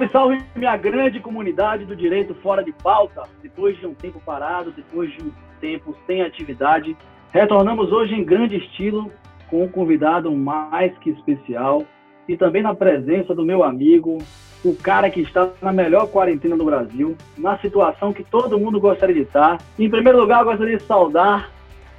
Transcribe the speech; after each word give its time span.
Salve, 0.00 0.08
salve, 0.12 0.38
minha 0.56 0.76
grande 0.76 1.20
comunidade 1.20 1.84
do 1.84 1.94
direito 1.94 2.34
fora 2.36 2.64
de 2.64 2.72
pauta. 2.72 3.24
Depois 3.42 3.78
de 3.78 3.86
um 3.86 3.92
tempo 3.92 4.20
parado, 4.24 4.70
depois 4.70 5.12
de 5.12 5.22
um 5.22 5.30
tempo 5.60 5.94
sem 6.06 6.22
atividade, 6.22 6.96
retornamos 7.32 7.92
hoje 7.92 8.14
em 8.14 8.24
grande 8.24 8.56
estilo 8.56 9.10
com 9.48 9.64
um 9.64 9.68
convidado 9.68 10.32
mais 10.32 10.96
que 10.98 11.10
especial 11.10 11.84
e 12.26 12.36
também 12.36 12.62
na 12.62 12.74
presença 12.74 13.34
do 13.34 13.44
meu 13.44 13.62
amigo, 13.62 14.18
o 14.64 14.74
cara 14.74 15.10
que 15.10 15.20
está 15.20 15.50
na 15.60 15.72
melhor 15.72 16.06
quarentena 16.06 16.56
do 16.56 16.64
Brasil, 16.64 17.16
na 17.36 17.58
situação 17.58 18.12
que 18.12 18.24
todo 18.24 18.58
mundo 18.58 18.80
gostaria 18.80 19.14
de 19.14 19.22
estar. 19.22 19.58
Em 19.78 19.90
primeiro 19.90 20.18
lugar, 20.18 20.40
eu 20.40 20.46
gostaria 20.46 20.78
de 20.78 20.84
saudar 20.84 21.50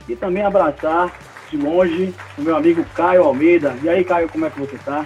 e 0.07 0.15
também 0.15 0.43
abraçar 0.43 1.13
de 1.49 1.57
longe 1.57 2.13
o 2.37 2.41
meu 2.41 2.55
amigo 2.55 2.83
Caio 2.95 3.23
Almeida. 3.23 3.75
E 3.83 3.89
aí, 3.89 4.03
Caio, 4.03 4.29
como 4.29 4.45
é 4.45 4.49
que 4.49 4.59
você 4.59 4.75
está? 4.75 5.05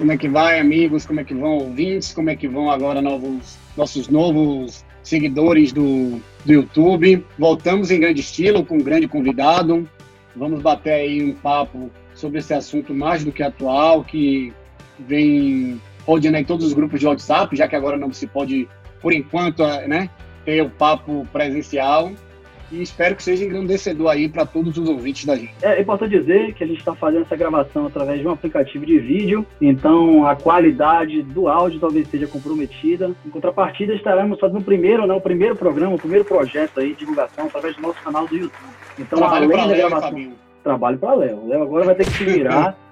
Como 0.00 0.12
é 0.12 0.16
que 0.16 0.28
vai, 0.28 0.58
amigos? 0.58 1.04
Como 1.04 1.20
é 1.20 1.24
que 1.24 1.34
vão, 1.34 1.58
ouvintes? 1.58 2.14
Como 2.14 2.30
é 2.30 2.34
que 2.34 2.48
vão 2.48 2.70
agora 2.70 3.02
novos, 3.02 3.58
nossos 3.76 4.08
novos 4.08 4.82
seguidores 5.02 5.74
do, 5.74 6.18
do 6.42 6.52
YouTube? 6.54 7.22
Voltamos 7.38 7.90
em 7.90 8.00
grande 8.00 8.22
estilo, 8.22 8.64
com 8.64 8.76
um 8.76 8.82
grande 8.82 9.06
convidado. 9.06 9.86
Vamos 10.34 10.62
bater 10.62 10.92
aí 10.94 11.22
um 11.22 11.34
papo 11.34 11.90
sobre 12.14 12.38
esse 12.38 12.54
assunto 12.54 12.94
mais 12.94 13.26
do 13.26 13.30
que 13.30 13.42
atual, 13.42 14.02
que 14.02 14.54
vem 15.00 15.78
rodeando 16.06 16.38
em 16.38 16.44
todos 16.44 16.64
os 16.64 16.72
grupos 16.72 16.98
de 16.98 17.06
WhatsApp, 17.06 17.54
já 17.54 17.68
que 17.68 17.76
agora 17.76 17.98
não 17.98 18.10
se 18.10 18.26
pode, 18.26 18.66
por 19.02 19.12
enquanto, 19.12 19.62
né, 19.86 20.08
ter 20.46 20.62
o 20.62 20.70
papo 20.70 21.28
presencial 21.30 22.10
e 22.70 22.82
espero 22.82 23.14
que 23.16 23.22
seja 23.22 23.44
engrandecedor 23.44 24.10
aí 24.10 24.28
para 24.28 24.46
todos 24.46 24.76
os 24.76 24.88
ouvintes 24.88 25.24
da 25.24 25.36
gente. 25.36 25.52
É 25.62 25.80
importante 25.80 26.18
dizer 26.18 26.54
que 26.54 26.64
a 26.64 26.66
gente 26.66 26.78
está 26.78 26.94
fazendo 26.94 27.22
essa 27.22 27.36
gravação 27.36 27.86
através 27.86 28.20
de 28.20 28.26
um 28.26 28.30
aplicativo 28.30 28.84
de 28.86 28.98
vídeo, 28.98 29.46
então 29.60 30.26
a 30.26 30.36
qualidade 30.36 31.22
do 31.22 31.48
áudio 31.48 31.80
talvez 31.80 32.08
seja 32.08 32.26
comprometida. 32.26 33.10
Em 33.24 33.30
contrapartida, 33.30 33.94
estaremos 33.94 34.38
fazendo 34.38 34.60
o 34.60 34.64
primeiro, 34.64 35.06
né, 35.06 35.14
o 35.14 35.20
primeiro 35.20 35.56
programa, 35.56 35.94
o 35.94 35.98
primeiro 35.98 36.24
projeto 36.24 36.80
aí 36.80 36.90
de 36.92 37.00
divulgação 37.00 37.46
através 37.46 37.76
do 37.76 37.82
nosso 37.82 38.00
canal 38.02 38.26
do 38.26 38.36
YouTube. 38.36 38.52
Então, 38.98 39.18
Trabalho 39.18 39.44
além 39.46 39.56
da 39.56 39.64
Léo, 39.66 39.76
gravação, 39.76 40.08
Fabinho. 40.10 40.32
trabalho 40.62 40.98
para 40.98 41.14
Léo. 41.14 41.48
Léo 41.48 41.62
agora 41.62 41.84
vai 41.86 41.94
ter 41.94 42.04
que 42.04 42.12
se 42.12 42.24
virar. 42.24 42.76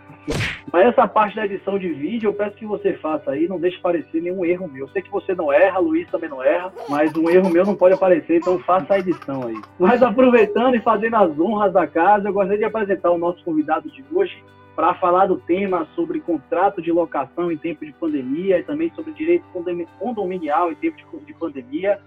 Mas 0.72 0.86
essa 0.86 1.08
parte 1.08 1.36
da 1.36 1.44
edição 1.46 1.78
de 1.78 1.88
vídeo, 1.88 2.28
eu 2.28 2.34
peço 2.34 2.56
que 2.56 2.66
você 2.66 2.92
faça 2.94 3.30
aí, 3.30 3.48
não 3.48 3.58
deixe 3.58 3.78
aparecer 3.78 4.20
nenhum 4.20 4.44
erro 4.44 4.68
meu. 4.68 4.84
Eu 4.84 4.88
sei 4.90 5.00
que 5.02 5.10
você 5.10 5.34
não 5.34 5.52
erra, 5.52 5.78
Luiz 5.78 6.08
também 6.10 6.28
não 6.28 6.42
erra, 6.42 6.72
mas 6.88 7.14
um 7.16 7.28
erro 7.30 7.48
meu 7.50 7.64
não 7.64 7.74
pode 7.74 7.94
aparecer, 7.94 8.36
então 8.36 8.58
faça 8.60 8.94
a 8.94 8.98
edição 8.98 9.46
aí. 9.46 9.60
Mas 9.78 10.02
aproveitando 10.02 10.74
e 10.74 10.80
fazendo 10.80 11.16
as 11.16 11.38
honras 11.40 11.72
da 11.72 11.86
casa, 11.86 12.28
eu 12.28 12.32
gostaria 12.32 12.58
de 12.58 12.64
apresentar 12.64 13.10
o 13.10 13.18
nosso 13.18 13.42
convidado 13.42 13.90
de 13.90 14.04
hoje 14.12 14.42
para 14.76 14.94
falar 14.94 15.26
do 15.26 15.38
tema 15.38 15.88
sobre 15.96 16.20
contrato 16.20 16.80
de 16.80 16.92
locação 16.92 17.50
em 17.50 17.56
tempo 17.56 17.84
de 17.84 17.92
pandemia 17.92 18.58
e 18.58 18.62
também 18.62 18.92
sobre 18.94 19.12
direito 19.12 19.44
condom- 19.52 19.86
condominial 19.98 20.70
em 20.70 20.76
tempo 20.76 20.96
de 21.26 21.34
pandemia. 21.34 21.98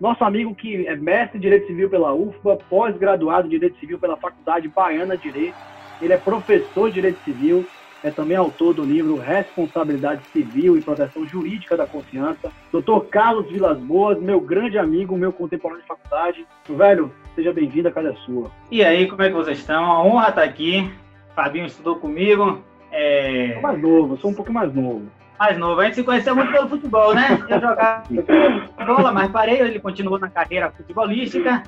Nosso 0.00 0.24
amigo 0.24 0.54
que 0.54 0.86
é 0.86 0.96
mestre 0.96 1.36
em 1.36 1.40
Direito 1.40 1.66
Civil 1.66 1.90
pela 1.90 2.14
UFBA, 2.14 2.56
pós-graduado 2.70 3.46
em 3.46 3.50
Direito 3.50 3.78
Civil 3.78 3.98
pela 3.98 4.16
Faculdade 4.16 4.66
Baiana 4.66 5.16
de 5.16 5.30
Direito, 5.30 5.54
ele 6.00 6.12
é 6.12 6.16
professor 6.16 6.88
de 6.88 6.94
Direito 6.94 7.22
Civil, 7.24 7.66
é 8.02 8.10
também 8.10 8.36
autor 8.36 8.74
do 8.74 8.82
livro 8.82 9.16
Responsabilidade 9.16 10.22
Civil 10.32 10.76
e 10.76 10.80
Proteção 10.80 11.26
Jurídica 11.26 11.76
da 11.76 11.86
Confiança. 11.86 12.50
Doutor 12.72 13.06
Carlos 13.06 13.50
Vilas 13.50 13.78
Boas, 13.78 14.18
meu 14.18 14.40
grande 14.40 14.78
amigo, 14.78 15.16
meu 15.16 15.32
contemporâneo 15.32 15.82
de 15.82 15.88
faculdade. 15.88 16.46
Velho, 16.68 17.12
seja 17.34 17.52
bem-vindo, 17.52 17.88
a 17.88 17.92
casa 17.92 18.10
é 18.10 18.14
sua. 18.24 18.50
E 18.70 18.82
aí, 18.82 19.06
como 19.06 19.22
é 19.22 19.28
que 19.28 19.34
vocês 19.34 19.58
estão? 19.58 19.84
A 19.84 20.02
honra 20.02 20.30
estar 20.30 20.42
aqui. 20.42 20.90
Fabinho 21.36 21.66
estudou 21.66 21.96
comigo. 21.96 22.62
É... 22.90 23.50
Sou 23.52 23.62
mais 23.62 23.82
novo, 23.82 24.16
sou 24.16 24.30
um 24.30 24.34
pouco 24.34 24.52
mais 24.52 24.74
novo. 24.74 25.02
Mais 25.38 25.58
novo. 25.58 25.80
A 25.80 25.84
gente 25.84 25.96
se 25.96 26.04
conheceu 26.04 26.34
muito 26.34 26.52
pelo 26.52 26.68
futebol, 26.68 27.14
né? 27.14 27.38
Eu 27.48 27.60
jogava 27.60 28.04
bola, 28.86 29.12
mas 29.12 29.30
parei. 29.30 29.60
Ele 29.60 29.78
continuou 29.78 30.18
na 30.18 30.28
carreira 30.28 30.70
futebolística. 30.70 31.62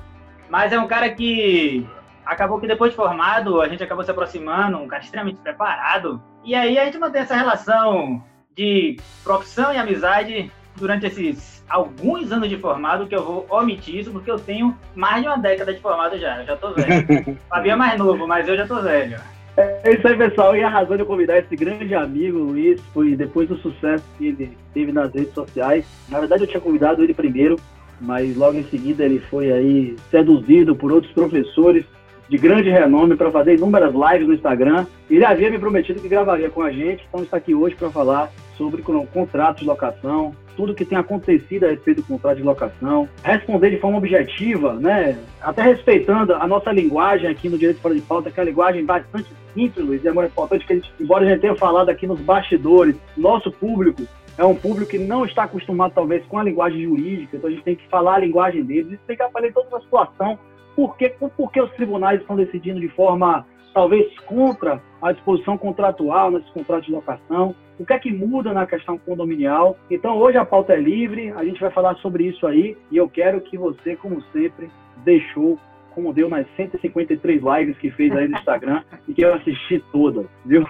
Mas 0.49 0.71
é 0.71 0.79
um 0.79 0.87
cara 0.87 1.09
que 1.09 1.87
acabou 2.25 2.59
que 2.59 2.67
depois 2.67 2.91
de 2.91 2.97
formado, 2.97 3.61
a 3.61 3.67
gente 3.67 3.83
acabou 3.83 4.03
se 4.03 4.11
aproximando, 4.11 4.77
um 4.77 4.87
cara 4.87 5.03
extremamente 5.03 5.39
preparado. 5.39 6.21
E 6.43 6.55
aí 6.55 6.77
a 6.77 6.85
gente 6.85 6.97
mantém 6.97 7.21
essa 7.21 7.35
relação 7.35 8.23
de 8.55 8.97
profissão 9.23 9.73
e 9.73 9.77
amizade 9.77 10.51
durante 10.75 11.05
esses 11.05 11.63
alguns 11.69 12.31
anos 12.31 12.49
de 12.49 12.57
formado, 12.57 13.07
que 13.07 13.15
eu 13.15 13.23
vou 13.23 13.47
omitir 13.49 13.95
isso, 13.95 14.11
porque 14.11 14.29
eu 14.29 14.37
tenho 14.37 14.77
mais 14.95 15.21
de 15.21 15.27
uma 15.27 15.37
década 15.37 15.73
de 15.73 15.79
formado 15.79 16.17
já. 16.19 16.39
Eu 16.39 16.45
já 16.45 16.55
tô 16.55 16.73
velho. 16.73 17.37
Fabinho 17.49 17.73
é 17.73 17.75
mais 17.75 17.97
novo, 17.97 18.27
mas 18.27 18.47
eu 18.47 18.57
já 18.57 18.67
tô 18.67 18.81
velho. 18.81 19.19
É 19.55 19.93
isso 19.93 20.07
aí, 20.07 20.17
pessoal. 20.17 20.55
E 20.55 20.63
a 20.63 20.69
razão 20.69 20.95
de 20.95 21.03
eu 21.03 21.07
convidar 21.07 21.37
esse 21.37 21.55
grande 21.55 21.93
amigo, 21.93 22.39
Luiz, 22.39 22.81
foi 22.93 23.15
depois 23.15 23.47
do 23.47 23.57
sucesso 23.57 24.03
que 24.17 24.27
ele 24.27 24.57
teve 24.73 24.91
nas 24.91 25.13
redes 25.13 25.33
sociais. 25.33 25.85
Na 26.09 26.19
verdade, 26.19 26.43
eu 26.43 26.47
tinha 26.47 26.61
convidado 26.61 27.03
ele 27.03 27.13
primeiro, 27.13 27.59
mas 28.01 28.35
logo 28.35 28.57
em 28.57 28.63
seguida 28.65 29.03
ele 29.03 29.19
foi 29.19 29.51
aí 29.51 29.95
seduzido 30.09 30.75
por 30.75 30.91
outros 30.91 31.13
professores 31.13 31.85
de 32.29 32.37
grande 32.37 32.69
renome 32.69 33.15
para 33.15 33.31
fazer 33.31 33.55
inúmeras 33.55 33.93
lives 33.93 34.27
no 34.27 34.33
Instagram. 34.33 34.85
Ele 35.09 35.25
havia 35.25 35.49
me 35.51 35.59
prometido 35.59 36.01
que 36.01 36.07
gravaria 36.07 36.49
com 36.49 36.61
a 36.61 36.71
gente, 36.71 37.05
então 37.07 37.23
está 37.23 37.37
aqui 37.37 37.53
hoje 37.53 37.75
para 37.75 37.89
falar 37.89 38.31
sobre 38.57 38.81
con- 38.81 39.05
contratos 39.07 39.61
de 39.61 39.67
locação, 39.67 40.33
tudo 40.55 40.75
que 40.75 40.85
tem 40.85 40.97
acontecido 40.97 41.65
a 41.65 41.69
respeito 41.69 42.01
do 42.01 42.07
contrato 42.07 42.37
de 42.37 42.43
locação, 42.43 43.09
responder 43.23 43.71
de 43.71 43.79
forma 43.79 43.97
objetiva, 43.97 44.73
né? 44.73 45.17
Até 45.41 45.63
respeitando 45.63 46.33
a 46.33 46.47
nossa 46.47 46.71
linguagem 46.71 47.27
aqui 47.27 47.49
no 47.49 47.57
Direito 47.57 47.81
Fora 47.81 47.95
de 47.95 48.01
Pauta, 48.01 48.29
que 48.29 48.39
é 48.39 48.43
uma 48.43 48.49
linguagem 48.49 48.85
bastante 48.85 49.27
simples, 49.53 49.85
Luiz, 49.85 50.03
e 50.03 50.07
é 50.07 50.11
muito 50.11 50.29
importante 50.29 50.65
que 50.65 50.73
a 50.73 50.75
gente, 50.75 50.93
embora 50.99 51.25
a 51.25 51.29
gente 51.29 51.41
tenha 51.41 51.55
falado 51.55 51.89
aqui 51.89 52.05
nos 52.05 52.19
bastidores, 52.19 52.95
nosso 53.17 53.51
público 53.51 54.03
é 54.37 54.43
um 54.43 54.55
público 54.55 54.89
que 54.89 54.97
não 54.97 55.25
está 55.25 55.43
acostumado, 55.43 55.93
talvez, 55.93 56.23
com 56.25 56.39
a 56.39 56.43
linguagem 56.43 56.83
jurídica, 56.83 57.37
então 57.37 57.49
a 57.49 57.53
gente 57.53 57.63
tem 57.63 57.75
que 57.75 57.87
falar 57.87 58.15
a 58.15 58.19
linguagem 58.19 58.63
deles, 58.63 58.91
explicar 58.93 59.29
para 59.29 59.45
ele 59.45 59.53
toda 59.53 59.77
a 59.77 59.81
situação, 59.81 60.39
por 60.75 60.97
que, 60.97 61.09
por 61.09 61.51
que 61.51 61.61
os 61.61 61.71
tribunais 61.71 62.21
estão 62.21 62.35
decidindo 62.35 62.79
de 62.79 62.89
forma, 62.89 63.45
talvez, 63.73 64.17
contra 64.21 64.81
a 65.01 65.11
disposição 65.11 65.57
contratual 65.57 66.31
nesses 66.31 66.49
contratos 66.49 66.85
de 66.85 66.91
locação, 66.91 67.55
o 67.79 67.85
que 67.85 67.93
é 67.93 67.99
que 67.99 68.11
muda 68.11 68.53
na 68.53 68.65
questão 68.65 68.97
condominial. 68.97 69.77
Então, 69.89 70.17
hoje 70.17 70.37
a 70.37 70.45
pauta 70.45 70.73
é 70.73 70.79
livre, 70.79 71.31
a 71.31 71.43
gente 71.43 71.59
vai 71.59 71.71
falar 71.71 71.95
sobre 71.95 72.25
isso 72.25 72.45
aí, 72.45 72.77
e 72.91 72.97
eu 72.97 73.09
quero 73.09 73.41
que 73.41 73.57
você, 73.57 73.95
como 73.95 74.23
sempre, 74.31 74.69
deixou, 75.03 75.59
como 75.93 76.13
deu 76.13 76.29
nas 76.29 76.45
153 76.55 77.41
lives 77.41 77.77
que 77.77 77.91
fez 77.91 78.15
aí 78.15 78.27
no 78.27 78.37
Instagram, 78.37 78.83
e 79.07 79.13
que 79.13 79.23
eu 79.23 79.33
assisti 79.33 79.83
todas, 79.91 80.25
viu? 80.45 80.65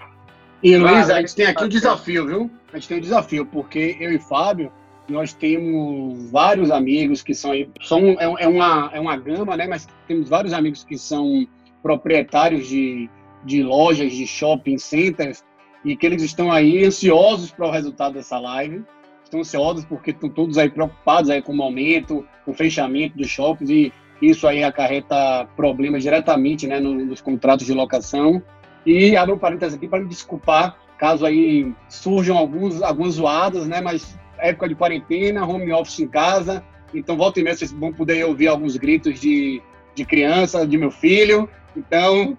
E 0.63 0.77
Luiz, 0.77 1.09
a 1.09 1.19
gente 1.19 1.35
tem 1.35 1.45
aqui 1.45 1.63
um 1.65 1.67
desafio, 1.67 2.25
viu? 2.25 2.51
A 2.71 2.77
gente 2.77 2.87
tem 2.87 2.97
um 2.97 3.01
desafio, 3.01 3.45
porque 3.45 3.97
eu 3.99 4.11
e 4.13 4.17
Fábio, 4.17 4.71
nós 5.09 5.33
temos 5.33 6.29
vários 6.31 6.71
amigos 6.71 7.21
que 7.21 7.33
são 7.33 7.51
são, 7.81 7.99
é, 8.19 8.43
é 8.43 8.47
uma, 8.47 8.89
é 8.93 8.99
uma 8.99 9.17
gama, 9.17 9.57
né? 9.57 9.67
Mas 9.67 9.87
temos 10.07 10.29
vários 10.29 10.53
amigos 10.53 10.83
que 10.83 10.97
são 10.97 11.45
proprietários 11.81 12.67
de, 12.67 13.09
de 13.43 13.61
lojas, 13.61 14.13
de 14.13 14.25
shopping 14.25 14.77
centers, 14.77 15.43
e 15.83 15.95
que 15.97 16.05
eles 16.05 16.23
estão 16.23 16.51
aí 16.51 16.85
ansiosos 16.85 17.51
para 17.51 17.67
o 17.67 17.71
resultado 17.71 18.13
dessa 18.13 18.39
live. 18.39 18.83
Estão 19.23 19.41
ansiosos 19.41 19.83
porque 19.85 20.11
estão 20.11 20.29
todos 20.29 20.57
aí 20.57 20.69
preocupados 20.69 21.29
aí 21.29 21.41
com 21.41 21.51
o 21.51 21.55
momento, 21.55 22.25
com 22.45 22.51
o 22.51 22.53
fechamento 22.53 23.17
dos 23.17 23.27
shoppings, 23.27 23.69
e 23.69 23.91
isso 24.21 24.47
aí 24.47 24.63
acarreta 24.63 25.45
problemas 25.55 26.01
diretamente 26.01 26.65
né, 26.67 26.79
no- 26.79 26.93
nos 27.05 27.19
contratos 27.19 27.65
de 27.65 27.73
locação. 27.73 28.41
E 28.85 29.17
abro 29.17 29.35
um 29.35 29.39
parênteses 29.39 29.75
aqui 29.75 29.87
para 29.87 29.99
me 29.99 30.07
desculpar 30.07 30.77
caso 30.97 31.25
aí 31.25 31.73
surjam 31.89 32.37
alguns, 32.37 32.81
algumas 32.81 33.15
zoadas, 33.15 33.67
né? 33.67 33.81
Mas 33.81 34.17
época 34.43 34.67
de 34.67 34.75
quarentena, 34.75 35.45
home 35.45 35.71
office 35.71 35.99
em 35.99 36.07
casa, 36.07 36.63
então 36.93 37.17
volta 37.17 37.39
e 37.39 37.43
meia 37.43 37.55
vocês 37.55 37.71
vão 37.71 37.91
poder 37.91 38.23
ouvir 38.25 38.47
alguns 38.47 38.77
gritos 38.77 39.19
de, 39.19 39.61
de 39.95 40.05
criança, 40.05 40.67
de 40.67 40.77
meu 40.77 40.91
filho. 40.91 41.49
Então, 41.75 42.37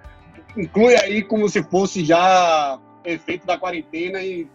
inclui 0.57 0.95
aí 0.97 1.23
como 1.23 1.49
se 1.49 1.63
fosse 1.65 2.05
já 2.05 2.79
efeito 3.05 3.47
da 3.47 3.59
quarentena 3.59 4.23
e 4.23 4.47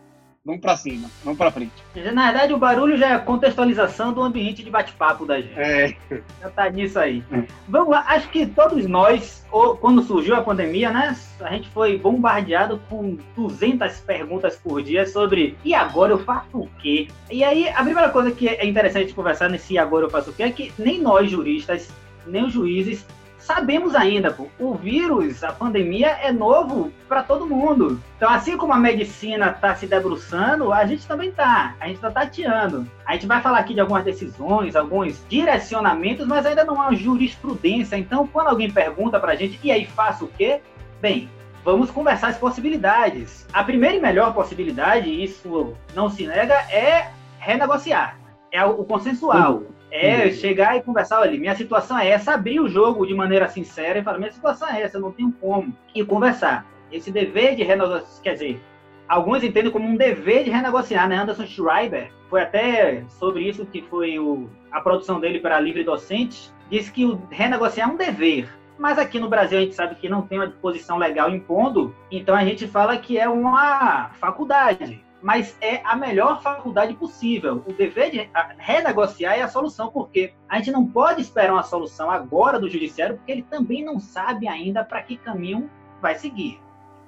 vamos 0.46 0.62
para 0.62 0.78
cima, 0.78 1.10
vamos 1.24 1.38
para 1.38 1.52
frente. 1.52 1.72
Na 2.14 2.32
verdade, 2.32 2.54
o 2.54 2.58
barulho 2.58 2.98
já 2.98 3.10
é 3.14 3.20
contextualização 3.20 4.14
do 4.14 4.22
ambiente 4.22 4.64
de 4.64 4.70
bate-papo 4.70 5.26
da 5.26 5.42
gente. 5.42 5.60
É, 5.60 5.96
Já 6.42 6.50
tá 6.50 6.70
nisso 6.70 7.00
aí. 7.00 7.24
Vamos 7.68 7.90
lá, 7.90 8.04
acho 8.08 8.30
que 8.30 8.46
todos 8.46 8.86
nós, 8.86 9.46
ou 9.52 9.76
quando 9.78 10.02
surgiu 10.02 10.36
a 10.36 10.42
pandemia, 10.42 10.92
né? 10.92 11.16
A 11.42 11.54
gente 11.54 11.70
foi 11.70 11.98
bombardeado 11.98 12.82
com 12.90 13.18
200 13.36 14.00
perguntas 14.02 14.56
por 14.56 14.82
dia 14.82 15.06
sobre 15.06 15.58
e 15.64 15.74
agora 15.74 16.14
eu 16.14 16.20
faço 16.20 16.58
o 16.58 16.70
quê? 16.82 17.08
E 17.30 17.44
aí, 17.44 17.70
a 17.70 17.84
primeira 17.84 18.10
coisa 18.10 18.32
que 18.32 18.48
é 18.48 18.66
interessante 18.66 19.14
conversar 19.14 19.50
nesse 19.50 19.74
e 19.74 19.78
agora 19.78 20.06
eu 20.06 20.10
faço 20.10 20.32
o 20.32 20.34
quê 20.34 20.44
é 20.44 20.52
que 20.52 20.72
nem 20.78 21.00
nós 21.02 21.30
juristas, 21.30 21.90
nem 22.26 22.44
os 22.46 22.54
juízes 22.54 23.06
sabemos 23.50 23.96
ainda, 23.96 24.32
pô. 24.32 24.48
O 24.60 24.76
vírus, 24.76 25.44
a 25.44 25.52
pandemia 25.52 26.10
é 26.22 26.32
novo 26.32 26.94
para 27.08 27.24
todo 27.24 27.48
mundo. 27.48 28.00
Então, 28.16 28.30
assim 28.30 28.56
como 28.56 28.74
a 28.74 28.78
medicina 28.78 29.50
está 29.50 29.74
se 29.74 29.88
debruçando, 29.88 30.72
a 30.72 30.86
gente 30.86 31.08
também 31.08 31.32
tá. 31.32 31.74
A 31.80 31.88
gente 31.88 31.96
está 31.96 32.12
tateando. 32.12 32.88
A 33.04 33.14
gente 33.14 33.26
vai 33.26 33.42
falar 33.42 33.58
aqui 33.58 33.74
de 33.74 33.80
algumas 33.80 34.04
decisões, 34.04 34.76
alguns 34.76 35.26
direcionamentos, 35.28 36.28
mas 36.28 36.46
ainda 36.46 36.64
não 36.64 36.80
há 36.80 36.94
jurisprudência. 36.94 37.98
Então, 37.98 38.28
quando 38.28 38.50
alguém 38.50 38.70
pergunta 38.70 39.20
para 39.20 39.32
a 39.32 39.36
gente, 39.36 39.60
e 39.64 39.72
aí 39.72 39.88
faço 39.88 40.26
o 40.26 40.28
quê? 40.28 40.62
Bem, 41.02 41.28
vamos 41.66 41.90
conversar 41.90 42.28
as 42.28 42.38
possibilidades. 42.38 43.48
A 43.52 43.64
primeira 43.64 43.96
e 43.96 44.00
melhor 44.00 44.32
possibilidade, 44.32 45.10
isso 45.10 45.74
não 45.96 46.08
se 46.08 46.28
nega, 46.28 46.54
é 46.72 47.10
renegociar. 47.40 48.16
É 48.52 48.64
o 48.64 48.84
consensual. 48.84 49.54
Uhum. 49.54 49.79
É 49.92 50.26
uhum. 50.26 50.32
chegar 50.32 50.78
e 50.78 50.84
conversar, 50.84 51.22
olha, 51.22 51.40
minha 51.40 51.56
situação 51.56 51.98
é 51.98 52.10
essa, 52.10 52.34
abrir 52.34 52.60
o 52.60 52.70
jogo 52.70 53.06
de 53.06 53.14
maneira 53.14 53.48
sincera 53.48 54.00
e 54.00 54.04
falar, 54.04 54.20
minha 54.20 54.32
situação 54.32 54.70
é 54.70 54.82
essa, 54.82 54.98
eu 54.98 55.02
não 55.02 55.12
tenho 55.12 55.32
como. 55.32 55.76
E 55.96 56.04
conversar. 56.04 56.66
Esse 56.92 57.12
dever 57.12 57.56
de 57.56 57.64
renegociar, 57.64 58.24
quer 58.24 58.34
dizer, 58.34 58.62
alguns 59.08 59.44
entendem 59.44 59.72
como 59.72 59.88
um 59.88 59.96
dever 59.96 60.44
de 60.44 60.52
renegociar, 60.52 61.08
né? 61.08 61.18
Anderson 61.18 61.46
Schreiber 61.46 62.12
foi 62.30 62.42
até 62.42 63.04
sobre 63.10 63.42
isso 63.42 63.66
que 63.66 63.82
foi 63.82 64.20
o, 64.20 64.50
a 64.72 64.80
produção 64.80 65.20
dele 65.20 65.40
para 65.40 65.60
Livre 65.60 65.84
Docente, 65.84 66.52
disse 66.70 66.92
que 66.92 67.06
o 67.06 67.22
renegociar 67.32 67.90
é 67.90 67.92
um 67.92 67.98
dever. 67.98 68.50
Mas 68.78 68.98
aqui 68.98 69.20
no 69.20 69.28
Brasil 69.28 69.58
a 69.58 69.62
gente 69.62 69.76
sabe 69.76 69.96
que 69.96 70.08
não 70.08 70.22
tem 70.22 70.38
uma 70.38 70.48
disposição 70.48 70.98
legal 70.98 71.30
impondo, 71.30 71.94
então 72.10 72.34
a 72.34 72.46
gente 72.46 72.66
fala 72.66 72.96
que 72.98 73.18
é 73.18 73.28
uma 73.28 74.12
faculdade 74.20 75.04
mas 75.22 75.56
é 75.62 75.82
a 75.84 75.96
melhor 75.96 76.42
faculdade 76.42 76.94
possível. 76.94 77.64
O 77.68 77.74
dever 77.74 78.12
de 78.12 78.30
renegociar 78.58 79.38
é 79.38 79.42
a 79.42 79.48
solução, 79.48 79.90
porque 79.90 80.34
a 80.48 80.58
gente 80.58 80.72
não 80.72 80.86
pode 80.86 81.22
esperar 81.22 81.54
uma 81.54 81.64
solução 81.64 82.10
agora 82.10 82.60
do 82.60 82.70
judiciário, 82.70 83.18
porque 83.18 83.32
ele 83.32 83.44
também 83.44 83.84
não 83.84 84.00
sabe 84.00 84.48
ainda 84.48 84.84
para 84.84 85.02
que 85.02 85.18
caminho 85.18 85.70
vai 86.02 86.16
seguir. 86.16 86.60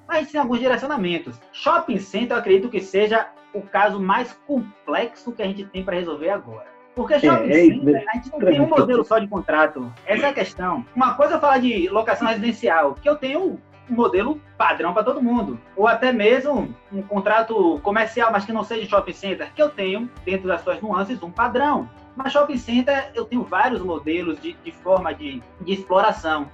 Mas 0.07 0.31
tem 0.31 0.41
alguns 0.41 0.59
direcionamentos. 0.59 1.39
Shopping 1.53 1.99
center, 1.99 2.35
eu 2.35 2.39
acredito 2.39 2.69
que 2.69 2.81
seja 2.81 3.29
o 3.53 3.61
caso 3.61 3.99
mais 3.99 4.33
complexo 4.45 5.31
que 5.31 5.41
a 5.41 5.45
gente 5.45 5.65
tem 5.65 5.83
para 5.83 5.95
resolver 5.95 6.29
agora. 6.29 6.67
Porque 6.93 7.17
shopping 7.19 7.49
é, 7.49 7.51
é 7.51 7.65
center, 7.65 8.05
a 8.09 8.13
gente 8.15 8.31
não 8.31 8.39
tem 8.39 8.61
um 8.61 8.67
modelo 8.67 9.05
só 9.05 9.19
de 9.19 9.27
contrato. 9.27 9.91
Essa 10.05 10.27
é 10.27 10.29
a 10.29 10.33
questão. 10.33 10.85
Uma 10.93 11.13
coisa 11.13 11.35
é 11.35 11.39
falar 11.39 11.59
de 11.59 11.87
locação 11.87 12.27
residencial, 12.27 12.95
que 12.95 13.07
eu 13.07 13.15
tenho 13.15 13.57
modelo 13.93 14.41
padrão 14.57 14.93
para 14.93 15.03
todo 15.03 15.21
mundo. 15.21 15.59
Ou 15.75 15.87
até 15.87 16.11
mesmo 16.11 16.73
um 16.91 17.01
contrato 17.01 17.79
comercial, 17.83 18.31
mas 18.31 18.45
que 18.45 18.53
não 18.53 18.63
seja 18.63 18.87
shopping 18.87 19.13
center, 19.13 19.53
que 19.53 19.61
eu 19.61 19.69
tenho, 19.69 20.09
dentro 20.25 20.47
das 20.47 20.61
suas 20.61 20.81
nuances, 20.81 21.21
um 21.21 21.31
padrão. 21.31 21.89
Mas 22.15 22.33
shopping 22.33 22.57
center, 22.57 23.11
eu 23.15 23.25
tenho 23.25 23.43
vários 23.43 23.81
modelos 23.81 24.41
de, 24.41 24.53
de 24.53 24.71
forma 24.71 25.13
de, 25.13 25.41
de 25.61 25.73
exploração. 25.73 26.47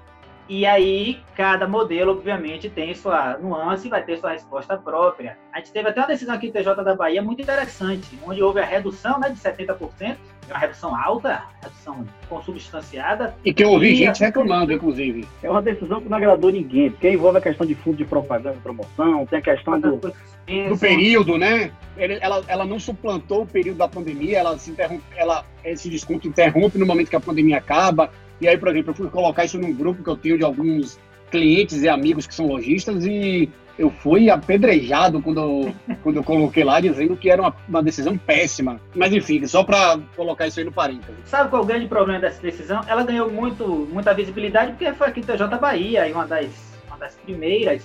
E 0.49 0.65
aí, 0.65 1.21
cada 1.35 1.67
modelo, 1.67 2.13
obviamente, 2.13 2.69
tem 2.69 2.95
sua 2.95 3.37
nuance 3.37 3.87
e 3.87 3.89
vai 3.89 4.01
ter 4.01 4.17
sua 4.17 4.31
resposta 4.31 4.77
própria. 4.77 5.37
A 5.51 5.57
gente 5.57 5.73
teve 5.73 5.89
até 5.89 5.99
uma 5.99 6.07
decisão 6.07 6.35
aqui 6.35 6.47
no 6.47 6.53
TJ 6.53 6.83
da 6.83 6.95
Bahia 6.95 7.21
muito 7.21 7.41
interessante, 7.41 8.17
onde 8.25 8.41
houve 8.41 8.61
a 8.61 8.65
redução 8.65 9.19
né, 9.19 9.29
de 9.29 9.37
70%, 9.37 10.15
uma 10.51 10.59
redução 10.59 10.95
alta, 10.95 11.43
redução 11.61 12.05
consubstanciada. 12.29 13.35
E 13.43 13.53
que 13.53 13.63
eu 13.63 13.69
ouvi 13.69 13.93
e 13.93 13.95
gente 13.95 14.19
reclamando, 14.19 14.73
inclusive. 14.73 15.27
É 15.43 15.49
uma 15.49 15.61
decisão 15.61 16.01
que 16.01 16.09
não 16.09 16.17
agradou 16.17 16.51
ninguém, 16.51 16.91
porque 16.91 17.09
envolve 17.09 17.37
a 17.37 17.41
questão 17.41 17.65
de 17.65 17.75
fundo 17.75 17.97
de 17.97 18.05
propaganda 18.05 18.57
e 18.57 18.61
promoção, 18.61 19.25
tem 19.25 19.39
a 19.39 19.41
questão 19.41 19.79
do... 19.79 19.97
do 19.97 20.77
período, 20.79 21.37
né? 21.37 21.71
Ela, 21.97 22.43
ela 22.47 22.65
não 22.65 22.79
suplantou 22.79 23.43
o 23.43 23.47
período 23.47 23.77
da 23.77 23.87
pandemia, 23.87 24.39
ela 24.39 24.57
se 24.57 24.71
interrompe, 24.71 25.03
ela, 25.15 25.45
esse 25.63 25.89
desconto 25.89 26.27
interrompe 26.27 26.77
no 26.77 26.85
momento 26.85 27.09
que 27.09 27.15
a 27.15 27.19
pandemia 27.19 27.57
acaba 27.57 28.11
e 28.39 28.47
aí, 28.47 28.57
por 28.57 28.69
exemplo, 28.69 28.91
eu 28.91 28.95
fui 28.95 29.09
colocar 29.09 29.45
isso 29.45 29.57
num 29.57 29.73
grupo 29.73 30.03
que 30.03 30.09
eu 30.09 30.15
tenho 30.15 30.37
de 30.37 30.43
alguns 30.43 30.99
clientes 31.31 31.81
e 31.81 31.89
amigos 31.89 32.27
que 32.27 32.35
são 32.35 32.47
lojistas 32.47 33.05
e 33.05 33.49
eu 33.77 33.89
fui 33.89 34.29
apedrejado 34.29 35.21
quando 35.21 35.39
eu, 35.39 35.75
quando 36.01 36.15
eu 36.17 36.23
coloquei 36.23 36.63
lá, 36.63 36.79
dizendo 36.79 37.15
que 37.15 37.29
era 37.29 37.41
uma, 37.41 37.55
uma 37.67 37.83
decisão 37.83 38.17
péssima. 38.17 38.79
Mas 38.95 39.13
enfim, 39.13 39.45
só 39.45 39.63
para 39.63 39.99
colocar 40.15 40.47
isso 40.47 40.59
aí 40.59 40.65
no 40.65 40.71
parênteses. 40.71 41.15
Sabe 41.25 41.49
qual 41.49 41.61
é 41.61 41.65
o 41.65 41.67
grande 41.67 41.87
problema 41.87 42.19
dessa 42.19 42.41
decisão? 42.41 42.81
Ela 42.87 43.03
ganhou 43.03 43.31
muito, 43.31 43.87
muita 43.91 44.13
visibilidade 44.13 44.71
porque 44.71 44.91
foi 44.93 45.07
aqui 45.07 45.19
em 45.19 45.23
TJ 45.23 45.47
Bahia, 45.59 46.11
uma 46.13 46.25
das, 46.25 46.49
uma 46.87 46.97
das 46.97 47.15
primeiras. 47.15 47.83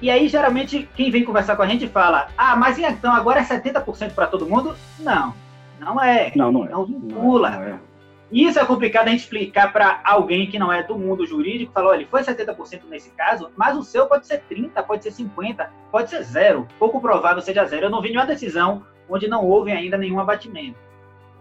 E 0.00 0.10
aí, 0.10 0.28
geralmente, 0.28 0.88
quem 0.94 1.10
vem 1.10 1.24
conversar 1.24 1.56
com 1.56 1.62
a 1.62 1.66
gente 1.66 1.86
fala: 1.88 2.28
Ah, 2.36 2.56
mas 2.56 2.78
então 2.78 3.12
agora 3.12 3.40
é 3.40 3.44
70% 3.44 4.12
para 4.12 4.26
todo 4.26 4.46
mundo? 4.46 4.74
Não, 4.98 5.34
não 5.78 6.02
é. 6.02 6.32
Não, 6.34 6.50
não 6.50 6.66
é. 6.66 6.70
Não 6.70 6.84
vincula. 6.84 7.50
Não 7.50 7.62
é, 7.62 7.68
não 7.68 7.74
é. 7.76 7.78
Isso 8.32 8.58
é 8.58 8.64
complicado 8.64 9.08
a 9.08 9.10
gente 9.10 9.20
explicar 9.20 9.72
para 9.72 10.00
alguém 10.04 10.46
que 10.46 10.58
não 10.58 10.72
é 10.72 10.82
do 10.82 10.98
mundo 10.98 11.26
jurídico, 11.26 11.72
falar, 11.72 11.90
olha, 11.90 12.06
foi 12.06 12.22
70% 12.22 12.82
nesse 12.88 13.10
caso, 13.10 13.50
mas 13.56 13.76
o 13.76 13.82
seu 13.82 14.06
pode 14.06 14.26
ser 14.26 14.42
30, 14.48 14.82
pode 14.82 15.02
ser 15.02 15.10
50, 15.12 15.70
pode 15.90 16.10
ser 16.10 16.22
zero. 16.22 16.66
Pouco 16.78 17.00
provável 17.00 17.42
seja 17.42 17.64
zero. 17.64 17.86
Eu 17.86 17.90
não 17.90 18.00
vi 18.00 18.08
nenhuma 18.08 18.26
decisão 18.26 18.84
onde 19.08 19.28
não 19.28 19.44
houve 19.44 19.70
ainda 19.70 19.96
nenhum 19.96 20.18
abatimento. 20.18 20.78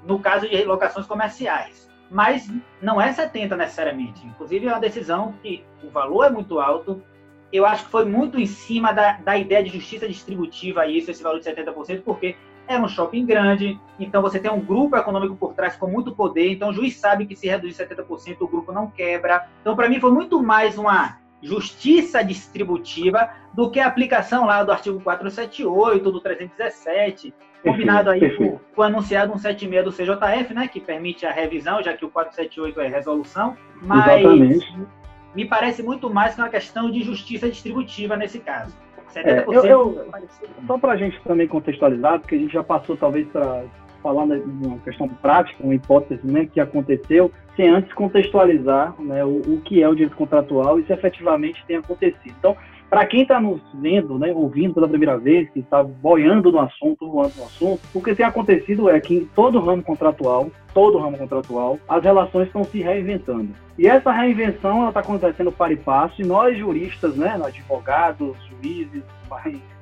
No 0.05 0.19
caso 0.19 0.47
de 0.47 0.63
locações 0.65 1.07
comerciais. 1.07 1.89
Mas 2.11 2.51
não 2.81 3.01
é 3.01 3.11
70 3.11 3.55
necessariamente. 3.55 4.25
Inclusive, 4.25 4.67
é 4.67 4.69
uma 4.69 4.79
decisão 4.79 5.33
que 5.41 5.63
o 5.83 5.89
valor 5.89 6.25
é 6.25 6.29
muito 6.29 6.59
alto. 6.59 7.01
Eu 7.51 7.65
acho 7.65 7.85
que 7.85 7.91
foi 7.91 8.05
muito 8.05 8.39
em 8.39 8.45
cima 8.45 8.91
da, 8.91 9.13
da 9.13 9.37
ideia 9.37 9.63
de 9.63 9.69
justiça 9.69 10.07
distributiva 10.07 10.85
isso, 10.85 11.09
esse 11.09 11.23
valor 11.23 11.39
de 11.39 11.49
70%, 11.49 12.03
porque 12.03 12.35
é 12.67 12.79
um 12.79 12.87
shopping 12.87 13.25
grande, 13.25 13.79
então 13.99 14.21
você 14.21 14.39
tem 14.39 14.51
um 14.51 14.59
grupo 14.59 14.95
econômico 14.95 15.35
por 15.35 15.53
trás 15.53 15.75
com 15.75 15.87
muito 15.87 16.15
poder, 16.15 16.51
então 16.51 16.69
o 16.69 16.73
juiz 16.73 16.95
sabe 16.97 17.25
que 17.25 17.35
se 17.35 17.47
reduzir 17.47 17.85
70% 17.85 18.37
o 18.41 18.47
grupo 18.47 18.71
não 18.71 18.87
quebra. 18.87 19.47
Então, 19.61 19.75
para 19.75 19.89
mim, 19.89 19.99
foi 19.99 20.11
muito 20.11 20.41
mais 20.41 20.77
uma 20.77 21.17
justiça 21.41 22.23
distributiva 22.23 23.29
do 23.53 23.69
que 23.69 23.79
a 23.79 23.87
aplicação 23.87 24.45
lá 24.45 24.63
do 24.63 24.71
artigo 24.71 24.99
478, 25.01 26.11
do 26.11 26.21
317, 26.21 27.33
combinado 27.61 28.09
aí 28.09 28.35
com, 28.37 28.59
com 28.73 28.81
o 28.81 28.83
anunciado 28.83 29.37
176 29.37 29.83
do 29.83 29.91
CJF, 29.91 30.53
né, 30.53 30.67
que 30.67 30.79
permite 30.79 31.25
a 31.25 31.31
revisão, 31.31 31.83
já 31.83 31.93
que 31.93 32.05
o 32.05 32.09
478 32.09 32.81
é 32.81 32.87
resolução, 32.87 33.57
mas 33.81 34.21
Exatamente. 34.21 34.73
me 35.35 35.45
parece 35.45 35.83
muito 35.83 36.09
mais 36.09 36.35
que 36.35 36.41
uma 36.41 36.49
questão 36.49 36.89
de 36.89 37.03
justiça 37.03 37.49
distributiva 37.49 38.15
nesse 38.15 38.39
caso. 38.39 38.75
É, 39.15 39.43
eu, 39.47 39.65
eu, 39.65 40.07
só 40.65 40.77
para 40.77 40.93
a 40.93 40.97
gente 40.97 41.19
também 41.23 41.47
contextualizar, 41.47 42.19
porque 42.19 42.35
a 42.35 42.37
gente 42.37 42.53
já 42.53 42.63
passou 42.63 42.97
talvez 42.97 43.27
para 43.27 43.63
falar 44.01 44.25
de 44.25 44.67
uma 44.67 44.77
questão 44.79 45.07
prática, 45.07 45.63
uma 45.63 45.73
hipótese 45.73 46.25
né, 46.25 46.47
que 46.51 46.59
aconteceu, 46.59 47.31
sem 47.55 47.69
antes 47.69 47.93
contextualizar 47.93 48.93
né, 48.99 49.23
o, 49.23 49.37
o, 49.37 49.61
que 49.63 49.81
é 49.81 49.87
o 49.87 49.95
direito 49.95 50.17
contratual 50.17 50.79
e 50.79 50.85
se 50.85 50.91
efetivamente 50.91 51.63
tem 51.65 51.77
acontecido. 51.77 52.35
Então, 52.37 52.57
para 52.93 53.07
quem 53.07 53.23
está 53.23 53.41
nos 53.41 53.59
vendo, 53.73 54.19
né, 54.19 54.31
ouvindo 54.31 54.75
pela 54.75 54.87
primeira 54.87 55.17
vez, 55.17 55.49
que 55.49 55.61
está 55.61 55.81
boiando 55.81 56.51
no 56.51 56.59
assunto, 56.59 57.09
voando 57.09 57.33
no 57.37 57.45
assunto, 57.45 57.81
o 57.91 57.99
que 57.99 58.13
tem 58.13 58.23
acontecido 58.23 58.87
é 58.87 58.99
que 58.99 59.15
em 59.15 59.25
todo 59.25 59.59
ramo 59.59 59.81
contratual, 59.81 60.51
todo 60.75 60.99
ramo 60.99 61.17
contratual, 61.17 61.79
as 61.89 62.03
relações 62.03 62.45
estão 62.45 62.63
se 62.63 62.83
reinventando. 62.83 63.49
E 63.79 63.87
essa 63.87 64.11
reinvenção 64.11 64.87
está 64.87 64.99
acontecendo 64.99 65.51
para 65.51 65.73
e 65.73 65.75
passo, 65.75 66.21
e 66.21 66.23
nós 66.23 66.55
juristas, 66.55 67.15
né, 67.15 67.35
advogados, 67.43 68.37
juízes, 68.61 69.01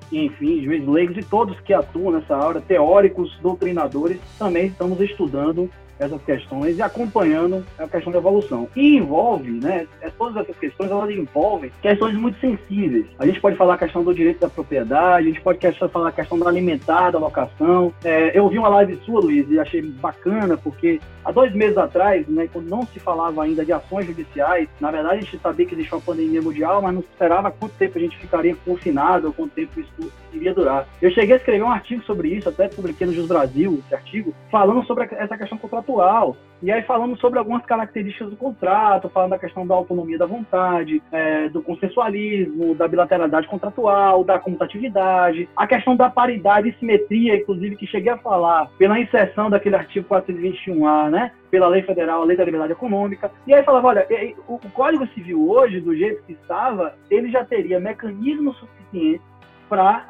enfim, 0.09 0.63
juízes 0.63 0.87
leigos 0.87 1.17
e 1.17 1.21
todos 1.21 1.59
que 1.59 1.73
atuam 1.73 2.13
nessa 2.13 2.37
área, 2.37 2.61
teóricos, 2.61 3.37
doutrinadores, 3.41 4.21
também 4.39 4.67
estamos 4.67 5.01
estudando 5.01 5.69
essas 6.01 6.21
questões 6.23 6.77
e 6.77 6.81
acompanhando 6.81 7.63
a 7.77 7.87
questão 7.87 8.11
da 8.11 8.17
evolução. 8.19 8.67
E 8.75 8.97
envolve, 8.97 9.51
né, 9.51 9.87
é, 10.01 10.09
todas 10.09 10.37
essas 10.37 10.57
questões, 10.57 10.89
elas 10.89 11.09
envolvem 11.09 11.71
questões 11.81 12.15
muito 12.15 12.39
sensíveis. 12.39 13.05
A 13.19 13.25
gente 13.25 13.39
pode 13.39 13.55
falar 13.55 13.75
a 13.75 13.77
questão 13.77 14.03
do 14.03 14.13
direito 14.13 14.39
da 14.39 14.49
propriedade, 14.49 15.27
a 15.27 15.29
gente 15.31 15.41
pode 15.41 15.59
falar 15.91 16.09
a 16.09 16.11
questão 16.11 16.39
da 16.39 16.49
alimentar, 16.49 17.11
da 17.11 17.19
locação. 17.19 17.93
É, 18.03 18.37
eu 18.37 18.49
vi 18.49 18.57
uma 18.57 18.69
live 18.69 18.99
sua, 19.05 19.21
Luiz, 19.21 19.49
e 19.49 19.59
achei 19.59 19.81
bacana, 19.81 20.57
porque 20.57 20.99
há 21.23 21.31
dois 21.31 21.53
meses 21.53 21.77
atrás, 21.77 22.27
né, 22.27 22.49
quando 22.51 22.67
não 22.67 22.85
se 22.87 22.99
falava 22.99 23.43
ainda 23.43 23.63
de 23.63 23.71
ações 23.71 24.07
judiciais, 24.07 24.67
na 24.79 24.89
verdade 24.89 25.17
a 25.17 25.21
gente 25.21 25.37
sabia 25.37 25.65
que 25.65 25.75
existia 25.75 25.97
uma 25.97 26.03
pandemia 26.03 26.41
mundial, 26.41 26.81
mas 26.81 26.93
não 26.93 27.01
esperava 27.01 27.51
quanto 27.51 27.73
tempo 27.75 27.97
a 27.97 28.01
gente 28.01 28.17
ficaria 28.17 28.55
confinado, 28.65 29.27
ou 29.27 29.33
quanto 29.33 29.51
tempo 29.51 29.79
isso 29.79 30.11
iria 30.33 30.53
durar. 30.53 30.87
Eu 31.01 31.11
cheguei 31.11 31.35
a 31.35 31.37
escrever 31.37 31.63
um 31.63 31.71
artigo 31.71 32.03
sobre 32.03 32.29
isso, 32.29 32.49
até 32.49 32.67
publiquei 32.67 33.05
no 33.05 33.13
Jus 33.13 33.27
Brasil, 33.27 33.81
esse 33.85 33.93
artigo, 33.93 34.33
falando 34.49 34.83
sobre 34.85 35.07
essa 35.11 35.37
questão 35.37 35.57
contratual 35.57 35.90
contratual. 35.91 36.37
E 36.63 36.71
aí 36.71 36.83
falamos 36.83 37.19
sobre 37.19 37.39
algumas 37.39 37.65
características 37.65 38.29
do 38.29 38.35
contrato, 38.35 39.09
falando 39.09 39.31
da 39.31 39.39
questão 39.39 39.65
da 39.65 39.73
autonomia 39.73 40.15
da 40.15 40.27
vontade, 40.27 41.01
é, 41.11 41.49
do 41.49 41.59
consensualismo, 41.63 42.75
da 42.75 42.87
bilateralidade 42.87 43.47
contratual, 43.47 44.23
da 44.23 44.37
comutatividade, 44.37 45.49
a 45.55 45.65
questão 45.65 45.95
da 45.95 46.07
paridade 46.07 46.69
e 46.69 46.75
simetria, 46.77 47.35
inclusive, 47.35 47.75
que 47.75 47.87
cheguei 47.87 48.11
a 48.11 48.17
falar 48.17 48.69
pela 48.77 48.99
inserção 48.99 49.49
daquele 49.49 49.75
artigo 49.75 50.07
421A, 50.07 51.09
né? 51.09 51.31
Pela 51.49 51.67
lei 51.67 51.81
federal, 51.81 52.21
a 52.21 52.25
lei 52.25 52.37
da 52.37 52.45
liberdade 52.45 52.73
econômica. 52.73 53.31
E 53.47 53.55
aí 53.55 53.63
falava, 53.63 53.87
olha, 53.87 54.07
o, 54.47 54.59
Código 54.71 55.07
Civil 55.15 55.49
hoje, 55.49 55.81
do 55.81 55.95
jeito 55.95 56.23
que 56.25 56.33
estava, 56.33 56.93
ele 57.09 57.31
já 57.31 57.43
teria 57.43 57.79
mecanismos 57.79 58.55
suficientes 58.59 59.25
para 59.67 60.05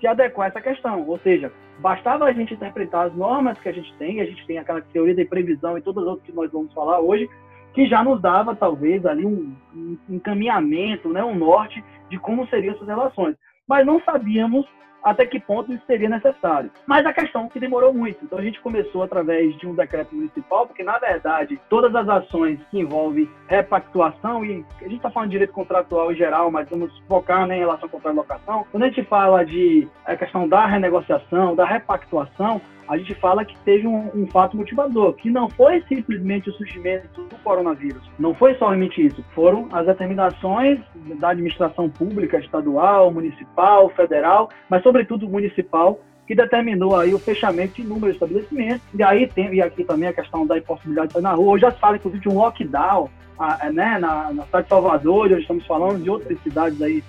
se 0.00 0.08
adequar 0.08 0.46
a 0.46 0.48
essa 0.48 0.60
questão. 0.60 1.06
Ou 1.06 1.18
seja, 1.20 1.52
bastava 1.78 2.24
a 2.24 2.32
gente 2.32 2.54
interpretar 2.54 3.06
as 3.06 3.14
normas 3.14 3.58
que 3.58 3.68
a 3.68 3.72
gente 3.72 3.92
tem, 3.94 4.20
a 4.20 4.24
gente 4.24 4.46
tem 4.46 4.58
aquela 4.58 4.80
teoria 4.80 5.14
de 5.14 5.24
previsão 5.24 5.76
e 5.76 5.82
todas 5.82 6.04
as 6.04 6.10
outras 6.10 6.26
que 6.26 6.34
nós 6.34 6.50
vamos 6.50 6.72
falar 6.72 7.00
hoje, 7.00 7.28
que 7.72 7.86
já 7.86 8.04
nos 8.04 8.20
dava 8.20 8.54
talvez 8.54 9.04
ali 9.04 9.26
um, 9.26 9.54
um 9.74 9.98
encaminhamento, 10.08 11.08
né, 11.08 11.24
um 11.24 11.34
norte 11.34 11.82
de 12.08 12.18
como 12.18 12.46
seriam 12.48 12.74
essas 12.74 12.86
relações. 12.86 13.36
Mas 13.66 13.84
não 13.84 14.00
sabíamos 14.02 14.66
até 15.04 15.26
que 15.26 15.38
ponto 15.38 15.72
isso 15.72 15.84
seria 15.86 16.08
necessário. 16.08 16.70
Mas 16.86 17.04
a 17.04 17.12
questão 17.12 17.48
que 17.48 17.60
demorou 17.60 17.92
muito. 17.92 18.24
Então 18.24 18.38
a 18.38 18.42
gente 18.42 18.60
começou 18.60 19.02
através 19.02 19.54
de 19.58 19.66
um 19.66 19.74
decreto 19.74 20.14
municipal, 20.14 20.66
porque 20.66 20.82
na 20.82 20.98
verdade 20.98 21.60
todas 21.68 21.94
as 21.94 22.08
ações 22.08 22.58
que 22.70 22.80
envolvem 22.80 23.28
repactuação, 23.46 24.44
e 24.44 24.64
a 24.80 24.84
gente 24.84 24.96
está 24.96 25.10
falando 25.10 25.28
de 25.28 25.34
direito 25.34 25.52
contratual 25.52 26.10
em 26.10 26.16
geral, 26.16 26.50
mas 26.50 26.68
vamos 26.68 26.96
focar 27.06 27.46
né, 27.46 27.56
em 27.56 27.60
relação 27.60 27.84
ao 27.84 27.90
contrato 27.90 28.12
de 28.12 28.18
locação, 28.18 28.66
quando 28.70 28.82
a 28.84 28.88
gente 28.88 29.04
fala 29.04 29.44
de 29.44 29.86
a 30.04 30.16
questão 30.16 30.48
da 30.48 30.66
renegociação, 30.66 31.54
da 31.54 31.64
repactuação, 31.64 32.60
a 32.88 32.96
gente 32.96 33.14
fala 33.14 33.44
que 33.44 33.56
teve 33.58 33.86
um, 33.86 34.10
um, 34.14 34.26
fato 34.26 34.56
motivador, 34.56 35.14
que 35.14 35.30
não 35.30 35.48
foi 35.48 35.82
simplesmente 35.88 36.50
o 36.50 36.52
surgimento 36.52 37.22
do 37.22 37.36
coronavírus, 37.42 38.02
não 38.18 38.34
foi 38.34 38.54
somente 38.56 39.04
isso, 39.04 39.24
foram 39.34 39.68
as 39.72 39.86
determinações 39.86 40.78
da 41.18 41.30
administração 41.30 41.88
pública, 41.88 42.38
estadual, 42.38 43.10
municipal, 43.10 43.88
federal, 43.90 44.50
mas 44.68 44.82
sobretudo 44.82 45.28
municipal, 45.28 46.00
que 46.26 46.34
determinou 46.34 46.96
aí 46.96 47.12
o 47.12 47.18
fechamento 47.18 47.74
de 47.74 47.82
inúmeros 47.82 48.16
estabelecimentos. 48.16 48.82
E 48.94 49.02
aí 49.02 49.26
tem 49.26 49.52
e 49.54 49.60
aqui 49.60 49.84
também 49.84 50.08
a 50.08 50.12
questão 50.12 50.46
da 50.46 50.56
impossibilidade 50.56 51.08
de 51.08 51.12
sair 51.14 51.22
na 51.22 51.32
rua. 51.32 51.52
Hoje 51.52 51.62
já 51.62 51.70
se 51.70 51.78
fala, 51.78 51.96
inclusive, 51.96 52.22
de 52.22 52.28
um 52.30 52.38
lockdown 52.38 53.10
a, 53.38 53.70
né, 53.70 53.98
na, 53.98 54.32
na 54.32 54.44
cidade 54.44 54.64
de 54.64 54.68
Salvador, 54.68 55.26
hoje 55.26 55.42
estamos 55.42 55.66
falando 55.66 56.02
de 56.02 56.08
outras 56.08 56.38
cidades 56.42 56.80
aí 56.80 56.98
é, 56.98 57.02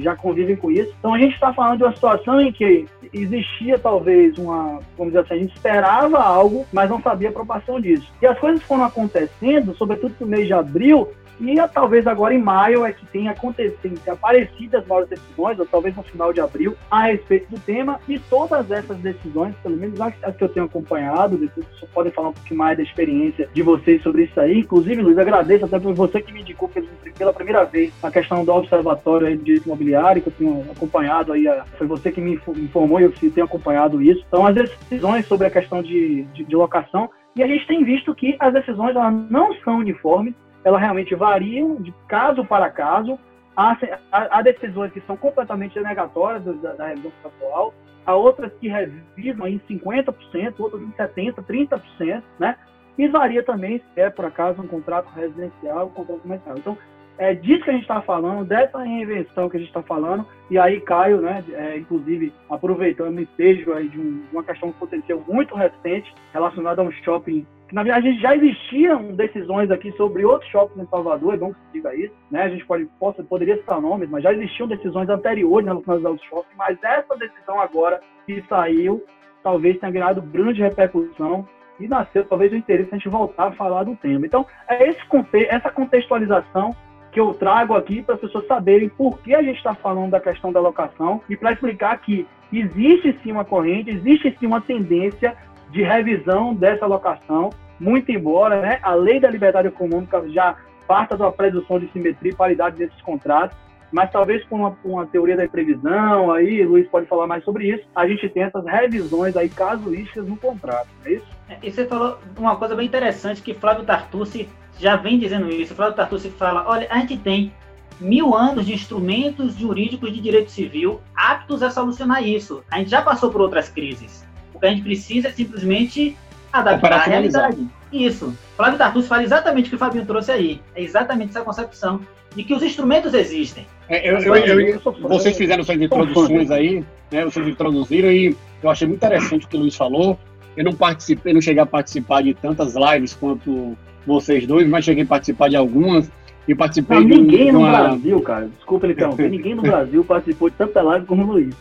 já 0.00 0.14
convivem 0.16 0.56
com 0.56 0.70
isso. 0.70 0.92
Então 0.98 1.14
a 1.14 1.18
gente 1.18 1.34
está 1.34 1.52
falando 1.52 1.78
de 1.78 1.84
uma 1.84 1.94
situação 1.94 2.40
em 2.40 2.52
que 2.52 2.86
existia 3.12 3.78
talvez 3.78 4.36
uma, 4.38 4.80
vamos 4.96 5.12
dizer 5.12 5.20
assim, 5.20 5.34
a 5.34 5.38
gente 5.38 5.54
esperava 5.54 6.18
algo, 6.18 6.66
mas 6.72 6.90
não 6.90 7.00
sabia 7.00 7.30
a 7.30 7.32
proporção 7.32 7.80
disso. 7.80 8.10
E 8.20 8.26
as 8.26 8.38
coisas 8.38 8.62
foram 8.62 8.84
acontecendo, 8.84 9.74
sobretudo 9.76 10.14
no 10.20 10.26
mês 10.26 10.46
de 10.46 10.52
abril, 10.52 11.08
e 11.40 11.56
talvez 11.68 12.06
agora 12.06 12.34
em 12.34 12.38
maio 12.38 12.84
é 12.84 12.92
que 12.92 13.06
tenha 13.06 13.30
acontecido, 13.30 13.98
tenha 14.00 14.14
aparecido 14.14 14.82
maiores 14.86 15.08
decisões, 15.08 15.58
ou 15.58 15.66
talvez 15.66 15.96
no 15.96 16.02
final 16.02 16.32
de 16.32 16.40
abril, 16.40 16.76
a 16.90 17.04
respeito 17.04 17.50
do 17.50 17.58
tema. 17.60 17.98
E 18.06 18.18
todas 18.18 18.70
essas 18.70 18.98
decisões, 18.98 19.54
pelo 19.62 19.76
menos 19.76 19.98
as, 20.00 20.14
que 20.36 20.44
eu 20.44 20.48
tenho 20.48 20.66
acompanhado, 20.66 21.38
depois 21.38 21.66
vocês 21.66 21.90
podem 21.92 22.12
falar 22.12 22.28
um 22.28 22.32
pouquinho 22.32 22.58
mais 22.58 22.76
da 22.76 22.82
experiência 22.82 23.48
de 23.52 23.62
vocês 23.62 24.02
sobre 24.02 24.24
isso 24.24 24.38
aí. 24.38 24.60
Inclusive, 24.60 25.00
Luiz, 25.00 25.18
agradeço 25.18 25.64
até 25.64 25.78
por 25.78 25.94
você 25.94 26.20
que 26.20 26.32
me 26.32 26.42
indicou 26.42 26.70
pela 27.16 27.32
primeira 27.32 27.64
vez 27.64 27.92
a 28.02 28.10
questão 28.10 28.44
do 28.44 28.52
observatório 28.52 29.26
aí 29.26 29.36
de 29.36 29.44
direito 29.44 29.66
imobiliário, 29.66 30.22
que 30.22 30.28
eu 30.28 30.34
tenho 30.36 30.66
acompanhado 30.70 31.32
aí. 31.32 31.44
Foi 31.78 31.86
você 31.86 32.12
que 32.12 32.20
me 32.20 32.38
informou 32.56 33.00
e 33.00 33.04
eu 33.04 33.12
tenho 33.12 33.46
acompanhado 33.46 34.02
isso. 34.02 34.22
Então, 34.28 34.46
as 34.46 34.54
decisões 34.54 35.26
sobre 35.26 35.46
a 35.46 35.50
questão 35.50 35.82
de, 35.82 36.24
de, 36.34 36.44
de 36.44 36.56
locação 36.56 37.08
e 37.36 37.42
a 37.42 37.46
gente 37.46 37.66
tem 37.66 37.84
visto 37.84 38.14
que 38.14 38.36
as 38.38 38.52
decisões 38.52 38.96
elas 38.96 39.14
não 39.30 39.54
são 39.62 39.78
uniformes, 39.78 40.34
elas 40.64 40.80
realmente 40.80 41.14
variam 41.14 41.76
de 41.76 41.92
caso 42.08 42.44
para 42.44 42.70
caso. 42.70 43.18
Há, 43.56 43.76
há, 44.12 44.42
decisões 44.42 44.92
que 44.92 45.00
são 45.02 45.16
completamente 45.16 45.78
negatórias 45.80 46.42
da, 46.62 46.72
da 46.72 46.86
revisão 46.86 47.10
contratual, 47.22 47.74
há 48.06 48.14
outras 48.14 48.52
que 48.54 48.68
revisam 48.68 49.46
em 49.46 49.58
50%, 49.68 50.54
outras 50.58 50.80
em 50.80 50.92
70%, 50.92 51.44
30%, 51.44 52.22
né? 52.38 52.56
E 52.96 53.08
varia 53.08 53.42
também 53.42 53.78
se 53.78 54.00
é, 54.00 54.08
por 54.08 54.24
acaso, 54.24 54.62
um 54.62 54.66
contrato 54.66 55.08
residencial, 55.14 55.86
um 55.86 55.90
contrato 55.90 56.20
comercial. 56.20 56.56
Então, 56.56 56.78
é 57.18 57.34
disso 57.34 57.64
que 57.64 57.70
a 57.70 57.72
gente 57.74 57.82
está 57.82 58.00
falando, 58.00 58.46
dessa 58.46 58.78
reinvenção 58.78 59.48
que 59.50 59.56
a 59.56 59.60
gente 59.60 59.68
está 59.68 59.82
falando, 59.82 60.26
e 60.50 60.58
aí 60.58 60.80
Caio, 60.80 61.20
né, 61.20 61.44
é, 61.52 61.76
inclusive, 61.76 62.32
aproveitando 62.48 63.16
o 63.16 63.20
ensejo 63.20 63.74
aí 63.74 63.88
de, 63.88 64.00
um, 64.00 64.24
uma 64.32 64.42
questão 64.42 64.70
que 64.70 64.76
aconteceu 64.78 65.22
muito 65.28 65.54
recente, 65.54 66.14
relacionada 66.32 66.80
a 66.80 66.84
um 66.84 66.90
shopping 66.90 67.46
na 67.72 67.82
verdade 67.82 68.18
já 68.20 68.34
existiam 68.34 69.14
decisões 69.14 69.70
aqui 69.70 69.92
sobre 69.92 70.24
outros 70.24 70.50
shoppings 70.50 70.84
em 70.84 70.90
Salvador, 70.90 71.34
é 71.34 71.36
bom 71.36 71.52
que 71.52 71.60
se 71.60 71.72
diga 71.72 71.94
isso, 71.94 72.14
né? 72.30 72.42
A 72.42 72.48
gente 72.48 72.64
pode, 72.64 72.84
possa, 72.98 73.22
poderia 73.22 73.56
citar 73.56 73.80
nomes, 73.80 74.08
mas 74.08 74.22
já 74.22 74.32
existiam 74.32 74.68
decisões 74.68 75.08
anteriores 75.08 75.66
relacionadas 75.66 76.06
aos 76.06 76.22
shoppings, 76.22 76.56
mas 76.56 76.78
essa 76.82 77.16
decisão 77.16 77.60
agora 77.60 78.00
que 78.26 78.42
saiu, 78.48 79.04
talvez 79.42 79.78
tenha 79.78 79.92
ganhado 79.92 80.22
grande 80.22 80.62
repercussão 80.62 81.46
e 81.78 81.88
nasceu 81.88 82.24
talvez 82.24 82.52
o 82.52 82.56
interesse 82.56 82.90
a 82.92 82.96
gente 82.96 83.08
voltar 83.08 83.48
a 83.48 83.52
falar 83.52 83.84
do 83.84 83.96
tema. 83.96 84.26
Então, 84.26 84.46
é 84.68 84.88
esse, 84.88 85.00
essa 85.48 85.70
contextualização 85.70 86.76
que 87.10 87.18
eu 87.18 87.34
trago 87.34 87.74
aqui 87.74 88.02
para 88.02 88.14
as 88.14 88.20
pessoas 88.20 88.46
saberem 88.46 88.88
por 88.88 89.18
que 89.18 89.34
a 89.34 89.42
gente 89.42 89.56
está 89.56 89.74
falando 89.74 90.10
da 90.10 90.20
questão 90.20 90.52
da 90.52 90.60
locação 90.60 91.20
e 91.28 91.36
para 91.36 91.52
explicar 91.52 91.98
que 91.98 92.26
existe 92.52 93.18
sim 93.22 93.32
uma 93.32 93.44
corrente, 93.44 93.90
existe 93.90 94.36
sim 94.38 94.46
uma 94.46 94.60
tendência 94.60 95.36
de 95.70 95.82
revisão 95.82 96.54
dessa 96.54 96.84
alocação, 96.84 97.50
muito 97.78 98.10
embora 98.10 98.60
né, 98.60 98.78
a 98.82 98.94
lei 98.94 99.20
da 99.20 99.30
liberdade 99.30 99.68
econômica 99.68 100.28
já 100.28 100.56
parta 100.86 101.16
da 101.16 101.30
presunção 101.30 101.78
de 101.78 101.90
simetria 101.92 102.32
e 102.32 102.34
paridade 102.34 102.76
desses 102.76 103.00
contratos, 103.02 103.56
mas 103.92 104.10
talvez 104.10 104.44
com 104.44 104.56
uma, 104.56 104.76
uma, 104.84 105.06
teoria 105.06 105.36
da 105.36 105.48
previsão, 105.48 106.30
aí 106.32 106.64
Luiz 106.64 106.88
pode 106.88 107.06
falar 107.06 107.26
mais 107.26 107.44
sobre 107.44 107.68
isso, 107.68 107.84
a 107.94 108.06
gente 108.06 108.28
tem 108.28 108.44
essas 108.44 108.64
revisões 108.64 109.36
aí 109.36 109.48
casuísticas 109.48 110.26
no 110.26 110.36
contrato, 110.36 110.88
é 111.04 111.12
isso? 111.12 111.26
É, 111.48 111.56
e 111.62 111.70
você 111.70 111.86
falou 111.86 112.18
uma 112.36 112.56
coisa 112.56 112.76
bem 112.76 112.86
interessante 112.86 113.42
que 113.42 113.54
Flávio 113.54 113.84
Tartucci 113.84 114.48
já 114.78 114.96
vem 114.96 115.18
dizendo 115.18 115.50
isso. 115.50 115.74
Flávio 115.74 115.94
Tartucci 115.94 116.30
fala, 116.30 116.64
olha, 116.66 116.86
a 116.90 116.98
gente 116.98 117.18
tem 117.18 117.52
mil 118.00 118.34
anos 118.34 118.64
de 118.64 118.72
instrumentos 118.72 119.56
jurídicos 119.56 120.12
de 120.12 120.20
direito 120.20 120.50
civil 120.50 121.00
aptos 121.14 121.62
a 121.62 121.70
solucionar 121.70 122.26
isso. 122.26 122.64
A 122.70 122.78
gente 122.78 122.90
já 122.90 123.02
passou 123.02 123.30
por 123.30 123.40
outras 123.40 123.68
crises. 123.68 124.26
O 124.60 124.62
que 124.62 124.66
a 124.66 124.70
gente 124.70 124.82
precisa 124.82 125.28
é 125.28 125.32
simplesmente 125.32 126.14
adaptar 126.52 126.92
a 126.92 127.02
realidade. 127.04 127.66
Isso. 127.90 128.36
Flávio 128.58 128.76
Tartus 128.76 129.08
fala 129.08 129.22
exatamente 129.22 129.66
o 129.66 129.70
que 129.70 129.76
o 129.76 129.78
Fabinho 129.78 130.04
trouxe 130.04 130.30
aí. 130.30 130.60
É 130.74 130.82
exatamente 130.82 131.30
essa 131.30 131.40
concepção 131.40 132.02
de 132.36 132.44
que 132.44 132.52
os 132.52 132.62
instrumentos 132.62 133.14
existem. 133.14 133.66
É, 133.88 134.06
eu, 134.06 134.18
eu, 134.18 134.60
eu, 134.60 134.80
vocês 135.00 135.34
fizeram 135.34 135.64
suas 135.64 135.80
introduções 135.80 136.50
aí, 136.50 136.84
né? 137.10 137.24
Vocês 137.24 137.48
introduziram 137.48 138.12
e 138.12 138.36
eu 138.62 138.68
achei 138.68 138.86
muito 138.86 138.98
interessante 138.98 139.46
o 139.46 139.48
que 139.48 139.56
o 139.56 139.60
Luiz 139.60 139.74
falou. 139.74 140.18
Eu 140.54 140.64
não 140.64 140.74
participei, 140.74 141.32
não 141.32 141.40
cheguei 141.40 141.62
a 141.62 141.66
participar 141.66 142.22
de 142.22 142.34
tantas 142.34 142.74
lives 142.74 143.14
quanto 143.14 143.74
vocês 144.06 144.46
dois, 144.46 144.68
mas 144.68 144.84
cheguei 144.84 145.04
a 145.04 145.06
participar 145.06 145.48
de 145.48 145.56
algumas. 145.56 146.12
E 146.50 146.54
participei 146.56 146.98
não, 146.98 147.06
ninguém 147.06 147.50
de 147.52 147.56
uma... 147.56 147.70
no 147.70 147.78
Brasil, 147.78 148.20
cara, 148.22 148.48
desculpa 148.48 148.84
ele 148.84 148.94
interromper, 148.94 149.30
ninguém 149.30 149.54
no 149.54 149.62
Brasil 149.62 150.04
participou 150.04 150.50
de 150.50 150.56
tanta 150.56 150.82
live 150.82 151.06
como 151.06 151.22
o 151.22 151.26
Luiz. 151.26 151.54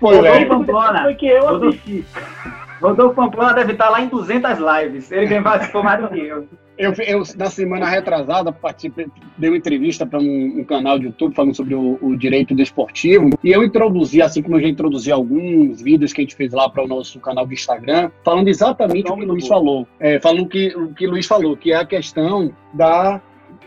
Foi, 0.00 0.22
velho. 0.22 0.64
Foi 0.64 1.14
que 1.16 1.26
eu 1.26 1.46
assisti. 1.68 2.02
Rodolfo 2.80 3.14
Pamplona 3.14 3.52
deve 3.52 3.72
estar 3.72 3.90
lá 3.90 4.00
em 4.00 4.08
200 4.08 4.52
lives. 4.58 5.12
Ele 5.12 5.42
participou 5.42 5.82
mais 5.82 6.00
do 6.00 6.08
que 6.08 6.18
eu. 6.18 6.48
Eu, 6.78 6.94
eu, 7.06 7.22
na 7.36 7.50
semana 7.50 7.86
retrasada, 7.86 8.50
participei, 8.50 9.06
dei 9.36 9.50
uma 9.50 9.58
entrevista 9.58 10.06
para 10.06 10.18
um, 10.18 10.60
um, 10.60 10.64
canal 10.64 10.98
de 10.98 11.04
YouTube 11.04 11.34
falando 11.34 11.54
sobre 11.54 11.74
o, 11.74 11.98
o, 12.00 12.16
direito 12.16 12.54
desportivo. 12.54 13.28
E 13.44 13.52
eu 13.52 13.62
introduzi, 13.62 14.22
assim 14.22 14.40
como 14.40 14.56
eu 14.56 14.62
já 14.62 14.68
introduzi 14.68 15.12
alguns 15.12 15.82
vídeos 15.82 16.14
que 16.14 16.22
a 16.22 16.24
gente 16.24 16.34
fez 16.34 16.54
lá 16.54 16.70
para 16.70 16.82
o 16.82 16.88
nosso 16.88 17.20
canal 17.20 17.44
do 17.44 17.52
Instagram, 17.52 18.10
falando 18.24 18.48
exatamente 18.48 19.12
o 19.12 19.14
que 19.14 19.24
o 19.24 19.28
Luiz 19.28 19.46
falou. 19.46 19.86
É, 20.00 20.18
falando 20.18 20.48
que, 20.48 20.74
o 20.74 20.94
que 20.94 21.06
o 21.06 21.10
Luiz 21.10 21.26
falou, 21.26 21.54
que 21.54 21.70
é 21.70 21.76
a 21.76 21.84
questão 21.84 22.50
da. 22.72 23.20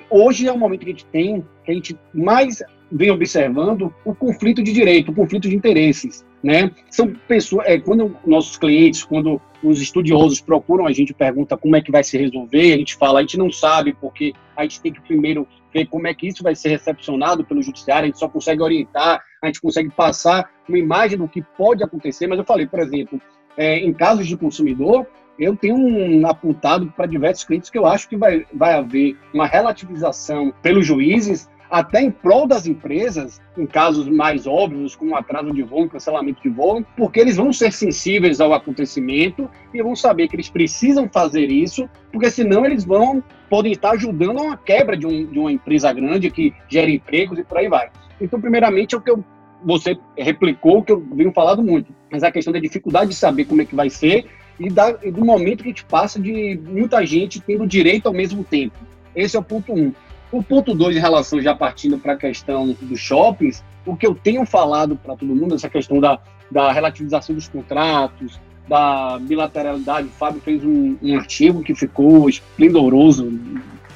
Hoje 0.09 0.47
é 0.47 0.51
o 0.51 0.57
momento 0.57 0.81
que 0.81 0.85
a 0.87 0.93
gente 0.93 1.05
tem, 1.05 1.45
que 1.65 1.71
a 1.71 1.73
gente 1.73 1.97
mais 2.13 2.61
vem 2.91 3.09
observando 3.09 3.93
o 4.05 4.13
conflito 4.13 4.61
de 4.61 4.71
direito, 4.71 5.11
o 5.11 5.15
conflito 5.15 5.49
de 5.49 5.55
interesses. 5.55 6.23
Né? 6.43 6.69
São 6.89 7.13
pessoas, 7.27 7.65
é, 7.67 7.79
quando 7.79 8.15
nossos 8.25 8.57
clientes, 8.57 9.03
quando 9.03 9.41
os 9.63 9.81
estudiosos 9.81 10.41
procuram 10.41 10.85
a 10.85 10.91
gente, 10.91 11.13
pergunta 11.13 11.57
como 11.57 11.75
é 11.75 11.81
que 11.81 11.91
vai 11.91 12.03
se 12.03 12.17
resolver, 12.17 12.73
a 12.73 12.77
gente 12.77 12.95
fala, 12.95 13.19
a 13.19 13.21
gente 13.21 13.37
não 13.37 13.51
sabe 13.51 13.93
porque 13.93 14.33
a 14.55 14.63
gente 14.63 14.81
tem 14.81 14.93
que 14.93 15.01
primeiro 15.01 15.47
ver 15.73 15.87
como 15.87 16.05
é 16.05 16.13
que 16.13 16.27
isso 16.27 16.43
vai 16.43 16.53
ser 16.53 16.69
recepcionado 16.69 17.43
pelo 17.45 17.63
judiciário, 17.63 18.03
a 18.03 18.07
gente 18.07 18.19
só 18.19 18.27
consegue 18.27 18.61
orientar, 18.61 19.23
a 19.41 19.47
gente 19.47 19.61
consegue 19.61 19.89
passar 19.89 20.51
uma 20.67 20.77
imagem 20.77 21.17
do 21.17 21.27
que 21.27 21.41
pode 21.57 21.83
acontecer, 21.83 22.27
mas 22.27 22.37
eu 22.37 22.45
falei, 22.45 22.67
por 22.67 22.79
exemplo, 22.79 23.19
é, 23.57 23.79
em 23.79 23.93
casos 23.93 24.27
de 24.27 24.37
consumidor, 24.37 25.07
eu 25.37 25.55
tenho 25.55 25.75
um 25.75 26.27
apontado 26.27 26.91
para 26.95 27.05
diversos 27.05 27.43
clientes 27.43 27.69
que 27.69 27.77
eu 27.77 27.85
acho 27.85 28.07
que 28.07 28.15
vai, 28.15 28.45
vai 28.53 28.73
haver 28.73 29.17
uma 29.33 29.47
relativização 29.47 30.53
pelos 30.61 30.85
juízes 30.85 31.49
até 31.73 32.03
em 32.03 32.11
prol 32.11 32.45
das 32.45 32.67
empresas, 32.67 33.41
em 33.57 33.65
casos 33.65 34.07
mais 34.07 34.45
óbvios, 34.45 34.95
como 34.95 35.15
atraso 35.15 35.51
de 35.51 35.63
voo, 35.63 35.89
cancelamento 35.89 36.39
de 36.43 36.49
voo, 36.49 36.85
porque 36.95 37.19
eles 37.19 37.35
vão 37.35 37.51
ser 37.51 37.73
sensíveis 37.73 38.39
ao 38.39 38.53
acontecimento 38.53 39.49
e 39.73 39.81
vão 39.81 39.95
saber 39.95 40.27
que 40.27 40.35
eles 40.35 40.49
precisam 40.49 41.09
fazer 41.11 41.49
isso, 41.49 41.89
porque 42.11 42.29
senão 42.29 42.63
eles 42.63 42.83
vão 42.85 43.23
podem 43.49 43.71
estar 43.71 43.91
ajudando 43.91 44.37
a 44.37 44.43
uma 44.43 44.57
quebra 44.57 44.95
de, 44.95 45.07
um, 45.07 45.25
de 45.25 45.39
uma 45.39 45.51
empresa 45.51 45.91
grande 45.91 46.29
que 46.29 46.53
gera 46.69 46.91
empregos 46.91 47.39
e 47.39 47.43
por 47.43 47.57
aí 47.57 47.67
vai. 47.67 47.89
Então, 48.21 48.39
primeiramente, 48.39 48.93
é 48.93 48.97
o 48.99 49.01
que 49.01 49.09
eu, 49.09 49.23
você 49.63 49.97
replicou, 50.15 50.83
que 50.83 50.91
eu 50.91 51.03
venho 51.11 51.31
falando 51.31 51.63
muito, 51.63 51.91
mas 52.11 52.23
a 52.23 52.31
questão 52.31 52.53
da 52.53 52.59
dificuldade 52.59 53.09
de 53.09 53.15
saber 53.15 53.45
como 53.45 53.63
é 53.63 53.65
que 53.65 53.75
vai 53.75 53.89
ser 53.89 54.27
e, 54.59 54.69
da, 54.69 54.95
e 55.01 55.11
do 55.11 55.23
momento 55.23 55.63
que 55.63 55.69
a 55.69 55.71
gente 55.71 55.85
passa 55.85 56.19
de 56.19 56.59
muita 56.63 57.05
gente 57.05 57.39
tendo 57.39 57.65
direito 57.65 58.07
ao 58.07 58.13
mesmo 58.13 58.43
tempo. 58.43 58.75
Esse 59.15 59.35
é 59.35 59.39
o 59.39 59.43
ponto 59.43 59.73
um. 59.73 59.93
O 60.31 60.41
ponto 60.41 60.73
2, 60.73 60.95
em 60.97 60.99
relação 60.99 61.41
já 61.41 61.53
partindo 61.53 61.97
para 61.97 62.13
a 62.13 62.17
questão 62.17 62.75
dos 62.81 62.99
shoppings, 62.99 63.63
o 63.85 63.95
que 63.95 64.07
eu 64.07 64.15
tenho 64.15 64.45
falado 64.45 64.95
para 64.95 65.15
todo 65.15 65.35
mundo, 65.35 65.53
essa 65.55 65.69
questão 65.69 65.99
da, 65.99 66.19
da 66.49 66.71
relativização 66.71 67.35
dos 67.35 67.47
contratos, 67.47 68.39
da 68.67 69.19
bilateralidade, 69.19 70.07
o 70.07 70.11
Fábio 70.11 70.41
fez 70.41 70.63
um, 70.63 70.97
um 71.01 71.17
artigo 71.17 71.61
que 71.61 71.75
ficou 71.75 72.29
esplendoroso, 72.29 73.31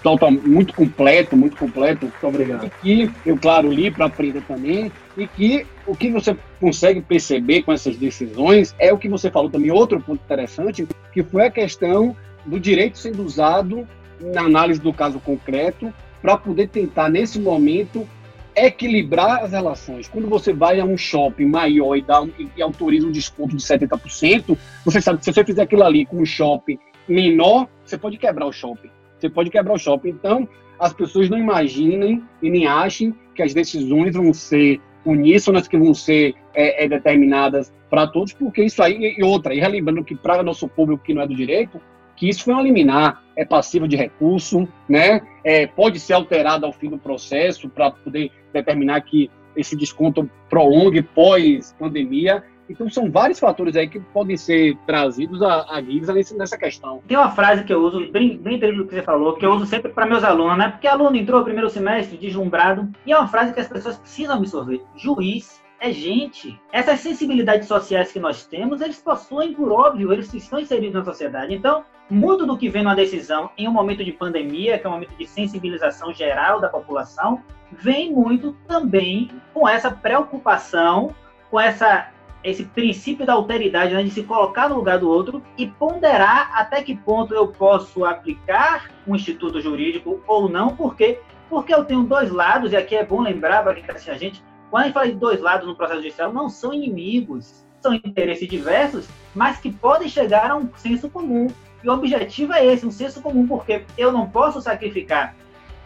total, 0.03 0.31
muito 0.31 0.73
completo, 0.73 1.35
muito 1.35 1.57
completo. 1.57 2.05
Muito 2.05 2.27
obrigado. 2.27 2.71
E 2.83 3.07
que 3.07 3.11
eu, 3.25 3.37
claro, 3.37 3.71
li 3.71 3.89
para 3.89 4.05
aprender 4.05 4.41
também, 4.41 4.91
e 5.17 5.27
que 5.27 5.65
o 5.87 5.95
que 5.95 6.11
você 6.11 6.37
consegue 6.59 7.01
perceber 7.01 7.63
com 7.63 7.71
essas 7.71 7.95
decisões 7.95 8.75
é 8.77 8.91
o 8.91 8.97
que 8.97 9.07
você 9.07 9.31
falou 9.31 9.49
também, 9.49 9.71
outro 9.71 9.99
ponto 10.01 10.21
interessante, 10.23 10.85
que 11.13 11.23
foi 11.23 11.45
a 11.45 11.51
questão 11.51 12.15
do 12.45 12.59
direito 12.59 12.97
sendo 12.97 13.23
usado 13.23 13.87
na 14.19 14.41
análise 14.41 14.79
do 14.79 14.93
caso 14.93 15.19
concreto 15.19 15.91
para 16.21 16.37
poder 16.37 16.67
tentar, 16.67 17.09
nesse 17.09 17.39
momento, 17.39 18.07
equilibrar 18.55 19.43
as 19.43 19.51
relações. 19.51 20.07
Quando 20.07 20.27
você 20.27 20.51
vai 20.51 20.79
a 20.79 20.85
um 20.85 20.97
shopping 20.97 21.45
maior 21.45 21.95
e, 21.95 22.01
dá, 22.01 22.25
e 22.55 22.61
autoriza 22.61 23.07
um 23.07 23.11
desconto 23.11 23.55
de 23.55 23.63
70%, 23.63 24.57
você 24.83 24.99
sabe 24.99 25.19
que 25.19 25.25
se 25.25 25.31
você 25.31 25.45
fizer 25.45 25.61
aquilo 25.61 25.83
ali 25.83 26.05
com 26.05 26.17
um 26.17 26.25
shopping 26.25 26.77
menor, 27.07 27.67
você 27.85 27.97
pode 27.97 28.17
quebrar 28.17 28.47
o 28.47 28.51
shopping. 28.51 28.89
Você 29.17 29.29
pode 29.29 29.49
quebrar 29.49 29.73
o 29.73 29.77
shopping. 29.77 30.09
Então, 30.09 30.49
as 30.79 30.91
pessoas 30.91 31.29
não 31.29 31.37
imaginem 31.37 32.23
e 32.41 32.49
nem 32.49 32.67
achem 32.67 33.15
que 33.35 33.43
as 33.43 33.53
decisões 33.53 34.15
vão 34.15 34.33
ser 34.33 34.81
uníssonas, 35.07 35.67
que 35.67 35.77
vão 35.77 35.93
ser 35.93 36.35
é, 36.53 36.83
é, 36.83 36.87
determinadas 36.87 37.73
para 37.89 38.05
todos, 38.07 38.33
porque 38.33 38.63
isso 38.63 38.83
aí, 38.83 39.15
e 39.17 39.23
outra, 39.23 39.53
e 39.53 39.59
relembrando 39.59 40.03
que 40.03 40.15
para 40.15 40.43
nosso 40.43 40.67
público 40.67 41.03
que 41.03 41.13
não 41.13 41.21
é 41.21 41.27
do 41.27 41.35
direito, 41.35 41.79
que 42.15 42.27
isso 42.27 42.43
foi 42.43 42.53
um 42.53 42.61
liminar, 42.61 43.23
é 43.35 43.45
passivo 43.45 43.87
de 43.87 43.95
recurso, 43.95 44.67
né? 44.89 45.21
É, 45.43 45.67
pode 45.67 45.99
ser 45.99 46.13
alterado 46.13 46.65
ao 46.65 46.73
fim 46.73 46.89
do 46.89 46.97
processo 46.97 47.69
para 47.69 47.91
poder 47.91 48.31
determinar 48.51 48.99
que 49.01 49.29
esse 49.55 49.75
desconto 49.75 50.29
prolongue 50.49 51.01
pós-pandemia. 51.01 52.43
Então, 52.69 52.89
são 52.89 53.09
vários 53.09 53.39
fatores 53.39 53.75
aí 53.75 53.87
que 53.87 53.99
podem 53.99 54.37
ser 54.37 54.77
trazidos 54.85 55.41
à, 55.41 55.65
à 55.69 55.81
nessa 55.81 56.57
questão. 56.57 57.01
Tem 57.07 57.17
uma 57.17 57.31
frase 57.31 57.63
que 57.63 57.73
eu 57.73 57.79
uso, 57.79 58.11
bem, 58.11 58.37
bem 58.37 58.59
do 58.59 58.85
que 58.85 58.95
você 58.95 59.01
falou, 59.01 59.35
que 59.35 59.45
eu 59.45 59.51
uso 59.51 59.65
sempre 59.65 59.91
para 59.91 60.05
meus 60.05 60.23
alunos, 60.23 60.57
né? 60.57 60.69
Porque 60.69 60.87
aluno 60.87 61.15
entrou 61.15 61.39
no 61.39 61.45
primeiro 61.45 61.69
semestre 61.69 62.17
deslumbrado, 62.17 62.89
e 63.05 63.11
é 63.11 63.17
uma 63.17 63.27
frase 63.27 63.53
que 63.53 63.59
as 63.59 63.67
pessoas 63.67 63.97
precisam 63.97 64.37
absorver. 64.37 64.81
Juiz 64.95 65.61
é 65.79 65.91
gente. 65.91 66.59
Essas 66.71 66.99
sensibilidades 66.99 67.67
sociais 67.67 68.11
que 68.11 68.19
nós 68.19 68.45
temos, 68.45 68.81
eles 68.81 68.99
possuem, 68.99 69.53
por 69.53 69.71
óbvio, 69.71 70.11
eles 70.11 70.33
estão 70.33 70.59
inseridos 70.59 70.95
na 70.95 71.05
sociedade. 71.05 71.53
Então, 71.53 71.83
muito 72.09 72.45
do 72.45 72.57
que 72.57 72.69
vem 72.69 72.83
numa 72.83 72.95
decisão 72.95 73.49
em 73.57 73.67
um 73.67 73.71
momento 73.71 74.03
de 74.03 74.11
pandemia, 74.11 74.79
que 74.79 74.85
é 74.85 74.89
um 74.89 74.93
momento 74.93 75.15
de 75.17 75.27
sensibilização 75.27 76.13
geral 76.13 76.59
da 76.59 76.69
população, 76.69 77.43
vem 77.71 78.13
muito 78.13 78.55
também 78.67 79.29
com 79.53 79.67
essa 79.67 79.91
preocupação, 79.91 81.13
com 81.51 81.59
essa 81.59 82.09
esse 82.43 82.63
princípio 82.63 83.25
da 83.25 83.33
alteridade, 83.33 83.93
né, 83.93 84.03
de 84.03 84.11
se 84.11 84.23
colocar 84.23 84.69
no 84.69 84.75
lugar 84.75 84.99
do 84.99 85.09
outro 85.09 85.43
e 85.57 85.67
ponderar 85.67 86.51
até 86.53 86.81
que 86.81 86.95
ponto 86.95 87.33
eu 87.33 87.47
posso 87.47 88.05
aplicar 88.05 88.89
um 89.05 89.15
instituto 89.15 89.59
jurídico 89.59 90.21
ou 90.27 90.47
não, 90.49 90.75
porque 90.75 91.19
porque 91.49 91.73
eu 91.73 91.85
tenho 91.85 92.03
dois 92.03 92.29
lados, 92.29 92.73
e 92.73 92.75
aqui 92.75 92.95
é 92.95 93.05
bom 93.05 93.21
lembrar 93.21 93.63
para 93.63 93.73
quem 93.73 93.81
está 93.81 93.93
assistindo 93.93 94.15
a 94.15 94.17
gente, 94.17 94.43
quando 94.69 94.83
a 94.83 94.85
gente 94.85 94.93
fala 94.93 95.07
de 95.07 95.13
dois 95.13 95.39
lados 95.39 95.67
no 95.67 95.75
processo 95.75 96.01
judicial, 96.01 96.33
não 96.33 96.49
são 96.49 96.73
inimigos, 96.73 97.65
são 97.81 97.93
interesses 97.93 98.47
diversos, 98.47 99.07
mas 99.33 99.59
que 99.59 99.71
podem 99.71 100.09
chegar 100.09 100.51
a 100.51 100.55
um 100.55 100.69
senso 100.75 101.09
comum. 101.09 101.47
E 101.83 101.89
o 101.89 101.93
objetivo 101.93 102.53
é 102.53 102.65
esse, 102.65 102.85
um 102.85 102.91
senso 102.91 103.21
comum, 103.21 103.47
porque 103.47 103.85
eu 103.97 104.11
não 104.11 104.29
posso 104.29 104.61
sacrificar 104.61 105.35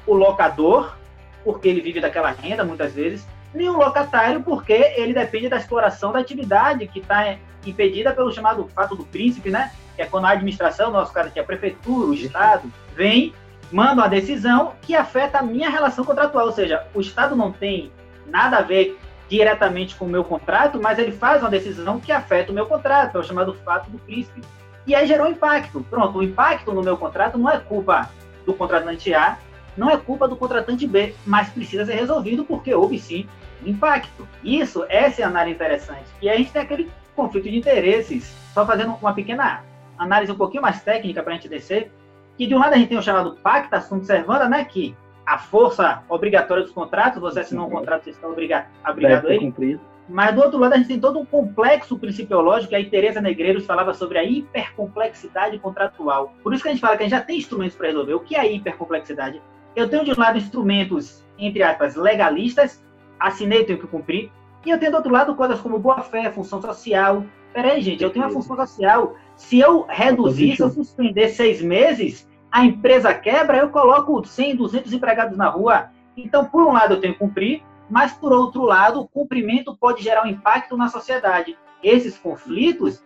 o 0.08 0.15
locador, 0.15 0.96
porque 1.43 1.67
ele 1.67 1.81
vive 1.81 2.00
daquela 2.00 2.31
renda 2.31 2.63
muitas 2.63 2.93
vezes, 2.93 3.27
o 3.53 3.77
locatário, 3.77 4.41
porque 4.41 4.74
ele 4.74 5.13
depende 5.13 5.50
da 5.50 5.58
exploração 5.58 6.12
da 6.12 6.20
atividade 6.20 6.88
que 6.88 7.00
está 7.00 7.36
impedida 7.65 8.13
pelo 8.13 8.31
chamado 8.31 8.67
fato 8.74 8.96
do 8.96 9.05
príncipe, 9.05 9.50
né? 9.50 9.72
Que 9.96 10.01
é 10.01 10.05
quando 10.05 10.25
a 10.25 10.31
administração, 10.31 10.91
nosso 10.91 11.13
caso 11.13 11.29
aqui, 11.29 11.39
a 11.39 11.43
prefeitura, 11.43 12.08
o 12.08 12.13
Estado, 12.13 12.72
vem, 12.96 13.34
manda 13.72 14.01
uma 14.01 14.08
decisão 14.10 14.74
que 14.81 14.96
afeta 14.96 15.39
a 15.39 15.43
minha 15.43 15.70
relação 15.70 16.03
contratual, 16.03 16.48
ou 16.48 16.51
seja, 16.51 16.86
o 16.93 17.01
Estado 17.01 17.36
não 17.36 17.51
tem 17.51 17.91
nada 18.25 18.58
a 18.58 18.62
ver 18.62 18.98
diretamente 19.29 19.96
com 19.96 20.05
o 20.05 20.10
meu 20.10 20.24
contrato, 20.24 20.79
mas 20.81 21.00
ele 21.00 21.12
faz 21.12 21.41
uma 21.41 21.50
decisão 21.50 22.00
que 22.00 22.12
afeta 22.12 22.51
o 22.51 22.55
meu 22.55 22.65
contrato, 22.65 23.17
é 23.17 23.22
o 23.22 23.24
chamado 23.24 23.53
fato 23.53 23.89
do 23.89 23.98
príncipe, 24.00 24.41
e 24.86 24.95
aí 24.95 25.08
gerou 25.08 25.28
impacto. 25.28 25.86
Pronto, 25.89 26.17
o 26.17 26.23
impacto 26.23 26.73
no 26.73 26.82
meu 26.82 26.97
contrato 26.97 27.38
não 27.38 27.49
é 27.49 27.58
culpa 27.60 28.10
do 28.45 28.54
contratante 28.54 29.13
A, 29.13 29.38
não 29.78 29.89
é 29.89 29.95
culpa 29.95 30.28
do 30.28 30.36
contratante 30.36 30.86
B, 30.86 31.15
mas 31.26 31.49
precisa 31.49 31.86
ser 31.86 31.93
resolvido 31.93 32.43
porque 32.43 32.73
houve 32.73 32.99
sim 32.99 33.28
impacto. 33.65 34.28
Isso, 34.43 34.86
essa 34.89 35.21
é 35.21 35.26
a 35.26 35.28
análise 35.28 35.56
interessante. 35.56 36.06
E 36.21 36.30
a 36.30 36.36
gente 36.36 36.52
tem 36.52 36.62
aquele 36.62 36.91
conflito 37.15 37.50
de 37.50 37.58
interesses, 37.58 38.36
só 38.54 38.65
fazendo 38.65 38.95
uma 38.95 39.13
pequena 39.13 39.63
análise 39.97 40.32
um 40.32 40.36
pouquinho 40.38 40.63
mais 40.63 40.82
técnica 40.82 41.21
para 41.21 41.34
a 41.34 41.36
gente 41.36 41.47
descer, 41.47 41.91
que 42.38 42.47
de 42.47 42.56
um 42.56 42.60
lado 42.60 42.74
a 42.74 42.78
gente 42.78 42.89
tem 42.89 42.97
o 42.97 43.02
chamado 43.04 43.38
pacta 43.43 43.80
sunt 43.82 44.06
servanda, 44.06 44.50
né, 44.50 44.65
que 44.65 44.95
a 45.26 45.38
força 45.38 46.04
obrigatória 46.10 46.63
dos 46.63 46.71
contratos, 46.71 47.21
você 47.21 47.41
assinou 47.41 47.67
um 47.67 47.69
contrato, 47.69 48.04
você 48.04 48.10
está 48.10 48.28
obrigado, 48.28 48.67
obrigado 48.88 49.28
a 49.28 49.34
ele. 49.34 49.80
Mas 50.10 50.36
do 50.36 50.41
outro 50.41 50.60
lado, 50.60 50.74
a 50.74 50.78
gente 50.78 50.88
tem 50.88 51.00
todo 51.00 51.19
um 51.19 51.26
complexo 51.26 51.97
principiológico, 51.97 52.76
aí 52.76 52.89
Tereza 52.89 53.21
Negreiros 53.21 53.65
falava 53.65 53.93
sobre 53.93 54.17
a 54.17 54.24
hipercomplexidade 54.24 55.58
contratual. 55.60 56.34
Por 56.43 56.54
isso 56.54 56.63
que 56.63 56.69
a 56.69 56.71
gente 56.71 56.82
fala 56.82 56.97
que 56.97 57.04
a 57.04 57.06
gente 57.06 57.17
já 57.17 57.21
tem 57.21 57.38
instrumentos 57.38 57.78
para 57.78 57.88
resolver. 57.88 58.13
O 58.15 58.19
que 58.19 58.36
é 58.36 58.52
hipercomplexidade? 58.52 59.41
Eu 59.74 59.88
tenho 59.88 60.04
de 60.04 60.12
um 60.12 60.19
lado 60.19 60.38
instrumentos, 60.38 61.24
entre 61.38 61.63
aspas, 61.63 61.95
legalistas, 61.95 62.84
assinei, 63.21 63.63
tenho 63.63 63.79
que 63.79 63.88
cumprir, 63.88 64.31
e 64.65 64.69
eu 64.69 64.79
tenho 64.79 64.91
do 64.91 64.97
outro 64.97 65.12
lado 65.12 65.36
coisas 65.36 65.60
como 65.60 65.79
boa-fé, 65.79 66.31
função 66.31 66.62
social. 66.62 67.25
Peraí, 67.53 67.81
gente, 67.81 68.03
eu 68.03 68.10
tenho 68.10 68.25
uma 68.25 68.31
função 68.31 68.55
social. 68.55 69.15
Se 69.36 69.60
eu 69.60 69.86
reduzir, 69.88 70.55
se 70.55 70.62
eu 70.62 70.69
suspender 70.69 71.29
seis 71.29 71.62
meses, 71.62 72.29
a 72.51 72.63
empresa 72.65 73.13
quebra, 73.13 73.57
eu 73.57 73.69
coloco 73.69 74.25
100, 74.25 74.55
200 74.55 74.93
empregados 74.93 75.38
na 75.38 75.49
rua. 75.49 75.89
Então, 76.15 76.45
por 76.45 76.63
um 76.63 76.73
lado, 76.73 76.93
eu 76.93 77.01
tenho 77.01 77.13
que 77.13 77.19
cumprir, 77.19 77.63
mas, 77.89 78.13
por 78.13 78.31
outro 78.31 78.63
lado, 78.63 79.01
o 79.01 79.07
cumprimento 79.07 79.75
pode 79.75 80.03
gerar 80.03 80.23
um 80.23 80.27
impacto 80.27 80.77
na 80.77 80.89
sociedade. 80.89 81.57
Esses 81.81 82.17
conflitos, 82.17 83.03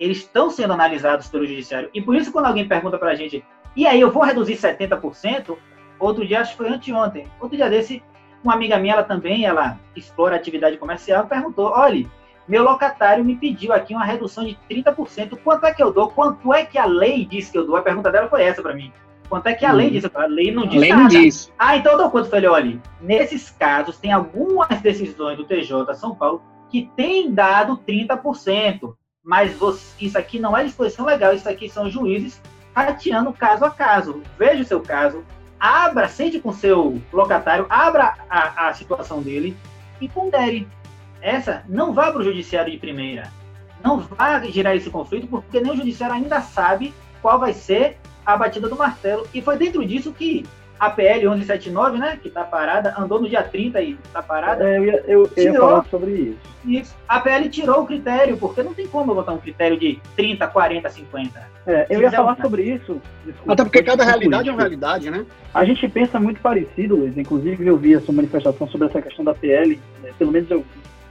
eles 0.00 0.18
estão 0.18 0.48
sendo 0.48 0.72
analisados 0.72 1.28
pelo 1.28 1.46
judiciário. 1.46 1.90
E 1.92 2.00
por 2.00 2.16
isso, 2.16 2.32
quando 2.32 2.46
alguém 2.46 2.66
pergunta 2.66 2.98
para 2.98 3.10
a 3.10 3.14
gente, 3.14 3.44
e 3.76 3.86
aí, 3.86 4.00
eu 4.00 4.10
vou 4.10 4.22
reduzir 4.22 4.54
70%? 4.54 5.56
Outro 5.98 6.26
dia, 6.26 6.40
acho 6.40 6.52
que 6.52 6.56
foi 6.56 6.68
anteontem, 6.68 7.26
outro 7.40 7.56
dia 7.56 7.68
desse, 7.68 8.02
uma 8.44 8.54
amiga 8.54 8.78
minha, 8.78 8.94
ela 8.94 9.02
também, 9.02 9.44
ela 9.44 9.78
explora 9.96 10.36
atividade 10.36 10.76
comercial, 10.76 11.26
perguntou, 11.26 11.72
olha, 11.74 12.06
meu 12.46 12.62
locatário 12.62 13.24
me 13.24 13.36
pediu 13.36 13.72
aqui 13.72 13.94
uma 13.94 14.04
redução 14.04 14.44
de 14.44 14.58
30%. 14.70 15.38
Quanto 15.42 15.64
é 15.64 15.72
que 15.72 15.82
eu 15.82 15.92
dou? 15.92 16.08
Quanto 16.08 16.52
é 16.52 16.64
que 16.64 16.78
a 16.78 16.84
lei 16.84 17.24
diz 17.24 17.50
que 17.50 17.56
eu 17.56 17.66
dou? 17.66 17.76
A 17.76 17.82
pergunta 17.82 18.12
dela 18.12 18.28
foi 18.28 18.42
essa 18.42 18.62
para 18.62 18.74
mim. 18.74 18.92
Quanto 19.28 19.46
é 19.46 19.54
que 19.54 19.64
a 19.64 19.72
lei 19.72 19.88
hum. 19.88 19.92
diz? 19.92 20.04
A 20.14 20.26
lei 20.26 20.52
não 20.52 20.66
diz 20.66 20.80
lei 20.80 20.90
nada. 20.90 21.02
Não 21.02 21.08
diz. 21.08 21.52
Ah, 21.58 21.76
então 21.76 21.92
eu 21.92 21.98
dou 21.98 22.10
quanto? 22.10 22.26
Eu 22.26 22.30
falei, 22.30 22.48
olha, 22.48 22.82
nesses 23.00 23.50
casos, 23.50 23.98
tem 23.98 24.12
algumas 24.12 24.80
decisões 24.80 25.36
do 25.36 25.44
TJ 25.44 25.94
São 25.94 26.14
Paulo 26.14 26.42
que 26.70 26.90
tem 26.96 27.32
dado 27.32 27.78
30%, 27.78 28.94
mas 29.22 29.54
você, 29.54 30.04
isso 30.04 30.18
aqui 30.18 30.38
não 30.38 30.56
é 30.56 30.64
disposição 30.64 31.06
legal, 31.06 31.32
isso 31.32 31.48
aqui 31.48 31.68
são 31.68 31.88
juízes 31.88 32.40
rateando 32.74 33.32
caso 33.32 33.64
a 33.64 33.70
caso. 33.70 34.22
Veja 34.38 34.62
o 34.62 34.66
seu 34.66 34.80
caso, 34.80 35.24
abra, 35.64 36.08
sente 36.08 36.38
com 36.38 36.52
seu 36.52 37.00
locatário, 37.10 37.64
abra 37.70 38.14
a, 38.28 38.68
a 38.68 38.74
situação 38.74 39.22
dele 39.22 39.56
e 39.98 40.06
pondere 40.06 40.68
essa 41.22 41.64
não 41.66 41.94
vá 41.94 42.10
para 42.10 42.20
o 42.20 42.24
judiciário 42.24 42.70
de 42.70 42.76
primeira. 42.76 43.32
Não 43.82 43.98
vá 43.98 44.40
gerar 44.40 44.76
esse 44.76 44.90
conflito, 44.90 45.26
porque 45.26 45.60
nem 45.60 45.72
o 45.72 45.76
judiciário 45.76 46.16
ainda 46.16 46.42
sabe 46.42 46.92
qual 47.22 47.38
vai 47.38 47.54
ser 47.54 47.96
a 48.26 48.36
batida 48.36 48.68
do 48.68 48.76
martelo. 48.76 49.26
E 49.32 49.40
foi 49.40 49.56
dentro 49.56 49.82
disso 49.86 50.12
que 50.12 50.44
a 50.78 50.90
PL 50.90 51.20
1179, 51.20 51.98
né, 51.98 52.18
que 52.20 52.28
está 52.28 52.44
parada, 52.44 52.94
andou 52.98 53.20
no 53.20 53.28
dia 53.28 53.42
30 53.42 53.80
e 53.80 53.92
está 53.92 54.22
parada. 54.22 54.68
É, 54.68 54.78
eu, 54.78 54.84
ia, 54.84 55.04
eu, 55.06 55.28
tirou, 55.28 55.52
ia 55.52 55.60
falar 55.60 55.84
sobre 55.90 56.10
isso. 56.10 56.54
Isso. 56.66 56.94
A 57.06 57.20
PL 57.20 57.48
tirou 57.48 57.82
o 57.82 57.86
critério, 57.86 58.36
porque 58.36 58.62
não 58.62 58.74
tem 58.74 58.86
como 58.86 59.10
eu 59.10 59.16
botar 59.16 59.32
um 59.32 59.38
critério 59.38 59.78
de 59.78 60.00
30, 60.16 60.46
40, 60.46 60.90
50. 60.90 61.54
É, 61.66 61.86
eu 61.90 62.00
ia 62.00 62.10
falar 62.10 62.36
sobre 62.36 62.62
isso. 62.62 63.00
Desculpa, 63.24 63.52
Até 63.52 63.64
porque 63.64 63.82
cada 63.82 64.04
realidade 64.04 64.48
é 64.48 64.52
uma 64.52 64.60
realidade, 64.60 65.10
né? 65.10 65.24
A 65.52 65.64
gente 65.64 65.86
pensa 65.88 66.18
muito 66.18 66.40
parecido, 66.40 66.96
Luiz. 66.96 67.16
Inclusive, 67.16 67.66
eu 67.66 67.76
vi 67.76 67.94
a 67.94 68.00
sua 68.00 68.14
manifestação 68.14 68.66
sobre 68.68 68.88
essa 68.88 69.00
questão 69.00 69.24
da 69.24 69.34
PL. 69.34 69.80
Né? 70.02 70.10
Pelo 70.18 70.32
menos 70.32 70.50
eu 70.50 70.64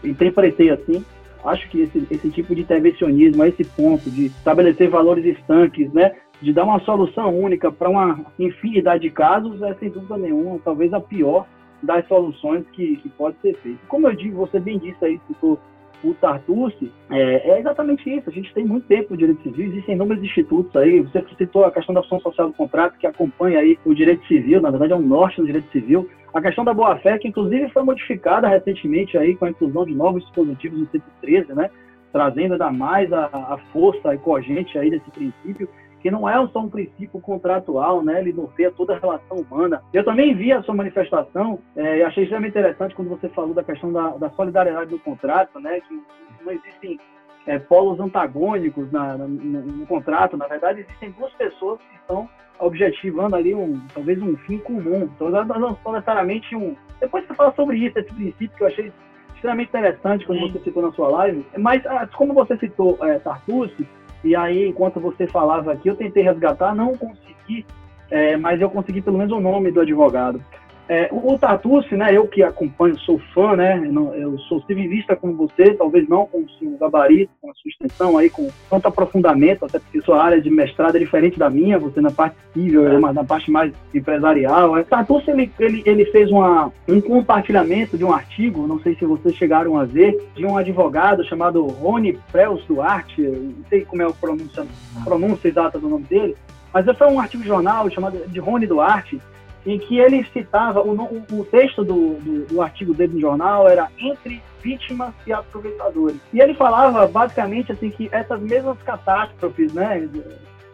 interpretei 0.04 0.70
assim. 0.70 1.06
Acho 1.46 1.68
que 1.70 1.82
esse, 1.82 2.08
esse 2.10 2.30
tipo 2.30 2.56
de 2.56 2.62
intervencionismo, 2.62 3.44
a 3.44 3.48
esse 3.50 3.64
ponto 3.66 4.10
de 4.10 4.28
estabelecer 4.28 4.90
valores 4.90 5.26
estanques, 5.26 5.92
né, 5.92 6.14
de 6.44 6.52
dar 6.52 6.66
uma 6.66 6.80
solução 6.82 7.34
única 7.40 7.72
para 7.72 7.90
uma 7.90 8.20
infinidade 8.38 9.04
de 9.04 9.10
casos, 9.10 9.62
é 9.62 9.74
sem 9.76 9.90
dúvida 9.90 10.18
nenhuma, 10.18 10.60
talvez 10.64 10.94
a 10.94 11.00
pior 11.00 11.48
das 11.82 12.06
soluções 12.08 12.66
que, 12.74 12.98
que 12.98 13.10
pode 13.10 13.38
ser 13.42 13.56
feita. 13.60 13.80
Como 13.88 14.08
eu 14.08 14.14
digo, 14.14 14.38
você 14.38 14.60
bem 14.60 14.78
disse 14.78 15.04
aí, 15.06 15.20
citou 15.26 15.58
o 16.04 16.14
Tartucci, 16.16 16.92
é, 17.10 17.50
é, 17.50 17.60
exatamente 17.60 18.10
isso. 18.14 18.30
A 18.30 18.34
gente 18.34 18.54
tem 18.54 18.66
muito 18.66 18.86
tempo 18.88 19.12
no 19.12 19.18
direito 19.18 19.42
civil, 19.42 19.68
existem 19.68 19.96
inúmeros 19.96 20.22
institutos 20.22 20.76
aí. 20.76 21.00
Você 21.00 21.24
citou 21.38 21.64
a 21.64 21.72
questão 21.72 21.96
da 21.96 22.04
função 22.04 22.20
social 22.20 22.50
do 22.50 22.54
contrato, 22.54 22.98
que 22.98 23.08
acompanha 23.08 23.60
aí 23.60 23.80
o 23.86 23.94
direito 23.94 24.26
civil, 24.28 24.62
na 24.62 24.70
verdade 24.70 24.92
é 24.92 24.96
um 24.98 25.02
norte 25.02 25.40
do 25.40 25.48
direito 25.48 25.72
civil. 25.72 26.10
A 26.34 26.42
questão 26.42 26.66
da 26.66 26.74
boa-fé, 26.74 27.18
que 27.20 27.28
inclusive 27.30 27.70
foi 27.70 27.84
modificada 27.84 28.50
recentemente 28.50 29.18
aí 29.18 29.34
com 29.36 29.46
a 29.46 29.50
inclusão 29.50 29.86
de 29.86 29.94
novos 29.94 30.24
dispositivos 30.24 30.78
no 30.78 30.88
113, 30.88 31.54
né? 31.54 31.70
Trazendo 32.12 32.54
ainda 32.54 32.70
mais 32.70 33.12
a, 33.14 33.28
a 33.28 33.58
força 33.72 34.14
e 34.14 34.18
cogente 34.18 34.78
aí 34.78 34.90
desse 34.90 35.10
princípio 35.10 35.70
que 36.04 36.12
não 36.12 36.28
é 36.28 36.34
só 36.50 36.60
um 36.60 36.70
princípio 36.70 37.22
contratual, 37.22 38.04
né? 38.04 38.20
Ele 38.20 38.34
norteia 38.34 38.70
toda 38.70 38.94
a 38.94 39.00
relação 39.00 39.38
humana. 39.38 39.82
Eu 39.94 40.04
também 40.04 40.36
vi 40.36 40.52
a 40.52 40.62
sua 40.62 40.76
manifestação 40.76 41.58
é, 41.78 42.00
e 42.00 42.04
achei 42.04 42.24
extremamente 42.24 42.52
interessante 42.52 42.94
quando 42.94 43.08
você 43.08 43.30
falou 43.30 43.54
da 43.54 43.64
questão 43.64 43.92
da, 43.92 44.10
da 44.10 44.30
solidariedade 44.32 44.90
do 44.90 45.00
contrato, 45.00 45.62
né? 45.62 45.80
Que 45.80 46.04
não 46.44 46.52
existem 46.52 47.00
é, 47.48 47.58
polos 47.58 48.02
antagônicos 48.02 48.92
na, 48.92 49.18
na, 49.18 49.26
no, 49.26 49.62
no, 49.62 49.88
contrato. 49.88 50.36
Na 50.36 50.46
verdade, 50.46 50.82
existem 50.82 51.12
duas 51.12 51.32
pessoas 51.36 51.80
que 51.80 51.96
estão 51.96 52.28
objetivando 52.60 53.38
ali 53.38 53.56
um 53.56 53.82
talvez 53.94 54.22
um 54.22 54.36
fim 54.40 54.58
comum. 54.58 55.10
Então, 55.16 55.30
não 55.30 55.78
são 55.78 55.94
necessariamente 55.94 56.54
um, 56.54 56.76
Depois 57.00 57.26
você 57.26 57.34
fala 57.34 57.54
sobre 57.56 57.78
isso, 57.78 57.98
esse 57.98 58.14
princípio 58.14 58.58
que 58.58 58.64
eu 58.64 58.68
achei 58.68 58.92
extremamente 59.36 59.70
interessante 59.70 60.26
quando 60.26 60.42
você 60.42 60.60
citou 60.60 60.84
na 60.84 60.92
sua 60.92 61.08
live. 61.08 61.46
Mas 61.58 61.86
ah, 61.86 62.06
como 62.14 62.34
você 62.34 62.58
citou 62.58 62.98
é, 63.02 63.20
Tartucci, 63.20 63.88
e 64.24 64.36
aí 64.36 64.70
enquanto 64.70 65.00
você 65.00 65.28
falava 65.28 65.72
aqui, 65.74 65.90
eu 65.90 65.96
tentei 65.96 66.24
resgatar, 66.24 66.74
não 66.74 66.96
consegui, 66.96 67.66
é, 68.10 68.38
mas 68.38 68.62
eu 68.62 68.70
consegui 68.70 69.02
pelo 69.02 69.18
menos 69.18 69.34
o 69.34 69.40
nome 69.40 69.72
do 69.72 69.82
advogado. 69.82 70.42
É, 70.90 71.08
o, 71.12 71.38
Tatucci, 71.38 71.96
né, 71.96 72.16
eu 72.16 72.28
que 72.28 72.44
acompanho, 72.44 72.98
sou 73.00 73.18
fã, 73.34 73.56
né, 73.56 73.82
eu 74.16 74.38
sou 74.40 74.62
civilista 74.64 75.16
como 75.16 75.36
você, 75.36 75.74
talvez 75.74 76.08
não 76.10 76.26
com 76.26 76.40
o 76.40 76.50
seu 76.60 76.78
gabarito, 76.78 77.32
com 77.42 77.50
a 77.50 77.54
sua 77.54 77.70
extensão 77.70 78.18
aí, 78.18 78.30
com 78.30 78.50
tanto 78.70 78.88
aprofundamento, 78.88 79.64
até 79.64 79.80
porque 79.80 80.02
sua 80.02 80.22
área 80.22 80.42
de 80.42 80.50
mestrado 80.50 80.98
é 80.98 81.00
diferente 81.00 81.40
da 81.40 81.50
minha, 81.50 81.80
você 81.80 82.02
na 82.02 82.12
parte 82.12 82.36
civil, 82.54 82.84
eu 82.84 83.00
na 83.00 83.24
parte 83.24 83.50
mais 83.50 83.74
empresarial. 83.94 84.74
O 84.74 84.84
Tatucci, 84.84 85.32
ele, 85.32 85.52
ele, 85.58 85.84
ele 85.86 86.06
fez 86.06 86.30
uma, 86.30 86.72
um 86.88 87.00
compartilhamento 87.00 87.98
de 87.98 88.04
um 88.04 88.12
artigo, 88.12 88.68
não 88.68 88.80
sei 88.82 88.96
se 88.96 89.06
vocês 89.06 89.36
chegaram 89.36 89.78
a 89.78 89.86
ver, 89.86 90.22
de 90.36 90.46
um 90.46 90.58
advogado 90.58 91.24
chamado 91.24 91.66
Rony 91.66 92.20
Preus 92.32 92.64
Duarte, 92.66 93.22
não 93.22 93.66
sei 93.70 93.86
como 93.86 94.02
é 94.02 94.06
a 94.06 94.12
pronúncia, 94.12 94.66
a 95.00 95.04
pronúncia 95.04 95.48
exata 95.48 95.80
do 95.80 95.88
nome 95.88 96.04
dele, 96.04 96.36
mas 96.74 96.86
foi 96.98 97.08
um 97.08 97.20
artigo 97.20 97.44
de 97.44 97.48
jornal 97.48 97.90
chamado 97.90 98.18
de 98.28 98.40
Rony 98.40 98.68
Duarte, 98.68 99.22
em 99.66 99.80
que 99.80 99.98
ele 99.98 100.26
citava, 100.34 100.82
o, 100.82 100.92
o, 100.92 101.46
texto 101.46 101.84
do, 101.84 102.16
do, 102.16 102.46
do, 102.48 102.62
artigo 102.62 102.94
dele 102.94 103.14
no 103.14 103.22
jornal 103.22 103.68
era 103.68 103.90
entre 103.98 104.42
vítimas 104.62 105.14
e 105.26 105.32
aproveitadores. 105.32 106.20
E 106.34 106.42
ele 106.42 106.54
falava 106.54 107.08
basicamente 107.08 107.72
assim 107.72 107.90
que 107.90 108.10
essas 108.12 108.42
mesmas 108.42 108.78
catástrofes, 108.84 109.74
né, 109.74 110.08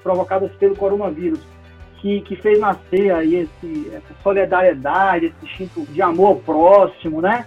provocadas 0.01 0.51
pelo 0.53 0.75
coronavírus, 0.75 1.39
que, 2.01 2.21
que 2.21 2.35
fez 2.35 2.59
nascer 2.59 3.11
aí 3.11 3.35
esse, 3.35 3.91
essa 3.93 4.13
solidariedade, 4.23 5.27
esse 5.27 5.45
instinto 5.45 5.85
de 5.91 6.01
amor 6.01 6.37
próximo, 6.37 7.21
né, 7.21 7.45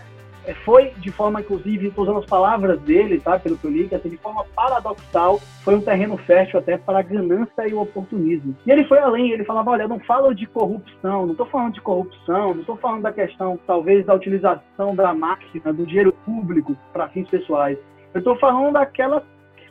foi 0.65 0.93
de 0.99 1.11
forma, 1.11 1.41
inclusive, 1.41 1.89
estou 1.89 2.05
usando 2.05 2.19
as 2.19 2.27
palavras 2.27 2.81
dele, 2.81 3.21
tá, 3.21 3.39
pelo 3.39 3.57
que 3.57 3.67
eu 3.67 3.71
li, 3.71 3.89
assim, 3.93 4.09
de 4.09 4.17
forma 4.17 4.45
paradoxal, 4.55 5.41
foi 5.63 5.77
um 5.77 5.81
terreno 5.81 6.17
fértil 6.17 6.59
até 6.59 6.77
para 6.77 6.99
a 6.99 7.03
ganância 7.03 7.69
e 7.69 7.73
o 7.73 7.81
oportunismo. 7.81 8.57
E 8.67 8.71
ele 8.71 8.85
foi 8.85 8.99
além, 8.99 9.31
ele 9.31 9.45
falava, 9.45 9.71
olha, 9.71 9.83
eu 9.83 9.89
não 9.89 10.01
falo 10.01 10.35
de 10.35 10.47
corrupção, 10.47 11.27
não 11.27 11.33
estou 11.33 11.47
falando 11.47 11.75
de 11.75 11.81
corrupção, 11.81 12.55
não 12.55 12.61
estou 12.61 12.77
falando 12.77 13.03
da 13.03 13.13
questão, 13.13 13.59
talvez, 13.67 14.05
da 14.05 14.15
utilização 14.15 14.95
da 14.95 15.15
máquina, 15.15 15.73
do 15.73 15.87
dinheiro 15.87 16.13
público 16.25 16.77
para 16.93 17.09
fins 17.09 17.29
pessoais. 17.29 17.79
Eu 18.13 18.19
estou 18.19 18.37
falando 18.39 18.73
daquelas 18.75 19.23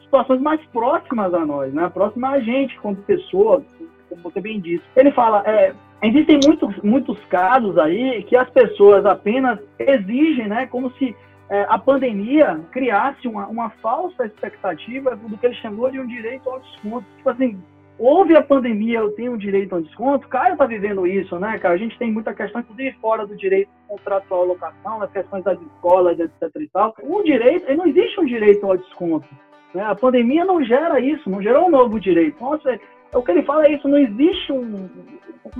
situações 0.04 0.42
mais 0.42 0.62
próximas 0.68 1.34
a 1.34 1.46
nós, 1.46 1.74
né, 1.74 1.90
próximas 1.90 2.34
a 2.34 2.40
gente, 2.40 2.78
como 2.80 2.96
pessoa, 2.98 3.64
como 4.10 4.22
você 4.22 4.42
bem 4.42 4.60
disse. 4.60 4.84
Ele 4.96 5.12
fala, 5.12 5.44
é, 5.46 5.74
Existem 6.04 6.40
muitos, 6.44 6.76
muitos 6.82 7.20
casos 7.26 7.78
aí 7.78 8.24
que 8.24 8.36
as 8.36 8.50
pessoas 8.50 9.06
apenas 9.06 9.60
exigem, 9.78 10.48
né, 10.48 10.66
como 10.66 10.92
se 10.94 11.16
é, 11.50 11.66
a 11.70 11.78
pandemia 11.78 12.60
criasse 12.72 13.28
uma, 13.28 13.46
uma 13.48 13.70
falsa 13.82 14.26
expectativa 14.26 15.16
do 15.16 15.38
que 15.38 15.46
ele 15.46 15.56
chamou 15.56 15.92
de 15.92 16.00
um 16.00 16.08
direito 16.08 16.50
ao 16.50 16.60
desconto. 16.60 17.06
Tipo 17.18 17.30
assim, 17.30 17.62
houve 18.00 18.36
a 18.36 18.42
pandemia, 18.42 19.00
eu 19.00 19.12
tenho 19.12 19.34
um 19.34 19.38
direito 19.38 19.76
ao 19.76 19.82
desconto. 19.82 20.28
Caio 20.28 20.54
está 20.54 20.66
vivendo 20.66 21.06
isso, 21.06 21.38
né, 21.38 21.60
cara? 21.60 21.76
A 21.76 21.78
gente 21.78 21.98
tem 22.00 22.12
muita 22.12 22.34
questão, 22.34 22.62
inclusive 22.62 22.98
fora 23.00 23.28
do 23.28 23.36
direito 23.36 23.70
contratual 23.88 24.42
à 24.42 24.46
locação, 24.46 25.00
nas 25.00 25.12
questões 25.12 25.44
das 25.44 25.60
escolas, 25.62 26.20
etc 26.20 26.50
e 26.56 26.68
tal. 26.70 26.96
O 27.04 27.22
direito, 27.22 27.72
não 27.76 27.86
existe 27.86 28.20
um 28.20 28.26
direito 28.26 28.66
ao 28.66 28.78
desconto. 28.78 29.28
Né? 29.74 29.84
A 29.84 29.94
pandemia 29.94 30.44
não 30.46 30.64
gera 30.64 31.00
isso, 31.00 31.30
não 31.30 31.42
gerou 31.42 31.68
um 31.68 31.72
novo 31.72 32.00
direito. 32.00 32.42
Nossa, 32.42 32.80
o 33.14 33.22
que 33.22 33.32
ele 33.32 33.44
fala 33.44 33.66
é 33.66 33.74
isso, 33.74 33.88
não 33.88 33.98
existe 33.98 34.52
um. 34.52 34.90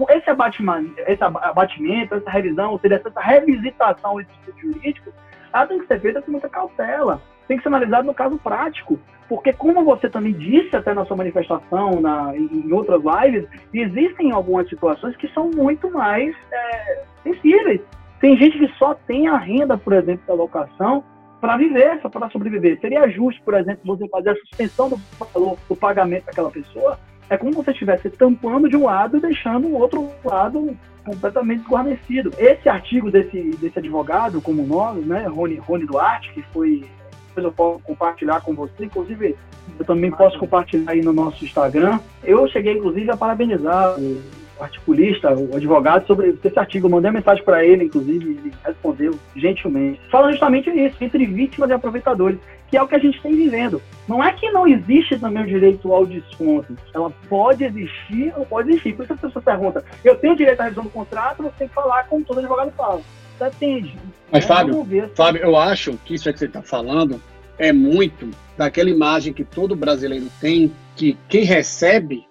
Esse 0.10 0.30
abatimento, 0.30 0.94
esse 1.08 1.24
abatimento, 1.24 2.16
essa 2.16 2.30
revisão, 2.30 2.72
ou 2.72 2.80
seja, 2.80 2.96
essa 2.96 3.20
revisitação 3.20 4.16
desse 4.16 4.32
tipo 4.46 4.60
jurídico, 4.62 5.12
ela 5.54 5.68
tem 5.68 5.80
que 5.80 5.88
ser 5.88 6.00
feita 6.00 6.22
com 6.22 6.32
muita 6.32 6.48
cautela, 6.48 7.22
tem 7.48 7.58
que 7.58 7.64
ser 7.64 7.70
analisada 7.70 8.04
no 8.04 8.14
caso 8.14 8.38
prático. 8.38 9.00
Porque, 9.28 9.54
como 9.54 9.84
você 9.84 10.10
também 10.10 10.34
disse 10.34 10.76
até 10.76 10.94
na 10.94 11.06
sua 11.06 11.16
manifestação, 11.16 12.02
na, 12.02 12.36
em 12.36 12.72
outras 12.72 13.02
lives, 13.02 13.48
existem 13.74 14.32
algumas 14.32 14.68
situações 14.68 15.16
que 15.16 15.28
são 15.30 15.50
muito 15.50 15.90
mais 15.90 16.36
é, 16.52 17.04
sensíveis. 17.24 17.82
Tem 18.20 18.38
gente 18.38 18.60
que 18.60 18.68
só 18.78 18.94
tem 18.94 19.28
a 19.28 19.38
renda, 19.38 19.78
por 19.78 19.94
exemplo, 19.94 20.24
da 20.28 20.34
locação 20.34 21.04
para 21.40 21.58
viver, 21.58 22.00
para 22.02 22.30
sobreviver. 22.30 22.80
Seria 22.80 23.10
justo, 23.10 23.42
por 23.44 23.56
exemplo, 23.56 23.82
você 23.84 24.08
fazer 24.10 24.30
a 24.32 24.36
suspensão 24.36 24.90
do 24.90 24.98
valor 25.18 25.58
do 25.68 25.76
pagamento 25.76 26.26
daquela 26.26 26.52
pessoa 26.52 27.00
é 27.32 27.38
como 27.38 27.52
se 27.54 27.58
você 27.64 27.72
estivesse 27.72 28.10
tampando 28.10 28.68
de 28.68 28.76
um 28.76 28.84
lado 28.84 29.16
e 29.16 29.22
deixando 29.22 29.66
o 29.66 29.80
outro 29.80 30.12
lado 30.22 30.78
completamente 31.06 31.60
desguarnecido. 31.60 32.30
Esse 32.38 32.68
artigo 32.68 33.10
desse, 33.10 33.56
desse 33.56 33.80
advogado, 33.80 34.42
como 34.42 34.68
nós, 34.68 35.04
né, 35.06 35.28
Rony, 35.28 35.56
Rony 35.56 35.86
Duarte, 35.86 36.30
que 36.34 36.42
foi. 36.54 36.84
Depois 37.30 37.46
eu 37.46 37.52
posso 37.54 37.80
compartilhar 37.84 38.42
com 38.42 38.54
você, 38.54 38.84
inclusive 38.84 39.38
eu 39.80 39.86
também 39.86 40.12
posso 40.12 40.38
compartilhar 40.38 40.92
aí 40.92 41.02
no 41.02 41.14
nosso 41.14 41.46
Instagram. 41.46 42.02
Eu 42.22 42.46
cheguei, 42.50 42.74
inclusive, 42.74 43.10
a 43.10 43.16
parabenizar 43.16 43.98
o 43.98 44.22
articulista, 44.62 45.34
o 45.34 45.56
advogado, 45.56 46.06
sobre 46.08 46.38
esse 46.44 46.60
artigo. 46.60 46.88
Eu 46.88 46.92
mandei 46.92 47.10
uma 47.10 47.18
mensagem 47.18 47.44
para 47.44 47.66
ele, 47.66 47.86
inclusive, 47.86 48.26
ele 48.26 48.54
respondeu 48.64 49.18
gentilmente. 49.36 50.00
Falando 50.10 50.32
justamente 50.32 50.70
isso, 50.70 50.96
entre 51.02 51.26
vítimas 51.26 51.70
e 51.70 51.74
aproveitadores 51.74 52.40
que 52.72 52.78
é 52.78 52.82
o 52.82 52.88
que 52.88 52.96
a 52.96 53.00
gente 53.00 53.22
tem 53.22 53.36
vivendo. 53.36 53.82
Não 54.08 54.24
é 54.24 54.32
que 54.32 54.50
não 54.50 54.66
existe 54.66 55.20
também 55.20 55.44
o 55.44 55.48
direito 55.48 55.94
ao 55.94 56.06
desconto. 56.06 56.74
Ela 56.94 57.12
pode 57.28 57.66
existir 57.66 58.34
ou 58.38 58.46
pode 58.46 58.70
existir. 58.70 58.94
Por 58.94 59.04
isso 59.04 59.14
a 59.14 59.18
pessoa 59.18 59.44
pergunta, 59.44 59.84
eu 60.06 60.16
tenho 60.16 60.38
direito 60.38 60.62
à 60.62 60.64
revisão 60.64 60.86
do 60.86 60.90
contrato, 60.90 61.44
você 61.44 61.54
tem 61.60 61.68
que 61.68 61.74
falar 61.74 62.06
como 62.06 62.24
todo 62.24 62.40
advogado 62.40 62.72
fala. 62.72 63.02
Depende. 63.38 63.98
Mas, 64.32 64.46
é, 64.46 64.48
Fábio, 64.48 64.88
Fábio, 65.14 65.42
eu 65.44 65.58
acho 65.58 66.00
que 66.06 66.14
isso 66.14 66.30
é 66.30 66.34
que 66.34 66.40
você 66.40 66.46
está 66.46 66.62
falando 66.62 67.22
é 67.58 67.74
muito 67.74 68.30
daquela 68.58 68.90
imagem 68.90 69.34
que 69.34 69.44
todo 69.44 69.76
brasileiro 69.76 70.28
tem, 70.40 70.72
que 70.96 71.18
quem 71.28 71.44
recebe 71.44 72.26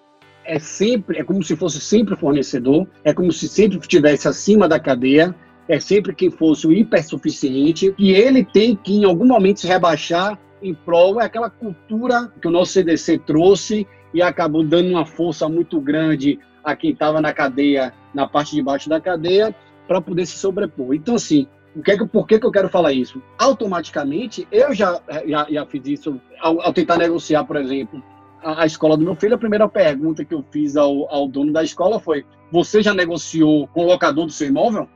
é 0.51 0.59
sempre, 0.59 1.19
é 1.19 1.23
como 1.23 1.45
se 1.45 1.55
fosse 1.55 1.81
sempre 1.81 2.17
fornecedor, 2.17 2.85
é 3.05 3.15
como 3.15 3.31
se 3.31 3.49
sempre 3.49 3.79
estivesse 3.79 4.27
acima 4.27 4.67
da 4.67 4.81
cadeia, 4.81 5.33
é 5.69 5.79
sempre 5.79 6.13
quem 6.13 6.29
fosse 6.29 6.67
o 6.67 6.73
hipersuficiente, 6.73 7.95
e 7.97 8.11
ele 8.11 8.45
tem 8.45 8.75
que, 8.75 8.97
em 8.97 9.05
algum 9.05 9.25
momento, 9.25 9.61
se 9.61 9.69
rebaixar 9.69 10.37
em 10.61 10.75
prol 10.75 11.21
é 11.21 11.29
cultura 11.29 12.31
que 12.43 12.49
o 12.49 12.51
nosso 12.51 12.73
CDC 12.73 13.19
trouxe 13.19 13.87
e 14.13 14.21
acabou 14.21 14.65
dando 14.65 14.91
uma 14.91 15.07
força 15.07 15.49
muito 15.49 15.81
grande 15.81 16.41
a 16.65 16.75
quem 16.75 16.91
estava 16.91 17.21
na 17.21 17.33
cadeia, 17.33 17.95
na 18.13 18.27
parte 18.27 18.57
de 18.57 18.61
baixo 18.61 18.89
da 18.89 19.01
cadeia, 19.01 19.55
para 19.87 20.01
poder 20.01 20.27
se 20.27 20.37
sobrepor. 20.37 20.95
Então, 20.95 21.15
assim, 21.15 21.47
o 21.77 21.83
que 21.83 21.93
é 21.93 21.97
que, 21.97 22.05
por 22.05 22.27
que, 22.27 22.41
que 22.41 22.45
eu 22.45 22.51
quero 22.51 22.69
falar 22.69 22.93
isso? 22.93 23.23
Automaticamente, 23.39 24.47
eu 24.51 24.75
já, 24.75 25.01
já, 25.27 25.47
já 25.49 25.65
fiz 25.67 25.87
isso 25.87 26.21
ao, 26.41 26.61
ao, 26.61 26.73
tentar 26.73 26.99
negociar, 26.99 27.45
por 27.45 27.57
exemplo, 27.57 28.03
a, 28.43 28.67
escola 28.67 28.97
do 28.97 29.05
meu 29.05 29.15
filho. 29.15 29.35
A 29.35 29.39
primeira 29.39 29.69
pergunta 29.69 30.25
que 30.25 30.35
eu 30.35 30.45
fiz 30.51 30.77
ao, 30.77 31.13
ao 31.13 31.29
dono 31.29 31.53
da 31.53 31.63
escola 31.63 32.01
foi: 32.01 32.25
Você 32.51 32.83
já 32.83 32.95
negociou 32.95 33.67
com 33.69 33.85
o 33.85 33.87
locador 33.87 34.27
do 34.27 34.33
seu 34.33 34.49
imóvel? 34.49 34.89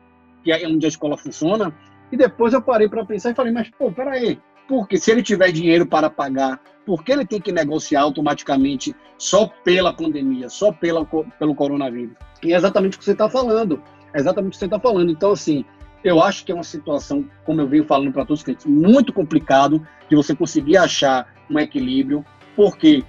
que 0.44 0.52
é 0.52 0.68
onde 0.68 0.84
a 0.84 0.88
escola 0.88 1.16
funciona. 1.16 1.74
E 2.12 2.16
depois 2.16 2.52
eu 2.52 2.62
parei 2.62 2.88
para 2.88 3.04
pensar 3.04 3.30
e 3.30 3.34
falei, 3.34 3.52
mas 3.52 3.70
pô, 3.70 3.90
peraí, 3.90 4.38
porque 4.68 4.98
se 4.98 5.10
ele 5.10 5.22
tiver 5.22 5.50
dinheiro 5.50 5.86
para 5.86 6.10
pagar, 6.10 6.60
por 6.84 7.02
que 7.02 7.10
ele 7.10 7.24
tem 7.24 7.40
que 7.40 7.50
negociar 7.50 8.02
automaticamente 8.02 8.94
só 9.16 9.46
pela 9.64 9.92
pandemia, 9.92 10.48
só 10.50 10.70
pela, 10.70 11.04
pelo 11.04 11.54
coronavírus? 11.54 12.14
E 12.42 12.52
é 12.52 12.56
exatamente 12.56 12.96
o 12.96 12.98
que 12.98 13.04
você 13.04 13.12
está 13.12 13.28
falando. 13.28 13.82
É 14.12 14.20
exatamente 14.20 14.50
o 14.50 14.52
que 14.52 14.58
você 14.58 14.66
está 14.66 14.78
falando. 14.78 15.10
Então, 15.10 15.32
assim, 15.32 15.64
eu 16.04 16.22
acho 16.22 16.44
que 16.44 16.52
é 16.52 16.54
uma 16.54 16.62
situação, 16.62 17.24
como 17.44 17.62
eu 17.62 17.66
venho 17.66 17.84
falando 17.84 18.12
para 18.12 18.26
todos 18.26 18.40
os 18.40 18.44
clientes, 18.44 18.66
muito 18.66 19.12
complicado 19.12 19.84
de 20.08 20.14
você 20.14 20.36
conseguir 20.36 20.76
achar 20.76 21.26
um 21.50 21.58
equilíbrio, 21.58 22.24
porque 22.54 23.02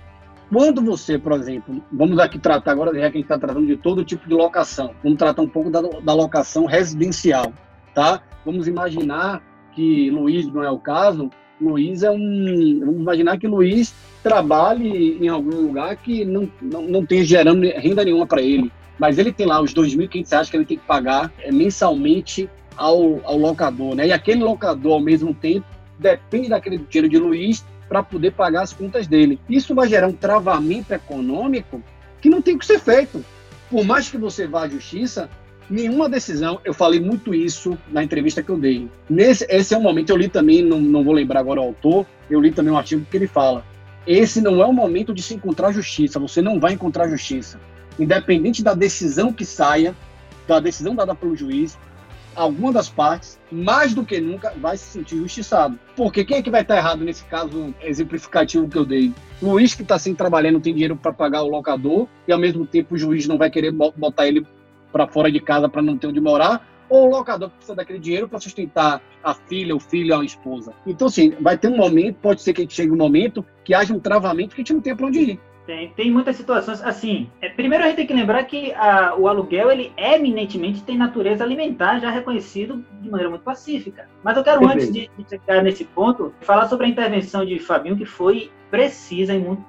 quando 0.52 0.82
você, 0.82 1.18
por 1.18 1.34
exemplo, 1.34 1.82
vamos 1.92 2.20
aqui 2.20 2.40
tratar 2.40 2.72
agora, 2.72 2.94
já 2.94 3.00
que 3.12 3.18
a 3.18 3.20
gente 3.20 3.22
está 3.22 3.38
tratando 3.38 3.66
de 3.66 3.78
todo 3.78 4.04
tipo 4.04 4.28
de 4.28 4.34
locação, 4.34 4.92
vamos 5.04 5.18
tratar 5.18 5.42
um 5.42 5.48
pouco 5.48 5.70
da, 5.70 5.82
da 5.82 6.14
locação 6.14 6.66
residencial, 6.66 7.52
tá? 7.94 8.22
Vamos 8.46 8.68
imaginar 8.68 9.42
que 9.74 10.10
Luiz 10.12 10.48
não 10.48 10.64
é 10.64 10.70
o 10.70 10.78
caso, 10.78 11.30
Luiz 11.60 12.04
é 12.04 12.12
um. 12.12 12.80
Vamos 12.80 13.02
imaginar 13.02 13.38
que 13.38 13.48
Luiz 13.48 13.94
trabalhe 14.22 15.18
em 15.22 15.28
algum 15.28 15.68
lugar 15.68 15.96
que 15.96 16.26
não, 16.26 16.50
não, 16.62 16.82
não 16.82 17.06
tenha 17.06 17.24
gerando 17.24 17.62
renda 17.62 18.04
nenhuma 18.04 18.26
para 18.28 18.42
ele. 18.42 18.72
Mas 18.98 19.18
ele 19.18 19.32
tem 19.32 19.46
lá 19.46 19.62
os 19.62 19.74
R$ 19.74 19.82
2.500 19.82 20.50
que 20.50 20.58
ele 20.58 20.66
tem 20.66 20.78
que 20.78 20.86
pagar 20.86 21.32
é, 21.40 21.52
mensalmente 21.52 22.50
ao, 22.78 23.20
ao 23.24 23.38
locador, 23.38 23.96
né? 23.96 24.08
E 24.08 24.12
aquele 24.12 24.44
locador, 24.44 24.94
ao 24.94 25.00
mesmo 25.00 25.34
tempo, 25.34 25.66
depende 26.00 26.50
daquele 26.50 26.78
dinheiro 26.78 27.10
de 27.10 27.18
Luiz 27.18 27.66
para 27.88 28.04
poder 28.04 28.32
pagar 28.32 28.64
as 28.64 28.74
contas 28.74 29.08
dele. 29.08 29.40
Isso 29.50 29.76
vai 29.76 29.88
gerar 29.88 30.08
um 30.08 30.14
travamento 30.14 30.94
econômico 30.94 31.82
que 32.22 32.30
não 32.30 32.42
tem 32.42 32.58
que 32.58 32.66
ser 32.66 32.80
feito. 32.80 33.24
Por 33.70 33.84
mais 33.84 34.10
que 34.10 34.18
você 34.18 34.48
vá 34.48 34.64
à 34.64 34.70
justiça, 34.70 35.30
nenhuma 35.70 36.10
decisão, 36.10 36.60
eu 36.64 36.74
falei 36.74 37.00
muito 37.00 37.34
isso 37.34 37.78
na 37.92 38.04
entrevista 38.04 38.42
que 38.42 38.50
eu 38.50 38.58
dei. 38.58 38.90
Nesse, 39.10 39.46
esse 39.50 39.74
é 39.74 39.78
um 39.78 39.82
momento, 39.82 40.10
eu 40.10 40.18
li 40.18 40.28
também, 40.28 40.62
não, 40.62 40.80
não 40.80 41.04
vou 41.04 41.14
lembrar 41.14 41.40
agora 41.40 41.62
o 41.62 41.64
autor, 41.64 42.06
eu 42.30 42.40
li 42.40 42.52
também 42.52 42.72
um 42.72 42.78
artigo 42.78 43.06
que 43.10 43.18
ele 43.18 43.28
fala. 43.28 43.64
Esse 44.06 44.40
não 44.40 44.62
é 44.62 44.66
o 44.66 44.74
momento 44.74 45.14
de 45.14 45.22
se 45.22 45.34
encontrar 45.34 45.72
justiça, 45.72 46.20
você 46.20 46.42
não 46.42 46.60
vai 46.60 46.74
encontrar 46.74 47.10
justiça. 47.10 47.60
Independente 48.00 48.64
da 48.64 48.74
decisão 48.74 49.34
que 49.34 49.46
saia, 49.46 49.96
da 50.48 50.60
decisão 50.60 50.96
dada 50.96 51.16
pelo 51.16 51.36
juiz, 51.36 51.78
alguma 52.36 52.72
das 52.72 52.90
partes, 52.90 53.40
mais 53.52 53.94
do 53.94 54.04
que 54.04 54.20
nunca, 54.20 54.54
vai 54.58 54.78
se 54.78 54.86
sentir 54.86 55.18
justiçado. 55.18 55.80
Porque 55.96 56.24
quem 56.26 56.38
é 56.38 56.42
que 56.42 56.50
vai 56.50 56.62
estar 56.62 56.78
errado 56.78 57.04
nesse 57.04 57.24
caso 57.26 57.74
exemplificativo 57.82 58.68
que 58.68 58.78
eu 58.78 58.86
dei? 58.86 59.14
Luiz, 59.42 59.74
que 59.74 59.82
está 59.82 59.98
sem 59.98 60.14
trabalhar, 60.14 60.52
não 60.52 60.60
tem 60.60 60.74
dinheiro 60.74 60.96
para 60.96 61.14
pagar 61.14 61.44
o 61.44 61.48
locador, 61.48 62.08
e 62.28 62.32
ao 62.32 62.40
mesmo 62.40 62.66
tempo 62.66 62.96
o 62.96 62.98
juiz 62.98 63.28
não 63.28 63.38
vai 63.38 63.50
querer 63.50 63.72
botar 63.72 64.28
ele 64.28 64.46
para 64.92 65.08
fora 65.08 65.32
de 65.32 65.40
casa 65.40 65.68
para 65.68 65.82
não 65.82 65.98
ter 65.98 66.08
onde 66.08 66.22
morar, 66.22 66.66
ou 66.88 67.08
o 67.08 67.10
locador 67.10 67.50
que 67.50 67.56
precisa 67.56 67.76
daquele 67.76 68.00
dinheiro 68.00 68.30
para 68.30 68.40
sustentar 68.40 69.02
a 69.24 69.34
filha, 69.34 69.76
o 69.76 69.80
filho, 69.80 70.18
a 70.18 70.24
esposa. 70.24 70.72
Então, 70.86 71.08
assim, 71.08 71.34
vai 71.40 71.58
ter 71.58 71.68
um 71.68 71.76
momento, 71.76 72.18
pode 72.22 72.42
ser 72.42 72.54
que 72.54 72.66
chegue 72.70 72.92
um 72.92 72.98
momento 72.98 73.44
que 73.64 73.74
haja 73.74 73.94
um 73.94 74.00
travamento 74.00 74.56
que 74.56 74.62
a 74.62 74.64
gente 74.64 74.74
não 74.74 74.82
tenha 74.82 74.96
para 74.96 75.08
onde 75.08 75.20
ir. 75.20 75.40
Tem, 75.66 75.90
tem 75.90 76.12
muitas 76.12 76.36
situações, 76.36 76.82
assim, 76.84 77.28
é, 77.42 77.50
primeiro 77.50 77.84
a 77.84 77.88
gente 77.88 77.96
tem 77.96 78.08
que 78.08 78.14
lembrar 78.14 78.44
que 78.44 78.72
a, 78.74 79.16
o 79.16 79.28
aluguel, 79.28 79.72
ele 79.72 79.92
eminentemente 79.98 80.84
tem 80.84 80.96
natureza 80.96 81.44
alimentar, 81.44 82.00
já 82.00 82.12
reconhecido 82.12 82.86
de 83.02 83.10
maneira 83.10 83.32
muito 83.32 83.42
pacífica. 83.42 84.08
Mas 84.24 84.38
eu 84.38 84.44
quero, 84.44 84.60
Perfeito. 84.60 84.82
antes 84.82 84.94
de, 84.94 85.10
de 85.18 85.30
chegar 85.30 85.64
nesse 85.64 85.84
ponto, 85.86 86.34
falar 86.42 86.68
sobre 86.68 86.86
a 86.86 86.90
intervenção 86.90 87.44
de 87.44 87.58
Fabinho, 87.58 87.98
que 87.98 88.06
foi 88.06 88.52
precisa 88.70 89.34
em 89.34 89.40
muito... 89.40 89.66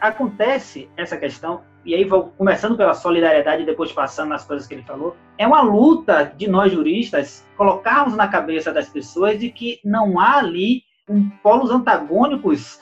Acontece 0.00 0.88
essa 0.96 1.16
questão, 1.16 1.60
e 1.84 1.94
aí 1.94 2.04
vou 2.04 2.32
começando 2.38 2.76
pela 2.76 2.94
solidariedade 2.94 3.62
e 3.62 3.66
depois 3.66 3.92
passando 3.92 4.28
nas 4.30 4.44
coisas 4.44 4.66
que 4.66 4.74
ele 4.74 4.82
falou, 4.84 5.16
é 5.36 5.46
uma 5.46 5.60
luta 5.60 6.32
de 6.36 6.48
nós 6.48 6.72
juristas 6.72 7.46
colocarmos 7.56 8.16
na 8.16 8.28
cabeça 8.28 8.72
das 8.72 8.88
pessoas 8.88 9.38
de 9.38 9.50
que 9.50 9.80
não 9.84 10.18
há 10.18 10.38
ali 10.38 10.84
um 11.08 11.28
polos 11.42 11.70
antagônicos 11.70 12.80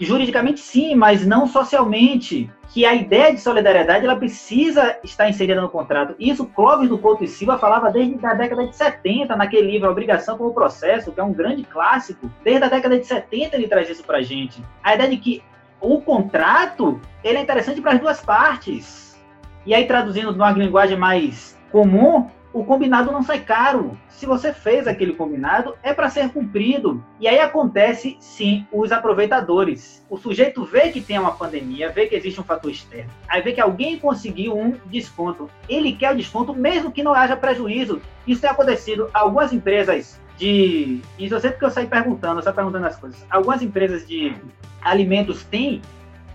Juridicamente 0.00 0.60
sim, 0.60 0.94
mas 0.94 1.26
não 1.26 1.46
socialmente. 1.46 2.50
Que 2.68 2.84
a 2.84 2.94
ideia 2.94 3.32
de 3.32 3.40
solidariedade 3.40 4.04
ela 4.04 4.16
precisa 4.16 4.98
estar 5.02 5.28
inserida 5.28 5.60
no 5.60 5.70
contrato. 5.70 6.14
Isso 6.18 6.44
Clóvis 6.44 6.88
do 6.88 6.98
Couto 6.98 7.24
e 7.24 7.28
Silva 7.28 7.58
falava 7.58 7.90
desde 7.90 8.24
a 8.24 8.34
década 8.34 8.66
de 8.66 8.76
70, 8.76 9.34
naquele 9.34 9.70
livro 9.70 9.90
Obrigação 9.90 10.36
como 10.36 10.52
Processo, 10.52 11.10
que 11.10 11.18
é 11.18 11.24
um 11.24 11.32
grande 11.32 11.64
clássico. 11.64 12.30
Desde 12.44 12.64
a 12.64 12.68
década 12.68 12.98
de 12.98 13.06
70 13.06 13.56
ele 13.56 13.68
traz 13.68 13.88
isso 13.88 14.04
pra 14.04 14.20
gente. 14.20 14.62
A 14.84 14.94
ideia 14.94 15.08
de 15.10 15.16
que 15.16 15.42
o 15.80 16.00
contrato 16.00 17.00
ele 17.24 17.38
é 17.38 17.40
interessante 17.40 17.80
para 17.80 17.92
as 17.92 18.00
duas 18.00 18.20
partes. 18.20 19.18
E 19.64 19.74
aí, 19.74 19.86
traduzindo 19.86 20.32
numa 20.32 20.50
linguagem 20.50 20.96
mais 20.96 21.58
comum, 21.70 22.30
o 22.58 22.64
combinado 22.64 23.12
não 23.12 23.22
sai 23.22 23.38
caro. 23.38 23.96
Se 24.08 24.26
você 24.26 24.52
fez 24.52 24.88
aquele 24.88 25.14
combinado, 25.14 25.76
é 25.80 25.94
para 25.94 26.10
ser 26.10 26.28
cumprido. 26.30 27.04
E 27.20 27.28
aí 27.28 27.38
acontece, 27.38 28.16
sim, 28.18 28.66
os 28.72 28.90
aproveitadores. 28.90 30.04
O 30.10 30.16
sujeito 30.16 30.64
vê 30.64 30.90
que 30.90 31.00
tem 31.00 31.18
uma 31.20 31.30
pandemia, 31.30 31.92
vê 31.92 32.06
que 32.06 32.16
existe 32.16 32.40
um 32.40 32.44
fator 32.44 32.70
externo, 32.70 33.10
aí 33.28 33.40
vê 33.42 33.52
que 33.52 33.60
alguém 33.60 33.96
conseguiu 33.96 34.58
um 34.58 34.74
desconto. 34.86 35.48
Ele 35.68 35.92
quer 35.92 36.12
o 36.12 36.16
desconto, 36.16 36.52
mesmo 36.52 36.90
que 36.90 37.02
não 37.02 37.14
haja 37.14 37.36
prejuízo. 37.36 38.02
Isso 38.26 38.40
tem 38.40 38.50
acontecido. 38.50 39.08
Algumas 39.14 39.52
empresas 39.52 40.20
de. 40.36 41.00
Isso 41.16 41.34
eu 41.34 41.40
sei 41.40 41.50
porque 41.50 41.64
eu 41.64 41.70
saí 41.70 41.86
perguntando, 41.86 42.40
eu 42.40 42.42
saí 42.42 42.54
perguntando 42.54 42.86
as 42.86 42.96
coisas. 42.96 43.24
Algumas 43.30 43.62
empresas 43.62 44.04
de 44.06 44.34
alimentos 44.82 45.44
têm 45.44 45.80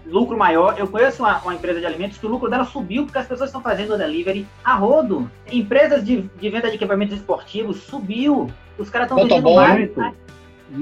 lucro 0.05 0.37
maior. 0.37 0.75
Eu 0.77 0.87
conheço 0.87 1.23
uma, 1.23 1.39
uma, 1.39 1.55
empresa 1.55 1.79
de 1.79 1.85
alimentos 1.85 2.17
que 2.17 2.25
o 2.25 2.29
lucro 2.29 2.49
dela 2.49 2.65
subiu 2.65 3.05
porque 3.05 3.17
as 3.17 3.27
pessoas 3.27 3.49
estão 3.49 3.61
fazendo 3.61 3.97
delivery 3.97 4.47
a 4.63 4.75
rodo. 4.75 5.29
Empresas 5.51 6.03
de, 6.03 6.21
de 6.21 6.49
venda 6.49 6.69
de 6.69 6.75
equipamentos 6.75 7.17
esportivos 7.17 7.77
subiu. 7.83 8.49
Os 8.77 8.89
caras 8.89 9.09
estão 9.09 9.17
vendendo 9.17 9.53
mais. 9.55 9.79
Muito, 9.79 10.15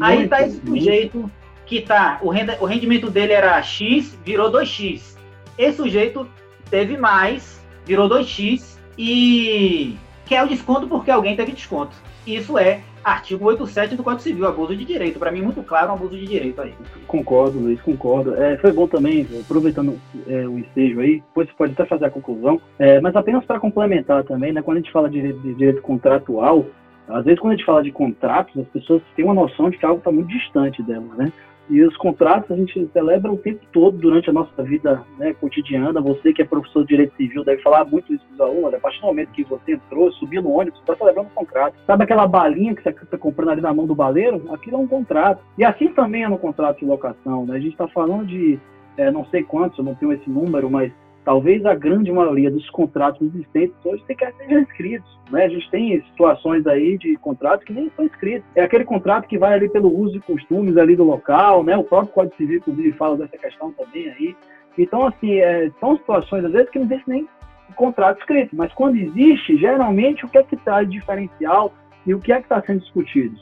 aí 0.03 0.23
está 0.23 0.41
esse 0.41 0.61
sujeito 0.65 1.31
que 1.65 1.81
tá, 1.81 2.19
o, 2.21 2.29
renda, 2.29 2.57
o 2.59 2.65
rendimento 2.65 3.09
dele 3.09 3.33
era 3.33 3.61
X, 3.61 4.17
virou 4.25 4.51
2X. 4.51 5.15
Esse 5.57 5.77
sujeito 5.77 6.27
teve 6.69 6.97
mais, 6.97 7.61
virou 7.85 8.09
2X 8.09 8.77
e 8.97 9.97
quer 10.25 10.43
o 10.43 10.47
desconto 10.47 10.87
porque 10.87 11.11
alguém 11.11 11.35
teve 11.35 11.51
desconto. 11.51 11.95
Isso 12.25 12.57
é 12.57 12.81
artigo 13.03 13.45
87 13.45 13.95
do 13.95 14.03
Código 14.03 14.21
Civil, 14.21 14.47
abuso 14.47 14.75
de 14.75 14.85
direito. 14.85 15.19
Para 15.19 15.31
mim, 15.31 15.41
muito 15.41 15.63
claro, 15.63 15.91
um 15.91 15.95
abuso 15.95 16.15
de 16.15 16.25
direito 16.25 16.61
aí. 16.61 16.73
Concordo, 17.07 17.59
Luiz, 17.59 17.81
concordo. 17.81 18.35
É, 18.35 18.57
foi 18.57 18.71
bom 18.71 18.87
também, 18.87 19.27
aproveitando 19.39 19.99
é, 20.27 20.47
o 20.47 20.59
ensejo 20.59 20.99
aí, 20.99 21.21
depois 21.21 21.47
você 21.47 21.53
pode 21.55 21.73
até 21.73 21.85
fazer 21.85 22.05
a 22.05 22.09
conclusão, 22.09 22.61
é, 22.79 22.99
mas 22.99 23.15
apenas 23.15 23.43
para 23.45 23.59
complementar 23.59 24.23
também, 24.23 24.53
né, 24.53 24.61
quando 24.61 24.77
a 24.77 24.79
gente 24.81 24.91
fala 24.91 25.09
de, 25.09 25.33
de 25.33 25.53
direito 25.55 25.81
contratual, 25.81 26.65
às 27.07 27.25
vezes 27.25 27.39
quando 27.39 27.53
a 27.53 27.55
gente 27.55 27.65
fala 27.65 27.83
de 27.83 27.91
contratos, 27.91 28.57
as 28.57 28.67
pessoas 28.67 29.01
têm 29.15 29.25
uma 29.25 29.33
noção 29.33 29.69
de 29.69 29.77
que 29.77 29.85
algo 29.85 29.99
está 29.99 30.11
muito 30.11 30.29
distante 30.29 30.81
delas, 30.83 31.17
né? 31.17 31.31
E 31.71 31.81
os 31.83 31.95
contratos 31.95 32.51
a 32.51 32.55
gente 32.57 32.85
celebra 32.91 33.31
o 33.31 33.37
tempo 33.37 33.65
todo 33.71 33.97
durante 33.97 34.29
a 34.29 34.33
nossa 34.33 34.61
vida 34.61 35.01
né, 35.17 35.33
cotidiana. 35.33 36.01
Você 36.01 36.33
que 36.33 36.41
é 36.41 36.45
professor 36.45 36.81
de 36.81 36.89
direito 36.89 37.15
civil 37.15 37.45
deve 37.45 37.61
falar 37.61 37.85
muito 37.85 38.13
isso 38.13 38.25
para 38.25 38.33
os 38.33 38.41
alunos. 38.41 38.73
A 38.73 38.79
partir 38.79 38.99
do 38.99 39.07
momento 39.07 39.31
que 39.31 39.45
você 39.45 39.75
entrou, 39.75 40.11
subiu 40.11 40.41
no 40.41 40.51
ônibus, 40.51 40.81
está 40.81 40.97
celebrando 40.97 41.29
um 41.29 41.33
contrato. 41.33 41.73
Sabe 41.87 42.03
aquela 42.03 42.27
balinha 42.27 42.75
que 42.75 42.83
você 42.83 42.89
está 42.89 43.17
comprando 43.17 43.51
ali 43.51 43.61
na 43.61 43.73
mão 43.73 43.87
do 43.87 43.95
baleiro? 43.95 44.53
Aquilo 44.53 44.75
é 44.75 44.79
um 44.79 44.87
contrato. 44.87 45.41
E 45.57 45.63
assim 45.63 45.87
também 45.93 46.25
é 46.25 46.27
no 46.27 46.37
contrato 46.37 46.79
de 46.79 46.85
locação. 46.85 47.45
Né? 47.45 47.55
A 47.55 47.59
gente 47.59 47.71
está 47.71 47.87
falando 47.87 48.25
de 48.25 48.59
é, 48.97 49.09
não 49.09 49.23
sei 49.27 49.41
quantos, 49.41 49.77
eu 49.77 49.85
não 49.85 49.95
tenho 49.95 50.11
esse 50.11 50.29
número, 50.29 50.69
mas 50.69 50.91
talvez 51.23 51.65
a 51.65 51.75
grande 51.75 52.11
maioria 52.11 52.49
dos 52.49 52.69
contratos 52.69 53.21
existentes 53.21 53.75
hoje 53.83 54.03
sequer 54.05 54.33
sejam 54.37 54.61
escritos. 54.61 55.19
Né? 55.29 55.45
A 55.45 55.49
gente 55.49 55.69
tem 55.69 56.01
situações 56.11 56.65
aí 56.67 56.97
de 56.97 57.15
contratos 57.17 57.65
que 57.65 57.73
nem 57.73 57.91
são 57.95 58.05
escritos. 58.05 58.47
É 58.55 58.63
aquele 58.63 58.85
contrato 58.85 59.27
que 59.27 59.37
vai 59.37 59.53
ali 59.53 59.69
pelo 59.69 59.95
uso 59.95 60.17
e 60.17 60.21
costumes 60.21 60.77
ali 60.77 60.95
do 60.95 61.03
local, 61.03 61.63
né? 61.63 61.77
o 61.77 61.83
próprio 61.83 62.13
Código 62.13 62.35
Civil, 62.37 62.57
inclusive, 62.57 62.91
fala 62.93 63.17
dessa 63.17 63.37
questão 63.37 63.71
também 63.71 64.09
aí. 64.09 64.35
Então, 64.77 65.05
assim, 65.05 65.35
é, 65.35 65.69
são 65.79 65.97
situações, 65.97 66.45
às 66.45 66.51
vezes, 66.51 66.69
que 66.69 66.79
não 66.79 66.85
existe 66.85 67.09
nem 67.09 67.27
contrato 67.81 68.19
escrito, 68.19 68.55
mas 68.55 68.71
quando 68.73 68.95
existe, 68.97 69.57
geralmente, 69.57 70.25
o 70.25 70.29
que 70.29 70.37
é 70.37 70.43
que 70.43 70.55
traz 70.57 70.89
diferencial 70.89 71.73
e 72.05 72.13
o 72.13 72.19
que 72.19 72.31
é 72.31 72.37
que 72.37 72.43
está 72.43 72.61
sendo 72.61 72.81
discutido? 72.81 73.35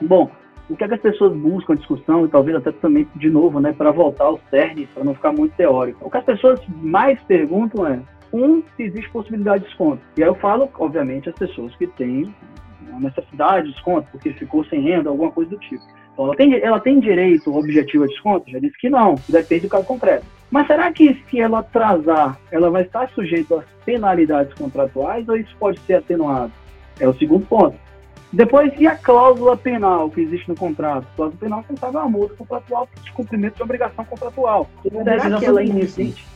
Bom, 0.00 0.30
o 0.68 0.76
que, 0.76 0.84
é 0.84 0.88
que 0.88 0.94
as 0.94 1.00
pessoas 1.00 1.36
buscam 1.36 1.74
a 1.74 1.76
discussão, 1.76 2.24
e 2.24 2.28
talvez 2.28 2.56
até 2.56 2.72
também, 2.72 3.06
de 3.14 3.30
novo, 3.30 3.60
né, 3.60 3.72
para 3.72 3.92
voltar 3.92 4.24
ao 4.24 4.40
CERN, 4.50 4.86
para 4.92 5.04
não 5.04 5.14
ficar 5.14 5.32
muito 5.32 5.54
teórico. 5.56 6.04
O 6.04 6.10
que 6.10 6.16
as 6.16 6.24
pessoas 6.24 6.60
mais 6.82 7.20
perguntam 7.22 7.86
é, 7.86 8.00
um, 8.32 8.62
se 8.76 8.82
existe 8.82 9.10
possibilidade 9.10 9.62
de 9.62 9.68
desconto. 9.68 10.02
E 10.16 10.22
aí 10.22 10.28
eu 10.28 10.34
falo, 10.34 10.68
obviamente, 10.78 11.28
as 11.28 11.34
pessoas 11.36 11.74
que 11.76 11.86
têm 11.86 12.34
uma 12.88 13.00
necessidade 13.00 13.68
de 13.68 13.74
desconto, 13.74 14.08
porque 14.10 14.32
ficou 14.32 14.64
sem 14.64 14.80
renda, 14.80 15.10
alguma 15.10 15.30
coisa 15.30 15.50
do 15.50 15.58
tipo. 15.58 15.82
Então, 16.12 16.26
ela 16.26 16.36
tem, 16.36 16.60
ela 16.60 16.80
tem 16.80 16.98
direito 16.98 17.54
objetivo 17.54 18.04
a 18.04 18.06
desconto? 18.06 18.50
Já 18.50 18.58
disse 18.58 18.76
que 18.78 18.88
não, 18.88 19.16
depende 19.28 19.62
do 19.62 19.68
caso 19.68 19.84
concreto. 19.84 20.24
Mas 20.50 20.66
será 20.66 20.90
que 20.92 21.14
se 21.28 21.40
ela 21.40 21.58
atrasar, 21.58 22.38
ela 22.50 22.70
vai 22.70 22.82
estar 22.82 23.08
sujeita 23.10 23.56
às 23.56 23.64
penalidades 23.84 24.54
contratuais 24.54 25.28
ou 25.28 25.36
isso 25.36 25.54
pode 25.58 25.78
ser 25.80 25.94
atenuado? 25.94 26.52
É 26.98 27.06
o 27.06 27.14
segundo 27.14 27.46
ponto. 27.46 27.76
Depois, 28.32 28.72
e 28.78 28.86
a 28.86 28.96
cláusula 28.96 29.56
penal 29.56 30.10
que 30.10 30.20
existe 30.20 30.48
no 30.48 30.56
contrato? 30.56 31.06
A 31.12 31.16
cláusula 31.16 31.40
penal 31.40 31.64
que 31.64 31.78
sabe 31.78 31.96
uma 31.96 32.08
multa 32.08 32.34
contratual 32.34 32.88
de 33.02 33.12
cumprimento 33.12 33.56
de 33.56 33.62
obrigação 33.62 34.04
contratual. 34.04 34.68
Será 34.82 35.38
que 35.38 35.46
ela 35.46 35.60
é 35.60 35.64
incidente? 35.64 36.26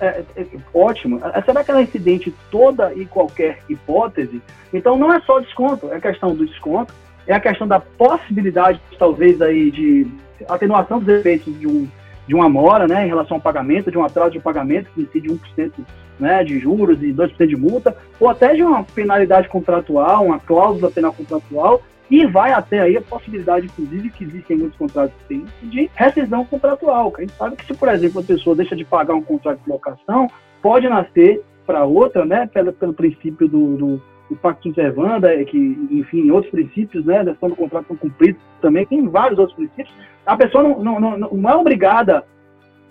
É, 0.00 0.24
é, 0.36 0.42
é, 0.42 0.46
ótimo. 0.72 1.20
É, 1.24 1.42
será 1.42 1.64
que 1.64 1.70
ela 1.70 1.80
é 1.80 1.84
incidente 1.84 2.34
toda 2.50 2.92
e 2.94 3.04
qualquer 3.06 3.60
hipótese? 3.68 4.40
Então, 4.72 4.96
não 4.96 5.12
é 5.12 5.20
só 5.20 5.40
desconto, 5.40 5.88
é 5.90 5.96
a 5.96 6.00
questão 6.00 6.34
do 6.34 6.46
desconto, 6.46 6.92
é 7.26 7.34
a 7.34 7.40
questão 7.40 7.66
da 7.66 7.80
possibilidade, 7.80 8.80
talvez, 8.98 9.40
aí 9.42 9.70
de 9.70 10.06
atenuação 10.48 11.00
dos 11.00 11.08
efeitos 11.08 11.58
de, 11.58 11.66
um, 11.66 11.88
de 12.28 12.34
uma 12.34 12.48
mora, 12.48 12.86
né, 12.86 13.06
em 13.06 13.08
relação 13.08 13.38
ao 13.38 13.42
pagamento, 13.42 13.90
de 13.90 13.96
um 13.96 14.04
atraso 14.04 14.32
de 14.32 14.38
pagamento 14.38 14.90
que 14.94 15.00
incide 15.00 15.28
1% 15.28 15.72
né, 16.20 16.44
de 16.44 16.58
juros 16.58 17.02
e 17.02 17.06
2% 17.12 17.46
de 17.46 17.56
multa, 17.56 17.96
ou 18.20 18.28
até 18.28 18.54
de 18.54 18.62
uma 18.62 18.84
penalidade 18.84 19.48
contratual, 19.48 20.26
uma 20.26 20.38
cláusula 20.38 20.90
penal 20.90 21.12
contratual, 21.12 21.82
e 22.10 22.26
vai 22.26 22.52
até 22.52 22.80
aí 22.80 22.96
a 22.96 23.02
possibilidade, 23.02 23.66
inclusive, 23.66 24.10
que 24.10 24.24
existem 24.24 24.58
muitos 24.58 24.78
contratos 24.78 25.14
que 25.20 25.24
têm, 25.28 25.46
de 25.62 25.90
rescisão 25.94 26.44
contratual. 26.44 27.12
A 27.16 27.20
gente 27.20 27.32
sabe 27.32 27.56
que 27.56 27.66
se, 27.66 27.74
por 27.74 27.88
exemplo, 27.88 28.20
a 28.20 28.24
pessoa 28.24 28.56
deixa 28.56 28.76
de 28.76 28.84
pagar 28.84 29.14
um 29.14 29.22
contrato 29.22 29.60
de 29.62 29.70
locação, 29.70 30.28
pode 30.60 30.88
nascer 30.88 31.42
para 31.66 31.84
outra, 31.84 32.24
né, 32.24 32.46
pelo, 32.52 32.72
pelo 32.72 32.92
princípio 32.92 33.48
do, 33.48 33.76
do, 33.76 34.02
do 34.28 34.36
pacto 34.36 34.72
servanda, 34.74 35.32
é 35.34 35.44
que, 35.44 35.58
enfim, 35.90 36.30
outros 36.30 36.50
princípios, 36.50 37.04
né, 37.04 37.24
da 37.24 37.30
questão 37.32 37.48
do 37.48 37.56
contrato 37.56 37.86
não 37.90 37.96
cumprido 37.96 38.38
também, 38.60 38.86
tem 38.86 39.08
vários 39.08 39.38
outros 39.38 39.56
princípios. 39.56 39.94
A 40.26 40.36
pessoa 40.36 40.62
não, 40.62 40.82
não, 40.82 41.00
não, 41.00 41.18
não 41.18 41.50
é 41.50 41.54
obrigada 41.56 42.24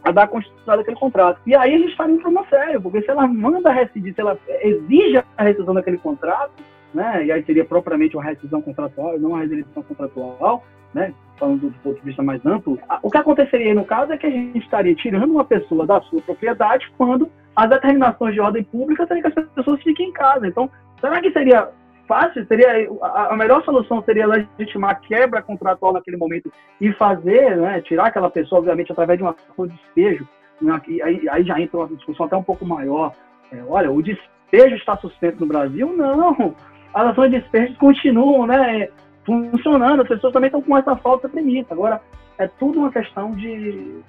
a 0.04 0.12
dar 0.12 0.28
continuidade 0.28 0.82
àquele 0.82 0.97
contrato. 0.97 1.39
E 1.45 1.56
aí 1.56 1.76
a 1.76 1.78
gente 1.78 1.91
está 1.91 2.06
para 2.06 2.30
uma 2.30 2.45
sério, 2.47 2.82
porque 2.82 3.02
se 3.02 3.10
ela 3.10 3.28
manda 3.28 3.71
rescindir, 3.71 4.15
se 4.15 4.21
ela 4.21 4.38
exige 4.62 5.23
a 5.38 5.43
rescisão 5.43 5.73
daquele 5.73 5.97
contrato, 5.97 6.52
né, 6.93 7.26
e 7.26 7.32
aí 7.32 7.43
seria 7.43 7.65
propriamente 7.65 8.15
uma 8.15 8.23
rescisão 8.23 8.62
contratual, 8.62 9.19
não 9.19 9.32
uma 9.32 9.39
resilição 9.39 9.84
contratual, 9.84 10.63
né, 10.93 11.13
falando 11.38 11.69
do, 11.69 11.71
ponto 11.80 12.00
de 12.00 12.06
vista 12.06 12.23
mais 12.23 12.43
amplo, 12.45 12.80
o 13.04 13.12
que 13.12 13.17
aconteceria 13.17 13.76
no 13.76 13.86
caso 13.86 14.13
é 14.13 14.17
que 14.17 14.26
a 14.26 14.32
gente 14.32 14.58
estaria 14.58 14.95
tirando 14.95 15.32
uma 15.32 15.45
pessoa 15.45 15.86
da 15.86 16.02
sua 16.02 16.21
propriedade 16.21 16.91
quando 16.97 17.30
as 17.56 17.69
determinações 17.69 18.34
de 18.34 18.39
ordem 18.39 18.63
pública 18.63 19.06
seriam 19.06 19.30
que 19.30 19.39
as 19.39 19.47
pessoas 19.50 19.82
fiquem 19.84 20.10
em 20.10 20.13
casa. 20.13 20.47
Então, 20.47 20.69
será 21.00 21.22
que 21.22 21.32
seria 21.32 21.70
fácil, 22.08 22.46
seria 22.48 22.90
a, 23.02 23.36
melhor 23.36 23.64
solução 23.64 24.02
seria 24.04 24.26
legitimar 24.26 24.92
a 24.92 24.96
quebra 24.96 25.42
contratual 25.42 25.94
naquele 25.94 26.18
momento 26.18 26.52
e 26.80 26.92
fazer, 26.94 27.58
né, 27.58 27.82
tirar 27.82 28.08
aquela 28.08 28.30
pessoa, 28.30 28.60
obviamente, 28.60 28.92
através 28.92 29.20
de 29.20 29.24
uma 29.24 29.36
ação 29.52 29.68
de 29.68 29.74
despejo. 29.74 30.28
Né, 30.62 30.82
aí, 31.04 31.30
aí 31.30 31.44
já 31.44 31.60
entra 31.60 31.78
uma 31.78 31.88
discussão 31.88 32.26
até 32.26 32.36
um 32.36 32.44
pouco 32.44 32.66
maior. 32.66 33.14
É, 33.52 33.62
olha, 33.68 33.92
o 33.92 34.02
despejo 34.02 34.76
está 34.76 34.98
suspenso 34.98 35.40
no 35.40 35.46
Brasil? 35.46 35.94
Não. 35.94 36.56
as 36.94 37.08
ações 37.08 37.32
de 37.32 37.40
despejo 37.42 37.76
continuam, 37.76 38.48
né, 38.48 38.88
funcionando, 39.26 40.02
as 40.02 40.08
pessoas 40.08 40.34
também 40.34 40.48
estão 40.48 40.62
com 40.62 40.78
essa 40.78 40.96
falta 40.96 41.28
premissa. 41.28 41.74
Agora, 41.74 42.02
é 42.38 42.48
tudo 42.48 42.80
uma 42.80 42.92
questão 42.92 43.34
de, 43.34 44.02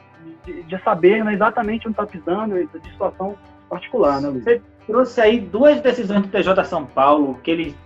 de, 0.45 0.63
de 0.63 0.83
saber 0.83 1.25
né, 1.25 1.35
exatamente 1.35 1.89
onde 1.89 1.95
está 2.01 2.07
pisando, 2.07 2.55
de 2.55 2.91
situação 2.91 3.37
particular, 3.69 4.21
né, 4.21 4.29
Luiz? 4.29 4.78
Trouxe 4.89 5.21
aí 5.21 5.39
duas 5.39 5.81
decisões 5.83 6.23
do 6.23 6.29
TJ 6.29 6.65
São 6.65 6.85
Paulo, 6.85 7.39
que 7.45 7.51
ele 7.51 7.77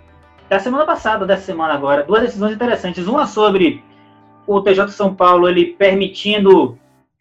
da 0.49 0.61
semana 0.61 0.85
passada, 0.85 1.27
dessa 1.27 1.43
semana 1.43 1.75
agora, 1.75 2.05
duas 2.05 2.23
decisões 2.23 2.55
interessantes. 2.55 3.07
Uma 3.07 3.27
sobre 3.27 3.83
o 4.47 4.61
TJ 4.63 4.89
São 4.89 5.15
Paulo 5.15 5.49
ele 5.49 5.67
permitindo 5.67 6.79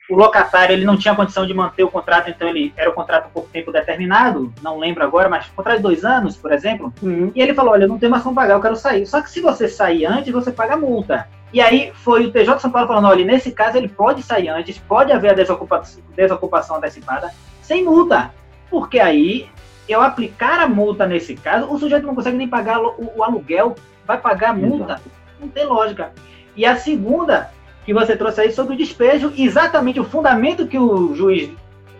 o 0.10 0.15
locatário 0.15 0.74
ele 0.74 0.84
não 0.84 0.98
tinha 0.98 1.15
condição 1.15 1.46
de 1.48 1.54
manter 1.54 1.84
o 1.84 1.89
contrato, 1.89 2.30
então 2.30 2.48
ele 2.48 2.74
era 2.76 2.89
o 2.89 2.94
contrato 2.94 3.30
por 3.34 3.46
tempo 3.46 3.72
determinado, 3.72 4.54
não 4.62 4.78
lembro 4.78 5.04
agora, 5.04 5.30
mas 5.30 5.48
contrato 5.48 5.78
de 5.78 5.84
dois 5.84 6.04
anos, 6.04 6.36
por 6.36 6.52
exemplo. 6.52 6.94
Uhum. 7.02 7.32
E 7.34 7.41
ele 7.41 7.54
falou: 7.54 7.72
Olha, 7.72 7.86
eu 7.86 7.88
não 7.88 7.98
tenho 7.98 8.12
mais 8.12 8.22
como 8.22 8.36
pagar, 8.36 8.56
eu 8.56 8.62
quero 8.62 8.76
sair. 8.76 9.06
Só 9.08 9.22
que 9.22 9.32
se 9.32 9.39
você 9.39 9.67
sair 9.67 10.06
antes, 10.06 10.32
você 10.32 10.52
paga 10.52 10.76
multa. 10.76 11.28
E 11.54 11.62
aí 11.62 11.91
foi 11.96 12.26
o 12.26 12.32
TJ 12.32 12.60
São 12.60 12.70
Paulo 12.70 12.88
falando: 12.88 13.08
Olha, 13.08 13.24
nesse 13.24 13.52
caso 13.52 13.78
ele 13.78 13.88
pode 13.88 14.22
sair 14.22 14.50
antes, 14.50 14.78
pode 14.78 15.12
haver 15.12 15.32
a 15.32 15.36
desocupação, 15.36 16.04
desocupação 16.13 16.76
antecipada, 16.76 17.32
sem 17.62 17.84
multa. 17.84 18.32
Porque 18.70 19.00
aí 19.00 19.50
eu 19.88 20.02
aplicar 20.02 20.60
a 20.60 20.67
multa 20.67 21.06
nesse 21.06 21.36
caso, 21.36 21.72
o 21.72 21.78
sujeito 21.78 22.06
não 22.06 22.15
consegue 22.15 22.38
nem 22.38 22.48
pagar 22.48 22.80
o, 22.82 23.12
o 23.15 23.24
aluguel, 23.24 23.76
vai 24.06 24.17
pagar 24.17 24.52
a 24.52 24.54
multa. 24.54 24.94
Exato. 24.94 25.12
Não 25.39 25.48
tem 25.48 25.65
lógica. 25.65 26.12
E 26.56 26.65
a 26.65 26.76
segunda, 26.76 27.50
que 27.86 27.94
você 27.94 28.15
trouxe 28.15 28.41
aí 28.41 28.52
sobre 28.52 28.74
o 28.74 28.78
despejo, 28.78 29.34
exatamente 29.38 30.00
o 30.00 30.04
fundamento 30.04 30.67
que 30.67 30.78
o 30.78 31.15
juiz, 31.15 31.50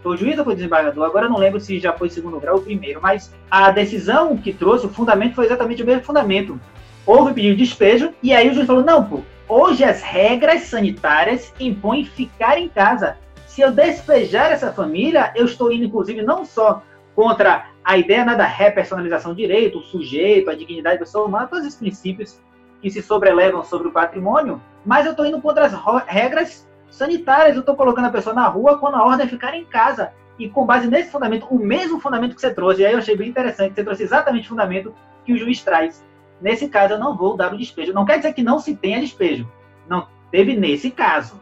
o 0.04 0.16
juiz 0.16 0.38
ou 0.38 0.44
foi 0.44 0.54
o 0.54 0.56
desembargador, 0.56 1.06
agora 1.06 1.30
não 1.30 1.38
lembro 1.38 1.60
se 1.60 1.80
já 1.80 1.94
foi 1.94 2.10
segundo 2.10 2.40
grau 2.40 2.56
ou 2.56 2.62
primeiro, 2.62 3.00
mas 3.02 3.34
a 3.50 3.72
decisão 3.72 4.36
que 4.36 4.52
trouxe, 4.52 4.86
o 4.86 4.90
fundamento 4.90 5.36
foi 5.36 5.46
exatamente 5.46 5.84
o 5.84 5.86
mesmo 5.86 6.04
fundamento. 6.04 6.60
Houve 7.06 7.34
pedido 7.34 7.56
de 7.56 7.64
despejo, 7.64 8.14
e 8.22 8.34
aí 8.34 8.50
o 8.50 8.54
juiz 8.54 8.68
falou, 8.68 8.84
não, 8.84 9.04
pô, 9.04 9.22
hoje 9.48 9.84
as 9.84 10.02
regras 10.02 10.64
sanitárias 10.64 11.54
impõem 11.60 12.06
ficar 12.06 12.58
em 12.58 12.68
casa. 12.70 13.18
Se 13.48 13.62
eu 13.62 13.72
despejar 13.72 14.52
essa 14.52 14.72
família, 14.72 15.32
eu 15.36 15.46
estou 15.46 15.72
indo, 15.72 15.84
inclusive, 15.84 16.22
não 16.22 16.46
só 16.46 16.82
contra 17.16 17.66
a 17.84 17.98
ideia 17.98 18.24
né, 18.26 18.36
da 18.36 18.46
repersonalização 18.46 19.34
direito, 19.34 19.80
o 19.80 19.82
sujeito, 19.82 20.50
a 20.50 20.56
dignidade 20.56 20.98
da 20.98 21.06
pessoa 21.06 21.26
humana, 21.26 21.48
todos 21.48 21.66
esses 21.66 21.80
princípios 21.80 22.40
que 22.82 22.90
se 22.90 23.02
sobrelevam 23.02 23.64
sobre 23.64 23.88
o 23.88 23.92
patrimônio, 23.92 24.62
mas 24.86 25.06
eu 25.06 25.12
estou 25.12 25.26
indo 25.26 25.42
contra 25.42 25.66
as 25.66 25.74
regras 26.08 26.68
sanitárias. 26.90 27.56
Eu 27.56 27.62
estou 27.62 27.76
colocando 27.76 28.06
a 28.06 28.12
pessoa 28.12 28.36
na 28.36 28.48
rua 28.48 28.78
quando 28.78 28.96
a 28.96 29.06
ordem 29.06 29.26
é 29.26 29.30
ficar 29.30 29.56
em 29.56 29.66
casa. 29.66 30.12
E 30.38 30.50
com 30.50 30.66
base 30.66 30.88
nesse 30.88 31.12
fundamento, 31.12 31.46
o 31.50 31.60
mesmo 31.60 32.00
fundamento 32.00 32.36
que 32.36 32.42
você 32.42 32.54
trouxe, 32.54 32.82
e 32.82 32.86
aí 32.86 32.94
eu 32.94 33.00
achei 33.00 33.16
bem 33.16 33.30
interessante, 33.30 33.76
você 33.76 33.84
trouxe 33.84 34.04
exatamente 34.04 34.46
o 34.46 34.50
fundamento 34.50 34.94
que 35.24 35.34
o 35.34 35.38
juiz 35.38 35.62
traz. 35.62 36.04
Nesse 36.42 36.68
caso, 36.68 36.94
eu 36.94 37.00
não 37.00 37.16
vou 37.16 37.38
dar 37.38 37.54
o 37.54 37.58
despejo. 37.58 37.94
Não 37.94 38.06
quer 38.06 38.18
dizer 38.18 38.34
que 38.34 38.42
não 38.42 38.60
se 38.60 38.76
tenha 38.76 39.00
despejo. 39.00 39.48
Não 39.88 40.08
teve 40.32 40.56
nesse 40.56 40.90
caso. 40.90 41.40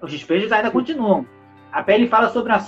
Os 0.00 0.12
despejos 0.12 0.52
ainda 0.52 0.70
continuam. 0.70 1.26
A 1.72 1.82
PL 1.82 2.08
fala 2.08 2.30
sobre, 2.30 2.52
a 2.52 2.60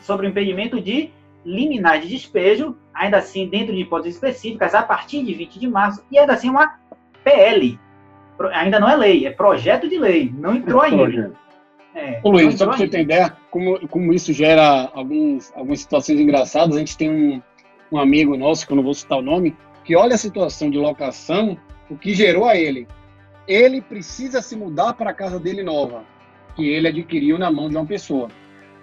sobre 0.00 0.26
o 0.26 0.30
impedimento 0.30 0.80
de 0.80 1.10
liminar 1.48 2.00
de 2.00 2.08
despejo, 2.08 2.76
ainda 2.92 3.16
assim 3.16 3.48
dentro 3.48 3.74
de 3.74 3.80
hipóteses 3.80 4.16
específicas, 4.16 4.74
a 4.74 4.82
partir 4.82 5.24
de 5.24 5.32
20 5.32 5.58
de 5.58 5.68
março, 5.68 6.04
e 6.10 6.18
ainda 6.18 6.34
assim 6.34 6.50
uma 6.50 6.78
PL. 7.24 7.78
Ainda 8.52 8.78
não 8.78 8.88
é 8.88 8.96
lei, 8.96 9.26
é 9.26 9.30
projeto 9.30 9.88
de 9.88 9.98
lei. 9.98 10.32
Não 10.36 10.54
entrou 10.54 10.84
é 10.84 10.88
ainda. 10.88 11.32
É, 11.94 12.20
Ô, 12.22 12.30
Luiz, 12.30 12.56
só 12.56 12.66
para 12.66 12.76
você 12.76 12.86
ter 12.86 13.00
ideia, 13.00 13.36
como, 13.50 13.88
como 13.88 14.12
isso 14.12 14.32
gera 14.32 14.90
alguns, 14.94 15.52
algumas 15.56 15.80
situações 15.80 16.20
engraçadas, 16.20 16.76
a 16.76 16.78
gente 16.78 16.96
tem 16.96 17.10
um, 17.10 17.42
um 17.90 17.98
amigo 17.98 18.36
nosso, 18.36 18.66
que 18.66 18.72
eu 18.72 18.76
não 18.76 18.84
vou 18.84 18.94
citar 18.94 19.18
o 19.18 19.22
nome, 19.22 19.56
que 19.84 19.96
olha 19.96 20.14
a 20.14 20.18
situação 20.18 20.70
de 20.70 20.78
locação, 20.78 21.58
o 21.90 21.96
que 21.96 22.14
gerou 22.14 22.44
a 22.44 22.56
ele. 22.56 22.86
Ele 23.48 23.80
precisa 23.80 24.42
se 24.42 24.54
mudar 24.54 24.92
para 24.92 25.10
a 25.10 25.14
casa 25.14 25.40
dele 25.40 25.62
nova, 25.62 26.04
que 26.54 26.68
ele 26.68 26.88
adquiriu 26.88 27.38
na 27.38 27.50
mão 27.50 27.68
de 27.68 27.76
uma 27.76 27.86
pessoa. 27.86 28.28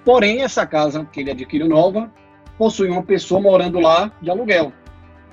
Porém, 0.04 0.42
essa 0.42 0.66
casa 0.66 1.06
que 1.06 1.22
ele 1.22 1.32
adquiriu 1.32 1.70
nova 1.70 2.12
possui 2.58 2.90
uma 2.90 3.04
pessoa 3.04 3.42
morando 3.42 3.80
lá 3.80 4.12
de 4.22 4.30
aluguel. 4.30 4.72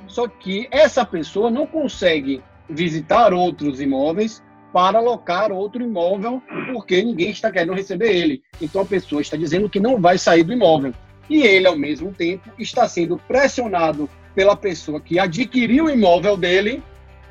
Só 0.07 0.29
que 0.29 0.69
essa 0.71 1.05
pessoa 1.05 1.51
não 1.51 1.67
consegue 1.67 2.43
visitar 2.69 3.33
outros 3.33 3.81
imóveis 3.81 4.43
para 4.73 4.99
alocar 4.99 5.53
outro 5.53 5.83
imóvel, 5.83 6.43
porque 6.73 7.03
ninguém 7.03 7.31
está 7.31 7.51
querendo 7.51 7.75
receber 7.75 8.11
ele. 8.11 8.43
Então 8.61 8.83
a 8.83 8.87
pessoa 8.87 9.21
está 9.21 9.37
dizendo 9.37 9.69
que 9.69 9.81
não 9.81 10.01
vai 10.01 10.17
sair 10.17 10.43
do 10.43 10.53
imóvel. 10.53 10.95
E 11.29 11.43
ele, 11.43 11.67
ao 11.67 11.77
mesmo 11.77 12.13
tempo, 12.13 12.51
está 12.59 12.89
sendo 12.89 13.17
pressionado 13.17 14.09
pela 14.35 14.57
pessoa 14.57 15.01
que 15.01 15.19
adquiriu 15.19 15.87
o 15.87 15.91
imóvel 15.91 16.37
dele 16.37 16.83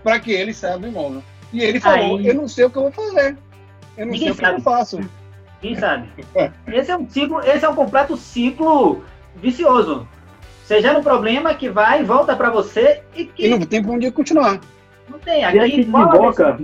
para 0.04 0.20
que 0.20 0.32
ele 0.32 0.54
saia 0.54 0.78
do 0.78 0.88
imóvel. 0.88 1.24
E 1.52 1.62
ele 1.62 1.80
falou: 1.80 2.18
Aí... 2.18 2.28
Eu 2.28 2.36
não 2.36 2.48
sei 2.48 2.66
o 2.66 2.70
que 2.70 2.78
eu 2.78 2.84
vou 2.84 2.92
fazer. 2.92 3.38
Eu 3.98 4.06
não 4.06 4.14
ninguém 4.14 4.34
sei 4.34 4.36
sabe. 4.36 4.48
o 4.48 4.56
que 4.56 4.60
eu 4.60 4.64
faço. 4.64 5.00
Quem 5.62 5.76
sabe? 5.76 6.10
É. 6.34 6.52
Esse 6.68 6.92
é 6.92 6.98
um 6.98 7.08
ciclo, 7.08 7.40
esse 7.42 7.66
é 7.66 7.70
um 7.70 7.76
completo 7.76 8.18
ciclo 8.18 9.04
vicioso. 9.36 10.08
Você 10.64 10.82
gera 10.82 10.98
um 10.98 11.04
problema 11.04 11.54
que 11.54 11.70
vai 11.70 12.02
e 12.02 12.06
volta 12.06 12.36
para 12.36 12.50
você 12.50 13.02
e 13.16 13.26
que. 13.26 13.46
E 13.46 13.50
não 13.50 13.60
tem 13.60 13.82
para 13.82 13.92
onde 13.92 14.12
continuar. 14.12 14.60
Não 15.10 15.20
tem. 15.20 15.44
Aqui, 15.44 15.60
aqui 15.60 15.78
desemboca, 15.78 16.58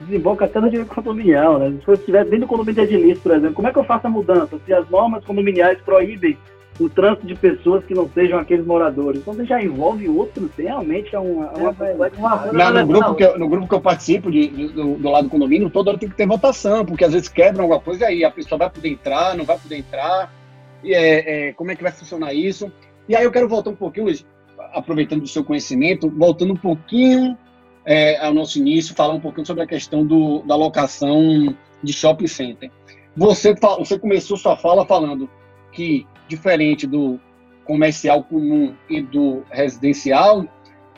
desemboca 0.00 0.44
até 0.44 0.60
no 0.60 0.70
direito 0.70 0.94
condominial, 0.94 1.58
né? 1.58 1.74
Se 1.82 1.88
eu 1.88 1.94
estivesse 1.94 2.30
dentro 2.30 2.46
do 2.46 2.48
condomínio 2.48 2.86
de 2.86 2.94
edilício, 2.94 3.22
por 3.22 3.32
exemplo, 3.32 3.54
como 3.54 3.68
é 3.68 3.72
que 3.72 3.78
eu 3.78 3.84
faço 3.84 4.06
a 4.06 4.10
mudança? 4.10 4.58
Se 4.66 4.72
as 4.72 4.88
normas 4.90 5.24
condominiais 5.24 5.78
proíbem 5.80 6.36
o 6.78 6.88
trânsito 6.88 7.26
de 7.26 7.34
pessoas 7.34 7.84
que 7.84 7.94
não 7.94 8.08
sejam 8.08 8.38
aqueles 8.38 8.66
moradores. 8.66 9.20
Então 9.20 9.34
você 9.34 9.44
já 9.44 9.62
envolve 9.62 10.08
outros, 10.08 10.50
realmente 10.56 11.14
é 11.14 11.18
uma, 11.18 11.46
é 11.46 11.56
uma, 11.56 11.76
uma, 12.18 12.44
uma 12.50 12.70
no, 12.70 12.86
grupo 12.86 13.14
que 13.14 13.24
eu, 13.24 13.38
no 13.38 13.48
grupo 13.48 13.68
que 13.68 13.74
eu 13.74 13.80
participo 13.80 14.30
de, 14.30 14.48
de, 14.48 14.68
do, 14.68 14.94
do, 14.96 15.10
lado 15.10 15.24
do 15.24 15.30
condomínio, 15.30 15.70
toda 15.70 15.90
hora 15.90 15.98
tem 15.98 16.08
que 16.08 16.16
ter 16.16 16.26
votação, 16.26 16.84
porque 16.84 17.04
às 17.04 17.12
vezes 17.12 17.28
quebra 17.28 17.62
alguma 17.62 17.80
coisa 17.80 18.04
e 18.04 18.06
aí 18.06 18.24
a 18.24 18.30
pessoa 18.30 18.58
vai 18.58 18.70
poder 18.70 18.88
entrar, 18.88 19.36
não 19.36 19.44
vai 19.44 19.56
poder 19.56 19.76
entrar, 19.76 20.32
e 20.43 20.43
é, 20.92 21.48
é, 21.48 21.52
como 21.52 21.70
é 21.70 21.76
que 21.76 21.82
vai 21.82 21.92
funcionar 21.92 22.34
isso. 22.34 22.70
E 23.08 23.14
aí 23.14 23.24
eu 23.24 23.30
quero 23.30 23.48
voltar 23.48 23.70
um 23.70 23.76
pouquinho, 23.76 24.06
Luiz, 24.06 24.26
aproveitando 24.72 25.22
do 25.22 25.28
seu 25.28 25.44
conhecimento, 25.44 26.10
voltando 26.10 26.52
um 26.52 26.56
pouquinho 26.56 27.36
é, 27.84 28.16
ao 28.18 28.34
nosso 28.34 28.58
início, 28.58 28.94
falar 28.94 29.14
um 29.14 29.20
pouquinho 29.20 29.46
sobre 29.46 29.62
a 29.62 29.66
questão 29.66 30.04
do, 30.04 30.42
da 30.42 30.56
locação 30.56 31.54
de 31.82 31.92
shopping 31.92 32.26
center. 32.26 32.70
Você, 33.16 33.54
você 33.78 33.98
começou 33.98 34.36
sua 34.36 34.56
fala 34.56 34.84
falando 34.84 35.30
que, 35.70 36.06
diferente 36.26 36.86
do 36.86 37.20
comercial 37.64 38.24
comum 38.24 38.74
e 38.88 39.00
do 39.00 39.42
residencial, 39.50 40.44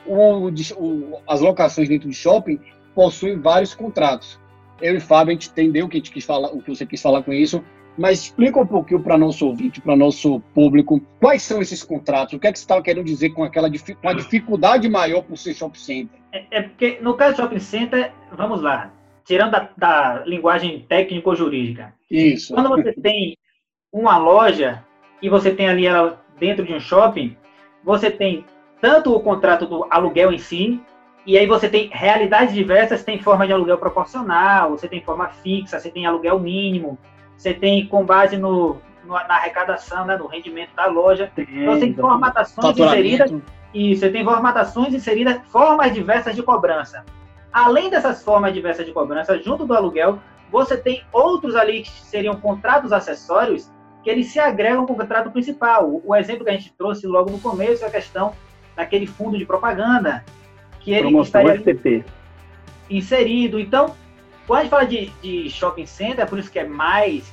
o, 0.05 0.49
o, 0.49 1.19
as 1.27 1.41
locações 1.41 1.87
dentro 1.87 2.09
de 2.09 2.15
shopping 2.15 2.59
possuem 2.95 3.39
vários 3.39 3.75
contratos. 3.75 4.39
Eu 4.81 4.95
e 4.95 4.99
Fábio, 4.99 5.31
a 5.31 5.33
gente 5.33 5.49
entendeu 5.49 5.85
o 5.85 5.89
que, 5.89 5.97
a 5.97 5.99
gente 5.99 6.11
quis 6.11 6.25
falar, 6.25 6.49
o 6.49 6.61
que 6.61 6.69
você 6.69 6.85
quis 6.85 7.01
falar 7.01 7.23
com 7.23 7.33
isso, 7.33 7.63
mas 7.97 8.23
explica 8.23 8.59
um 8.59 8.67
pouquinho 8.67 9.01
para 9.01 9.17
nosso 9.17 9.47
ouvinte, 9.47 9.81
para 9.81 9.95
nosso 9.95 10.39
público, 10.53 11.01
quais 11.19 11.41
são 11.41 11.61
esses 11.61 11.83
contratos? 11.83 12.35
O 12.35 12.39
que 12.39 12.47
é 12.47 12.51
que 12.51 12.59
você 12.59 12.63
estava 12.63 12.81
querendo 12.81 13.05
dizer 13.05 13.31
com 13.31 13.43
aquela 13.43 13.69
com 13.69 14.09
a 14.09 14.13
dificuldade 14.13 14.87
maior 14.87 15.23
por 15.23 15.37
ser 15.37 15.53
shopping 15.53 15.79
center? 15.79 16.19
É, 16.31 16.45
é, 16.51 16.61
porque 16.61 16.99
no 17.01 17.15
caso 17.15 17.35
do 17.35 17.41
shopping 17.41 17.59
center, 17.59 18.11
vamos 18.31 18.61
lá, 18.61 18.91
tirando 19.25 19.51
da, 19.51 19.69
da 19.75 20.23
linguagem 20.25 20.85
técnico-jurídica. 20.87 21.93
Isso. 22.09 22.53
Quando 22.53 22.69
você 22.69 22.93
tem 23.01 23.35
uma 23.91 24.17
loja 24.17 24.85
e 25.21 25.29
você 25.29 25.51
tem 25.51 25.67
ali 25.67 25.87
ela 25.87 26.23
dentro 26.39 26.63
de 26.63 26.73
um 26.73 26.79
shopping, 26.79 27.35
você 27.83 28.11
tem 28.11 28.45
tanto 28.79 29.15
o 29.15 29.19
contrato 29.19 29.65
do 29.65 29.87
aluguel 29.89 30.31
em 30.31 30.37
si, 30.37 30.79
e 31.25 31.37
aí 31.37 31.47
você 31.47 31.67
tem 31.67 31.89
realidades 31.91 32.53
diversas, 32.53 33.03
tem 33.03 33.19
forma 33.19 33.45
de 33.45 33.51
aluguel 33.51 33.77
proporcional, 33.77 34.69
você 34.69 34.87
tem 34.87 35.01
forma 35.01 35.27
fixa, 35.27 35.79
você 35.79 35.89
tem 35.89 36.05
aluguel 36.05 36.39
mínimo, 36.39 36.97
você 37.37 37.53
tem 37.53 37.85
com 37.87 38.05
base 38.05 38.37
no, 38.37 38.77
no 39.05 39.13
na 39.13 39.35
arrecadação, 39.35 40.05
né, 40.05 40.17
no 40.17 40.27
rendimento 40.27 40.75
da 40.75 40.87
loja. 40.87 41.31
Tem, 41.35 41.47
então, 41.49 41.73
você 41.73 41.79
tem 41.81 41.93
formatações 41.93 42.77
inseridas 42.77 43.33
e 43.73 43.95
você 43.95 44.09
tem 44.09 44.23
formatações 44.23 44.93
inseridas, 44.93 45.39
formas 45.49 45.93
diversas 45.93 46.35
de 46.35 46.41
cobrança. 46.41 47.05
Além 47.53 47.89
dessas 47.89 48.23
formas 48.23 48.53
diversas 48.53 48.85
de 48.85 48.91
cobrança, 48.91 49.37
junto 49.41 49.65
do 49.65 49.73
aluguel, 49.73 50.19
você 50.51 50.77
tem 50.77 51.03
outros 51.11 51.55
ali 51.55 51.83
que 51.83 51.89
seriam 51.89 52.35
contratos 52.35 52.91
acessórios 52.91 53.69
que 54.03 54.09
eles 54.09 54.27
se 54.27 54.39
agregam 54.39 54.85
com 54.85 54.93
o 54.93 54.97
contrato 54.97 55.31
principal. 55.31 56.01
O 56.03 56.15
exemplo 56.15 56.45
que 56.45 56.49
a 56.49 56.53
gente 56.53 56.73
trouxe 56.77 57.05
logo 57.05 57.29
no 57.29 57.39
começo 57.39 57.83
é 57.83 57.87
a 57.87 57.91
questão 57.91 58.33
daquele 58.75 59.05
fundo 59.05 59.37
de 59.37 59.45
propaganda 59.45 60.23
que 60.79 60.91
ele 60.91 61.09
Promoção 61.09 61.41
estaria 61.41 61.59
STP. 61.59 62.05
inserido. 62.89 63.59
Então, 63.59 63.95
quando 64.47 64.59
a 64.59 64.63
gente 64.63 64.71
fala 64.71 64.85
de, 64.85 65.07
de 65.21 65.49
shopping 65.49 65.85
center, 65.85 66.21
é 66.21 66.25
por 66.25 66.39
isso 66.39 66.49
que 66.49 66.57
é 66.57 66.65
mais, 66.65 67.31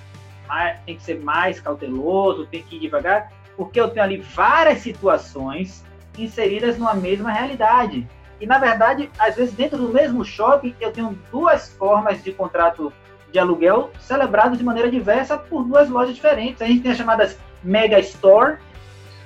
mais, 0.49 0.81
tem 0.81 0.97
que 0.97 1.03
ser 1.03 1.21
mais 1.21 1.61
cauteloso, 1.61 2.47
tem 2.47 2.63
que 2.63 2.77
ir 2.77 2.81
devagar, 2.81 3.33
porque 3.57 3.81
eu 3.81 3.89
tenho 3.89 4.05
ali 4.05 4.17
várias 4.17 4.81
situações 4.81 5.85
inseridas 6.19 6.77
numa 6.77 6.95
mesma 6.95 7.31
realidade. 7.31 8.07
E, 8.41 8.47
na 8.47 8.59
verdade, 8.59 9.09
às 9.17 9.37
vezes, 9.37 9.55
dentro 9.55 9.79
do 9.79 9.89
mesmo 9.91 10.25
shopping, 10.25 10.75
eu 10.81 10.93
tenho 10.93 11.17
duas 11.31 11.73
formas 11.75 12.23
de 12.23 12.33
contrato 12.33 12.93
de 13.31 13.39
aluguel 13.39 13.91
celebrados 13.99 14.59
de 14.59 14.65
maneira 14.65 14.91
diversa 14.91 15.39
por 15.39 15.65
duas 15.65 15.89
lojas 15.89 16.15
diferentes. 16.15 16.61
A 16.61 16.67
gente 16.67 16.83
tem 16.83 16.91
as 16.91 16.99
chamadas 16.99 17.39
Mega 17.63 17.99
Store, 18.01 18.59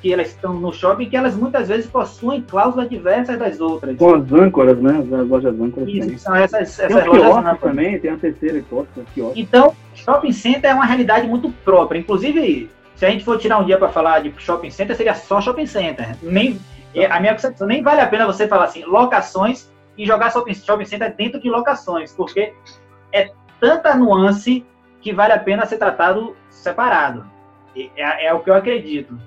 que 0.00 0.12
elas 0.12 0.28
estão 0.28 0.54
no 0.54 0.72
shopping 0.72 1.08
que 1.08 1.16
elas 1.16 1.34
muitas 1.34 1.68
vezes 1.68 1.86
possuem 1.86 2.42
cláusulas 2.42 2.88
diversas 2.88 3.38
das 3.38 3.60
outras. 3.60 3.96
Com 3.96 4.14
as 4.14 4.32
âncoras, 4.32 4.78
né? 4.78 4.98
As 5.00 5.28
lojas 5.28 5.60
âncoras. 5.60 5.88
Isso, 5.88 6.18
são 6.18 6.34
essas, 6.34 6.78
essas 6.78 7.02
tem 7.02 7.06
lojas 7.06 7.36
âncoras. 7.36 7.60
também, 7.60 7.98
tem 7.98 8.10
a 8.10 8.16
terceira 8.16 8.58
hipótese, 8.58 9.06
quiosque. 9.12 9.40
Então, 9.40 9.74
shopping 9.94 10.32
center 10.32 10.70
é 10.70 10.74
uma 10.74 10.84
realidade 10.84 11.26
muito 11.26 11.50
própria. 11.64 11.98
Inclusive, 11.98 12.70
se 12.94 13.06
a 13.06 13.10
gente 13.10 13.24
for 13.24 13.38
tirar 13.38 13.58
um 13.58 13.64
dia 13.64 13.78
para 13.78 13.88
falar 13.88 14.20
de 14.20 14.32
shopping 14.38 14.70
center, 14.70 14.96
seria 14.96 15.14
só 15.14 15.40
shopping 15.40 15.66
center. 15.66 16.16
Nem, 16.22 16.58
a 17.10 17.20
minha 17.20 17.32
concepção, 17.32 17.66
nem 17.66 17.82
vale 17.82 18.00
a 18.00 18.06
pena 18.06 18.26
você 18.26 18.46
falar 18.46 18.64
assim, 18.64 18.84
locações 18.84 19.68
e 19.96 20.06
jogar 20.06 20.32
shopping, 20.32 20.54
shopping 20.54 20.84
center 20.84 21.14
dentro 21.14 21.40
de 21.40 21.50
locações, 21.50 22.12
porque 22.12 22.52
é 23.12 23.30
tanta 23.60 23.94
nuance 23.94 24.64
que 25.00 25.12
vale 25.12 25.32
a 25.32 25.38
pena 25.38 25.66
ser 25.66 25.78
tratado 25.78 26.36
separado. 26.50 27.24
É, 27.76 28.26
é, 28.26 28.34
o 28.34 28.40
que 28.40 28.50
eu 28.50 28.54
acredito. 28.54 29.18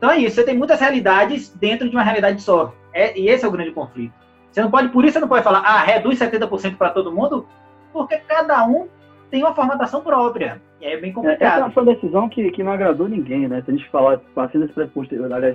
Então 0.00 0.10
é 0.10 0.18
isso, 0.18 0.36
você 0.36 0.44
tem 0.44 0.56
muitas 0.56 0.80
realidades 0.80 1.54
dentro 1.60 1.86
de 1.86 1.94
uma 1.94 2.02
realidade 2.02 2.40
só. 2.40 2.72
É, 2.90 3.18
e 3.20 3.28
esse 3.28 3.44
é 3.44 3.48
o 3.48 3.50
grande 3.50 3.70
conflito. 3.70 4.14
Você 4.50 4.62
não 4.62 4.70
pode, 4.70 4.88
por 4.88 5.04
isso 5.04 5.12
você 5.12 5.20
não 5.20 5.28
pode 5.28 5.44
falar, 5.44 5.60
ah, 5.60 5.82
reduz 5.82 6.18
70% 6.18 6.78
para 6.78 6.88
todo 6.88 7.12
mundo, 7.12 7.46
porque 7.92 8.16
cada 8.16 8.66
um 8.66 8.88
tem 9.30 9.42
uma 9.42 9.54
formatação 9.54 10.00
própria. 10.00 10.58
E 10.80 10.86
aí 10.86 10.94
é 10.94 10.96
bem 10.96 11.12
complicado. 11.12 11.60
Essa 11.60 11.70
foi 11.70 11.82
uma 11.82 11.94
decisão 11.94 12.30
que, 12.30 12.50
que 12.50 12.62
não 12.62 12.72
agradou 12.72 13.10
ninguém, 13.10 13.46
né? 13.46 13.60
Se 13.62 13.70
a 13.70 13.74
gente 13.74 13.90
falar, 13.90 14.18
partindo 14.34 14.62
desse 14.62 14.72
pressuposto, 14.72 15.14
aliás, 15.22 15.54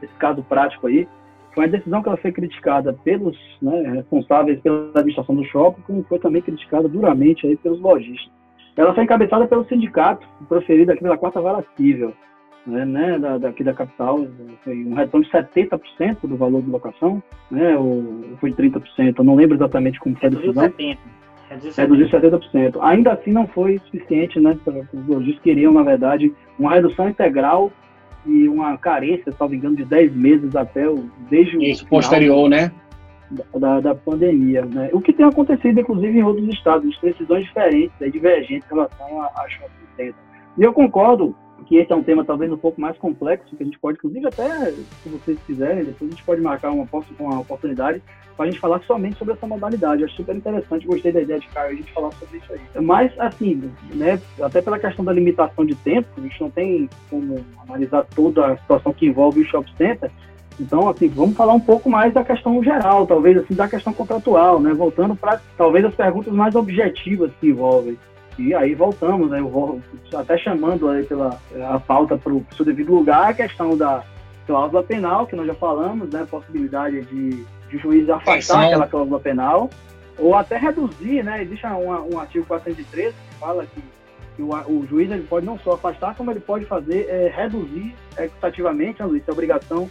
desse 0.00 0.14
caso 0.14 0.42
prático 0.42 0.88
aí, 0.88 1.06
foi 1.54 1.66
uma 1.66 1.70
decisão 1.70 2.02
que 2.02 2.08
ela 2.08 2.18
foi 2.18 2.32
criticada 2.32 2.92
pelos 3.04 3.38
né, 3.62 3.82
responsáveis 3.92 4.60
pela 4.62 4.88
administração 4.88 5.36
do 5.36 5.44
shopping, 5.44 5.82
como 5.82 6.04
foi 6.08 6.18
também 6.18 6.42
criticada 6.42 6.88
duramente 6.88 7.46
aí 7.46 7.56
pelos 7.56 7.80
lojistas. 7.80 8.34
Ela 8.76 8.92
foi 8.92 9.04
encabeçada 9.04 9.46
pelo 9.46 9.64
sindicato, 9.66 10.26
proferido 10.48 10.90
aqui 10.90 11.02
pela 11.02 11.16
quarta 11.16 11.40
vara 11.40 11.64
civil, 11.76 12.12
né, 12.66 12.84
né, 12.84 13.18
da, 13.18 13.38
daqui 13.38 13.62
da 13.62 13.72
capital, 13.72 14.26
foi 14.64 14.84
um 14.84 14.94
retorno 14.94 15.24
de 15.24 15.32
70% 15.32 16.18
do 16.24 16.36
valor 16.36 16.62
de 16.62 16.70
locação, 16.70 17.22
né, 17.50 17.76
ou 17.76 18.24
foi 18.40 18.52
30%, 18.52 19.14
eu 19.18 19.24
não 19.24 19.36
lembro 19.36 19.56
exatamente 19.56 20.00
como 20.00 20.16
foi 20.16 20.28
a 20.28 20.32
decisão. 20.32 20.68
70%. 20.68 20.98
Reduziu 21.76 22.08
70%. 22.08 22.78
Ainda 22.80 23.12
assim 23.12 23.30
não 23.30 23.46
foi 23.46 23.78
suficiente, 23.78 24.40
né, 24.40 24.58
os 24.92 25.06
lojistas 25.06 25.42
queriam, 25.42 25.72
na 25.72 25.82
verdade, 25.82 26.34
uma 26.58 26.74
redução 26.74 27.08
integral 27.08 27.70
e 28.26 28.48
uma 28.48 28.76
carência, 28.76 29.32
salvo 29.32 29.54
engano, 29.54 29.76
de 29.76 29.84
10 29.84 30.14
meses 30.14 30.56
até 30.56 30.88
o 30.88 31.08
desde 31.30 31.56
Isso, 31.64 31.84
o 31.84 31.88
posterior, 31.88 32.48
né? 32.48 32.72
Da, 33.58 33.80
da, 33.80 33.94
pandemia, 33.94 34.64
né? 34.64 34.90
O 34.92 35.00
que 35.00 35.12
tem 35.12 35.26
acontecido, 35.26 35.80
inclusive, 35.80 36.18
em 36.18 36.22
outros 36.22 36.48
estados, 36.48 36.96
decisões 37.00 37.44
diferentes, 37.44 37.92
né, 38.00 38.08
divergentes 38.08 38.68
em 38.70 38.74
relação 38.74 39.20
a, 39.20 39.26
a 39.26 39.48
shopping 39.48 39.86
center. 39.96 40.14
E 40.56 40.62
eu 40.62 40.72
concordo 40.72 41.34
que 41.64 41.76
esse 41.76 41.92
é 41.92 41.96
um 41.96 42.02
tema 42.02 42.24
talvez 42.24 42.52
um 42.52 42.56
pouco 42.56 42.80
mais 42.80 42.96
complexo, 42.98 43.56
que 43.56 43.62
a 43.62 43.66
gente 43.66 43.78
pode, 43.78 43.98
inclusive, 43.98 44.26
até, 44.26 44.70
se 44.70 45.08
vocês 45.08 45.38
quiserem, 45.46 45.84
depois 45.84 46.10
a 46.10 46.14
gente 46.14 46.24
pode 46.24 46.40
marcar 46.40 46.70
uma, 46.70 46.86
uma 47.18 47.40
oportunidade 47.40 48.02
para 48.36 48.46
a 48.46 48.50
gente 48.50 48.60
falar 48.60 48.80
somente 48.82 49.16
sobre 49.16 49.34
essa 49.34 49.46
modalidade. 49.46 50.04
Acho 50.04 50.16
super 50.16 50.36
interessante, 50.36 50.86
gostei 50.86 51.10
da 51.10 51.22
ideia 51.22 51.40
de 51.40 51.48
Caio, 51.48 51.72
a 51.72 51.74
gente 51.74 51.92
falar 51.92 52.12
sobre 52.12 52.38
isso 52.38 52.52
aí. 52.52 52.84
Mas, 52.84 53.18
assim, 53.18 53.72
né, 53.94 54.20
até 54.40 54.60
pela 54.60 54.78
questão 54.78 55.04
da 55.04 55.12
limitação 55.12 55.64
de 55.64 55.74
tempo, 55.74 56.08
a 56.16 56.20
gente 56.20 56.40
não 56.40 56.50
tem 56.50 56.88
como 57.08 57.44
analisar 57.66 58.04
toda 58.14 58.46
a 58.46 58.56
situação 58.58 58.92
que 58.92 59.06
envolve 59.06 59.40
o 59.40 59.46
shopping 59.46 59.72
center, 59.76 60.10
então, 60.58 60.88
assim, 60.88 61.08
vamos 61.08 61.36
falar 61.36 61.52
um 61.52 61.60
pouco 61.60 61.88
mais 61.90 62.14
da 62.14 62.24
questão 62.24 62.62
geral, 62.62 63.06
talvez 63.06 63.36
assim, 63.36 63.54
da 63.54 63.68
questão 63.68 63.92
contratual, 63.92 64.58
né? 64.58 64.72
Voltando 64.72 65.14
para 65.14 65.40
talvez 65.56 65.84
as 65.84 65.94
perguntas 65.94 66.32
mais 66.32 66.54
objetivas 66.54 67.30
que 67.38 67.48
envolvem. 67.48 67.98
E 68.38 68.54
aí 68.54 68.74
voltamos, 68.74 69.30
né? 69.30 69.40
Eu 69.40 69.48
vou 69.48 69.80
até 70.14 70.36
chamando 70.36 70.88
aí 70.88 71.04
pela 71.04 71.38
a 71.70 71.78
pauta 71.80 72.18
para 72.18 72.32
o 72.32 72.44
seu 72.54 72.64
devido 72.64 72.94
lugar 72.94 73.30
a 73.30 73.34
questão 73.34 73.76
da 73.76 74.04
cláusula 74.46 74.82
penal, 74.82 75.26
que 75.26 75.34
nós 75.34 75.46
já 75.46 75.54
falamos, 75.54 76.10
né? 76.10 76.26
Possibilidade 76.30 77.02
de, 77.02 77.44
de 77.70 77.78
juiz 77.78 78.08
afastar 78.08 78.64
é, 78.64 78.66
aquela 78.66 78.86
cláusula 78.86 79.18
penal, 79.18 79.70
ou 80.18 80.34
até 80.34 80.56
reduzir, 80.56 81.22
né? 81.22 81.42
Existe 81.42 81.66
um, 81.66 82.14
um 82.14 82.20
artigo 82.20 82.44
413 82.46 83.14
que 83.14 83.34
fala 83.38 83.66
que, 83.66 83.82
que 84.36 84.42
o, 84.42 84.50
o, 84.50 84.86
juiz 84.86 85.10
ele 85.10 85.22
pode 85.22 85.46
não 85.46 85.58
só 85.58 85.72
afastar, 85.72 86.14
como 86.14 86.30
ele 86.30 86.40
pode 86.40 86.64
fazer 86.66 87.06
é, 87.08 87.32
reduzir 87.34 87.94
equitativamente, 88.18 89.00
né, 89.00 89.06
Luiz, 89.06 89.24
se 89.24 89.30
a 89.30 89.32
obrigação 89.32 89.90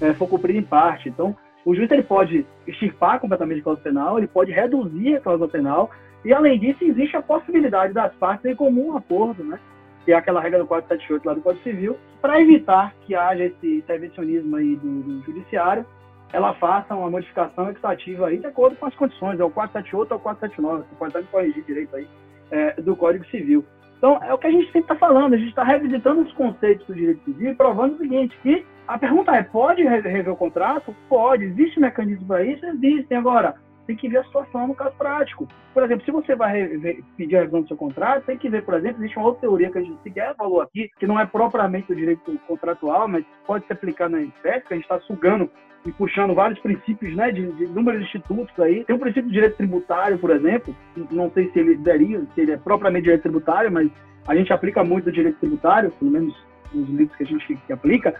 é, 0.00 0.12
for 0.12 0.28
cumprida 0.28 0.58
em 0.58 0.62
parte. 0.62 1.08
Então, 1.08 1.36
o 1.64 1.74
juiz 1.74 1.90
ele 1.90 2.02
pode 2.02 2.44
extirpar 2.66 3.20
completamente 3.20 3.60
a 3.60 3.62
cláusula 3.62 3.84
penal, 3.84 4.18
ele 4.18 4.26
pode 4.26 4.52
reduzir 4.52 5.16
a 5.16 5.20
cláusula 5.20 5.48
penal, 5.48 5.90
e, 6.24 6.32
além 6.32 6.58
disso, 6.58 6.82
existe 6.82 7.16
a 7.16 7.22
possibilidade 7.22 7.92
das 7.92 8.14
partes 8.14 8.46
em 8.46 8.54
comum 8.54 8.96
acordo, 8.96 9.44
né? 9.44 9.58
que 10.04 10.12
é 10.12 10.16
aquela 10.16 10.40
regra 10.40 10.58
do 10.58 10.66
478 10.66 11.24
lá 11.24 11.34
do 11.34 11.40
Código 11.40 11.64
Civil, 11.64 11.96
para 12.20 12.40
evitar 12.40 12.94
que 13.02 13.14
haja 13.14 13.44
esse 13.44 13.78
intervencionismo 13.78 14.56
aí 14.56 14.76
do, 14.76 15.02
do, 15.02 15.22
judiciário, 15.22 15.86
ela 16.32 16.52
faça 16.54 16.94
uma 16.94 17.10
modificação 17.10 17.70
equitativa 17.70 18.26
aí 18.26 18.38
de 18.38 18.46
acordo 18.46 18.76
com 18.76 18.86
as 18.86 18.94
condições, 18.94 19.40
é 19.40 19.44
o 19.44 19.50
478 19.50 20.12
ou 20.12 20.18
o 20.18 20.20
479, 20.20 20.82
você 20.82 20.94
pode 20.96 21.10
até 21.10 21.20
me 21.20 21.28
corrigir 21.28 21.64
direito 21.64 21.96
aí, 21.96 22.06
é, 22.50 22.72
do 22.82 22.96
Código 22.96 23.24
Civil. 23.26 23.64
Então, 23.96 24.18
é 24.22 24.34
o 24.34 24.38
que 24.38 24.46
a 24.46 24.50
gente 24.50 24.66
sempre 24.66 24.80
está 24.80 24.96
falando, 24.96 25.34
a 25.34 25.38
gente 25.38 25.48
está 25.48 25.64
revisitando 25.64 26.22
os 26.22 26.32
conceitos 26.32 26.86
do 26.86 26.94
direito 26.94 27.24
civil 27.24 27.52
e 27.52 27.54
provando 27.54 27.94
o 27.94 27.98
seguinte, 27.98 28.36
que 28.42 28.66
a 28.86 28.98
pergunta 28.98 29.34
é, 29.34 29.42
pode 29.42 29.82
rever 29.82 30.28
o 30.28 30.36
contrato? 30.36 30.94
Pode. 31.08 31.44
Existe 31.44 31.80
mecanismo 31.80 32.26
para 32.26 32.44
isso? 32.44 32.66
Existem. 32.66 33.16
Agora, 33.16 33.54
tem 33.86 33.96
que 33.96 34.08
ver 34.08 34.18
a 34.18 34.24
situação 34.24 34.66
no 34.66 34.74
caso 34.74 34.94
prático. 34.96 35.46
Por 35.72 35.82
exemplo, 35.82 36.04
se 36.04 36.10
você 36.10 36.34
vai 36.34 36.68
pedir 37.16 37.36
a 37.36 37.40
revisão 37.40 37.62
do 37.62 37.68
seu 37.68 37.76
contrato, 37.76 38.24
tem 38.24 38.38
que 38.38 38.48
ver, 38.48 38.62
por 38.64 38.74
exemplo, 38.74 39.00
existe 39.00 39.18
uma 39.18 39.26
outra 39.26 39.42
teoria 39.42 39.70
que 39.70 39.78
a 39.78 39.82
gente 39.82 40.02
sequer 40.02 40.34
falou 40.36 40.60
aqui, 40.60 40.90
que 40.98 41.06
não 41.06 41.18
é 41.18 41.26
propriamente 41.26 41.92
o 41.92 41.96
direito 41.96 42.38
contratual, 42.46 43.08
mas 43.08 43.24
pode 43.46 43.66
se 43.66 43.72
aplicar 43.72 44.08
na 44.08 44.20
espécie, 44.22 44.66
que 44.66 44.74
a 44.74 44.76
gente 44.76 44.84
está 44.84 45.00
sugando 45.00 45.50
e 45.86 45.92
puxando 45.92 46.34
vários 46.34 46.58
princípios 46.60 47.14
né, 47.14 47.30
de, 47.30 47.52
de 47.52 47.64
inúmeros 47.64 48.02
institutos 48.02 48.58
aí. 48.58 48.84
Tem 48.84 48.96
o 48.96 48.98
princípio 48.98 49.24
do 49.24 49.32
direito 49.32 49.56
tributário, 49.56 50.18
por 50.18 50.30
exemplo, 50.30 50.74
não 51.10 51.30
sei 51.30 51.50
se 51.50 51.58
ele 51.58 51.76
daria, 51.76 52.22
se 52.34 52.40
ele 52.40 52.52
é 52.52 52.56
propriamente 52.56 53.04
direito 53.04 53.22
tributário, 53.22 53.70
mas 53.70 53.90
a 54.26 54.34
gente 54.34 54.52
aplica 54.52 54.82
muito 54.82 55.08
o 55.08 55.12
direito 55.12 55.38
tributário, 55.38 55.90
pelo 55.92 56.10
menos 56.10 56.34
nos 56.72 56.88
livros 56.88 57.16
que 57.16 57.22
a 57.22 57.26
gente 57.26 57.56
que 57.66 57.72
aplica, 57.72 58.14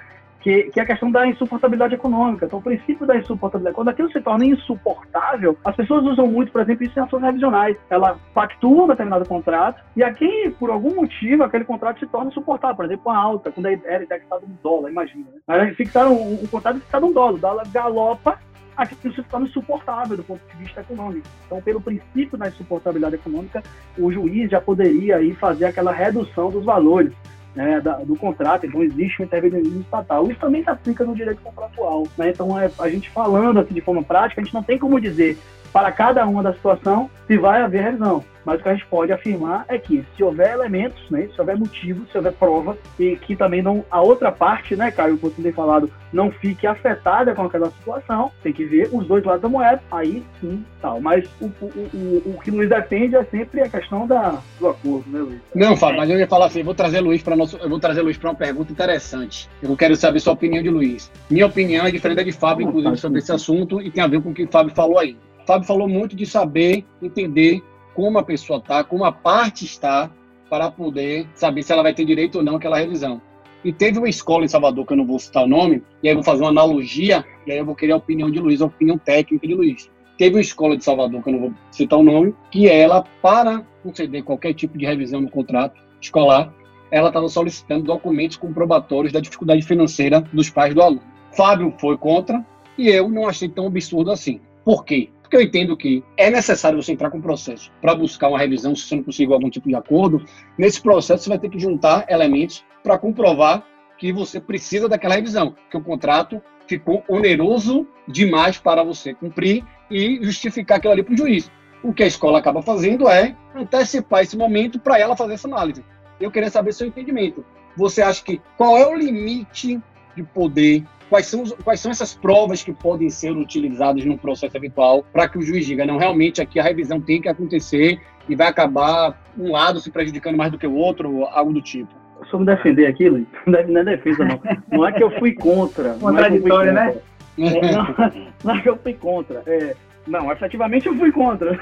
que, 0.44 0.64
que 0.64 0.78
é 0.78 0.82
a 0.82 0.86
questão 0.86 1.10
da 1.10 1.26
insuportabilidade 1.26 1.94
econômica. 1.94 2.44
Então, 2.44 2.58
o 2.58 2.62
princípio 2.62 3.06
da 3.06 3.16
insuportabilidade, 3.16 3.74
quando 3.74 3.88
aquilo 3.88 4.12
se 4.12 4.20
torna 4.20 4.44
insuportável, 4.44 5.56
as 5.64 5.74
pessoas 5.74 6.04
usam 6.04 6.26
muito, 6.26 6.52
por 6.52 6.60
exemplo, 6.60 6.84
isso 6.84 6.98
em 6.98 7.02
ações 7.02 7.22
revisionais. 7.22 7.78
Ela 7.88 8.18
pactua 8.34 8.84
um 8.84 8.86
determinado 8.86 9.26
contrato 9.26 9.82
e 9.96 10.04
aqui, 10.04 10.54
por 10.58 10.68
algum 10.68 10.94
motivo, 10.96 11.44
aquele 11.44 11.64
contrato 11.64 11.98
se 11.98 12.06
torna 12.06 12.30
insuportável. 12.30 12.76
Por 12.76 12.84
exemplo, 12.84 13.10
a 13.10 13.16
alta, 13.16 13.50
quando 13.50 13.66
era 13.66 14.04
indexado 14.04 14.44
um 14.44 14.54
dólar, 14.62 14.90
imagina. 14.90 15.24
Né? 15.32 15.40
Mas 15.46 15.76
fixaram 15.76 16.14
um, 16.14 16.34
um 16.34 16.46
contrato 16.46 16.78
fixado 16.78 17.06
um 17.06 17.12
dólar, 17.12 17.32
o 17.32 17.38
dólar 17.38 17.64
galopa 17.72 18.38
aquilo 18.76 19.14
se 19.14 19.22
torna 19.22 19.46
insuportável 19.46 20.16
do 20.16 20.24
ponto 20.24 20.40
de 20.50 20.62
vista 20.62 20.82
econômico. 20.82 21.26
Então, 21.46 21.62
pelo 21.62 21.80
princípio 21.80 22.36
da 22.36 22.48
insuportabilidade 22.48 23.14
econômica, 23.14 23.62
o 23.96 24.12
juiz 24.12 24.50
já 24.50 24.60
poderia 24.60 25.16
aí 25.16 25.32
fazer 25.36 25.66
aquela 25.66 25.92
redução 25.92 26.50
dos 26.50 26.64
valores 26.64 27.12
né, 27.54 27.80
da, 27.80 27.98
do 27.98 28.16
contrato, 28.16 28.66
então 28.66 28.82
existe 28.82 29.22
um 29.22 29.24
intervencionismo 29.24 29.80
estatal. 29.80 30.28
Isso 30.30 30.40
também 30.40 30.62
se 30.62 30.70
aplica 30.70 31.04
no 31.04 31.14
direito 31.14 31.40
contratual. 31.42 32.06
Né? 32.16 32.30
Então, 32.30 32.58
é, 32.58 32.70
a 32.78 32.88
gente 32.88 33.10
falando 33.10 33.60
assim 33.60 33.74
de 33.74 33.80
forma 33.80 34.02
prática, 34.02 34.40
a 34.40 34.44
gente 34.44 34.54
não 34.54 34.62
tem 34.62 34.78
como 34.78 35.00
dizer 35.00 35.38
para 35.74 35.90
cada 35.90 36.24
uma 36.24 36.40
da 36.40 36.54
situação 36.54 37.10
se 37.26 37.36
vai 37.36 37.60
haver 37.60 37.82
revisão. 37.82 38.24
Mas 38.44 38.60
o 38.60 38.62
que 38.62 38.68
a 38.68 38.74
gente 38.74 38.86
pode 38.86 39.10
afirmar 39.10 39.64
é 39.68 39.78
que 39.78 40.04
se 40.14 40.22
houver 40.22 40.52
elementos, 40.52 41.02
né, 41.10 41.28
se 41.34 41.40
houver 41.40 41.56
motivos, 41.56 42.08
se 42.10 42.16
houver 42.16 42.32
prova, 42.34 42.76
e 42.98 43.16
que 43.16 43.34
também 43.34 43.62
não 43.62 43.84
a 43.90 44.00
outra 44.02 44.30
parte, 44.30 44.76
né, 44.76 44.90
Caio, 44.90 45.16
como 45.18 45.32
você 45.32 45.42
tem 45.42 45.50
falado, 45.50 45.90
não 46.12 46.30
fique 46.30 46.66
afetada 46.66 47.34
com 47.34 47.42
aquela 47.42 47.70
situação, 47.70 48.30
tem 48.42 48.52
que 48.52 48.64
ver 48.64 48.90
os 48.92 49.06
dois 49.06 49.24
lados 49.24 49.42
da 49.42 49.48
moeda, 49.48 49.82
aí 49.90 50.22
sim, 50.40 50.62
tal. 50.80 51.00
Mas 51.00 51.24
o, 51.40 51.46
o, 51.46 51.66
o, 51.94 52.34
o 52.36 52.40
que 52.40 52.50
nos 52.50 52.68
defende 52.68 53.16
é 53.16 53.24
sempre 53.24 53.62
a 53.62 53.68
questão 53.68 54.06
da, 54.06 54.38
do 54.60 54.68
acordo, 54.68 55.04
né, 55.10 55.20
Luiz? 55.20 55.40
Não, 55.54 55.74
Fábio, 55.74 55.96
mas 55.96 56.10
eu 56.10 56.18
ia 56.18 56.28
falar 56.28 56.46
assim, 56.46 56.62
vou 56.62 56.74
trazer 56.74 57.00
Luiz 57.00 57.22
para 57.22 57.34
nosso, 57.34 57.56
eu 57.56 57.68
vou 57.68 57.80
trazer 57.80 58.02
Luiz 58.02 58.18
para 58.18 58.30
uma 58.30 58.36
pergunta 58.36 58.70
interessante. 58.70 59.48
Eu 59.62 59.74
quero 59.74 59.96
saber 59.96 60.20
sua 60.20 60.34
opinião 60.34 60.62
de 60.62 60.68
Luiz. 60.68 61.10
Minha 61.30 61.46
opinião 61.46 61.86
é 61.86 61.90
diferente 61.90 62.18
da 62.18 62.22
de 62.22 62.32
Fábio, 62.32 62.68
inclusive, 62.68 62.96
sobre 62.98 63.18
esse 63.20 63.32
assunto, 63.32 63.80
e 63.80 63.90
tem 63.90 64.04
a 64.04 64.06
ver 64.06 64.20
com 64.20 64.30
o 64.30 64.34
que 64.34 64.44
o 64.44 64.48
Fábio 64.48 64.74
falou 64.74 64.98
aí. 64.98 65.16
O 65.44 65.46
Fábio 65.46 65.68
falou 65.68 65.86
muito 65.86 66.16
de 66.16 66.24
saber, 66.24 66.86
entender 67.02 67.62
como 67.94 68.18
a 68.18 68.22
pessoa 68.22 68.58
está, 68.58 68.82
como 68.82 69.04
a 69.04 69.12
parte 69.12 69.66
está, 69.66 70.10
para 70.48 70.70
poder 70.70 71.28
saber 71.34 71.62
se 71.62 71.70
ela 71.70 71.82
vai 71.82 71.92
ter 71.92 72.06
direito 72.06 72.36
ou 72.36 72.42
não 72.42 72.56
àquela 72.56 72.78
revisão. 72.78 73.20
E 73.62 73.70
teve 73.70 73.98
uma 73.98 74.08
escola 74.08 74.46
em 74.46 74.48
Salvador, 74.48 74.86
que 74.86 74.94
eu 74.94 74.96
não 74.96 75.06
vou 75.06 75.18
citar 75.18 75.44
o 75.44 75.46
nome, 75.46 75.82
e 76.02 76.08
aí 76.08 76.12
eu 76.12 76.16
vou 76.16 76.24
fazer 76.24 76.42
uma 76.42 76.48
analogia, 76.48 77.26
e 77.46 77.52
aí 77.52 77.58
eu 77.58 77.64
vou 77.66 77.74
querer 77.74 77.92
a 77.92 77.96
opinião 77.96 78.30
de 78.30 78.40
Luiz, 78.40 78.62
a 78.62 78.66
opinião 78.66 78.96
técnica 78.96 79.46
de 79.46 79.54
Luiz. 79.54 79.90
Teve 80.16 80.36
uma 80.36 80.40
escola 80.40 80.78
de 80.78 80.84
Salvador, 80.84 81.22
que 81.22 81.28
eu 81.28 81.32
não 81.34 81.40
vou 81.40 81.54
citar 81.70 81.98
o 81.98 82.02
nome, 82.02 82.34
que 82.50 82.66
ela, 82.66 83.04
para 83.20 83.66
conceder 83.82 84.22
qualquer 84.22 84.54
tipo 84.54 84.78
de 84.78 84.86
revisão 84.86 85.20
no 85.20 85.30
contrato 85.30 85.78
escolar, 86.00 86.54
ela 86.90 87.08
estava 87.08 87.28
solicitando 87.28 87.84
documentos 87.84 88.38
comprobatórios 88.38 89.12
da 89.12 89.20
dificuldade 89.20 89.60
financeira 89.60 90.22
dos 90.32 90.48
pais 90.48 90.74
do 90.74 90.80
aluno. 90.80 91.02
Fábio 91.36 91.74
foi 91.78 91.98
contra, 91.98 92.42
e 92.78 92.88
eu 92.88 93.10
não 93.10 93.28
achei 93.28 93.48
tão 93.48 93.66
absurdo 93.66 94.10
assim. 94.10 94.40
Por 94.64 94.84
quê? 94.84 95.10
Eu 95.34 95.42
entendo 95.42 95.76
que 95.76 96.04
é 96.16 96.30
necessário 96.30 96.80
você 96.80 96.92
entrar 96.92 97.10
com 97.10 97.18
o 97.18 97.20
processo 97.20 97.72
para 97.80 97.92
buscar 97.92 98.28
uma 98.28 98.38
revisão, 98.38 98.72
se 98.76 98.86
você 98.86 98.94
não 98.94 99.02
conseguir 99.02 99.32
algum 99.32 99.50
tipo 99.50 99.68
de 99.68 99.74
acordo. 99.74 100.24
Nesse 100.56 100.80
processo, 100.80 101.24
você 101.24 101.28
vai 101.28 101.40
ter 101.40 101.50
que 101.50 101.58
juntar 101.58 102.06
elementos 102.08 102.64
para 102.84 102.96
comprovar 102.96 103.66
que 103.98 104.12
você 104.12 104.38
precisa 104.38 104.88
daquela 104.88 105.16
revisão, 105.16 105.56
que 105.68 105.76
o 105.76 105.80
contrato 105.80 106.40
ficou 106.68 107.02
oneroso 107.08 107.84
demais 108.06 108.58
para 108.58 108.84
você 108.84 109.12
cumprir 109.12 109.64
e 109.90 110.20
justificar 110.22 110.78
aquilo 110.78 110.92
ali 110.92 111.02
para 111.02 111.14
o 111.14 111.16
juiz. 111.16 111.50
O 111.82 111.92
que 111.92 112.04
a 112.04 112.06
escola 112.06 112.38
acaba 112.38 112.62
fazendo 112.62 113.08
é 113.08 113.36
antecipar 113.56 114.22
esse 114.22 114.36
momento 114.36 114.78
para 114.78 115.00
ela 115.00 115.16
fazer 115.16 115.34
essa 115.34 115.48
análise. 115.48 115.84
Eu 116.20 116.30
queria 116.30 116.48
saber 116.48 116.72
seu 116.72 116.86
entendimento. 116.86 117.44
Você 117.76 118.02
acha 118.02 118.22
que 118.22 118.40
qual 118.56 118.78
é 118.78 118.86
o 118.86 118.94
limite 118.94 119.82
de 120.14 120.22
poder? 120.22 120.84
Quais 121.08 121.26
são, 121.26 121.44
quais 121.62 121.80
são 121.80 121.90
essas 121.90 122.14
provas 122.14 122.62
que 122.62 122.72
podem 122.72 123.10
ser 123.10 123.30
utilizadas 123.32 124.04
no 124.04 124.16
processo 124.18 124.56
habitual 124.56 125.04
para 125.12 125.28
que 125.28 125.38
o 125.38 125.42
juiz 125.42 125.66
diga, 125.66 125.84
não, 125.84 125.98
realmente 125.98 126.40
aqui 126.40 126.58
a 126.58 126.62
revisão 126.62 127.00
tem 127.00 127.20
que 127.20 127.28
acontecer 127.28 128.00
e 128.28 128.34
vai 128.34 128.48
acabar 128.48 129.22
um 129.38 129.52
lado 129.52 129.80
se 129.80 129.90
prejudicando 129.90 130.36
mais 130.36 130.50
do 130.50 130.58
que 130.58 130.66
o 130.66 130.74
outro, 130.74 131.24
algo 131.26 131.52
do 131.52 131.60
tipo? 131.60 131.92
Eu 132.32 132.38
me 132.38 132.46
defender 132.46 132.86
aqui, 132.86 133.08
Luiz, 133.08 133.26
não 133.46 133.58
é 133.58 133.84
defesa, 133.84 134.24
não. 134.24 134.40
Não 134.70 134.86
é 134.86 134.92
que 134.92 135.02
eu 135.02 135.10
fui 135.18 135.32
contra. 135.34 135.94
Contraditório, 135.94 136.70
é 136.70 136.72
né? 136.72 136.96
É, 137.38 137.72
não, 137.72 137.94
não, 138.44 138.54
é 138.56 138.60
que 138.62 138.68
eu 138.68 138.76
fui 138.78 138.94
contra. 138.94 139.42
É, 139.46 139.76
não, 140.06 140.30
efetivamente 140.32 140.86
eu 140.86 140.96
fui 140.96 141.12
contra. 141.12 141.58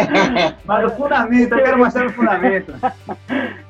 Mas 0.64 0.92
o 0.92 0.96
fundamento, 0.96 1.52
eu 1.52 1.64
quero 1.64 1.78
mostrar 1.78 2.06
o 2.06 2.10
fundamento. 2.10 2.72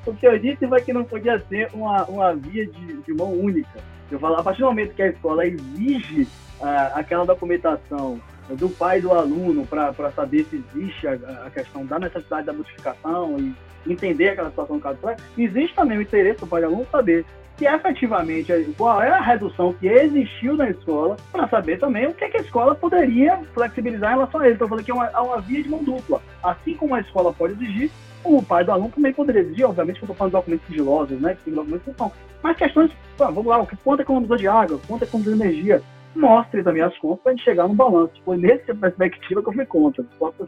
o 0.07 0.15
que 0.15 0.27
eu 0.27 0.39
disse 0.39 0.67
foi 0.67 0.81
que 0.83 0.93
não 0.93 1.05
podia 1.05 1.39
ser 1.49 1.69
uma, 1.73 2.05
uma 2.05 2.35
via 2.35 2.67
de, 2.67 3.03
de 3.03 3.13
mão 3.15 3.33
única. 3.33 3.81
Eu 4.13 4.21
falo, 4.21 4.37
a 4.37 4.43
partir 4.43 4.61
do 4.61 4.67
momento 4.67 4.95
que 4.95 5.03
a 5.03 5.09
escola 5.09 5.47
exige 5.47 6.29
ah, 6.61 6.93
aquela 6.95 7.25
documentação 7.25 8.21
do 8.51 8.69
pai 8.69 9.01
do 9.01 9.11
aluno 9.11 9.67
para 9.67 10.13
saber 10.13 10.45
se 10.45 10.57
existe 10.57 11.07
a, 11.07 11.15
a, 11.47 11.51
questão 11.51 11.87
da 11.87 11.99
necessidade 11.99 12.47
da 12.47 12.53
modificação 12.53 13.39
e 13.39 13.55
entender 13.91 14.31
aquela 14.31 14.51
situação 14.51 14.77
do 14.77 14.83
caso 14.83 14.99
existe 15.39 15.75
também 15.75 15.97
o 15.97 16.03
interesse 16.03 16.41
do 16.41 16.47
pai 16.47 16.61
do 16.61 16.67
aluno 16.67 16.87
saber 16.93 17.25
se 17.57 17.67
efetivamente 17.67 18.53
qual 18.77 19.03
é 19.03 19.11
a 19.11 19.21
redução 19.21 19.73
que 19.73 19.87
existiu 19.87 20.57
na 20.57 20.71
escola, 20.71 21.17
para 21.31 21.49
saber 21.49 21.79
também 21.79 22.07
o 22.07 22.15
que, 22.15 22.25
é 22.25 22.29
que, 22.29 22.39
a 22.39 22.41
escola 22.41 22.75
poderia 22.75 23.39
flexibilizar 23.55 24.11
em 24.11 24.15
relação 24.15 24.41
a 24.41 24.47
ele. 24.47 24.55
Então, 24.55 24.65
eu 24.65 24.69
falei 24.71 24.85
que 24.85 24.91
é 24.91 24.95
uma, 24.95 25.07
é 25.07 25.19
uma 25.19 25.41
via 25.41 25.63
de 25.63 25.69
mão 25.69 25.85
dupla. 25.85 26.23
Assim 26.43 26.75
como 26.75 26.95
a 26.95 27.01
escola 27.01 27.33
pode 27.33 27.53
exigir, 27.53 27.91
o 28.25 28.43
pai 28.43 28.65
do 28.65 28.73
aluno 28.73 28.91
também 28.95 29.13
poderia 29.13 29.43
exigir, 29.43 29.67
obviamente, 29.67 29.99
que 29.99 30.05
eu 30.05 30.07
estou 30.07 30.17
falando 30.17 30.33
de 30.33 30.39
documentos 30.39 30.67
sigilosos, 30.67 31.21
né? 31.21 31.37
Que 31.43 31.51
documentos 31.51 31.85
que 31.85 31.99
são. 31.99 32.13
Mas 32.43 32.57
questões, 32.57 32.91
vamos 33.17 33.47
lá, 33.47 33.67
quanto 33.85 34.01
economizou 34.01 34.37
de 34.37 34.49
água, 34.49 34.81
quanto 34.87 35.05
economizou 35.05 35.37
de 35.37 35.43
energia, 35.43 35.83
mostre 36.15 36.63
também 36.63 36.83
as 36.83 36.97
contas 36.99 37.23
para 37.23 37.33
a 37.33 37.35
gente 37.35 37.45
chegar 37.45 37.69
no 37.69 37.75
balanço. 37.75 38.13
Foi 38.25 38.37
nessa 38.37 38.75
perspectiva 38.75 39.43
que 39.43 39.49
eu 39.49 39.53
fui 39.53 39.67
contra. 39.67 40.05
Só 40.19 40.31
para 40.31 40.47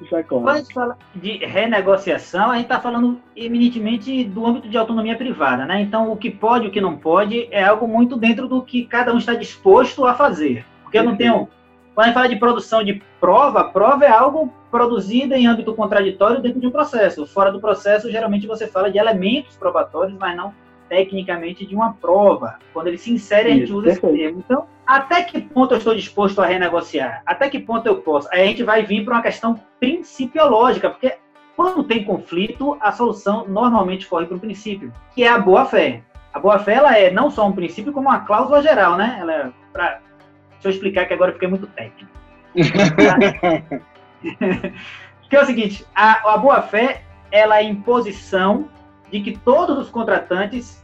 deixar 0.00 0.22
claro. 0.24 0.44
Quando 0.44 0.48
a 0.48 0.58
gente 0.58 0.74
fala 0.74 0.98
de 1.14 1.38
renegociação, 1.38 2.50
a 2.50 2.54
gente 2.54 2.64
está 2.64 2.80
falando 2.80 3.20
eminentemente 3.36 4.24
do 4.24 4.46
âmbito 4.46 4.68
de 4.68 4.76
autonomia 4.76 5.16
privada, 5.16 5.66
né? 5.66 5.80
Então, 5.80 6.10
o 6.10 6.16
que 6.16 6.30
pode 6.30 6.66
e 6.66 6.68
o 6.68 6.70
que 6.70 6.80
não 6.80 6.96
pode 6.96 7.48
é 7.50 7.64
algo 7.64 7.88
muito 7.88 8.16
dentro 8.16 8.48
do 8.48 8.62
que 8.62 8.84
cada 8.84 9.12
um 9.12 9.18
está 9.18 9.34
disposto 9.34 10.04
a 10.06 10.14
fazer. 10.14 10.64
Porque 10.82 10.98
eu 10.98 11.04
não 11.04 11.16
tenho. 11.16 11.48
Quando 11.94 12.04
a 12.04 12.08
gente 12.08 12.14
fala 12.14 12.28
de 12.28 12.36
produção 12.36 12.82
de 12.82 13.02
prova, 13.20 13.64
prova 13.64 14.04
é 14.04 14.10
algo 14.10 14.52
produzido 14.70 15.34
em 15.34 15.46
âmbito 15.46 15.74
contraditório 15.74 16.42
dentro 16.42 16.60
de 16.60 16.66
um 16.66 16.70
processo. 16.70 17.26
Fora 17.26 17.52
do 17.52 17.60
processo, 17.60 18.10
geralmente 18.10 18.46
você 18.46 18.66
fala 18.66 18.90
de 18.90 18.98
elementos 18.98 19.56
probatórios, 19.56 20.18
mas 20.18 20.36
não 20.36 20.52
tecnicamente 20.88 21.64
de 21.64 21.74
uma 21.74 21.94
prova. 21.94 22.58
Quando 22.72 22.88
ele 22.88 22.98
se 22.98 23.12
insere, 23.12 23.50
a 23.50 23.54
gente 23.54 23.72
usa 23.72 23.90
esse 23.90 24.00
termo. 24.00 24.42
Então, 24.44 24.66
até 24.86 25.22
que 25.22 25.40
ponto 25.40 25.72
eu 25.72 25.78
estou 25.78 25.94
disposto 25.94 26.42
a 26.42 26.46
renegociar? 26.46 27.22
Até 27.24 27.48
que 27.48 27.58
ponto 27.58 27.86
eu 27.86 27.96
posso? 27.96 28.28
Aí 28.32 28.42
a 28.42 28.46
gente 28.46 28.62
vai 28.62 28.82
vir 28.82 29.04
para 29.04 29.14
uma 29.14 29.22
questão 29.22 29.58
principiológica, 29.78 30.90
porque 30.90 31.16
quando 31.56 31.84
tem 31.84 32.04
conflito, 32.04 32.76
a 32.80 32.90
solução 32.90 33.46
normalmente 33.46 34.06
corre 34.08 34.26
para 34.26 34.36
um 34.36 34.40
princípio, 34.40 34.92
que 35.14 35.22
é 35.22 35.28
a 35.28 35.38
boa-fé. 35.38 36.02
A 36.32 36.40
boa-fé 36.40 36.74
ela 36.74 36.98
é 36.98 37.10
não 37.12 37.30
só 37.30 37.46
um 37.46 37.52
princípio, 37.52 37.92
como 37.92 38.08
uma 38.08 38.20
cláusula 38.20 38.60
geral, 38.60 38.96
né? 38.96 39.16
Ela 39.20 39.32
é 39.32 39.50
pra... 39.72 40.00
Deixa 40.64 40.68
eu 40.68 40.78
explicar 40.78 41.04
que 41.06 41.12
agora 41.12 41.30
eu 41.30 41.34
fiquei 41.34 41.48
muito 41.48 41.66
técnico. 41.66 42.10
que 45.28 45.36
é 45.36 45.42
o 45.42 45.44
seguinte, 45.44 45.84
a, 45.94 46.32
a 46.32 46.38
boa-fé 46.38 47.02
ela 47.30 47.58
é 47.58 47.64
imposição 47.64 48.70
de 49.10 49.20
que 49.20 49.36
todos 49.36 49.76
os 49.76 49.90
contratantes 49.90 50.82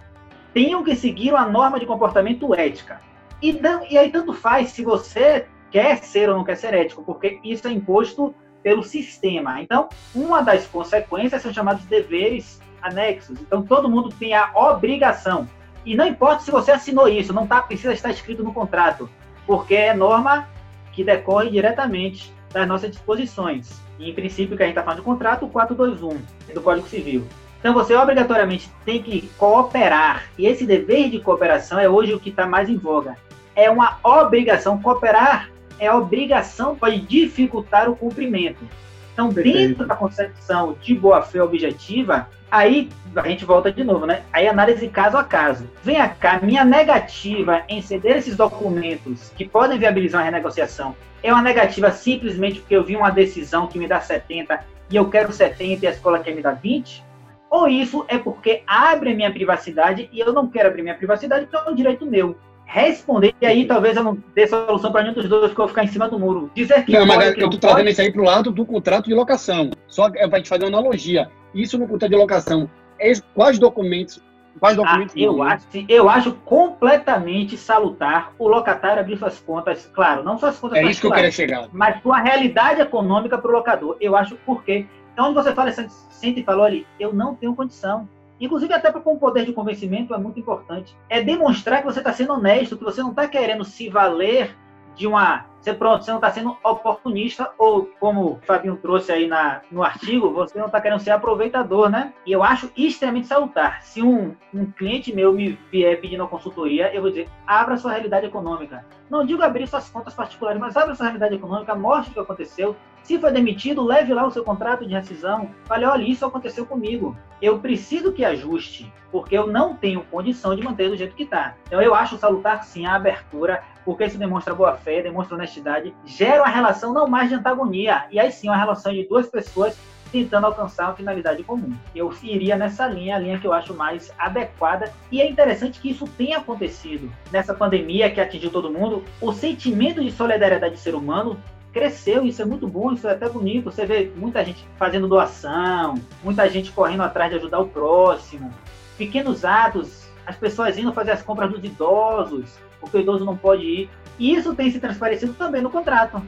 tenham 0.53 0.85
que 0.85 0.95
seguir 0.95 1.31
uma 1.31 1.47
norma 1.47 1.81
de 1.81 1.87
comportamento 1.87 2.55
ética. 2.55 3.01
E, 3.41 3.59
e 3.89 3.97
aí 3.97 4.11
tanto 4.11 4.35
faz 4.35 4.69
se 4.71 4.85
você 4.85 5.47
quer 5.71 5.97
ser 6.05 6.29
ou 6.29 6.37
não 6.37 6.45
quer 6.45 6.57
ser 6.57 6.75
ético, 6.75 7.03
porque 7.03 7.41
isso 7.43 7.67
é 7.67 7.73
imposto 7.73 8.35
pelo 8.63 8.83
sistema. 8.83 9.63
Então, 9.63 9.89
uma 10.15 10.43
das 10.43 10.67
consequências 10.67 11.41
são 11.41 11.55
chamados 11.55 11.87
deveres 11.87 12.61
anexos. 12.83 13.41
Então, 13.41 13.63
todo 13.63 13.89
mundo 13.89 14.11
tem 14.11 14.35
a 14.35 14.51
obrigação. 14.55 15.49
E 15.87 15.97
não 15.97 16.07
importa 16.07 16.43
se 16.43 16.51
você 16.51 16.71
assinou 16.71 17.09
isso, 17.09 17.33
não 17.33 17.47
tá, 17.47 17.63
precisa 17.63 17.95
estar 17.95 18.11
escrito 18.11 18.45
no 18.45 18.53
contrato, 18.53 19.09
porque 19.51 19.75
é 19.75 19.93
norma 19.93 20.49
que 20.93 21.03
decorre 21.03 21.51
diretamente 21.51 22.33
das 22.53 22.69
nossas 22.69 22.93
disposições. 22.93 23.83
E, 23.99 24.09
em 24.09 24.15
princípio, 24.15 24.57
que 24.57 24.63
a 24.63 24.67
gente 24.67 24.77
está 24.77 24.85
falando 24.85 25.01
de 25.01 25.05
contrato, 25.05 25.45
o 25.45 25.49
421 25.49 26.23
do 26.55 26.61
Código 26.61 26.87
Civil. 26.87 27.27
Então 27.59 27.75
você 27.75 27.97
obrigatoriamente 27.97 28.71
tem 28.85 29.03
que 29.03 29.29
cooperar. 29.37 30.27
E 30.39 30.47
esse 30.47 30.65
dever 30.65 31.11
de 31.11 31.19
cooperação 31.19 31.81
é 31.81 31.89
hoje 31.89 32.15
o 32.15 32.21
que 32.21 32.31
está 32.31 32.47
mais 32.47 32.69
em 32.69 32.77
voga. 32.77 33.17
É 33.57 33.69
uma 33.69 33.99
obrigação. 34.05 34.81
Cooperar 34.81 35.51
é 35.81 35.93
obrigação, 35.93 36.77
pode 36.77 37.01
dificultar 37.01 37.91
o 37.91 37.97
cumprimento. 37.97 38.65
Então, 39.13 39.31
dentro 39.31 39.85
da 39.85 39.97
concepção 39.97 40.77
de 40.81 40.95
boa-fé 40.95 41.43
objetiva, 41.43 42.29
aí 42.51 42.89
a 43.15 43.29
gente 43.29 43.45
volta 43.45 43.71
de 43.71 43.85
novo, 43.85 44.07
né? 44.07 44.23
Aí 44.33 44.49
análise 44.49 44.89
caso 44.89 45.17
a 45.17 45.25
caso. 45.25 45.69
Vem 45.83 45.97
cá, 46.21 46.41
minha 46.43 46.65
negativa 46.65 47.63
em 47.69 47.83
ceder 47.83 48.17
esses 48.17 48.37
documentos 48.37 49.31
que 49.37 49.47
podem 49.47 49.79
viabilizar 49.79 50.21
uma 50.21 50.25
renegociação 50.25 50.95
é 51.23 51.33
uma 51.33 51.43
negativa 51.43 51.91
simplesmente 51.91 52.61
porque 52.61 52.75
eu 52.75 52.85
vi 52.85 52.97
uma 52.97 53.11
decisão 53.11 53.67
que 53.67 53.79
me 53.79 53.87
dá 53.87 54.01
70 54.01 54.65
e 54.91 54.97
eu 54.97 55.09
quero 55.09 55.33
70 55.33 55.85
e 55.85 55.89
a 55.89 55.91
escola 55.91 56.19
quer 56.19 56.35
me 56.35 56.43
dar 56.43 56.55
20? 56.55 57.11
ou 57.51 57.69
isso 57.69 58.05
é 58.07 58.17
porque 58.17 58.63
abre 58.67 59.11
a 59.11 59.15
minha 59.15 59.33
privacidade 59.33 60.09
e 60.13 60.21
eu 60.21 60.33
não 60.33 60.47
quero 60.47 60.69
abrir 60.69 60.83
minha 60.83 60.95
privacidade 60.95 61.47
porque 61.47 61.69
é 61.69 61.71
um 61.71 61.75
direito 61.75 62.07
meu. 62.07 62.39
Responder, 62.73 63.35
e 63.41 63.47
aí 63.47 63.67
talvez 63.67 63.97
eu 63.97 64.05
não 64.05 64.17
dê 64.33 64.47
solução 64.47 64.93
para 64.93 65.03
nenhum 65.03 65.15
dos 65.15 65.29
dois, 65.29 65.49
porque 65.49 65.61
eu 65.61 65.65
vou 65.65 65.69
ficar 65.69 65.83
em 65.83 65.89
cima 65.89 66.09
do 66.09 66.21
muro. 66.21 66.51
Dizer 66.55 66.85
que. 66.85 66.93
Não, 66.93 67.05
mas 67.05 67.37
eu 67.37 67.47
estou 67.47 67.59
trazendo 67.59 67.91
isso 67.91 68.01
aí 68.01 68.13
para 68.13 68.23
o 68.23 68.25
lado 68.25 68.53
do 68.53 68.65
contrato 68.65 69.07
de 69.07 69.15
locação. 69.15 69.71
Só 69.89 70.09
para 70.09 70.25
a 70.25 70.37
gente 70.37 70.49
fazer 70.49 70.65
uma 70.65 70.79
analogia. 70.79 71.29
Isso 71.53 71.77
no 71.77 71.89
contrato 71.89 72.11
de 72.11 72.17
locação, 72.17 72.71
é, 72.99 73.13
quais 73.35 73.59
documentos 73.59 74.23
Quais 74.59 74.79
ah, 74.79 74.83
documentos? 74.83 75.15
Ah, 75.17 75.21
eu, 75.21 75.43
acho, 75.43 75.67
eu 75.89 76.09
acho 76.09 76.33
completamente 76.45 77.57
salutar 77.57 78.33
o 78.39 78.49
locatário 78.49 79.01
abrir 79.01 79.17
suas 79.17 79.39
contas, 79.39 79.89
claro, 79.95 80.25
não 80.25 80.39
suas 80.39 80.59
contas 80.59 80.79
É 80.79 80.83
isso 80.85 81.01
que 81.01 81.07
eu 81.07 81.13
queria 81.13 81.31
chegar. 81.31 81.69
Mas 81.73 82.03
sua 82.03 82.19
realidade 82.19 82.81
econômica 82.81 83.39
para 83.39 83.51
o 83.51 83.55
locador. 83.55 83.97
Eu 84.01 84.17
acho 84.17 84.37
porque 84.45 84.87
então, 85.13 85.35
você 85.35 85.53
fala, 85.53 85.71
sente 85.73 86.41
e 86.41 86.43
fala, 86.43 86.63
olha, 86.63 86.85
eu 86.99 87.13
não 87.13 87.35
tenho 87.35 87.55
condição. 87.55 88.09
Inclusive, 88.41 88.73
até 88.73 88.91
com 88.91 89.13
o 89.13 89.19
poder 89.19 89.45
de 89.45 89.53
convencimento 89.53 90.15
é 90.15 90.19
muito 90.19 90.41
importante. 90.41 90.97
É 91.09 91.23
demonstrar 91.23 91.81
que 91.81 91.85
você 91.85 91.99
está 91.99 92.13
sendo 92.13 92.33
honesto, 92.33 92.77
que 92.77 92.85
você 92.85 93.03
não 93.03 93.11
está 93.11 93.29
querendo 93.29 93.65
se 93.65 93.89
valer 93.89 94.57
de 94.97 95.07
uma. 95.07 95.47
Você, 95.61 95.75
pronto, 95.75 96.03
você 96.03 96.11
não 96.11 96.19
está 96.19 96.31
sendo 96.31 96.57
oportunista, 96.65 97.51
ou 97.59 97.91
como 98.01 98.25
o 98.25 98.41
Fabinho 98.47 98.77
trouxe 98.77 99.13
aí 99.13 99.27
na, 99.27 99.61
no 99.71 99.83
artigo, 99.83 100.33
você 100.33 100.59
não 100.59 100.67
está 100.67 100.81
querendo 100.81 101.01
ser 101.01 101.11
aproveitador, 101.11 101.91
né? 101.91 102.15
E 102.25 102.33
eu 102.33 102.43
acho 102.43 102.71
extremamente 102.75 103.27
salutar. 103.27 103.83
Se 103.83 104.01
um, 104.01 104.35
um 104.55 104.65
cliente 104.73 105.15
meu 105.15 105.35
me 105.35 105.59
vier 105.71 106.01
pedindo 106.01 106.23
uma 106.23 106.29
consultoria, 106.31 106.95
eu 106.95 107.03
vou 107.03 107.11
dizer: 107.11 107.29
abra 107.47 107.77
sua 107.77 107.93
realidade 107.93 108.27
econômica. 108.27 108.87
Não 109.11 109.25
digo 109.25 109.43
abrir 109.43 109.67
suas 109.67 109.91
contas 109.91 110.15
particulares, 110.15 110.59
mas 110.59 110.77
abra 110.79 110.95
sua 110.95 111.07
realidade 111.07 111.35
econômica, 111.35 111.75
mostre 111.75 112.11
o 112.11 112.15
que 112.15 112.21
aconteceu, 112.21 112.75
se 113.03 113.19
foi 113.19 113.33
demitido, 113.33 113.83
leve 113.83 114.15
lá 114.15 114.27
o 114.27 114.31
seu 114.31 114.45
contrato 114.45 114.87
de 114.87 114.95
rescisão. 114.95 115.51
Fale, 115.65 115.85
olha, 115.85 116.03
isso 116.03 116.25
aconteceu 116.25 116.67
comigo. 116.67 117.17
Eu 117.41 117.59
preciso 117.59 118.13
que 118.13 118.25
ajuste, 118.25 118.93
porque 119.11 119.37
eu 119.37 119.47
não 119.47 119.75
tenho 119.75 120.03
condição 120.05 120.55
de 120.55 120.63
manter 120.63 120.89
do 120.89 120.97
jeito 120.97 121.17
que 121.17 121.25
está. 121.25 121.55
Então, 121.67 121.81
eu 121.81 121.95
acho 121.95 122.19
salutar 122.19 122.63
sim 122.65 122.87
a 122.87 122.95
abertura, 122.95 123.63
porque 123.85 124.05
isso 124.05 124.19
demonstra 124.19 124.55
boa 124.55 124.77
fé, 124.77 125.03
demonstra 125.03 125.37
honestidade, 125.37 125.95
gera 126.05 126.43
uma 126.43 126.51
relação 126.51 126.93
não 126.93 127.09
mais 127.09 127.29
de 127.29 127.35
antagonia, 127.35 128.05
e 128.11 128.21
aí 128.21 128.31
sim 128.31 128.49
uma 128.49 128.57
relação 128.57 128.93
de 128.93 129.09
duas 129.09 129.29
pessoas 129.29 129.77
tentando 130.11 130.47
alcançar 130.47 130.87
uma 130.87 130.97
finalidade 130.97 131.43
comum. 131.43 131.73
Eu 131.95 132.13
iria 132.23 132.57
nessa 132.57 132.87
linha, 132.87 133.17
a 133.17 133.19
linha 133.19 133.39
que 133.39 133.47
eu 133.47 133.53
acho 133.53 133.75
mais 133.75 134.13
adequada, 134.19 134.93
e 135.11 135.21
é 135.21 135.29
interessante 135.29 135.81
que 135.81 135.91
isso 135.91 136.07
tenha 136.07 136.39
acontecido 136.39 137.11
nessa 137.31 137.55
pandemia 137.55 138.11
que 138.11 138.21
atingiu 138.21 138.51
todo 138.51 138.73
mundo. 138.73 139.05
O 139.21 139.33
sentimento 139.33 140.03
de 140.03 140.11
solidariedade 140.11 140.75
do 140.75 140.81
ser 140.81 140.95
humano 140.95 141.39
cresceu, 141.73 142.25
isso 142.25 142.43
é 142.43 142.45
muito 142.45 142.67
bom, 142.67 142.93
isso 142.93 143.07
é 143.07 143.13
até 143.13 143.29
bonito. 143.29 143.71
Você 143.71 143.87
vê 143.87 144.11
muita 144.17 144.45
gente 144.45 144.67
fazendo 144.79 145.09
doação, 145.09 145.95
muita 146.23 146.49
gente 146.49 146.73
correndo 146.73 147.03
atrás 147.03 147.31
de 147.31 147.37
ajudar 147.37 147.61
o 147.61 147.69
próximo, 147.69 148.53
pequenos 148.99 149.45
atos, 149.45 150.09
as 150.27 150.37
pessoas 150.37 150.79
indo 150.79 150.93
fazer 150.93 151.13
as 151.13 151.23
compras 151.23 151.51
dos 151.51 151.65
idosos, 151.65 152.59
porque 152.81 152.99
o 152.99 153.01
idoso 153.01 153.25
não 153.25 153.37
pode 153.37 153.65
ir. 153.65 153.91
E 154.19 154.35
isso 154.35 154.55
tem 154.55 154.71
se 154.71 154.79
transparecido 154.79 155.33
também 155.35 155.63
no 155.63 155.71
contrato. 155.71 156.23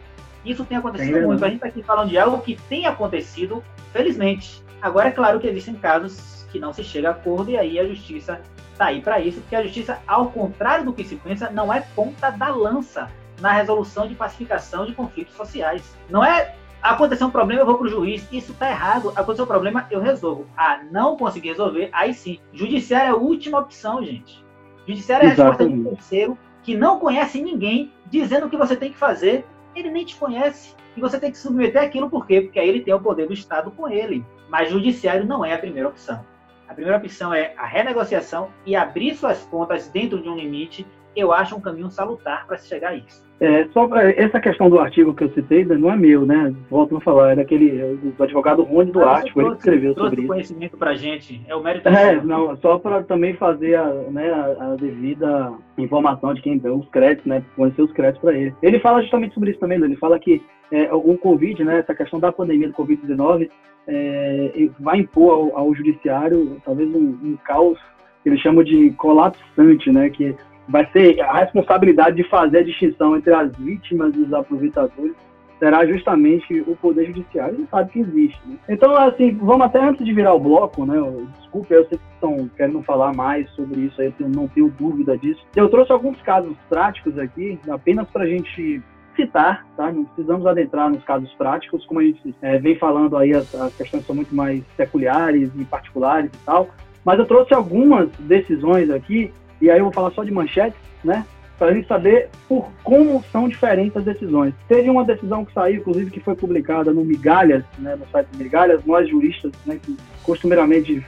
Isso 0.44 0.64
tem 0.64 0.78
acontecido 0.78 1.14
tem 1.14 1.26
muito. 1.26 1.44
A 1.44 1.48
gente 1.48 1.56
está 1.56 1.68
aqui 1.68 1.82
falando 1.82 2.08
de 2.08 2.18
algo 2.18 2.40
que 2.40 2.56
tem 2.68 2.86
acontecido, 2.86 3.62
felizmente. 3.92 4.62
Agora, 4.80 5.08
é 5.08 5.12
claro 5.12 5.38
que 5.38 5.46
existem 5.46 5.74
casos 5.74 6.44
que 6.50 6.58
não 6.58 6.72
se 6.72 6.82
chega 6.82 7.08
a 7.08 7.12
acordo 7.12 7.50
e 7.50 7.56
aí 7.56 7.78
a 7.78 7.86
justiça 7.86 8.40
está 8.72 8.86
aí 8.86 9.00
para 9.00 9.20
isso, 9.20 9.40
porque 9.40 9.54
a 9.54 9.62
justiça, 9.62 10.00
ao 10.06 10.30
contrário 10.30 10.84
do 10.84 10.92
que 10.92 11.04
se 11.04 11.16
pensa, 11.16 11.50
não 11.50 11.72
é 11.72 11.80
ponta 11.80 12.30
da 12.30 12.48
lança 12.48 13.08
na 13.42 13.52
resolução 13.52 14.06
de 14.06 14.14
pacificação 14.14 14.86
de 14.86 14.94
conflitos 14.94 15.34
sociais. 15.34 15.82
Não 16.08 16.24
é 16.24 16.54
aconteceu 16.82 17.28
um 17.28 17.30
problema, 17.30 17.62
eu 17.62 17.66
vou 17.66 17.76
para 17.76 17.86
o 17.86 17.90
juiz, 17.90 18.26
isso 18.32 18.52
está 18.52 18.68
errado, 18.68 19.12
aconteceu 19.14 19.44
um 19.44 19.48
problema, 19.48 19.86
eu 19.90 20.00
resolvo. 20.00 20.46
Ah, 20.56 20.80
não 20.90 21.16
conseguir 21.16 21.50
resolver, 21.50 21.90
aí 21.92 22.12
sim. 22.12 22.40
Judiciário 22.52 23.08
é 23.08 23.10
a 23.10 23.16
última 23.16 23.60
opção, 23.60 24.02
gente. 24.04 24.44
Judiciário 24.86 25.24
é 25.24 25.26
a 25.26 25.30
resposta 25.30 25.68
de 25.68 25.74
um 25.74 25.84
terceiro 25.84 26.38
que 26.62 26.76
não 26.76 26.98
conhece 26.98 27.40
ninguém 27.40 27.92
dizendo 28.06 28.46
o 28.46 28.50
que 28.50 28.56
você 28.56 28.76
tem 28.76 28.90
que 28.90 28.98
fazer. 28.98 29.44
Ele 29.74 29.90
nem 29.90 30.04
te 30.04 30.16
conhece. 30.16 30.74
E 30.96 31.00
você 31.00 31.18
tem 31.18 31.30
que 31.30 31.38
submeter 31.38 31.82
aquilo 31.82 32.10
por 32.10 32.26
quê? 32.26 32.42
Porque 32.42 32.58
aí 32.58 32.68
ele 32.68 32.80
tem 32.80 32.92
o 32.92 33.00
poder 33.00 33.26
do 33.26 33.32
Estado 33.32 33.70
com 33.70 33.88
ele. 33.88 34.24
Mas 34.48 34.70
judiciário 34.70 35.24
não 35.24 35.44
é 35.44 35.54
a 35.54 35.58
primeira 35.58 35.88
opção. 35.88 36.24
A 36.68 36.74
primeira 36.74 36.98
opção 36.98 37.32
é 37.32 37.54
a 37.56 37.66
renegociação 37.66 38.50
e 38.66 38.76
abrir 38.76 39.14
suas 39.14 39.42
contas 39.44 39.88
dentro 39.88 40.22
de 40.22 40.28
um 40.28 40.36
limite. 40.36 40.86
Eu 41.14 41.32
acho 41.32 41.56
um 41.56 41.60
caminho 41.60 41.90
salutar 41.90 42.46
para 42.46 42.58
se 42.58 42.68
chegar 42.68 42.90
a 42.90 42.94
isso. 42.94 43.22
É, 43.42 43.66
só 43.72 43.88
essa 43.96 44.38
questão 44.38 44.70
do 44.70 44.78
artigo 44.78 45.12
que 45.12 45.24
eu 45.24 45.32
citei 45.32 45.64
não 45.64 45.90
é 45.90 45.96
meu, 45.96 46.24
né? 46.24 46.54
Volto 46.70 46.96
a 46.96 47.00
falar, 47.00 47.32
é 47.32 47.34
daquele 47.34 47.96
do 48.16 48.22
advogado 48.22 48.62
Rony 48.62 48.92
Duarte, 48.92 49.32
foi 49.32 49.42
ele 49.42 49.52
que 49.54 49.58
escreveu 49.58 49.94
sobre 49.94 50.20
isso. 50.20 50.28
conhecimento 50.28 50.76
para 50.76 50.94
gente, 50.94 51.42
é 51.48 51.56
o 51.56 51.60
mérito. 51.60 51.88
É, 51.88 52.22
não, 52.22 52.56
só 52.58 52.78
para 52.78 53.02
também 53.02 53.34
fazer 53.34 53.74
a, 53.74 53.86
né, 54.12 54.32
a, 54.32 54.76
devida 54.76 55.54
informação 55.76 56.32
de 56.34 56.40
quem 56.40 56.56
deu 56.56 56.78
os 56.78 56.88
créditos, 56.90 57.26
né? 57.26 57.42
Conhecer 57.56 57.82
os 57.82 57.90
créditos 57.90 58.22
para 58.22 58.38
ele. 58.38 58.54
Ele 58.62 58.78
fala 58.78 59.02
justamente 59.02 59.34
sobre 59.34 59.50
isso 59.50 59.58
também, 59.58 59.82
ele 59.82 59.96
fala 59.96 60.20
que 60.20 60.40
é, 60.70 60.94
o 60.94 61.18
Covid, 61.18 61.64
né? 61.64 61.80
Essa 61.80 61.96
questão 61.96 62.20
da 62.20 62.30
pandemia 62.30 62.68
do 62.68 62.74
Covid-19 62.74 63.50
é, 63.88 64.68
vai 64.78 65.00
impor 65.00 65.32
ao, 65.32 65.58
ao 65.58 65.74
judiciário 65.74 66.62
talvez 66.64 66.88
um, 66.94 67.18
um 67.24 67.36
caos 67.44 67.76
que 68.22 68.28
eles 68.28 68.40
chamam 68.40 68.62
de 68.62 68.92
colapsante, 68.92 69.90
né? 69.90 70.10
Que 70.10 70.36
vai 70.72 70.88
ser 70.90 71.20
a 71.20 71.40
responsabilidade 71.40 72.16
de 72.16 72.24
fazer 72.24 72.60
a 72.60 72.64
distinção 72.64 73.14
entre 73.14 73.32
as 73.34 73.54
vítimas 73.56 74.14
e 74.16 74.20
os 74.20 74.32
aproveitadores 74.32 75.14
será 75.58 75.86
justamente 75.86 76.60
o 76.66 76.74
Poder 76.74 77.06
Judiciário, 77.06 77.54
ele 77.54 77.68
sabe 77.70 77.92
que 77.92 78.00
existe. 78.00 78.40
Né? 78.44 78.56
Então, 78.68 78.96
assim, 78.96 79.32
vamos 79.36 79.66
até 79.66 79.80
antes 79.80 80.04
de 80.04 80.12
virar 80.12 80.34
o 80.34 80.40
bloco, 80.40 80.84
né? 80.84 80.96
Desculpe, 81.38 81.72
eu 81.72 81.86
sei 81.86 81.98
que 81.98 82.04
estão 82.14 82.50
querendo 82.56 82.82
falar 82.82 83.14
mais 83.14 83.48
sobre 83.50 83.82
isso, 83.82 84.00
aí 84.00 84.12
eu 84.18 84.28
não 84.28 84.48
tenho 84.48 84.74
dúvida 84.76 85.16
disso. 85.16 85.40
Eu 85.54 85.68
trouxe 85.68 85.92
alguns 85.92 86.20
casos 86.22 86.56
práticos 86.68 87.16
aqui, 87.16 87.60
apenas 87.70 88.10
para 88.10 88.24
a 88.24 88.26
gente 88.26 88.82
citar, 89.14 89.64
tá? 89.76 89.92
Não 89.92 90.04
precisamos 90.04 90.44
adentrar 90.46 90.90
nos 90.90 91.04
casos 91.04 91.32
práticos, 91.34 91.86
como 91.86 92.00
a 92.00 92.02
gente 92.02 92.34
é, 92.42 92.58
vem 92.58 92.76
falando 92.76 93.16
aí, 93.16 93.32
as, 93.32 93.54
as 93.54 93.72
questões 93.76 94.04
são 94.04 94.16
muito 94.16 94.34
mais 94.34 94.64
peculiares 94.76 95.48
e 95.54 95.64
particulares 95.64 96.32
e 96.34 96.44
tal. 96.44 96.70
Mas 97.04 97.20
eu 97.20 97.26
trouxe 97.26 97.54
algumas 97.54 98.10
decisões 98.18 98.90
aqui 98.90 99.32
e 99.62 99.70
aí 99.70 99.78
eu 99.78 99.84
vou 99.84 99.92
falar 99.92 100.10
só 100.10 100.24
de 100.24 100.32
manchetes, 100.32 100.78
né? 101.04 101.24
Para 101.56 101.70
a 101.70 101.74
gente 101.74 101.86
saber 101.86 102.28
por 102.48 102.68
como 102.82 103.22
são 103.30 103.48
diferentes 103.48 103.96
as 103.96 104.04
decisões. 104.04 104.52
Teve 104.66 104.90
uma 104.90 105.04
decisão 105.04 105.44
que 105.44 105.52
saiu, 105.52 105.76
inclusive, 105.76 106.10
que 106.10 106.18
foi 106.18 106.34
publicada 106.34 106.92
no 106.92 107.04
Migalhas, 107.04 107.62
né, 107.78 107.94
no 107.94 108.04
site 108.08 108.26
Migalhas, 108.36 108.84
nós 108.84 109.08
juristas, 109.08 109.52
né, 109.64 109.78
que 109.80 109.96
costumeiramente 110.24 111.04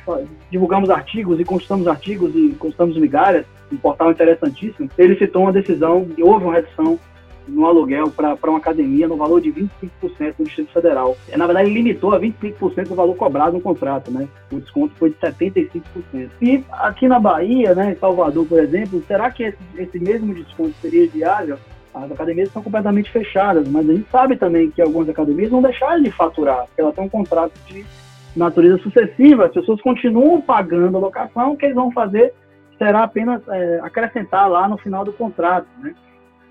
divulgamos 0.53 0.91
artigos 0.91 1.41
e 1.41 1.45
consultamos 1.45 1.89
artigos 1.89 2.33
e 2.37 2.55
consultamos 2.57 2.97
Migalhas, 2.97 3.45
um 3.73 3.77
portal 3.77 4.13
interessantíssimo, 4.13 4.89
ele 4.97 5.17
citou 5.17 5.43
uma 5.43 5.53
decisão 5.53 6.07
e 6.17 6.23
houve 6.23 6.45
uma 6.45 6.55
redução 6.55 7.01
no 7.47 7.67
aluguel 7.67 8.11
para 8.11 8.37
uma 8.45 8.59
academia 8.59 9.07
no 9.07 9.17
valor 9.17 9.41
de 9.41 9.53
25% 9.53 10.35
do 10.39 10.45
Distrito 10.45 10.73
Federal. 10.73 11.17
É, 11.29 11.37
na 11.37 11.47
verdade, 11.47 11.69
ele 11.69 11.77
limitou 11.77 12.15
a 12.15 12.21
25% 12.21 12.89
do 12.89 12.95
valor 12.95 13.15
cobrado 13.17 13.53
no 13.53 13.61
contrato, 13.61 14.11
né? 14.11 14.29
O 14.51 14.61
desconto 14.61 14.95
foi 14.97 15.11
de 15.11 15.17
75%. 15.17 15.83
E 16.41 16.65
aqui 16.71 17.09
na 17.09 17.19
Bahia, 17.19 17.75
né, 17.75 17.93
em 17.93 17.97
Salvador, 17.97 18.47
por 18.47 18.59
exemplo, 18.59 19.03
será 19.07 19.31
que 19.31 19.45
esse, 19.45 19.59
esse 19.77 19.99
mesmo 19.99 20.35
desconto 20.35 20.75
seria 20.81 21.09
viável? 21.09 21.59
As 21.95 22.11
academias 22.11 22.49
estão 22.49 22.63
completamente 22.63 23.11
fechadas, 23.11 23.69
mas 23.69 23.89
a 23.89 23.93
gente 23.93 24.11
sabe 24.11 24.37
também 24.37 24.71
que 24.71 24.83
algumas 24.83 25.09
academias 25.09 25.51
vão 25.51 25.63
deixar 25.63 26.01
de 26.01 26.11
faturar, 26.11 26.67
porque 26.67 26.81
elas 26.81 26.95
têm 26.95 27.05
um 27.05 27.09
contrato 27.09 27.53
de 27.69 27.85
natureza 28.35 28.79
sucessiva, 28.79 29.47
as 29.47 29.53
pessoas 29.53 29.81
continuam 29.81 30.41
pagando 30.41 30.97
a 30.97 31.01
locação, 31.01 31.53
o 31.53 31.57
que 31.57 31.67
eles 31.67 31.77
vão 31.77 31.93
fazer 31.93 32.33
será 32.77 33.05
apenas 33.05 33.41
é, 33.49 33.79
acrescentar 33.83 34.51
lá 34.51 34.69
no 34.69 34.77
final 34.77 35.05
do 35.05 35.13
contrato, 35.13 35.69
né? 35.79 35.95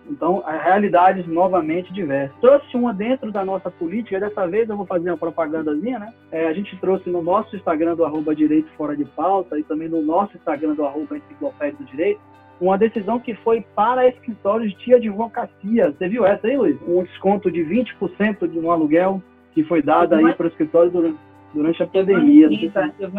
Então, 0.10 0.44
a 0.46 0.52
realidades 0.58 1.26
novamente 1.28 1.94
diversas. 1.94 2.36
Trouxe 2.40 2.76
uma 2.76 2.94
dentro 2.94 3.32
da 3.32 3.44
nossa 3.46 3.72
política, 3.72 4.20
dessa 4.20 4.48
vez 4.48 4.70
eu 4.70 4.78
vou 4.78 4.86
fazer 4.86 5.10
uma 5.10 5.18
propagandazinha, 5.18 6.00
né? 6.00 6.14
É, 6.32 6.48
a 6.48 6.54
gente 6.54 6.76
trouxe 6.78 7.10
no 7.10 7.22
nosso 7.22 7.56
Instagram 7.56 7.96
do 7.96 8.06
arroba 8.06 8.36
Direito 8.36 8.70
Fora 8.78 8.96
de 8.96 9.06
Pauta 9.06 9.58
e 9.58 9.64
também 9.64 9.88
no 9.88 10.02
nosso 10.02 10.36
Instagram 10.36 10.74
do 10.74 10.86
arroba 10.86 11.18
Enciclopédia 11.18 11.78
do 11.78 11.86
Direito, 11.86 12.20
uma 12.60 12.78
decisão 12.78 13.20
que 13.20 13.34
foi 13.36 13.66
para 13.76 14.08
escritórios 14.08 14.74
de 14.78 14.94
advocacia. 14.94 15.92
Você 15.92 16.08
viu 16.08 16.26
essa 16.26 16.48
aí, 16.48 16.58
Luiz? 16.58 16.78
Um 16.88 17.04
desconto 17.04 17.52
de 17.52 17.62
20% 17.62 18.48
de 18.48 18.60
um 18.60 18.72
aluguel 18.72 19.22
que 19.54 19.64
foi 19.64 19.82
dado 19.82 20.16
aí 20.16 20.34
para 20.34 20.46
o 20.46 20.50
escritório 20.50 20.92
durante 20.92 21.18
durante 21.54 21.82
a 21.84 21.88
pandemia. 21.88 22.46
Eu 22.46 22.50
vi 22.50 22.58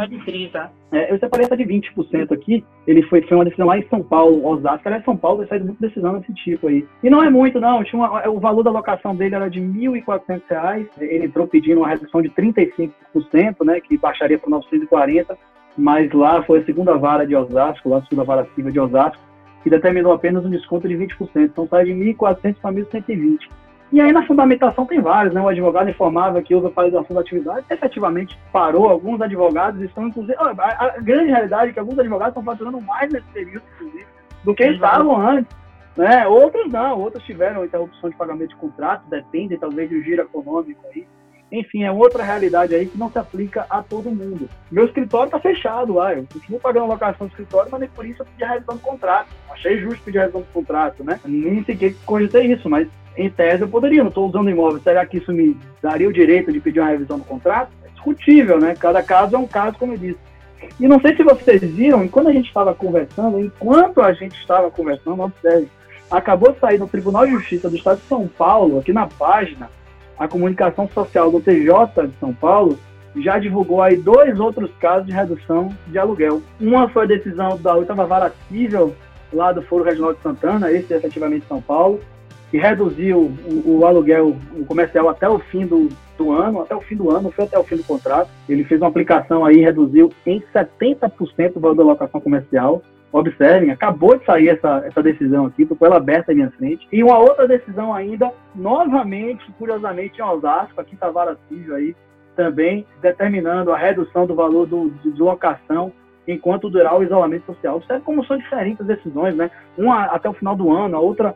de 0.09 0.24
30. 0.24 0.72
É, 0.93 1.12
eu 1.12 1.18
separei 1.18 1.47
essa 1.47 1.57
de 1.57 1.64
20% 1.64 2.32
aqui. 2.32 2.64
Ele 2.87 3.03
foi, 3.03 3.22
foi 3.22 3.37
uma 3.37 3.45
decisão 3.45 3.66
lá 3.66 3.78
em 3.78 3.87
São 3.89 4.03
Paulo, 4.03 4.45
Osasco. 4.47 4.87
Aliás, 4.87 5.05
São 5.05 5.16
Paulo 5.16 5.39
vai 5.39 5.47
sair 5.47 5.62
muito 5.62 5.80
decisão 5.80 6.18
desse 6.18 6.32
tipo 6.35 6.68
aí. 6.68 6.87
E 7.03 7.11
não 7.11 7.22
é 7.22 7.30
muito, 7.30 7.61
não. 7.61 7.82
Tinha 7.85 8.01
uma, 8.01 8.28
o 8.28 8.41
valor 8.41 8.62
da 8.62 8.70
locação 8.70 9.14
dele 9.14 9.35
era 9.35 9.49
de 9.49 9.61
R$ 9.61 9.66
1.400. 9.66 10.87
Ele 11.01 11.26
entrou 11.26 11.47
pedindo 11.47 11.78
uma 11.80 11.89
redução 11.89 12.20
de 12.20 12.30
35%, 12.30 12.91
né, 13.64 13.80
que 13.80 13.97
baixaria 13.97 14.39
para 14.39 14.51
940. 14.51 15.37
Mas 15.76 16.12
lá 16.12 16.43
foi 16.43 16.61
a 16.61 16.64
segunda 16.64 16.97
vara 16.97 17.26
de 17.26 17.35
Osasco, 17.35 17.89
lá 17.89 17.99
a 17.99 18.03
segunda 18.03 18.24
vara 18.24 18.47
civil 18.55 18.70
de 18.70 18.78
Osasco, 18.78 19.20
que 19.62 19.70
determinou 19.70 20.12
apenas 20.12 20.45
um 20.45 20.51
desconto 20.51 20.87
de 20.89 20.95
20%. 20.95 21.28
Então 21.37 21.66
sai 21.68 21.87
de 21.87 21.93
1.400 21.93 22.57
para 22.61 22.72
1.120. 22.72 23.39
E 23.95 24.01
aí 24.01 24.11
na 24.11 24.26
fundamentação 24.26 24.84
tem 24.86 25.01
vários, 25.01 25.32
né? 25.32 25.40
O 25.40 25.47
advogado 25.47 25.88
informava 25.88 26.42
que 26.42 26.53
houve 26.53 26.66
a 26.66 26.70
paralisação 26.70 27.14
da 27.14 27.20
atividade, 27.20 27.64
efetivamente 27.70 28.36
parou. 28.53 28.88
Alguns 28.88 29.20
advogados 29.20 29.80
estão, 29.80 30.09
inclusive, 30.09 30.34
a, 30.36 30.84
a 30.84 31.01
grande 31.01 31.30
realidade 31.30 31.70
é 31.70 31.72
que 31.72 31.78
alguns 31.78 31.97
advogados 31.97 32.32
estão 32.32 32.42
faturando 32.42 32.80
mais 32.80 33.12
nesse 33.12 33.28
período, 33.28 33.62
inclusive, 33.76 34.07
do 34.42 34.53
que 34.53 34.64
estavam 34.64 35.16
antes. 35.16 35.57
Né? 35.97 36.26
Outros 36.26 36.72
não, 36.72 37.03
outros 37.03 37.22
tiveram 37.22 37.64
interrupção 37.64 38.11
de 38.11 38.16
pagamento 38.16 38.49
de 38.49 38.57
contrato, 38.57 39.09
depende 39.09 39.57
talvez 39.57 39.88
do 39.88 40.03
giro 40.03 40.22
econômico 40.22 40.84
aí. 40.92 41.07
Enfim, 41.53 41.84
é 41.84 41.92
outra 41.92 42.24
realidade 42.24 42.74
aí 42.74 42.86
que 42.86 42.99
não 42.99 43.09
se 43.12 43.18
aplica 43.20 43.64
a 43.70 43.80
todo 43.80 44.11
mundo. 44.11 44.51
Meu 44.72 44.86
escritório 44.86 45.26
está 45.26 45.38
fechado 45.38 45.95
lá, 45.95 46.12
eu 46.12 46.26
continuo 46.32 46.59
pagando 46.59 46.88
locação 46.88 47.28
do 47.28 47.30
escritório, 47.30 47.70
mas 47.70 47.78
nem 47.78 47.88
por 47.90 48.05
isso 48.05 48.22
eu 48.22 48.26
pedi 48.26 48.42
a 48.42 48.55
revisão 48.55 48.74
do 48.74 48.82
contrato. 48.82 49.28
Achei 49.53 49.78
justo 49.78 50.03
pedir 50.03 50.18
a 50.18 50.22
revisão 50.22 50.40
do 50.40 50.53
contrato, 50.53 51.05
né? 51.05 51.20
Nem 51.24 51.62
sequer 51.62 51.95
cogitei 52.05 52.53
isso, 52.53 52.68
mas 52.68 52.88
em 53.17 53.31
tese 53.31 53.62
eu 53.62 53.69
poderia, 53.69 54.03
não 54.03 54.09
estou 54.09 54.29
usando 54.29 54.51
imóvel, 54.51 54.81
será 54.81 55.05
que 55.07 55.19
isso 55.19 55.33
me 55.33 55.57
daria 55.83 56.09
o 56.09 56.12
direito 56.12 56.53
de 56.53 56.61
pedir 56.61 56.81
uma 56.81 56.91
revisão 56.91 57.19
do 57.19 57.25
contrato? 57.25 57.71
É 57.85 57.89
discutível, 57.89 58.59
né? 58.59 58.75
Cada 58.79 59.03
caso 59.03 59.37
é 59.37 59.39
um 59.39 59.47
caso, 59.47 59.79
como 59.79 59.93
eu 59.93 59.99
disse. 59.99 60.19
E 60.81 60.89
não 60.89 61.01
sei 61.01 61.15
se 61.15 61.23
vocês 61.23 61.62
viram, 61.62 62.09
quando 62.09 62.29
a 62.29 62.33
gente 62.33 62.47
estava 62.47 62.75
conversando, 62.75 63.39
enquanto 63.39 64.01
a 64.01 64.12
gente 64.12 64.37
estava 64.39 64.71
conversando, 64.71 65.23
observe, 65.23 65.69
acabou 66.11 66.53
de 66.53 66.59
sair 66.59 66.79
no 66.79 66.89
Tribunal 66.89 67.27
de 67.27 67.33
Justiça 67.33 67.69
do 67.69 67.77
Estado 67.77 68.01
de 68.01 68.09
São 68.09 68.27
Paulo, 68.27 68.79
aqui 68.79 68.93
na 68.93 69.07
página, 69.07 69.71
a 70.19 70.27
comunicação 70.27 70.89
social 70.89 71.31
do 71.31 71.41
TJ 71.41 72.09
de 72.09 72.19
São 72.19 72.33
Paulo 72.33 72.79
já 73.17 73.39
divulgou 73.39 73.81
aí 73.83 73.97
dois 73.97 74.39
outros 74.41 74.71
casos 74.81 75.07
de 75.07 75.12
redução 75.12 75.73
de 75.87 75.99
aluguel. 75.99 76.43
Uma 76.61 76.89
foi 76.89 77.05
a 77.05 77.09
decisão 77.09 77.57
da 77.59 77.75
oitava 77.75 78.07
vara 78.07 78.33
civil 78.49 78.95
lá 79.33 79.53
do 79.53 79.62
Foro 79.62 79.85
Regional 79.85 80.15
de 80.15 80.21
Santana, 80.21 80.71
esse 80.71 80.93
efetivamente 80.93 81.47
São 81.47 81.61
Paulo, 81.61 82.01
que 82.55 82.59
reduziu 82.59 83.19
o, 83.19 83.79
o 83.79 83.85
aluguel 83.85 84.37
comercial 84.69 85.09
até 85.09 85.29
o 85.29 85.41
fim 85.41 85.67
do, 85.67 85.89
do 86.17 86.31
ano, 86.31 86.63
até 86.63 86.73
o 86.73 86.81
fim 86.81 86.95
do 86.95 87.11
ano, 87.11 87.33
foi 87.33 87.47
até 87.47 87.59
o 87.59 87.65
fim 87.65 87.75
do 87.75 87.83
contrato. 87.83 88.31
Ele 88.49 88.63
fez 88.63 88.81
uma 88.81 88.87
aplicação 88.87 89.45
aí, 89.45 89.57
reduziu 89.57 90.13
em 90.25 90.41
70% 90.55 91.57
o 91.57 91.59
valor 91.59 91.75
da 91.75 91.83
locação 91.83 92.21
comercial. 92.21 92.81
Observem, 93.11 93.73
acabou 93.73 94.17
de 94.17 94.25
sair 94.25 94.51
essa, 94.51 94.85
essa 94.87 95.03
decisão 95.03 95.47
aqui, 95.47 95.63
estou 95.63 95.77
com 95.77 95.85
ela 95.85 95.97
aberta 95.97 96.31
à 96.31 96.35
minha 96.35 96.49
frente. 96.53 96.87
E 96.93 97.03
uma 97.03 97.19
outra 97.19 97.49
decisão 97.49 97.93
ainda, 97.93 98.31
novamente, 98.55 99.45
curiosamente, 99.59 100.21
em 100.21 100.23
Osasco, 100.23 100.81
aqui 100.81 100.95
está 100.95 101.09
a 101.09 101.11
Vara 101.11 101.37
Civil 101.49 101.75
aí, 101.75 101.97
também 102.37 102.87
determinando 103.03 103.73
a 103.73 103.77
redução 103.77 104.29
do 104.29 104.35
valor 104.37 104.65
do, 104.69 104.91
de 104.91 105.21
locação 105.21 105.93
enquanto 106.27 106.71
durar 106.71 106.97
o 106.97 107.03
isolamento 107.03 107.47
social. 107.47 107.79
Observe 107.79 108.05
como 108.05 108.25
são 108.25 108.39
diferentes 108.39 108.81
as 108.81 108.87
decisões, 108.87 109.35
né? 109.35 109.51
Uma 109.77 110.05
até 110.05 110.29
o 110.29 110.35
final 110.35 110.55
do 110.55 110.73
ano, 110.73 110.97
a 110.97 111.01
outra 111.01 111.35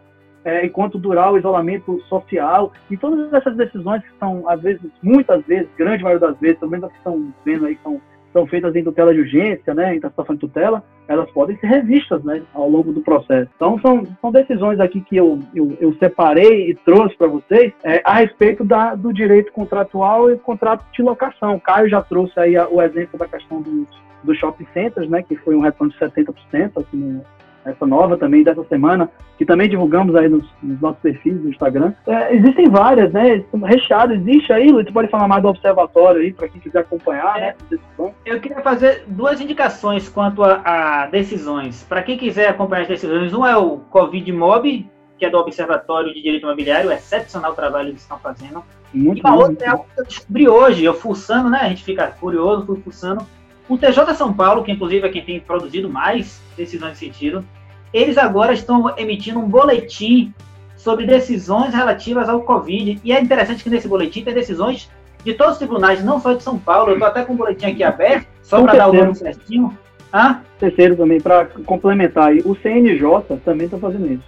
é, 0.49 0.64
enquanto 0.64 0.99
durar 0.99 1.32
o 1.32 1.38
isolamento 1.38 2.01
social, 2.09 2.72
e 2.90 2.96
todas 2.96 3.32
essas 3.32 3.57
decisões 3.57 4.03
que 4.03 4.18
são, 4.18 4.49
às 4.49 4.61
vezes, 4.61 4.80
muitas 5.03 5.44
vezes, 5.44 5.68
grande 5.76 6.03
maioria 6.03 6.26
das 6.26 6.38
vezes, 6.38 6.59
pelo 6.59 6.70
menos 6.70 6.86
as 6.86 6.92
que 6.92 6.99
estão 6.99 7.32
vendo 7.44 7.66
aí, 7.66 7.78
são 7.82 8.01
são 8.32 8.46
feitas 8.46 8.76
em 8.76 8.84
tutela 8.84 9.12
de 9.12 9.20
urgência, 9.20 9.74
né, 9.74 9.94
em 9.94 10.01
situação 10.01 10.34
de 10.34 10.40
tutela, 10.42 10.84
elas 11.09 11.30
podem 11.30 11.57
ser 11.57 11.66
revistas 11.66 12.22
né, 12.22 12.42
ao 12.55 12.68
longo 12.68 12.92
do 12.92 13.01
processo. 13.01 13.51
Então, 13.57 13.80
são, 13.80 14.07
são 14.20 14.30
decisões 14.30 14.78
aqui 14.78 15.01
que 15.01 15.16
eu, 15.16 15.38
eu, 15.55 15.76
eu 15.80 15.94
separei 15.94 16.70
e 16.70 16.74
trouxe 16.74 17.16
para 17.16 17.26
vocês 17.26 17.72
é, 17.82 18.03
a 18.05 18.14
respeito 18.14 18.64
da, 18.64 18.94
do 18.94 19.12
direito 19.12 19.51
contratual 19.53 20.30
e 20.30 20.36
contrato 20.36 20.84
de 20.92 21.03
locação. 21.03 21.55
O 21.55 21.61
Caio 21.61 21.88
já 21.88 22.03
trouxe 22.03 22.38
aí 22.38 22.57
o 22.59 22.82
exemplo 22.82 23.18
da 23.18 23.26
questão 23.26 23.62
dos, 23.62 23.88
dos 24.22 24.36
shopping 24.36 24.66
centers, 24.74 25.09
né, 25.09 25.22
que 25.22 25.34
foi 25.36 25.55
um 25.55 25.61
retorno 25.61 25.92
de 25.92 25.99
70% 25.99 26.32
aqui 26.76 26.96
no, 26.96 27.24
essa 27.71 27.87
nova 27.87 28.16
também 28.16 28.43
dessa 28.43 28.64
semana, 28.64 29.11
que 29.37 29.45
também 29.45 29.69
divulgamos 29.69 30.14
aí 30.16 30.29
nos, 30.29 30.45
nos 30.62 30.81
nossos 30.81 31.01
perfis 31.01 31.41
do 31.41 31.49
Instagram. 31.49 31.93
É, 32.07 32.35
existem 32.35 32.69
várias, 32.69 33.12
né? 33.12 33.45
Recheado, 33.64 34.14
existe 34.14 34.53
aí, 34.53 34.71
Luiz, 34.71 34.87
você 34.87 34.93
pode 34.93 35.09
falar 35.09 35.29
mais 35.29 35.43
do 35.43 35.49
observatório 35.49 36.21
aí, 36.21 36.33
para 36.33 36.49
quem 36.49 36.61
quiser 36.61 36.81
acompanhar, 36.81 37.39
é, 37.39 37.41
né? 37.41 38.12
Eu 38.25 38.41
queria 38.41 38.61
fazer 38.61 39.05
duas 39.07 39.41
indicações 39.41 40.09
quanto 40.09 40.43
a, 40.43 40.62
a 40.64 41.07
decisões. 41.07 41.85
Para 41.89 42.03
quem 42.03 42.16
quiser 42.16 42.49
acompanhar 42.49 42.83
as 42.83 42.89
decisões, 42.89 43.33
um 43.33 43.47
é 43.47 43.57
o 43.57 43.79
Covid 43.79 44.31
Mob, 44.33 44.89
que 45.19 45.25
é 45.25 45.31
do 45.31 45.39
Observatório 45.39 46.14
de 46.14 46.23
Direito 46.23 46.45
Imobiliário, 46.45 46.93
excepcional 46.93 47.55
trabalho 47.55 47.93
que 47.93 47.99
estão 47.99 48.19
fazendo. 48.19 48.62
Muito 48.95 49.19
e 49.19 49.29
a 49.29 49.35
outra 49.35 49.66
é 49.66 49.69
algo 49.69 49.87
que 49.95 50.01
eu 50.01 50.05
descobri 50.05 50.49
hoje, 50.49 50.85
eu 50.85 50.95
fuçando, 50.95 51.51
né? 51.51 51.59
A 51.62 51.69
gente 51.69 51.85
fica 51.85 52.07
curioso, 52.07 52.64
fui 52.64 52.81
fuçando. 52.81 53.27
O 53.69 53.77
TJ 53.77 54.14
São 54.14 54.33
Paulo, 54.33 54.64
que 54.64 54.73
inclusive 54.73 55.07
é 55.07 55.11
quem 55.11 55.23
tem 55.23 55.41
produzido 55.41 55.91
mais 55.91 56.41
decisões 56.57 56.93
de 56.93 56.99
sentido, 56.99 57.45
eles 57.93 58.18
agora 58.18 58.53
estão 58.53 58.95
emitindo 58.97 59.39
um 59.39 59.49
boletim 59.49 60.32
sobre 60.76 61.07
decisões 61.07 61.74
relativas 61.74 62.28
ao 62.28 62.43
Covid. 62.43 63.01
E 63.03 63.12
é 63.12 63.20
interessante 63.20 63.64
que 63.64 63.70
nesse 63.70 63.89
boletim 63.89 64.22
tem 64.22 64.34
decisões 64.34 64.91
de 65.24 65.34
todos 65.34 65.55
os 65.55 65.59
tribunais, 65.59 66.03
não 66.05 66.20
só 66.20 66.32
de 66.32 66.43
São 66.43 66.59
Paulo. 66.59 66.91
Eu 66.91 66.95
estou 66.95 67.09
até 67.09 67.24
com 67.24 67.34
o 67.34 67.36
boletim 67.36 67.66
aqui 67.66 67.82
aberto, 67.82 68.26
só 68.43 68.62
para 68.62 68.78
dar 68.78 68.89
o 68.89 68.93
nome 68.93 69.14
certinho. 69.14 69.76
Ah? 70.12 70.41
Terceiro 70.59 70.97
também, 70.97 71.20
para 71.20 71.47
complementar, 71.66 72.32
o 72.45 72.57
CNJ 72.57 73.36
também 73.45 73.66
está 73.66 73.76
fazendo 73.76 74.12
isso. 74.12 74.24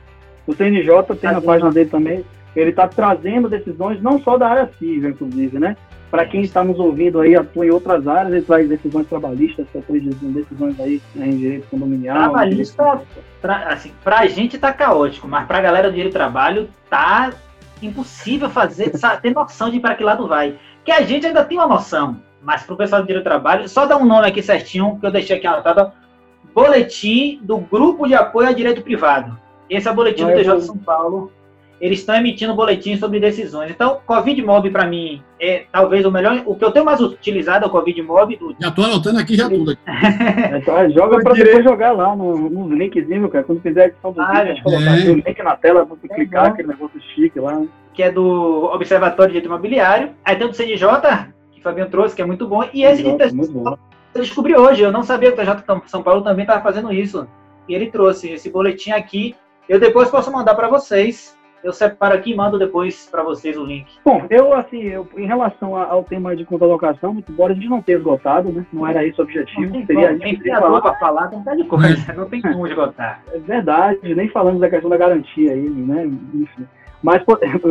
O 0.46 0.54
CNJ 0.54 1.02
tem 1.20 1.32
na 1.32 1.40
página 1.40 1.70
dele 1.70 1.88
também, 1.88 2.24
ele 2.54 2.70
está 2.70 2.88
trazendo 2.88 3.48
decisões 3.48 4.02
não 4.02 4.20
só 4.20 4.36
da 4.36 4.48
área 4.48 4.70
civil, 4.78 5.10
inclusive, 5.10 5.58
né? 5.58 5.76
Para 6.10 6.26
quem 6.26 6.40
está 6.40 6.64
nos 6.64 6.78
ouvindo 6.80 7.20
aí, 7.20 7.36
atua 7.36 7.66
em 7.66 7.70
outras 7.70 8.08
áreas, 8.08 8.32
ele 8.32 8.42
traz 8.42 8.68
decisões 8.68 9.06
trabalhistas, 9.06 9.66
decisões 9.72 10.80
aí 10.80 11.00
né, 11.14 11.28
em 11.28 11.36
direito 11.36 11.68
condominial. 11.70 12.18
Trabalhista, 12.18 13.02
pra, 13.40 13.68
assim, 13.68 13.92
pra 14.02 14.26
gente 14.26 14.58
tá 14.58 14.72
caótico, 14.72 15.28
mas 15.28 15.46
pra 15.46 15.60
galera 15.60 15.88
do 15.88 15.94
direito 15.94 16.12
do 16.12 16.18
trabalho 16.18 16.68
tá 16.88 17.32
impossível 17.80 18.50
fazer, 18.50 18.92
ter 19.22 19.32
noção 19.32 19.70
de 19.70 19.78
para 19.78 19.94
que 19.94 20.02
lado 20.02 20.26
vai. 20.26 20.58
Que 20.84 20.90
a 20.90 21.02
gente 21.02 21.26
ainda 21.26 21.44
tem 21.44 21.58
uma 21.58 21.68
noção, 21.68 22.20
mas 22.42 22.64
pro 22.64 22.76
pessoal 22.76 23.02
do 23.02 23.06
direito 23.06 23.24
do 23.24 23.30
trabalho, 23.30 23.68
só 23.68 23.86
dá 23.86 23.96
um 23.96 24.04
nome 24.04 24.26
aqui 24.26 24.42
certinho, 24.42 24.98
que 24.98 25.06
eu 25.06 25.12
deixei 25.12 25.36
aqui 25.36 25.46
anotado, 25.46 25.92
Boletim 26.52 27.38
do 27.42 27.58
Grupo 27.58 28.08
de 28.08 28.14
Apoio 28.14 28.48
a 28.48 28.52
Direito 28.52 28.82
Privado. 28.82 29.38
Esse 29.68 29.86
é 29.86 29.90
o 29.92 29.94
boletim 29.94 30.26
do 30.26 30.32
TJ 30.32 30.56
de 30.56 30.64
São 30.64 30.76
Paulo 30.76 31.32
eles 31.80 32.00
estão 32.00 32.14
emitindo 32.14 32.54
boletins 32.54 33.00
sobre 33.00 33.18
decisões. 33.18 33.70
Então, 33.70 34.00
Covid 34.04 34.42
Mob, 34.42 34.70
para 34.70 34.86
mim, 34.86 35.22
é 35.40 35.64
talvez 35.72 36.04
o 36.04 36.10
melhor. 36.10 36.42
O 36.44 36.54
que 36.54 36.64
eu 36.64 36.70
tenho 36.70 36.84
mais 36.84 37.00
utilizado 37.00 37.64
é 37.64 37.68
o 37.68 37.70
Covid 37.70 38.02
Mob. 38.02 38.36
Do... 38.36 38.54
Já 38.60 38.68
estou 38.68 38.84
anotando 38.84 39.18
aqui 39.18 39.34
já 39.34 39.48
tudo. 39.48 39.70
Aqui. 39.70 40.70
é, 40.70 40.90
joga 40.92 41.18
para 41.22 41.32
depois 41.32 41.64
jogar 41.64 41.92
lá 41.92 42.14
nos 42.14 42.50
no 42.50 42.68
linkzinhos, 42.74 43.32
cara. 43.32 43.44
Quando 43.44 43.62
fizer 43.62 43.82
a 43.82 43.86
edição 43.86 44.12
do 44.12 44.20
ah, 44.20 44.26
vídeo, 44.26 44.42
a 44.42 44.46
gente 44.46 44.62
colocar 44.62 44.98
é. 44.98 45.10
o 45.10 45.14
link 45.14 45.42
na 45.42 45.56
tela 45.56 45.86
para 45.86 45.96
você 45.96 46.06
é 46.10 46.14
clicar, 46.14 46.44
bom. 46.44 46.52
aquele 46.52 46.68
negócio 46.68 47.00
chique 47.14 47.40
lá. 47.40 47.62
Que 47.94 48.02
é 48.02 48.12
do 48.12 48.70
Observatório 48.74 49.32
de 49.32 49.40
Direito 49.40 49.46
Imobiliário. 49.46 50.10
Aí 50.24 50.36
tem 50.36 50.46
o 50.46 50.50
do 50.50 50.56
CNJ, 50.56 50.86
que 51.52 51.60
o 51.60 51.62
Fabinho 51.62 51.88
trouxe, 51.88 52.14
que 52.14 52.22
é 52.22 52.26
muito 52.26 52.46
bom. 52.46 52.62
E 52.74 52.84
esse 52.84 53.02
de 53.02 53.08
eu 54.12 54.22
descobri 54.22 54.56
hoje. 54.56 54.82
Eu 54.82 54.92
não 54.92 55.02
sabia 55.02 55.32
que 55.32 55.40
o 55.40 55.44
TJ 55.44 55.64
São 55.86 56.02
Paulo 56.02 56.22
também 56.22 56.42
estava 56.42 56.62
fazendo 56.62 56.92
isso. 56.92 57.26
E 57.68 57.74
ele 57.74 57.90
trouxe 57.90 58.30
esse 58.30 58.50
boletim 58.50 58.90
aqui. 58.90 59.34
Eu 59.68 59.78
depois 59.78 60.10
posso 60.10 60.32
mandar 60.32 60.54
para 60.54 60.68
vocês 60.68 61.38
eu 61.62 61.72
separo 61.72 62.14
aqui 62.14 62.32
e 62.32 62.36
mando 62.36 62.58
depois 62.58 63.08
para 63.10 63.22
vocês 63.22 63.56
o 63.56 63.64
link. 63.64 63.86
Bom, 64.04 64.26
eu 64.30 64.52
assim, 64.54 64.82
eu, 64.82 65.06
em 65.16 65.26
relação 65.26 65.76
ao 65.76 66.02
tema 66.04 66.34
de 66.34 66.44
contalocação, 66.44 67.14
muito 67.14 67.30
embora 67.30 67.52
a 67.52 67.56
gente 67.56 67.68
não 67.68 67.82
tenha 67.82 67.98
esgotado, 67.98 68.50
né? 68.50 68.64
Não 68.72 68.86
era 68.86 69.04
esse 69.04 69.20
o 69.20 69.24
objetivo. 69.24 69.72
Não 69.72 69.86
seria, 69.86 70.08
como, 70.08 70.22
a 70.22 70.26
gente 70.26 70.48
falar 70.48 70.80
para 70.80 70.94
falar 70.96 71.28
tem 71.28 71.56
de 71.56 71.64
coisa, 71.64 72.12
não 72.14 72.28
tem 72.28 72.40
como 72.40 72.66
esgotar. 72.66 73.22
É 73.32 73.38
verdade, 73.38 74.14
nem 74.14 74.28
falamos 74.28 74.60
da 74.60 74.70
questão 74.70 74.90
da 74.90 74.96
garantia 74.96 75.52
aí, 75.52 75.68
né? 75.68 76.10
Enfim. 76.34 76.66
Mas 77.02 77.22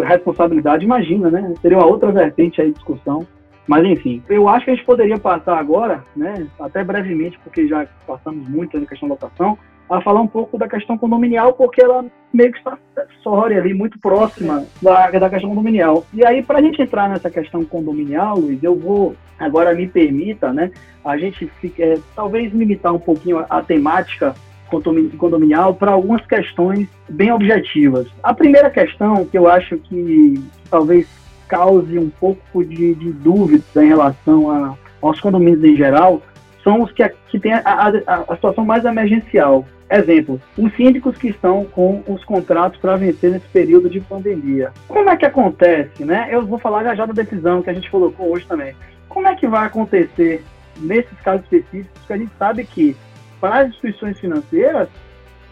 responsabilidade, 0.06 0.86
imagina, 0.86 1.30
né? 1.30 1.54
Seria 1.62 1.78
uma 1.78 1.88
outra 1.88 2.12
vertente 2.12 2.62
aí 2.62 2.70
de 2.70 2.74
discussão. 2.74 3.28
Mas 3.68 3.86
enfim, 3.86 4.24
eu 4.28 4.50
acho 4.50 4.66
que 4.66 4.72
a 4.72 4.76
gente 4.76 4.86
poderia 4.86 5.20
passar 5.20 5.56
agora, 5.56 6.04
né, 6.16 6.48
até 6.60 6.84
brevemente, 6.84 7.38
porque 7.44 7.68
já 7.68 7.86
passamos 8.08 8.50
muito 8.50 8.80
na 8.80 8.86
questão 8.88 9.08
da 9.08 9.14
locação, 9.14 9.60
a 9.90 10.02
falar 10.02 10.22
um 10.22 10.28
pouco 10.28 10.58
da 10.58 10.68
questão 10.68 10.98
condominial, 10.98 11.54
porque 11.54 11.82
ela 11.82 12.06
meio 12.32 12.52
que 12.52 12.60
está 12.60 12.78
acessória 12.96 13.60
ali, 13.60 13.74
muito 13.74 14.00
próxima 14.00 14.66
da, 14.82 15.10
da 15.10 15.30
questão 15.30 15.50
condominial. 15.50 16.06
E 16.14 16.24
aí, 16.26 16.44
para 16.44 16.60
a 16.60 16.62
gente 16.62 16.82
entrar 16.82 17.10
nessa 17.10 17.30
questão 17.30 17.66
condominial, 17.66 18.38
Luiz, 18.38 18.62
eu 18.64 18.76
vou, 18.76 19.16
agora 19.40 19.74
me 19.74 19.88
permita, 19.88 20.54
né, 20.54 20.72
a 21.04 21.18
gente 21.18 21.48
fica, 21.60 21.84
é, 21.84 21.98
talvez 22.16 22.54
limitar 22.54 22.94
um 22.94 23.00
pouquinho 23.00 23.40
a, 23.40 23.46
a 23.50 23.62
temática 23.62 24.36
condominial 25.18 25.74
para 25.74 25.92
algumas 25.92 26.24
questões 26.28 26.88
bem 27.10 27.32
objetivas. 27.32 28.08
A 28.22 28.34
primeira 28.34 28.70
questão 28.70 29.26
que 29.26 29.36
eu 29.36 29.50
acho 29.50 29.78
que 29.78 30.44
talvez 30.70 31.08
cause 31.48 31.98
um 31.98 32.10
pouco 32.10 32.64
de, 32.64 32.94
de 32.94 33.16
em 33.78 33.88
relação 33.88 34.52
a, 34.52 34.76
aos 35.02 35.20
condomínios 35.20 35.64
em 35.64 35.76
geral 35.76 36.22
são 36.64 36.82
os 36.82 36.92
que, 36.92 37.08
que 37.30 37.40
têm 37.40 37.54
a, 37.54 37.62
a, 37.66 38.16
a 38.28 38.36
situação 38.36 38.66
mais 38.66 38.86
emergencial. 38.86 39.66
Exemplo, 39.90 40.40
os 40.56 40.76
síndicos 40.76 41.18
que 41.18 41.30
estão 41.30 41.66
com 41.66 42.04
os 42.08 42.24
contratos 42.24 42.80
para 42.80 42.96
vencer 42.96 43.32
nesse 43.32 43.48
período 43.48 43.90
de 43.90 44.00
pandemia. 44.00 44.72
Como 44.88 45.10
é 45.10 45.18
que 45.18 45.26
acontece, 45.26 46.06
né? 46.06 46.28
Eu 46.30 46.46
vou 46.46 46.60
falar 46.60 46.96
já, 46.96 47.06
da 47.06 47.14
decisão 47.14 47.64
que 47.64 47.72
a 47.72 47.74
gente 47.74 47.90
colocou 47.90 48.32
hoje 48.32 48.46
também. 48.46 48.76
Como 49.08 49.28
é 49.28 49.36
que 49.36 49.48
vai 49.48 49.66
acontecer 49.66 50.44
nesses 50.78 51.20
casos 51.22 51.42
específicos 51.44 52.06
que 52.06 52.14
a 52.14 52.18
gente 52.18 52.32
sabe 52.38 52.64
que 52.66 52.96
para 53.42 53.62
as 53.62 53.70
instituições 53.70 54.20
financeiras 54.20 54.90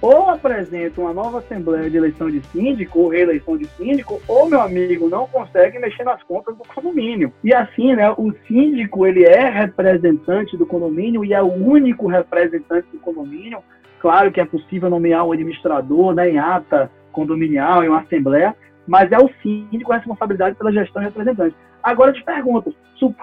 ou 0.01 0.29
apresenta 0.29 1.01
uma 1.01 1.13
nova 1.13 1.39
assembleia 1.39 1.89
de 1.89 1.97
eleição 1.97 2.29
de 2.29 2.41
síndico 2.47 2.99
ou 2.99 3.09
reeleição 3.09 3.57
de 3.57 3.65
síndico, 3.65 4.21
ou 4.27 4.49
meu 4.49 4.61
amigo 4.61 5.09
não 5.09 5.27
consegue 5.27 5.79
mexer 5.79 6.03
nas 6.03 6.21
contas 6.23 6.55
do 6.55 6.63
condomínio. 6.63 7.33
E 7.43 7.53
assim, 7.53 7.95
né, 7.95 8.11
o 8.11 8.31
síndico 8.47 9.05
ele 9.05 9.23
é 9.25 9.49
representante 9.49 10.55
do 10.55 10.65
condomínio 10.65 11.25
e 11.25 11.33
é 11.33 11.41
o 11.41 11.51
único 11.51 12.07
representante 12.07 12.87
do 12.91 12.99
condomínio 12.99 13.59
Claro 13.99 14.31
que 14.31 14.39
é 14.39 14.45
possível 14.45 14.89
nomear 14.89 15.25
um 15.25 15.31
administrador 15.31 16.13
né, 16.13 16.29
em 16.29 16.37
ata 16.37 16.91
condominial, 17.11 17.83
em 17.83 17.89
uma 17.89 18.01
assembleia, 18.01 18.55
mas 18.87 19.11
é 19.11 19.17
o 19.17 19.29
síndico 19.41 19.91
a 19.91 19.97
responsabilidade 19.97 20.55
pela 20.55 20.71
gestão 20.71 21.01
representante. 21.01 21.55
Agora 21.81 22.11
eu 22.11 22.15
te 22.15 22.23
pergunto, 22.23 22.75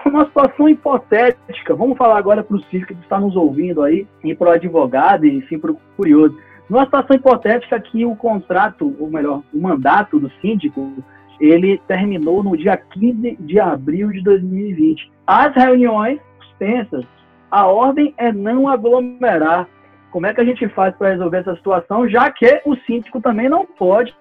uma 0.05 0.25
situação 0.25 0.67
hipotética, 0.67 1.75
vamos 1.75 1.97
falar 1.97 2.17
agora 2.17 2.43
para 2.43 2.57
o 2.57 2.63
síndico 2.63 2.93
que 2.93 3.01
está 3.01 3.19
nos 3.19 3.35
ouvindo 3.35 3.83
aí, 3.83 4.07
e 4.23 4.35
para 4.35 4.49
o 4.49 4.53
advogado, 4.53 5.25
e 5.25 5.45
sim 5.47 5.57
para 5.57 5.71
o 5.71 5.79
curioso. 5.95 6.37
Numa 6.69 6.85
situação 6.85 7.15
hipotética 7.15 7.79
que 7.79 8.05
o 8.05 8.15
contrato, 8.15 8.95
ou 8.99 9.09
melhor, 9.09 9.41
o 9.53 9.61
mandato 9.61 10.19
do 10.19 10.31
síndico, 10.41 10.91
ele 11.39 11.79
terminou 11.87 12.43
no 12.43 12.57
dia 12.57 12.77
15 12.77 13.37
de 13.39 13.59
abril 13.59 14.11
de 14.11 14.21
2020. 14.23 15.11
As 15.27 15.53
reuniões 15.53 16.19
suspensas, 16.39 17.05
a 17.51 17.67
ordem 17.67 18.13
é 18.17 18.31
não 18.31 18.67
aglomerar 18.67 19.67
como 20.11 20.25
é 20.25 20.33
que 20.33 20.41
a 20.41 20.45
gente 20.45 20.67
faz 20.69 20.95
para 20.95 21.09
resolver 21.09 21.39
essa 21.39 21.55
situação, 21.55 22.07
já 22.07 22.31
que 22.31 22.61
o 22.65 22.75
síndico 22.77 23.19
também 23.19 23.49
não 23.49 23.65
pode 23.65 24.15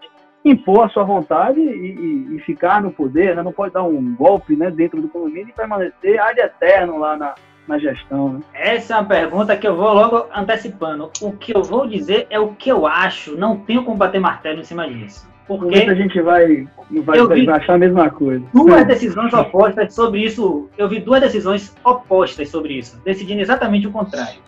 impor 0.45 0.85
a 0.85 0.89
sua 0.89 1.05
vontade 1.05 1.59
e, 1.59 1.65
e, 1.65 2.37
e 2.37 2.39
ficar 2.41 2.83
no 2.83 2.91
poder, 2.91 3.35
né? 3.35 3.43
não 3.43 3.53
pode 3.53 3.73
dar 3.73 3.85
um 3.85 4.15
golpe 4.15 4.55
né, 4.57 4.71
dentro 4.71 5.01
do 5.01 5.09
condomínio 5.09 5.49
e 5.49 5.53
permanecer 5.53 6.21
ad 6.21 6.39
eterno 6.39 6.99
lá 6.99 7.17
na, 7.17 7.35
na 7.67 7.79
gestão. 7.79 8.35
Né? 8.35 8.41
Essa 8.53 8.95
é 8.95 8.97
uma 8.99 9.07
pergunta 9.07 9.57
que 9.57 9.67
eu 9.67 9.77
vou 9.77 9.93
logo 9.93 10.27
antecipando. 10.35 11.11
O 11.21 11.33
que 11.33 11.57
eu 11.57 11.63
vou 11.63 11.87
dizer 11.87 12.27
é 12.31 12.39
o 12.39 12.49
que 12.49 12.71
eu 12.71 12.87
acho, 12.87 13.37
não 13.37 13.57
tenho 13.59 13.85
como 13.85 13.97
bater 13.97 14.21
martelo 14.21 14.61
em 14.61 14.65
cima 14.65 14.89
disso. 14.89 15.29
Porque 15.47 15.75
a 15.77 15.95
gente 15.95 16.21
vai, 16.23 16.67
vai, 17.03 17.27
vai 17.27 17.49
achar 17.49 17.75
a 17.75 17.79
mesma 17.79 18.09
coisa. 18.11 18.43
Duas 18.53 18.87
decisões 18.87 19.33
opostas 19.35 19.95
sobre 19.95 20.25
isso. 20.25 20.71
Eu 20.79 20.89
vi 20.89 21.01
duas 21.01 21.21
decisões 21.21 21.77
opostas 21.85 22.49
sobre 22.49 22.75
isso, 22.75 23.01
decidindo 23.05 23.43
exatamente 23.43 23.87
o 23.87 23.93
contrário. 23.93 24.41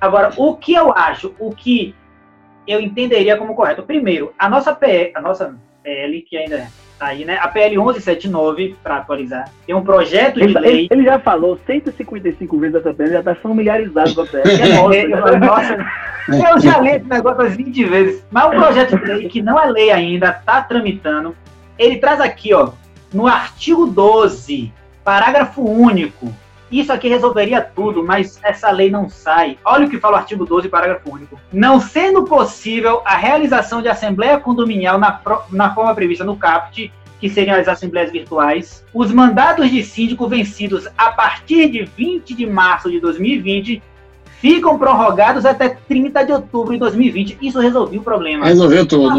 Agora, 0.00 0.32
o 0.36 0.56
que 0.56 0.74
eu 0.74 0.92
acho, 0.92 1.34
o 1.40 1.50
que 1.50 1.94
eu 2.66 2.80
entenderia 2.80 3.36
como 3.36 3.54
correto? 3.54 3.82
Primeiro, 3.82 4.32
a 4.38 4.48
nossa 4.48 4.72
PL, 4.74 5.10
a 5.14 5.20
nossa 5.20 5.56
PL, 5.82 6.22
que 6.22 6.36
ainda 6.36 6.56
está 6.56 6.83
aí, 7.06 7.24
né? 7.24 7.38
A 7.40 7.48
PL 7.48 7.76
1179, 7.76 8.76
para 8.82 8.96
atualizar, 8.96 9.48
tem 9.66 9.74
um 9.74 9.82
projeto 9.82 10.36
de 10.36 10.44
ele, 10.44 10.58
lei. 10.58 10.88
Ele 10.90 11.04
já 11.04 11.18
falou 11.18 11.58
155 11.66 12.58
vezes 12.58 12.76
essa 12.76 12.94
PL, 12.94 13.12
já 13.12 13.18
está 13.20 13.34
familiarizado 13.34 14.14
com 14.14 14.22
a 14.22 14.26
PL. 14.26 14.44
É 14.64 15.38
nossa, 15.38 15.74
é, 15.74 16.36
nossa, 16.36 16.50
eu 16.50 16.60
já 16.60 16.80
li 16.80 16.90
esse 16.90 17.06
negócio 17.06 17.42
umas 17.42 17.56
20 17.56 17.84
vezes. 17.84 18.24
Mas 18.30 18.46
o 18.46 18.50
projeto 18.50 18.98
de 18.98 19.04
lei, 19.04 19.28
que 19.28 19.42
não 19.42 19.60
é 19.60 19.66
lei 19.66 19.90
ainda, 19.90 20.30
está 20.30 20.62
tramitando. 20.62 21.36
Ele 21.78 21.96
traz 21.96 22.20
aqui, 22.20 22.54
ó, 22.54 22.70
no 23.12 23.26
artigo 23.26 23.86
12, 23.86 24.72
parágrafo 25.04 25.62
único, 25.62 26.32
isso 26.80 26.92
aqui 26.92 27.08
resolveria 27.08 27.60
tudo, 27.60 28.04
mas 28.04 28.40
essa 28.42 28.70
lei 28.70 28.90
não 28.90 29.08
sai. 29.08 29.58
Olha 29.64 29.86
o 29.86 29.90
que 29.90 29.98
fala 29.98 30.16
o 30.16 30.18
artigo 30.18 30.44
12, 30.44 30.68
parágrafo 30.68 31.12
único. 31.12 31.38
Não 31.52 31.80
sendo 31.80 32.24
possível 32.24 33.02
a 33.04 33.16
realização 33.16 33.82
de 33.82 33.88
assembleia 33.88 34.38
condominial 34.38 34.98
na, 34.98 35.20
na 35.50 35.74
forma 35.74 35.94
prevista 35.94 36.24
no 36.24 36.36
CAPT, 36.36 36.92
que 37.20 37.28
seriam 37.28 37.58
as 37.58 37.68
assembleias 37.68 38.10
virtuais, 38.12 38.84
os 38.92 39.10
mandatos 39.12 39.70
de 39.70 39.82
síndico 39.82 40.28
vencidos 40.28 40.86
a 40.98 41.10
partir 41.10 41.70
de 41.70 41.84
20 41.84 42.34
de 42.34 42.46
março 42.46 42.90
de 42.90 43.00
2020 43.00 43.82
ficam 44.44 44.78
prorrogados 44.78 45.46
até 45.46 45.70
30 45.70 46.22
de 46.22 46.32
outubro 46.32 46.74
de 46.74 46.78
2020. 46.78 47.38
Isso 47.40 47.58
resolveu 47.58 48.00
o 48.00 48.04
problema. 48.04 48.44
Resolveu 48.44 48.84
tudo. 48.84 49.18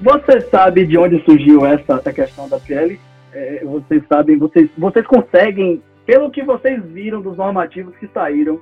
Você 0.00 0.40
sabe 0.50 0.84
de 0.84 0.98
onde 0.98 1.22
surgiu 1.24 1.64
essa, 1.64 1.94
essa 1.94 2.12
questão 2.12 2.48
da 2.48 2.58
PL? 2.58 2.98
É, 3.32 3.62
vocês 3.64 4.02
sabem, 4.08 4.36
vocês, 4.36 4.68
vocês 4.76 5.06
conseguem, 5.06 5.80
pelo 6.08 6.30
que 6.30 6.42
vocês 6.42 6.82
viram 6.86 7.20
dos 7.20 7.36
normativos 7.36 7.94
que 7.98 8.08
saíram, 8.08 8.58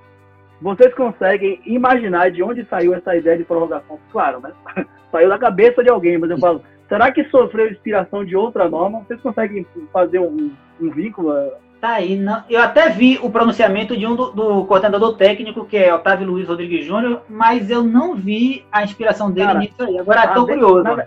vocês 0.61 0.93
conseguem 0.95 1.61
imaginar 1.65 2.29
de 2.29 2.43
onde 2.43 2.65
saiu 2.65 2.93
essa 2.93 3.15
ideia 3.15 3.39
de 3.39 3.45
prorrogação? 3.45 4.01
Claro, 4.11 4.41
né? 4.41 4.51
Saiu 5.13 5.29
da 5.29 5.39
cabeça 5.39 5.81
de 5.85 5.89
alguém, 5.89 6.19
mas 6.19 6.29
eu 6.29 6.39
falo, 6.39 6.61
será 6.89 7.13
que 7.13 7.23
sofreu 7.27 7.71
inspiração 7.71 8.25
de 8.25 8.35
outra 8.35 8.69
norma? 8.69 9.05
Vocês 9.07 9.21
conseguem 9.21 9.65
fazer 9.93 10.19
um, 10.19 10.51
um 10.81 10.91
vínculo 10.91 11.33
Tá 11.81 11.91
aí, 11.93 12.19
não. 12.19 12.43
Eu 12.51 12.61
até 12.61 12.89
vi 12.89 13.17
o 13.23 13.31
pronunciamento 13.31 13.97
de 13.97 14.05
um 14.05 14.17
do, 14.17 14.33
do 14.33 14.65
coordenador 14.65 15.17
técnico, 15.17 15.65
que 15.65 15.77
é 15.77 15.95
Otávio 15.95 16.27
Luiz 16.27 16.49
Rodrigues 16.49 16.85
Júnior, 16.85 17.23
mas 17.29 17.71
eu 17.71 17.85
não 17.85 18.17
vi 18.17 18.65
a 18.73 18.83
inspiração 18.83 19.31
dele 19.31 19.47
Cara, 19.47 19.59
nisso 19.61 19.83
aí. 19.85 19.99
Agora 20.01 20.25
estou 20.25 20.47
curioso. 20.49 20.83
Na, 20.83 21.07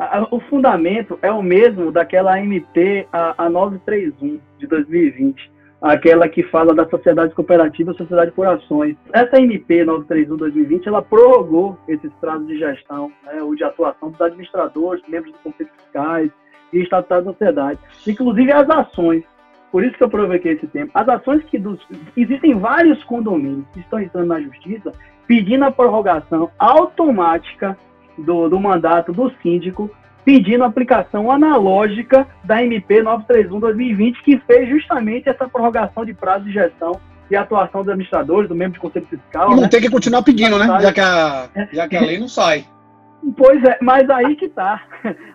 a, 0.00 0.26
o 0.32 0.40
fundamento 0.40 1.16
é 1.22 1.30
o 1.30 1.42
mesmo 1.42 1.92
daquela 1.92 2.40
MP, 2.40 3.06
a, 3.12 3.44
a 3.44 3.48
931 3.48 4.40
de 4.58 4.66
2020, 4.66 5.55
aquela 5.80 6.28
que 6.28 6.42
fala 6.44 6.74
da 6.74 6.88
sociedade 6.88 7.34
cooperativa 7.34 7.92
sociedade 7.94 8.32
por 8.32 8.46
ações. 8.46 8.96
Essa 9.12 9.40
MP 9.40 9.84
931 9.84 10.36
2020, 10.36 10.88
ela 10.88 11.02
prorrogou 11.02 11.78
esses 11.86 12.10
prazos 12.14 12.46
de 12.46 12.58
gestão, 12.58 13.12
né, 13.24 13.42
ou 13.42 13.54
de 13.54 13.64
atuação 13.64 14.10
dos 14.10 14.20
administradores, 14.20 15.02
membros 15.08 15.32
dos 15.32 15.42
conselhos 15.42 15.72
fiscais 15.82 16.30
e 16.72 16.80
estatutários 16.80 17.26
da 17.26 17.32
sociedade, 17.32 17.78
inclusive 18.06 18.52
as 18.52 18.68
ações. 18.68 19.24
Por 19.70 19.84
isso 19.84 19.96
que 19.96 20.04
eu 20.04 20.08
provoquei 20.08 20.52
esse 20.52 20.66
tempo. 20.68 20.90
As 20.94 21.08
ações 21.08 21.42
que 21.44 21.58
dos, 21.58 21.78
existem 22.16 22.58
vários 22.58 23.02
condomínios 23.04 23.66
que 23.74 23.80
estão 23.80 24.00
entrando 24.00 24.28
na 24.28 24.40
justiça 24.40 24.92
pedindo 25.26 25.64
a 25.64 25.72
prorrogação 25.72 26.50
automática 26.58 27.76
do, 28.16 28.48
do 28.48 28.58
mandato 28.60 29.12
do 29.12 29.30
síndico, 29.42 29.90
pedindo 30.26 30.64
aplicação 30.64 31.30
analógica 31.30 32.26
da 32.42 32.60
MP 32.60 33.00
931-2020, 33.00 34.16
que 34.24 34.36
fez 34.38 34.68
justamente 34.68 35.28
essa 35.28 35.48
prorrogação 35.48 36.04
de 36.04 36.12
prazo 36.12 36.46
de 36.46 36.52
gestão 36.52 37.00
e 37.30 37.36
atuação 37.36 37.82
dos 37.82 37.90
administradores, 37.90 38.48
do 38.48 38.54
membro 38.54 38.74
de 38.74 38.80
conselho 38.80 39.06
fiscal. 39.06 39.52
E 39.52 39.54
não 39.54 39.62
né? 39.62 39.68
tem 39.68 39.80
que 39.80 39.88
continuar 39.88 40.22
pedindo, 40.22 40.58
né? 40.58 40.66
Já 40.80 40.92
que, 40.92 41.00
a, 41.00 41.48
já 41.72 41.88
que 41.88 41.96
a 41.96 42.00
lei 42.00 42.18
não 42.18 42.26
sai. 42.28 42.66
Pois 43.36 43.62
é, 43.62 43.78
mas 43.80 44.10
aí 44.10 44.34
que 44.34 44.48
tá. 44.48 44.82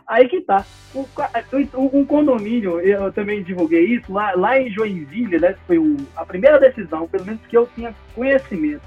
Aí 0.05 0.27
que 0.27 0.41
tá. 0.41 0.65
Um, 0.93 1.99
um 1.99 2.05
condomínio, 2.05 2.81
eu 2.81 3.13
também 3.13 3.41
divulguei 3.41 3.85
isso, 3.85 4.11
lá, 4.11 4.33
lá 4.35 4.59
em 4.59 4.69
Joinville, 4.69 5.39
né? 5.39 5.55
Foi 5.65 5.77
o, 5.77 5.95
a 6.17 6.25
primeira 6.25 6.59
decisão, 6.59 7.07
pelo 7.07 7.25
menos 7.25 7.39
que 7.47 7.57
eu 7.57 7.65
tinha 7.73 7.95
conhecimento. 8.13 8.81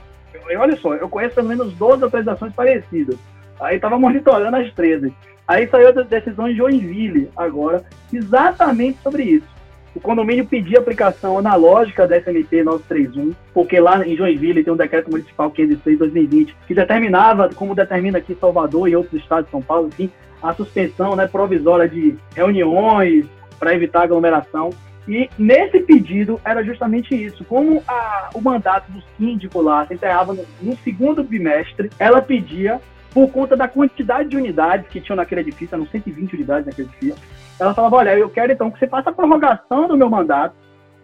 Eu, 0.51 0.61
olha 0.61 0.77
só, 0.77 0.93
eu 0.95 1.09
conheço 1.09 1.35
pelo 1.35 1.49
menos 1.49 1.73
12 1.73 2.05
autorizações 2.05 2.53
parecidas. 2.53 3.17
Aí 3.59 3.79
tava 3.79 3.99
monitorando 3.99 4.55
as 4.55 4.71
13. 4.75 5.15
Aí 5.47 5.68
saiu 5.68 5.88
a 5.88 6.03
decisão 6.03 6.49
em 6.49 6.57
Joinville 6.57 7.30
agora, 7.36 7.84
exatamente 8.12 8.99
sobre 9.03 9.24
isso 9.24 9.55
o 9.95 10.01
condomínio 10.01 10.45
pedia 10.45 10.80
aplicação 10.80 11.38
analógica 11.38 12.07
da 12.07 12.18
SMP 12.18 12.64
931, 12.64 13.32
porque 13.53 13.78
lá 13.78 14.05
em 14.07 14.16
Joinville 14.16 14.64
tem 14.64 14.72
um 14.72 14.76
decreto 14.76 15.11
municipal 15.11 15.53
506-2020 15.53 16.55
que 16.66 16.74
determinava, 16.74 17.49
como 17.55 17.74
determina 17.74 18.18
aqui 18.18 18.34
Salvador 18.34 18.88
e 18.88 18.97
outros 18.97 19.22
estados 19.22 19.47
de 19.47 19.53
São 19.53 19.62
Paulo, 19.62 19.88
enfim, 19.88 20.11
a 20.42 20.53
suspensão 20.53 21.14
né, 21.14 21.28
provisória 21.28 21.88
de 21.88 22.16
reuniões 22.34 23.26
para 23.59 23.72
evitar 23.72 24.03
aglomeração. 24.03 24.70
E 25.07 25.28
nesse 25.38 25.80
pedido 25.80 26.40
era 26.45 26.64
justamente 26.64 27.14
isso. 27.14 27.45
Como 27.45 27.82
a, 27.86 28.30
o 28.34 28.40
mandato 28.40 28.90
do 28.90 29.03
síndico 29.16 29.61
lá 29.61 29.86
se 29.86 29.95
encerrava 29.95 30.32
no, 30.32 30.45
no 30.61 30.76
segundo 30.78 31.22
bimestre, 31.22 31.90
ela 31.99 32.20
pedia 32.20 32.80
por 33.15 33.31
conta 33.31 33.57
da 33.57 33.69
quantidade 33.69 34.29
de 34.29 34.37
unidades 34.37 34.89
que 34.89 35.01
tinham 35.01 35.17
naquele 35.17 35.43
edifício, 35.43 35.77
eram 35.77 35.87
120 35.87 36.35
unidades 36.35 36.67
naquele 36.67 36.89
edifício, 36.89 37.17
ela 37.61 37.73
falava, 37.73 37.97
olha, 37.97 38.19
eu 38.19 38.29
quero 38.29 38.53
então 38.53 38.73
que 38.73 38.79
você 38.81 38.89
faça 38.89 39.11
a 39.11 39.12
prorrogação 39.12 39.87
do 39.87 39.97
meu 39.97 40.11
mandato 40.11 40.57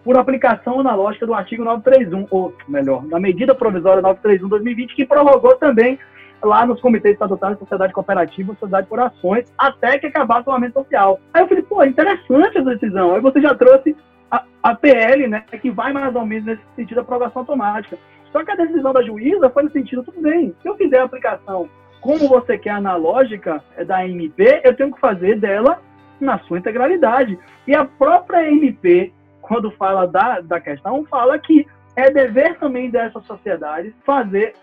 por 0.03 0.19
aplicação 0.19 0.81
analógica 0.81 1.25
do 1.25 1.35
artigo 1.35 1.63
931, 1.63 2.27
ou 2.31 2.53
melhor, 2.67 3.07
da 3.07 3.21
medida 3.21 3.55
provisória 3.55 4.03
931-2020, 4.03 4.89
que 4.97 5.07
prorrogou 5.07 5.55
também 5.57 5.99
lá 6.43 6.67
nos 6.67 6.81
comitês 6.81 7.13
estatutários 7.13 7.59
de 7.59 7.65
sociedade 7.65 7.93
cooperativa, 7.93 8.55
sociedade 8.55 8.89
por 8.89 8.99
ações, 8.99 9.45
até 9.57 9.99
que 9.99 10.07
acabasse 10.07 10.49
o 10.49 10.53
aumento 10.53 10.73
social. 10.73 11.21
Aí 11.33 11.43
eu 11.43 11.49
falei, 11.49 11.63
pô, 11.63 11.85
interessante 11.85 12.59
essa 12.59 12.71
decisão. 12.71 13.15
Aí 13.15 13.21
você 13.21 13.41
já 13.41 13.55
trouxe 13.55 13.95
a, 14.31 14.43
a 14.63 14.75
PL, 14.75 15.29
né, 15.29 15.45
que 15.61 15.71
vai 15.71 15.93
mais 15.93 16.15
ou 16.17 16.27
menos 16.27 16.47
nesse 16.47 16.63
sentido 16.75 16.95
de 16.95 17.01
aprovação 17.01 17.43
automática. 17.43 17.99
Só 18.33 18.43
que 18.43 18.51
a 18.51 18.57
decisão 18.57 18.93
da 18.93 19.03
juíza 19.03 19.51
foi 19.51 19.65
no 19.65 19.71
sentido, 19.71 20.03
tudo 20.03 20.21
bem, 20.21 20.55
se 20.63 20.69
eu 20.69 20.77
fizer 20.77 20.99
a 20.99 21.05
aplicação 21.05 21.69
como 22.01 22.29
você 22.29 22.57
quer 22.59 22.71
analógica 22.71 23.63
é 23.77 23.85
da 23.85 24.07
MP, 24.07 24.63
eu 24.65 24.75
tenho 24.75 24.93
que 24.93 25.01
fazer 25.01 25.39
dela 25.39 25.81
na 26.21 26.39
sua 26.41 26.59
integralidade. 26.59 27.39
E 27.67 27.75
a 27.75 27.85
própria 27.85 28.51
MP, 28.51 29.13
quando 29.41 29.71
fala 29.73 30.07
da, 30.07 30.41
da 30.41 30.61
questão, 30.61 31.05
fala 31.05 31.39
que 31.39 31.67
é 31.97 32.11
dever 32.11 32.59
também 32.59 32.91
dessa 32.91 33.21
sociedade 33.21 33.95
fazer 34.05 34.55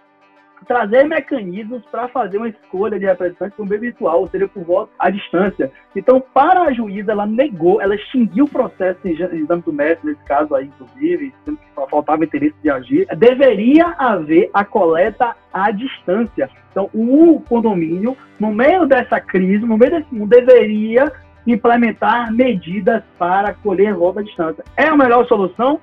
trazer 0.66 1.04
mecanismos 1.04 1.84
para 1.92 2.08
fazer 2.08 2.38
uma 2.38 2.50
escolha 2.50 3.00
de 3.00 3.06
representante 3.06 3.56
por 3.56 3.68
meio 3.68 3.82
virtual, 3.82 4.22
ou 4.22 4.30
seja, 4.30 4.48
por 4.48 4.64
voto 4.64 4.92
à 5.00 5.10
distância. 5.10 5.72
Então, 5.96 6.22
para 6.34 6.62
a 6.64 6.74
juíza, 6.74 7.12
ela 7.12 7.26
negou, 7.26 7.82
ela 7.82 7.96
extinguiu 7.96 8.46
o 8.46 8.50
processo 8.50 9.00
em 9.06 9.12
exame 9.12 9.62
do 9.62 9.74
mestre, 9.74 10.10
nesse 10.10 10.24
caso 10.24 10.56
aí, 10.56 10.66
inclusive, 10.66 11.34
sendo 11.46 11.58
que 11.58 11.90
faltava 11.90 12.24
interesse 12.24 12.56
de 12.62 12.70
agir. 12.70 13.08
Deveria 13.18 13.96
haver 13.98 14.50
a 14.54 14.66
coleta 14.66 15.36
à 15.54 15.72
distância. 15.72 16.50
Então, 16.72 16.90
o 16.94 17.42
condomínio, 17.48 18.16
no 18.40 18.52
meio 18.52 18.86
dessa 18.86 19.20
crise, 19.20 19.66
no 19.66 19.78
meio 19.78 19.92
desse 19.92 20.14
mundo, 20.14 20.30
deveria 20.30 21.12
implementar 21.46 22.32
medidas 22.34 23.04
para 23.18 23.54
colher 23.54 23.94
voto 23.94 24.20
à 24.20 24.24
distância. 24.24 24.64
É 24.76 24.88
a 24.88 24.98
melhor 24.98 25.26
solução? 25.28 25.80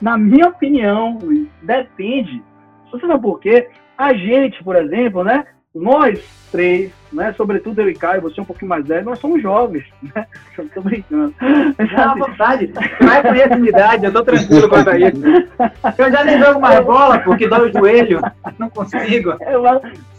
Na 0.00 0.18
minha 0.18 0.48
opinião, 0.48 1.18
depende. 1.62 2.42
Você 2.92 3.06
sabe 3.06 3.22
por 3.22 3.40
quê? 3.40 3.68
A 3.96 4.12
gente, 4.14 4.62
por 4.62 4.76
exemplo, 4.76 5.24
né? 5.24 5.46
Nós 5.74 6.20
três, 6.50 6.90
né? 7.12 7.34
Sobretudo 7.36 7.80
eu 7.82 7.90
e 7.90 7.94
Caio, 7.94 8.22
você 8.22 8.40
é 8.40 8.42
um 8.42 8.46
pouquinho 8.46 8.68
mais 8.68 8.86
velho, 8.86 9.04
nós 9.04 9.18
somos 9.18 9.42
jovens, 9.42 9.84
né? 10.02 10.26
Eu 10.56 10.68
tô 10.70 10.80
brincando. 10.80 11.34
Não, 11.40 12.02
à 12.02 12.14
vontade. 12.14 12.72
Não 13.00 13.12
é 13.12 13.22
conhecimento, 13.22 14.04
eu 14.04 14.12
tô 14.12 14.22
tranquilo 14.22 14.68
quanto 14.70 14.88
a 14.88 14.98
isso. 14.98 15.20
Eu 15.98 16.10
já 16.10 16.24
nem 16.24 16.38
jogo 16.38 16.60
mais 16.60 16.80
bola 16.82 17.18
porque 17.18 17.46
dói 17.46 17.68
o 17.68 17.72
joelho, 17.72 18.20
não 18.58 18.70
consigo. 18.70 19.34
Eu, 19.40 19.62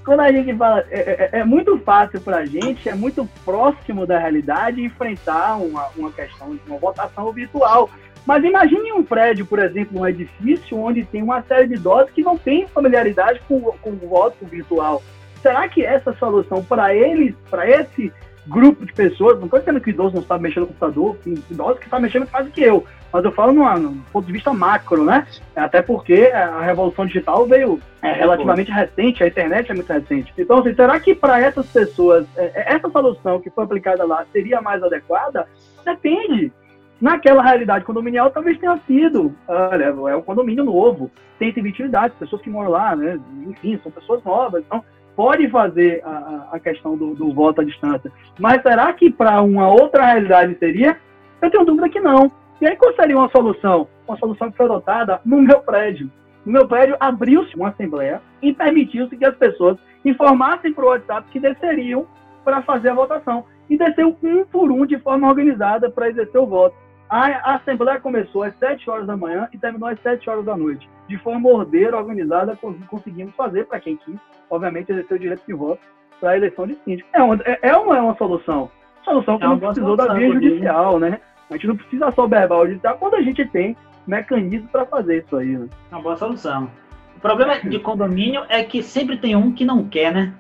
quando 0.06 0.20
a 0.22 0.32
gente 0.32 0.56
fala, 0.56 0.86
é, 0.92 1.30
é, 1.34 1.40
é 1.40 1.44
muito 1.44 1.78
fácil 1.80 2.22
para 2.22 2.38
a 2.38 2.46
gente, 2.46 2.88
é 2.88 2.96
muito 2.96 3.28
próximo 3.44 4.06
da 4.06 4.20
realidade 4.20 4.82
enfrentar 4.82 5.58
uma, 5.58 5.88
uma 5.98 6.12
questão 6.12 6.56
de 6.56 6.62
uma 6.68 6.78
votação 6.78 7.32
virtual. 7.34 7.90
Mas 8.28 8.44
imagine 8.44 8.92
um 8.92 9.04
prédio, 9.04 9.46
por 9.46 9.58
exemplo, 9.58 10.02
um 10.02 10.06
edifício 10.06 10.78
onde 10.78 11.06
tem 11.06 11.24
uma 11.24 11.42
série 11.44 11.68
de 11.68 11.76
idosos 11.76 12.12
que 12.12 12.22
não 12.22 12.38
tem 12.38 12.68
familiaridade 12.68 13.42
com, 13.48 13.62
com 13.62 13.92
o 13.92 14.10
voto 14.10 14.46
virtual. 14.46 15.02
Será 15.42 15.66
que 15.70 15.86
essa 15.86 16.14
solução 16.16 16.62
para 16.62 16.94
eles, 16.94 17.34
para 17.50 17.70
esse 17.70 18.12
grupo 18.46 18.86
de 18.86 18.92
pessoas, 18.92 19.38
não 19.38 19.46
estou 19.46 19.60
dizendo 19.60 19.80
que 19.80 19.92
idoso 19.92 20.16
não 20.16 20.24
sabe 20.24 20.44
mexer 20.44 20.60
no 20.60 20.68
computador, 20.68 21.16
tem 21.24 21.36
idosos 21.50 21.80
que 21.80 21.86
estão 21.86 22.02
mexendo 22.02 22.28
mais 22.30 22.46
do 22.46 22.52
que 22.52 22.62
eu, 22.62 22.86
mas 23.14 23.24
eu 23.24 23.32
falo 23.32 23.54
num, 23.54 23.80
num 23.80 24.02
ponto 24.12 24.26
de 24.26 24.34
vista 24.34 24.54
macro, 24.54 25.06
né? 25.06 25.26
Até 25.56 25.82
porque 25.82 26.30
a 26.34 26.62
revolução 26.62 27.06
digital 27.06 27.46
veio 27.46 27.80
é, 28.02 28.12
relativamente 28.12 28.72
recente, 28.72 29.24
a 29.24 29.28
internet 29.28 29.72
é 29.72 29.74
muito 29.74 29.92
recente. 29.92 30.34
Então, 30.38 30.60
assim, 30.60 30.74
será 30.76 31.00
que 31.00 31.16
para 31.16 31.40
essas 31.40 31.66
pessoas, 31.68 32.26
é, 32.36 32.52
é, 32.56 32.74
essa 32.76 32.90
solução 32.90 33.40
que 33.40 33.50
foi 33.50 33.64
aplicada 33.64 34.06
lá 34.06 34.26
seria 34.34 34.62
mais 34.62 34.84
adequada? 34.84 35.48
Depende. 35.86 36.52
Naquela 37.00 37.44
realidade 37.44 37.86
condominial, 37.86 38.32
talvez 38.32 38.58
tenha 38.58 38.80
sido. 38.88 39.36
Olha, 39.48 39.86
é 39.86 40.16
um 40.16 40.22
condomínio 40.22 40.64
novo, 40.64 41.12
tem 41.38 41.54
120 41.54 41.84
unidades, 41.84 42.18
pessoas 42.18 42.42
que 42.42 42.50
moram 42.50 42.72
lá, 42.72 42.96
né? 42.96 43.20
Enfim, 43.46 43.80
são 43.84 43.92
pessoas 43.92 44.24
novas. 44.24 44.64
Então, 44.66 44.84
pode 45.16 45.50
fazer 45.50 46.02
a, 46.06 46.50
a 46.54 46.60
questão 46.60 46.96
do, 46.96 47.16
do, 47.16 47.34
voto 47.34 47.62
à 47.62 47.64
distância. 47.64 48.12
Mas 48.40 48.62
será 48.62 48.94
que 48.94 49.10
para 49.10 49.42
uma 49.42 49.68
outra 49.68 50.06
realidade 50.06 50.56
seria? 50.60 50.98
Eu 51.42 51.50
tenho 51.50 51.66
dúvida 51.66 51.90
que 51.90 52.00
não. 52.00 52.32
E 52.62 52.68
aí 52.68 52.76
qual 52.76 52.94
seria 52.96 53.18
uma 53.18 53.30
solução? 53.30 53.88
Uma 54.08 54.18
solução 54.18 54.52
que 54.52 54.58
foi 54.58 54.68
adotada 54.68 55.20
no 55.26 55.42
meu 55.42 55.60
prédio. 55.60 56.10
No 56.46 56.54
meu 56.54 56.68
prédio 56.68 56.96
abriu-se 57.00 57.56
uma 57.56 57.70
assembleia 57.70 58.22
e 58.42 58.54
permitiu-se 58.54 59.18
que 59.18 59.26
as 59.26 59.36
pessoas 59.36 59.78
informassem 60.06 60.72
para 60.72 60.86
o 60.86 60.90
WhatsApp 60.90 61.28
que 61.32 61.40
desceriam 61.40 62.08
para 62.46 62.62
fazer 62.62 62.90
a 62.90 62.94
votação. 62.94 63.44
E 63.70 63.78
desceu 63.78 64.16
um 64.24 64.46
por 64.46 64.72
um 64.72 64.86
de 64.86 64.98
forma 65.00 65.28
organizada 65.28 65.90
para 65.90 66.10
exercer 66.10 66.40
o 66.40 66.46
voto. 66.46 66.76
A, 67.10 67.56
Assembleia 67.56 68.00
começou 68.00 68.44
às 68.44 68.56
7 68.58 68.90
horas 68.90 69.08
da 69.08 69.16
manhã 69.16 69.48
e 69.54 69.58
terminou 69.58 69.88
às 69.88 70.00
7 70.02 70.30
horas 70.30 70.46
da 70.46 70.58
noite. 70.58 70.90
De 71.08 71.18
forma 71.18 71.50
ordeira, 71.50 71.98
organizada, 71.98 72.58
conseguimos 72.90 73.34
fazer, 73.36 73.66
para 73.66 73.80
quem 73.80 73.96
quis, 73.98 74.20
obviamente, 74.50 74.92
exercer 74.92 75.16
o 75.16 75.20
direito 75.20 75.44
de 75.46 75.54
voto 75.54 75.82
para 76.20 76.32
a 76.32 76.38
eleição 76.38 76.68
de 76.68 76.76
síndico. 76.84 77.10
É 77.14 77.22
uma, 77.22 77.36
é, 77.46 77.60
é 77.62 77.78
uma, 77.78 77.98
é 77.98 78.02
uma 78.02 78.18
solução. 78.18 78.70
Solução 79.06 79.38
que 79.38 79.46
é 79.46 79.48
não 79.48 79.60
precisou 79.60 79.96
da 79.96 80.14
via 80.14 80.34
judicial, 80.34 81.00
né? 81.00 81.22
A 81.50 81.54
gente 81.54 81.68
não 81.68 81.78
precisa 81.78 82.12
só 82.12 82.28
verbal 82.28 82.68
judicial 82.68 82.98
quando 82.98 83.16
a 83.16 83.22
gente 83.22 83.46
tem 83.46 83.78
mecanismos 84.06 84.70
para 84.70 84.86
fazer 84.86 85.24
isso 85.24 85.36
aí. 85.38 85.58
Né? 85.58 85.68
É 85.92 85.96
uma 85.96 86.02
boa 86.02 86.18
solução. 86.18 86.70
O 87.16 87.20
problema 87.20 87.58
de 87.58 87.80
condomínio 87.80 88.44
é 88.50 88.64
que 88.64 88.84
sempre 88.84 89.18
tem 89.18 89.36
um 89.36 89.52
que 89.52 89.66
não 89.66 89.88
quer, 89.88 90.14
né? 90.14 90.34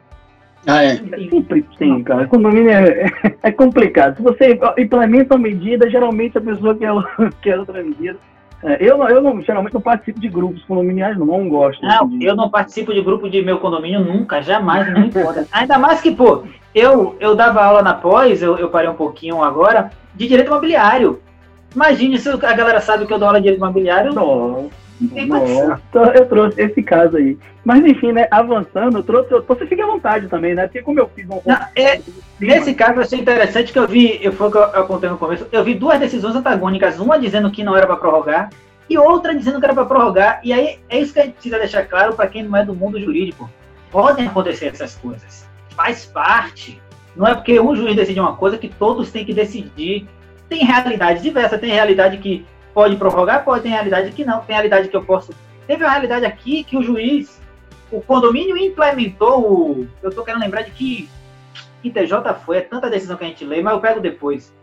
Ah, 0.67 0.83
é. 0.83 0.97
Sempre 0.97 1.65
tem, 1.79 2.03
cara. 2.03 2.27
Condomínio 2.27 2.69
é, 2.69 3.09
é, 3.41 3.51
complicado. 3.51 4.17
Se 4.17 4.21
você 4.21 4.59
implementa 4.77 5.35
uma 5.35 5.41
medida, 5.41 5.89
geralmente 5.89 6.37
a 6.37 6.41
pessoa 6.41 6.75
quer, 6.75 6.91
quer 7.41 7.57
outra 7.57 7.81
medida. 7.81 8.17
É, 8.61 8.77
eu, 8.81 9.01
eu 9.07 9.21
não, 9.21 9.41
geralmente 9.41 9.73
não 9.73 9.81
participo 9.81 10.19
de 10.19 10.27
grupos 10.27 10.63
condominiais, 10.65 11.17
não, 11.17 11.25
não 11.25 11.47
gosto. 11.47 11.81
Não, 11.81 12.09
de... 12.09 12.25
eu 12.25 12.35
não 12.35 12.49
participo 12.49 12.93
de 12.93 13.01
grupo 13.01 13.29
de 13.29 13.41
meu 13.41 13.59
condomínio 13.59 14.01
nunca, 14.01 14.41
jamais, 14.41 14.91
não 14.91 15.05
importa. 15.05 15.47
Ainda 15.53 15.79
mais 15.79 16.01
que, 16.01 16.11
pô, 16.11 16.43
eu, 16.75 17.15
eu 17.19 17.33
dava 17.33 17.63
aula 17.63 17.81
na 17.81 17.93
pós, 17.93 18.41
eu, 18.41 18.57
eu 18.57 18.69
parei 18.69 18.89
um 18.89 18.95
pouquinho 18.95 19.41
agora, 19.41 19.91
de 20.13 20.27
direito 20.27 20.47
imobiliário. 20.47 21.21
Imagine 21.73 22.17
se 22.17 22.29
a 22.29 22.53
galera 22.53 22.81
sabe 22.81 23.05
que 23.05 23.13
eu 23.13 23.19
dou 23.19 23.27
aula 23.27 23.39
de 23.39 23.43
direito 23.43 23.61
imobiliário. 23.61 24.13
Não. 24.13 24.69
Nossa, 24.99 26.11
eu 26.15 26.25
trouxe 26.27 26.61
esse 26.61 26.81
caso 26.81 27.17
aí. 27.17 27.37
Mas 27.63 27.85
enfim, 27.85 28.11
né, 28.11 28.27
avançando, 28.31 28.97
eu 28.97 29.03
trouxe. 29.03 29.29
Você 29.47 29.67
fica 29.67 29.83
à 29.83 29.87
vontade 29.87 30.27
também, 30.27 30.55
né? 30.55 30.63
Porque 30.63 30.81
como 30.81 30.99
eu 30.99 31.09
fiz 31.13 31.29
um. 31.29 31.39
Não, 31.45 31.57
é, 31.75 32.01
nesse 32.39 32.73
caso, 32.73 32.95
eu 32.95 33.01
achei 33.01 33.19
interessante 33.19 33.71
que 33.71 33.79
eu 33.79 33.87
vi, 33.87 34.19
eu 34.21 34.31
foi 34.31 34.47
o 34.47 34.51
que 34.51 34.57
eu 34.57 34.63
apontei 34.63 35.09
no 35.09 35.17
começo, 35.17 35.45
eu 35.51 35.63
vi 35.63 35.75
duas 35.75 35.99
decisões 35.99 36.35
antagônicas, 36.35 36.99
uma 36.99 37.19
dizendo 37.19 37.51
que 37.51 37.63
não 37.63 37.75
era 37.75 37.85
para 37.85 37.97
prorrogar 37.97 38.49
e 38.89 38.97
outra 38.97 39.35
dizendo 39.35 39.59
que 39.59 39.65
era 39.65 39.73
para 39.73 39.85
prorrogar. 39.85 40.39
E 40.43 40.53
aí 40.53 40.79
é 40.89 40.99
isso 40.99 41.13
que 41.13 41.19
a 41.19 41.23
gente 41.23 41.33
precisa 41.33 41.59
deixar 41.59 41.85
claro 41.85 42.15
para 42.15 42.27
quem 42.27 42.43
não 42.43 42.57
é 42.57 42.65
do 42.65 42.73
mundo 42.73 42.99
jurídico. 42.99 43.49
Podem 43.91 44.27
acontecer 44.27 44.67
essas 44.67 44.95
coisas. 44.95 45.47
Faz 45.75 46.05
parte. 46.05 46.81
Não 47.15 47.27
é 47.27 47.33
porque 47.33 47.59
um 47.59 47.75
juiz 47.75 47.95
decide 47.95 48.19
uma 48.19 48.35
coisa 48.35 48.57
que 48.57 48.69
todos 48.69 49.11
têm 49.11 49.25
que 49.25 49.33
decidir. 49.33 50.07
Tem 50.47 50.63
realidade 50.63 51.21
diversa, 51.21 51.57
tem 51.57 51.71
realidade 51.71 52.17
que 52.17 52.45
pode 52.77 52.95
prorrogar, 52.95 53.43
pode, 53.43 53.63
tem 53.63 53.71
realidade 53.71 54.11
que 54.11 54.23
não, 54.23 54.41
tem 54.41 54.55
realidade 54.55 54.87
que 54.87 54.95
eu 54.95 55.03
posso. 55.03 55.33
Teve 55.65 55.83
uma 55.83 55.89
realidade 55.89 56.27
aqui 56.27 56.63
que 56.63 56.77
o 56.77 56.83
juiz, 56.83 57.41
o 57.91 57.99
condomínio 57.99 58.55
implementou 58.55 59.41
o. 59.51 59.87
Eu 59.99 60.11
tô 60.11 60.23
querendo 60.23 60.41
lembrar 60.41 60.61
de 60.61 60.69
que, 60.69 61.09
que 61.81 61.89
TJ 61.89 62.35
foi, 62.45 62.57
é 62.57 62.61
tanta 62.61 62.87
decisão 62.87 63.17
que 63.17 63.23
a 63.23 63.27
gente 63.27 63.43
lê, 63.43 63.63
mas 63.63 63.73
eu 63.73 63.79
pego 63.79 63.99
depois. 63.99 64.53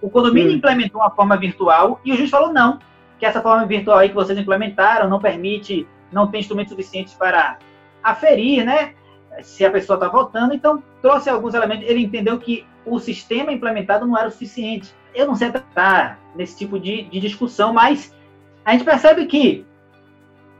O 0.00 0.08
condomínio 0.08 0.52
hum. 0.52 0.54
implementou 0.54 1.00
uma 1.00 1.10
forma 1.10 1.36
virtual 1.36 2.00
e 2.04 2.12
o 2.12 2.16
juiz 2.16 2.30
falou 2.30 2.52
não, 2.52 2.78
que 3.18 3.26
essa 3.26 3.42
forma 3.42 3.66
virtual 3.66 3.98
aí 3.98 4.10
que 4.10 4.14
vocês 4.14 4.38
implementaram 4.38 5.10
não 5.10 5.18
permite, 5.18 5.88
não 6.12 6.28
tem 6.28 6.38
instrumentos 6.38 6.70
suficientes 6.70 7.14
para 7.14 7.58
aferir, 8.00 8.64
né? 8.64 8.94
Se 9.42 9.64
a 9.64 9.72
pessoa 9.72 9.96
está 9.96 10.06
votando, 10.06 10.54
então 10.54 10.80
trouxe 11.02 11.28
alguns 11.28 11.52
elementos. 11.52 11.84
Ele 11.88 12.04
entendeu 12.04 12.38
que 12.38 12.64
o 12.84 13.00
sistema 13.00 13.50
implementado 13.50 14.06
não 14.06 14.16
era 14.16 14.28
o 14.28 14.30
suficiente 14.30 14.94
eu 15.16 15.26
não 15.26 15.34
sei 15.34 15.50
tratar 15.50 16.18
nesse 16.34 16.56
tipo 16.58 16.78
de, 16.78 17.02
de 17.04 17.18
discussão, 17.18 17.72
mas 17.72 18.14
a 18.64 18.72
gente 18.72 18.84
percebe 18.84 19.26
que 19.26 19.64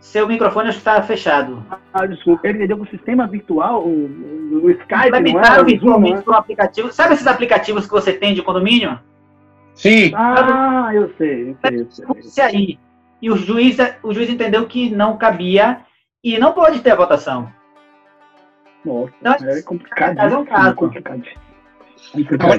seu 0.01 0.27
microfone 0.27 0.71
está 0.71 1.03
fechado. 1.03 1.65
Ah, 1.93 2.07
desculpa, 2.07 2.49
ele 2.49 2.59
entendeu 2.59 2.77
que 2.79 2.85
o 2.85 2.91
sistema 2.91 3.27
virtual, 3.27 3.85
o, 3.85 4.65
o 4.65 4.71
Skype, 4.71 5.09
Implementaram 5.09 5.65
virtualmente 5.65 6.23
para 6.23 6.39
aplicativo. 6.39 6.93
Sabe 6.93 7.15
esses 7.15 7.27
aplicativos 7.27 7.85
que 7.87 7.93
você 7.93 8.13
tem 8.13 8.35
de 8.35 8.43
condomínio? 8.43 8.99
Sim. 9.75 10.13
Ah, 10.15 10.91
eu 10.95 11.13
sei, 11.19 11.51
eu 11.51 11.57
sei, 11.61 11.81
eu 12.09 12.23
sei. 12.23 12.45
aí. 12.45 12.79
E 13.21 13.31
o 13.31 13.37
juiz, 13.37 13.77
o 14.03 14.13
juiz 14.13 14.31
entendeu 14.31 14.67
que 14.67 14.91
não 14.91 15.17
cabia 15.17 15.81
e 16.23 16.39
não 16.39 16.53
pode 16.53 16.81
ter 16.81 16.91
a 16.91 16.97
votação. 16.97 17.53
Nossa, 18.85 19.45
então, 19.45 19.57
é 19.57 19.63
complicado. 19.63 20.19
É 20.19 20.39
um 20.39 20.45
caso. 20.45 20.69
É 20.69 20.73
complicado. 20.75 21.23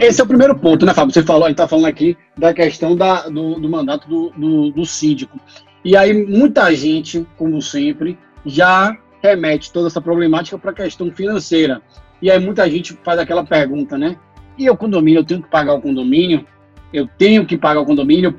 Esse 0.01 0.21
é 0.21 0.23
o 0.23 0.27
primeiro 0.27 0.57
ponto, 0.57 0.85
né, 0.85 0.93
Fábio? 0.93 1.13
Você 1.13 1.23
falou, 1.23 1.45
a 1.45 1.47
gente 1.47 1.55
está 1.55 1.67
falando 1.67 1.85
aqui 1.85 2.17
da 2.38 2.53
questão 2.53 2.95
da, 2.95 3.27
do, 3.29 3.59
do 3.59 3.69
mandato 3.69 4.07
do, 4.07 4.29
do, 4.31 4.71
do 4.71 4.85
síndico. 4.85 5.39
E 5.83 5.95
aí, 5.95 6.13
muita 6.13 6.73
gente, 6.75 7.25
como 7.38 7.61
sempre, 7.61 8.17
já 8.45 8.97
remete 9.21 9.71
toda 9.71 9.88
essa 9.88 10.01
problemática 10.01 10.57
para 10.57 10.71
a 10.71 10.73
questão 10.73 11.11
financeira. 11.11 11.81
E 12.21 12.29
aí, 12.29 12.39
muita 12.39 12.69
gente 12.69 12.97
faz 13.03 13.19
aquela 13.19 13.43
pergunta, 13.43 13.97
né? 13.97 14.17
E 14.57 14.69
o 14.69 14.75
condomínio, 14.75 15.19
eu 15.19 15.25
tenho 15.25 15.41
que 15.41 15.49
pagar 15.49 15.73
o 15.73 15.81
condomínio? 15.81 16.45
Eu 16.91 17.07
tenho 17.17 17.45
que 17.45 17.57
pagar 17.57 17.81
o 17.81 17.85
condomínio? 17.85 18.33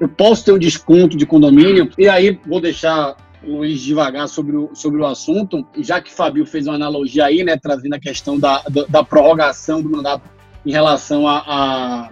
Eu, 0.00 0.08
posso 0.08 0.44
ter 0.44 0.52
um 0.52 0.58
desconto 0.58 1.16
de 1.16 1.26
condomínio? 1.26 1.90
E 1.98 2.08
aí, 2.08 2.38
vou 2.46 2.60
deixar 2.60 3.16
Luiz 3.46 3.82
devagar 3.82 4.28
sobre 4.28 4.56
o, 4.56 4.70
sobre 4.74 5.00
o 5.00 5.06
assunto, 5.06 5.66
já 5.78 6.00
que 6.00 6.12
Fabio 6.12 6.46
fez 6.46 6.66
uma 6.66 6.76
analogia 6.76 7.26
aí, 7.26 7.44
né, 7.44 7.56
trazendo 7.56 7.94
a 7.94 8.00
questão 8.00 8.38
da, 8.38 8.62
da, 8.70 8.84
da 8.88 9.04
prorrogação 9.04 9.82
do 9.82 9.90
mandato 9.90 10.33
em 10.64 10.72
relação 10.72 11.26
a 11.28 12.10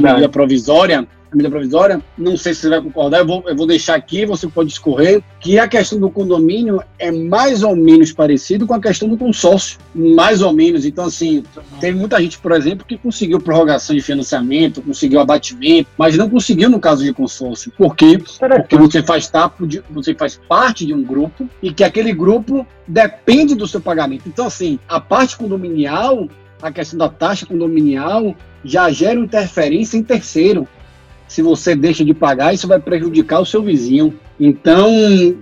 medida 0.00 0.28
provisória, 0.28 1.06
a 1.30 1.36
medida 1.36 1.50
provisória, 1.50 2.02
não 2.18 2.36
sei 2.36 2.52
se 2.52 2.62
você 2.62 2.68
vai 2.70 2.82
concordar, 2.82 3.18
eu 3.18 3.26
vou, 3.26 3.44
eu 3.46 3.54
vou 3.54 3.66
deixar 3.66 3.94
aqui, 3.94 4.26
você 4.26 4.48
pode 4.48 4.70
escorrer, 4.72 5.22
que 5.38 5.58
a 5.58 5.68
questão 5.68 5.98
do 5.98 6.10
condomínio 6.10 6.82
é 6.98 7.12
mais 7.12 7.62
ou 7.62 7.76
menos 7.76 8.12
parecido 8.12 8.66
com 8.66 8.74
a 8.74 8.80
questão 8.80 9.08
do 9.08 9.16
consórcio, 9.16 9.78
mais 9.94 10.42
ou 10.42 10.52
menos. 10.52 10.84
Então, 10.84 11.04
assim, 11.04 11.44
tem 11.80 11.92
muita 11.92 12.20
gente, 12.20 12.38
por 12.38 12.52
exemplo, 12.52 12.84
que 12.84 12.98
conseguiu 12.98 13.40
prorrogação 13.40 13.94
de 13.94 14.02
financiamento, 14.02 14.82
conseguiu 14.82 15.20
abatimento, 15.20 15.88
mas 15.96 16.16
não 16.16 16.28
conseguiu 16.28 16.68
no 16.68 16.80
caso 16.80 17.04
de 17.04 17.12
consórcio. 17.12 17.72
Por 17.78 17.94
quê? 17.94 18.18
Porque 18.38 18.76
você 18.76 19.02
faz, 19.02 19.28
tapo 19.28 19.66
de, 19.66 19.82
você 19.88 20.14
faz 20.14 20.40
parte 20.48 20.84
de 20.84 20.92
um 20.92 21.02
grupo 21.02 21.48
e 21.62 21.72
que 21.72 21.84
aquele 21.84 22.12
grupo 22.12 22.66
depende 22.88 23.54
do 23.54 23.68
seu 23.68 23.80
pagamento. 23.80 24.24
Então, 24.26 24.46
assim, 24.46 24.80
a 24.88 24.98
parte 24.98 25.36
condominial 25.36 26.28
a 26.62 26.70
questão 26.70 26.98
da 26.98 27.08
taxa 27.08 27.46
condominial 27.46 28.34
já 28.64 28.90
gera 28.90 29.18
interferência 29.18 29.96
em 29.96 30.02
terceiro. 30.02 30.66
Se 31.26 31.42
você 31.42 31.76
deixa 31.76 32.04
de 32.04 32.12
pagar, 32.12 32.52
isso 32.52 32.66
vai 32.66 32.80
prejudicar 32.80 33.40
o 33.40 33.46
seu 33.46 33.62
vizinho. 33.62 34.18
Então, 34.38 34.90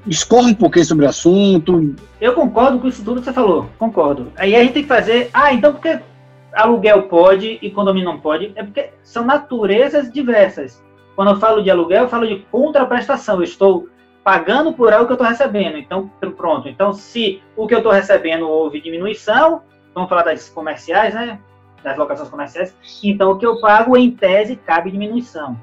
escorre 0.06 0.50
um 0.50 0.54
pouquinho 0.54 0.84
sobre 0.84 1.06
o 1.06 1.08
assunto. 1.08 1.94
Eu 2.20 2.34
concordo 2.34 2.78
com 2.78 2.88
isso 2.88 3.04
tudo 3.04 3.20
que 3.20 3.24
você 3.24 3.32
falou, 3.32 3.70
concordo. 3.78 4.32
Aí 4.36 4.54
a 4.54 4.62
gente 4.62 4.74
tem 4.74 4.82
que 4.82 4.88
fazer. 4.88 5.30
Ah, 5.32 5.52
então 5.52 5.72
por 5.72 5.80
que 5.80 5.98
aluguel 6.52 7.04
pode 7.04 7.58
e 7.62 7.70
condomínio 7.70 8.10
não 8.10 8.20
pode? 8.20 8.52
É 8.54 8.62
porque 8.62 8.90
são 9.02 9.24
naturezas 9.24 10.12
diversas. 10.12 10.82
Quando 11.14 11.30
eu 11.30 11.36
falo 11.36 11.62
de 11.62 11.70
aluguel, 11.70 12.04
eu 12.04 12.08
falo 12.08 12.26
de 12.26 12.44
contraprestação. 12.50 13.36
Eu 13.36 13.44
estou 13.44 13.88
pagando 14.22 14.72
por 14.72 14.92
algo 14.92 15.06
que 15.06 15.12
eu 15.12 15.14
estou 15.14 15.26
recebendo. 15.26 15.78
Então, 15.78 16.10
pronto. 16.36 16.68
Então, 16.68 16.92
se 16.92 17.40
o 17.56 17.66
que 17.66 17.74
eu 17.74 17.78
estou 17.78 17.92
recebendo 17.92 18.46
houve 18.46 18.80
diminuição, 18.80 19.62
vamos 19.98 20.08
falar 20.08 20.22
das 20.22 20.48
comerciais, 20.48 21.14
né? 21.14 21.38
Das 21.82 21.96
locações 21.96 22.28
comerciais. 22.28 22.74
Então, 23.02 23.32
o 23.32 23.38
que 23.38 23.46
eu 23.46 23.60
pago, 23.60 23.96
em 23.96 24.10
tese, 24.10 24.56
cabe 24.56 24.90
diminuição. 24.90 25.58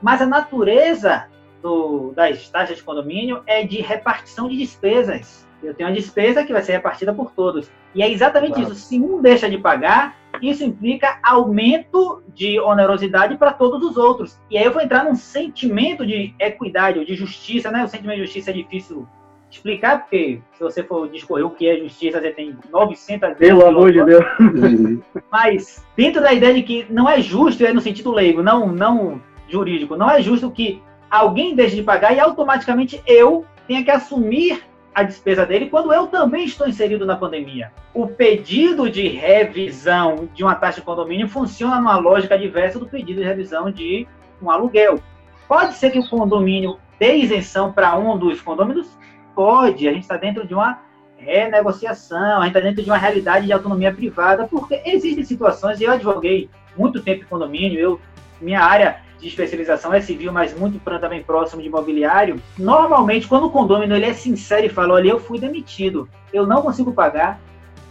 Mas 0.00 0.20
a 0.20 0.26
natureza 0.26 1.26
do, 1.60 2.12
das 2.12 2.48
taxas 2.48 2.76
de 2.76 2.82
condomínio 2.82 3.42
é 3.46 3.64
de 3.64 3.80
repartição 3.80 4.48
de 4.48 4.56
despesas. 4.56 5.46
Eu 5.62 5.74
tenho 5.74 5.88
uma 5.88 5.94
despesa 5.94 6.44
que 6.44 6.52
vai 6.52 6.62
ser 6.62 6.72
repartida 6.72 7.14
por 7.14 7.30
todos. 7.30 7.70
E 7.94 8.02
é 8.02 8.10
exatamente 8.10 8.54
claro. 8.54 8.72
isso. 8.72 8.74
Se 8.74 8.98
um 8.98 9.22
deixa 9.22 9.48
de 9.48 9.58
pagar, 9.58 10.16
isso 10.40 10.64
implica 10.64 11.18
aumento 11.22 12.22
de 12.34 12.58
onerosidade 12.58 13.36
para 13.36 13.52
todos 13.52 13.88
os 13.88 13.96
outros. 13.96 14.40
E 14.50 14.58
aí 14.58 14.64
eu 14.64 14.72
vou 14.72 14.82
entrar 14.82 15.04
num 15.04 15.14
sentimento 15.14 16.04
de 16.04 16.34
equidade 16.40 16.98
ou 16.98 17.04
de 17.04 17.14
justiça, 17.14 17.70
né? 17.70 17.84
O 17.84 17.88
sentimento 17.88 18.16
de 18.16 18.24
justiça 18.24 18.50
é 18.50 18.54
difícil 18.54 19.06
explicar, 19.56 20.00
porque 20.00 20.40
se 20.52 20.62
você 20.62 20.82
for 20.82 21.08
discorrer 21.08 21.46
o 21.46 21.50
que 21.50 21.68
é 21.68 21.76
justiça, 21.78 22.20
você 22.20 22.30
tem 22.30 22.56
900 22.70 23.36
Pelo 23.38 23.66
amor 23.66 23.92
de 23.92 24.04
Deus. 24.04 24.24
Mas, 25.30 25.84
dentro 25.96 26.20
da 26.20 26.32
ideia 26.32 26.54
de 26.54 26.62
que 26.62 26.86
não 26.90 27.08
é 27.08 27.20
justo, 27.20 27.64
é 27.64 27.72
no 27.72 27.80
sentido 27.80 28.10
leigo, 28.10 28.42
não, 28.42 28.66
não 28.66 29.20
jurídico, 29.48 29.96
não 29.96 30.10
é 30.10 30.22
justo 30.22 30.50
que 30.50 30.82
alguém 31.10 31.54
deixe 31.54 31.76
de 31.76 31.82
pagar 31.82 32.14
e 32.14 32.20
automaticamente 32.20 33.02
eu 33.06 33.44
tenha 33.66 33.84
que 33.84 33.90
assumir 33.90 34.62
a 34.94 35.02
despesa 35.02 35.46
dele 35.46 35.70
quando 35.70 35.92
eu 35.92 36.06
também 36.06 36.44
estou 36.44 36.68
inserido 36.68 37.06
na 37.06 37.16
pandemia. 37.16 37.72
O 37.94 38.06
pedido 38.06 38.90
de 38.90 39.08
revisão 39.08 40.28
de 40.34 40.42
uma 40.42 40.54
taxa 40.54 40.80
de 40.80 40.86
condomínio 40.86 41.28
funciona 41.28 41.76
numa 41.76 41.96
lógica 41.96 42.38
diversa 42.38 42.78
do 42.78 42.86
pedido 42.86 43.20
de 43.20 43.26
revisão 43.26 43.70
de 43.70 44.06
um 44.40 44.50
aluguel. 44.50 44.98
Pode 45.48 45.74
ser 45.74 45.90
que 45.90 45.98
o 45.98 46.08
condomínio 46.08 46.78
dê 46.98 47.16
isenção 47.16 47.72
para 47.72 47.98
um 47.98 48.16
dos 48.16 48.40
condôminos, 48.40 48.96
pode, 49.34 49.88
a 49.88 49.92
gente 49.92 50.02
está 50.02 50.16
dentro 50.16 50.46
de 50.46 50.54
uma 50.54 50.80
renegociação, 51.16 52.38
a 52.38 52.44
gente 52.44 52.56
está 52.56 52.60
dentro 52.60 52.82
de 52.82 52.90
uma 52.90 52.98
realidade 52.98 53.46
de 53.46 53.52
autonomia 53.52 53.92
privada, 53.92 54.46
porque 54.46 54.80
existem 54.84 55.24
situações, 55.24 55.80
e 55.80 55.84
eu 55.84 55.92
advoguei 55.92 56.50
muito 56.76 57.02
tempo 57.02 57.22
em 57.22 57.26
condomínio, 57.26 57.78
eu, 57.78 58.00
minha 58.40 58.60
área 58.60 59.00
de 59.18 59.28
especialização 59.28 59.94
é 59.94 60.00
civil, 60.00 60.32
mas 60.32 60.58
muito 60.58 60.80
também 60.98 61.22
próximo 61.22 61.62
de 61.62 61.68
imobiliário. 61.68 62.42
Normalmente, 62.58 63.28
quando 63.28 63.46
o 63.46 63.50
condomínio 63.50 63.94
ele 63.94 64.06
é 64.06 64.12
sincero 64.12 64.66
e 64.66 64.68
fala, 64.68 64.94
olha, 64.94 65.10
eu 65.10 65.20
fui 65.20 65.38
demitido, 65.38 66.08
eu 66.32 66.44
não 66.44 66.60
consigo 66.60 66.92
pagar, 66.92 67.38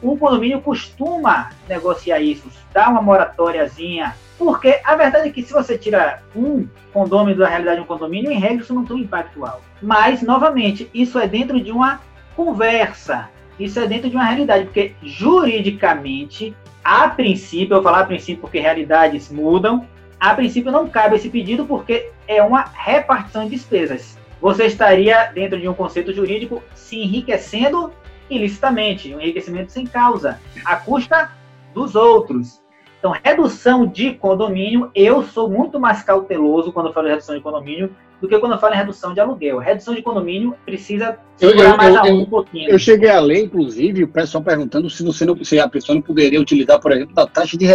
o 0.01 0.17
condomínio 0.17 0.59
costuma 0.59 1.51
negociar 1.69 2.19
isso, 2.19 2.49
dar 2.73 2.89
uma 2.89 3.01
moratóriazinha 3.01 4.13
Porque 4.43 4.81
a 4.83 4.95
verdade 4.95 5.29
é 5.29 5.31
que 5.31 5.43
se 5.43 5.53
você 5.53 5.77
tira 5.77 6.23
um 6.35 6.67
condomínio 6.91 7.37
da 7.37 7.47
realidade 7.47 7.77
de 7.77 7.83
um 7.83 7.85
condomínio, 7.85 8.31
em 8.31 8.39
regra 8.39 8.63
isso 8.63 8.73
não 8.73 8.83
tem 8.83 8.97
um 8.97 8.99
impacto 8.99 9.45
alto. 9.45 9.61
Mas, 9.79 10.23
novamente, 10.23 10.89
isso 10.95 11.19
é 11.19 11.27
dentro 11.27 11.61
de 11.61 11.71
uma 11.71 12.01
conversa. 12.35 13.29
Isso 13.59 13.79
é 13.79 13.85
dentro 13.85 14.09
de 14.09 14.15
uma 14.15 14.25
realidade, 14.25 14.65
porque 14.65 14.95
juridicamente, 15.03 16.55
a 16.83 17.07
princípio, 17.07 17.75
eu 17.75 17.83
vou 17.83 17.91
falar 17.91 18.03
a 18.03 18.07
princípio 18.07 18.41
porque 18.41 18.59
realidades 18.59 19.31
mudam, 19.31 19.87
a 20.19 20.33
princípio 20.33 20.71
não 20.71 20.89
cabe 20.89 21.17
esse 21.17 21.29
pedido 21.29 21.63
porque 21.67 22.09
é 22.27 22.41
uma 22.41 22.63
repartição 22.63 23.43
de 23.43 23.51
despesas. 23.51 24.17
Você 24.41 24.65
estaria, 24.65 25.25
dentro 25.25 25.61
de 25.61 25.67
um 25.67 25.73
conceito 25.75 26.11
jurídico, 26.11 26.63
se 26.73 26.97
enriquecendo 26.97 27.93
ilicitamente, 28.27 29.13
um 29.13 29.21
enriquecimento 29.21 29.71
sem 29.71 29.85
causa, 29.85 30.39
à 30.65 30.77
custa 30.77 31.29
dos 31.75 31.93
outros. 31.93 32.60
Então, 33.01 33.15
redução 33.23 33.87
de 33.87 34.13
condomínio, 34.13 34.91
eu 34.93 35.23
sou 35.23 35.49
muito 35.49 35.79
mais 35.79 36.03
cauteloso 36.03 36.71
quando 36.71 36.85
eu 36.85 36.93
falo 36.93 37.07
de 37.07 37.13
redução 37.13 37.35
de 37.35 37.41
condomínio 37.41 37.89
do 38.21 38.27
que 38.27 38.37
quando 38.37 38.51
eu 38.51 38.59
falo 38.59 38.75
em 38.75 38.77
redução 38.77 39.11
de 39.11 39.19
aluguel. 39.19 39.57
Redução 39.57 39.95
de 39.95 40.03
condomínio 40.03 40.53
precisa 40.63 41.17
segurar 41.35 41.75
mais 41.75 41.95
eu, 42.05 42.13
um 42.13 42.25
pouquinho. 42.25 42.69
Eu 42.69 42.77
cheguei 42.77 43.09
a 43.09 43.19
ler, 43.19 43.45
inclusive, 43.45 44.03
o 44.03 44.07
pessoal 44.07 44.43
perguntando 44.43 44.87
se 44.87 45.01
você 45.01 45.25
não, 45.25 45.43
se 45.43 45.59
a 45.59 45.67
pessoa 45.67 45.95
não 45.95 46.01
poderia 46.03 46.39
utilizar, 46.39 46.79
por 46.79 46.91
exemplo, 46.91 47.15
da 47.15 47.25
taxa 47.25 47.57
de 47.57 47.65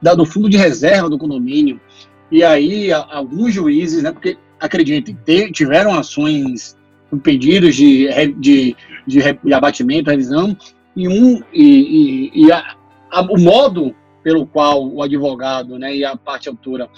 da, 0.00 0.14
do 0.14 0.24
fundo 0.24 0.48
de 0.48 0.56
reserva 0.56 1.10
do 1.10 1.18
condomínio. 1.18 1.80
E 2.30 2.44
aí, 2.44 2.92
a, 2.92 3.04
alguns 3.10 3.52
juízes, 3.52 4.04
né, 4.04 4.12
porque 4.12 4.38
acreditem, 4.60 5.16
tiveram 5.50 5.98
ações 5.98 6.76
pedidos 7.24 7.74
de, 7.74 8.08
de, 8.34 8.76
de, 9.04 9.38
de 9.42 9.52
abatimento, 9.52 10.10
revisão, 10.10 10.56
e 10.94 11.08
um 11.08 11.42
e, 11.52 12.30
e, 12.32 12.46
e 12.46 12.52
a, 12.52 12.76
a, 13.10 13.22
o 13.22 13.36
modo 13.36 13.92
pelo 14.26 14.44
qual 14.44 14.84
o 14.84 15.04
advogado 15.04 15.78
né, 15.78 15.94
e 15.94 16.04
a 16.04 16.16
parte 16.16 16.48
autora 16.48 16.90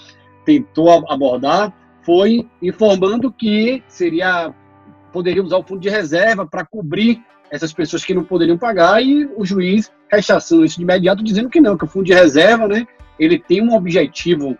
tentou 0.43 0.89
abordar 1.07 1.71
foi 2.01 2.49
informando 2.59 3.31
que 3.31 3.83
seria 3.87 4.51
poderia 5.13 5.43
usar 5.43 5.57
o 5.57 5.63
fundo 5.63 5.79
de 5.79 5.89
reserva 5.89 6.47
para 6.47 6.65
cobrir 6.65 7.21
essas 7.51 7.71
pessoas 7.71 8.03
que 8.03 8.15
não 8.15 8.23
poderiam 8.23 8.57
pagar 8.57 9.03
e 9.03 9.29
o 9.37 9.45
juiz 9.45 9.91
rechaçando 10.11 10.65
isso 10.65 10.77
de 10.77 10.81
imediato 10.81 11.23
dizendo 11.23 11.51
que 11.51 11.61
não, 11.61 11.77
que 11.77 11.83
o 11.83 11.87
fundo 11.87 12.05
de 12.05 12.15
reserva, 12.15 12.67
né, 12.67 12.87
ele 13.19 13.37
tem 13.37 13.61
um 13.61 13.75
objetivo 13.75 14.57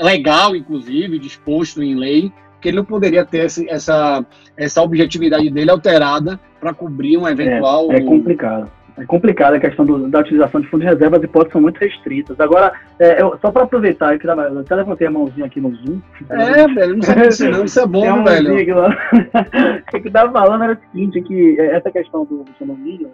legal, 0.00 0.56
inclusive, 0.56 1.18
disposto 1.18 1.82
em 1.82 1.94
lei, 1.96 2.32
que 2.62 2.68
ele 2.68 2.78
não 2.78 2.84
poderia 2.86 3.26
ter 3.26 3.44
essa, 3.68 4.24
essa 4.56 4.82
objetividade 4.82 5.50
dele 5.50 5.70
alterada 5.70 6.40
para 6.58 6.72
cobrir 6.72 7.18
um 7.18 7.28
eventual. 7.28 7.92
É, 7.92 7.96
é 7.96 8.00
complicado 8.00 8.70
é 8.98 9.04
complicada 9.04 9.56
a 9.56 9.60
questão 9.60 9.84
do, 9.84 10.08
da 10.08 10.20
utilização 10.20 10.60
de 10.60 10.68
fundos 10.68 10.86
de 10.86 10.92
reserva, 10.92 11.16
as 11.16 11.22
hipóteses 11.22 11.52
são 11.52 11.60
muito 11.60 11.78
restritas. 11.78 12.38
Agora, 12.40 12.72
é, 12.98 13.20
eu, 13.20 13.38
só 13.40 13.50
para 13.50 13.64
aproveitar, 13.64 14.14
eu, 14.14 14.20
eu 14.20 14.58
até 14.60 14.74
levantei 14.74 15.06
a 15.06 15.10
mãozinha 15.10 15.46
aqui 15.46 15.60
no 15.60 15.74
Zoom. 15.74 16.00
É, 16.30 16.66
velho, 16.66 16.94
não 16.94 17.02
sabia 17.02 17.28
disso 17.28 17.50
não, 17.50 17.64
isso 17.64 17.80
é 17.80 17.86
bom, 17.86 18.24
velho. 18.24 18.54
o 18.56 18.56
que 18.56 19.96
eu 19.96 20.06
estava 20.06 20.32
falando 20.32 20.64
era 20.64 20.72
o 20.72 20.90
seguinte, 20.90 21.20
que 21.22 21.60
é, 21.60 21.76
essa 21.76 21.90
questão 21.90 22.24
do, 22.24 22.44
do 22.44 22.52
condomínio, 22.58 23.10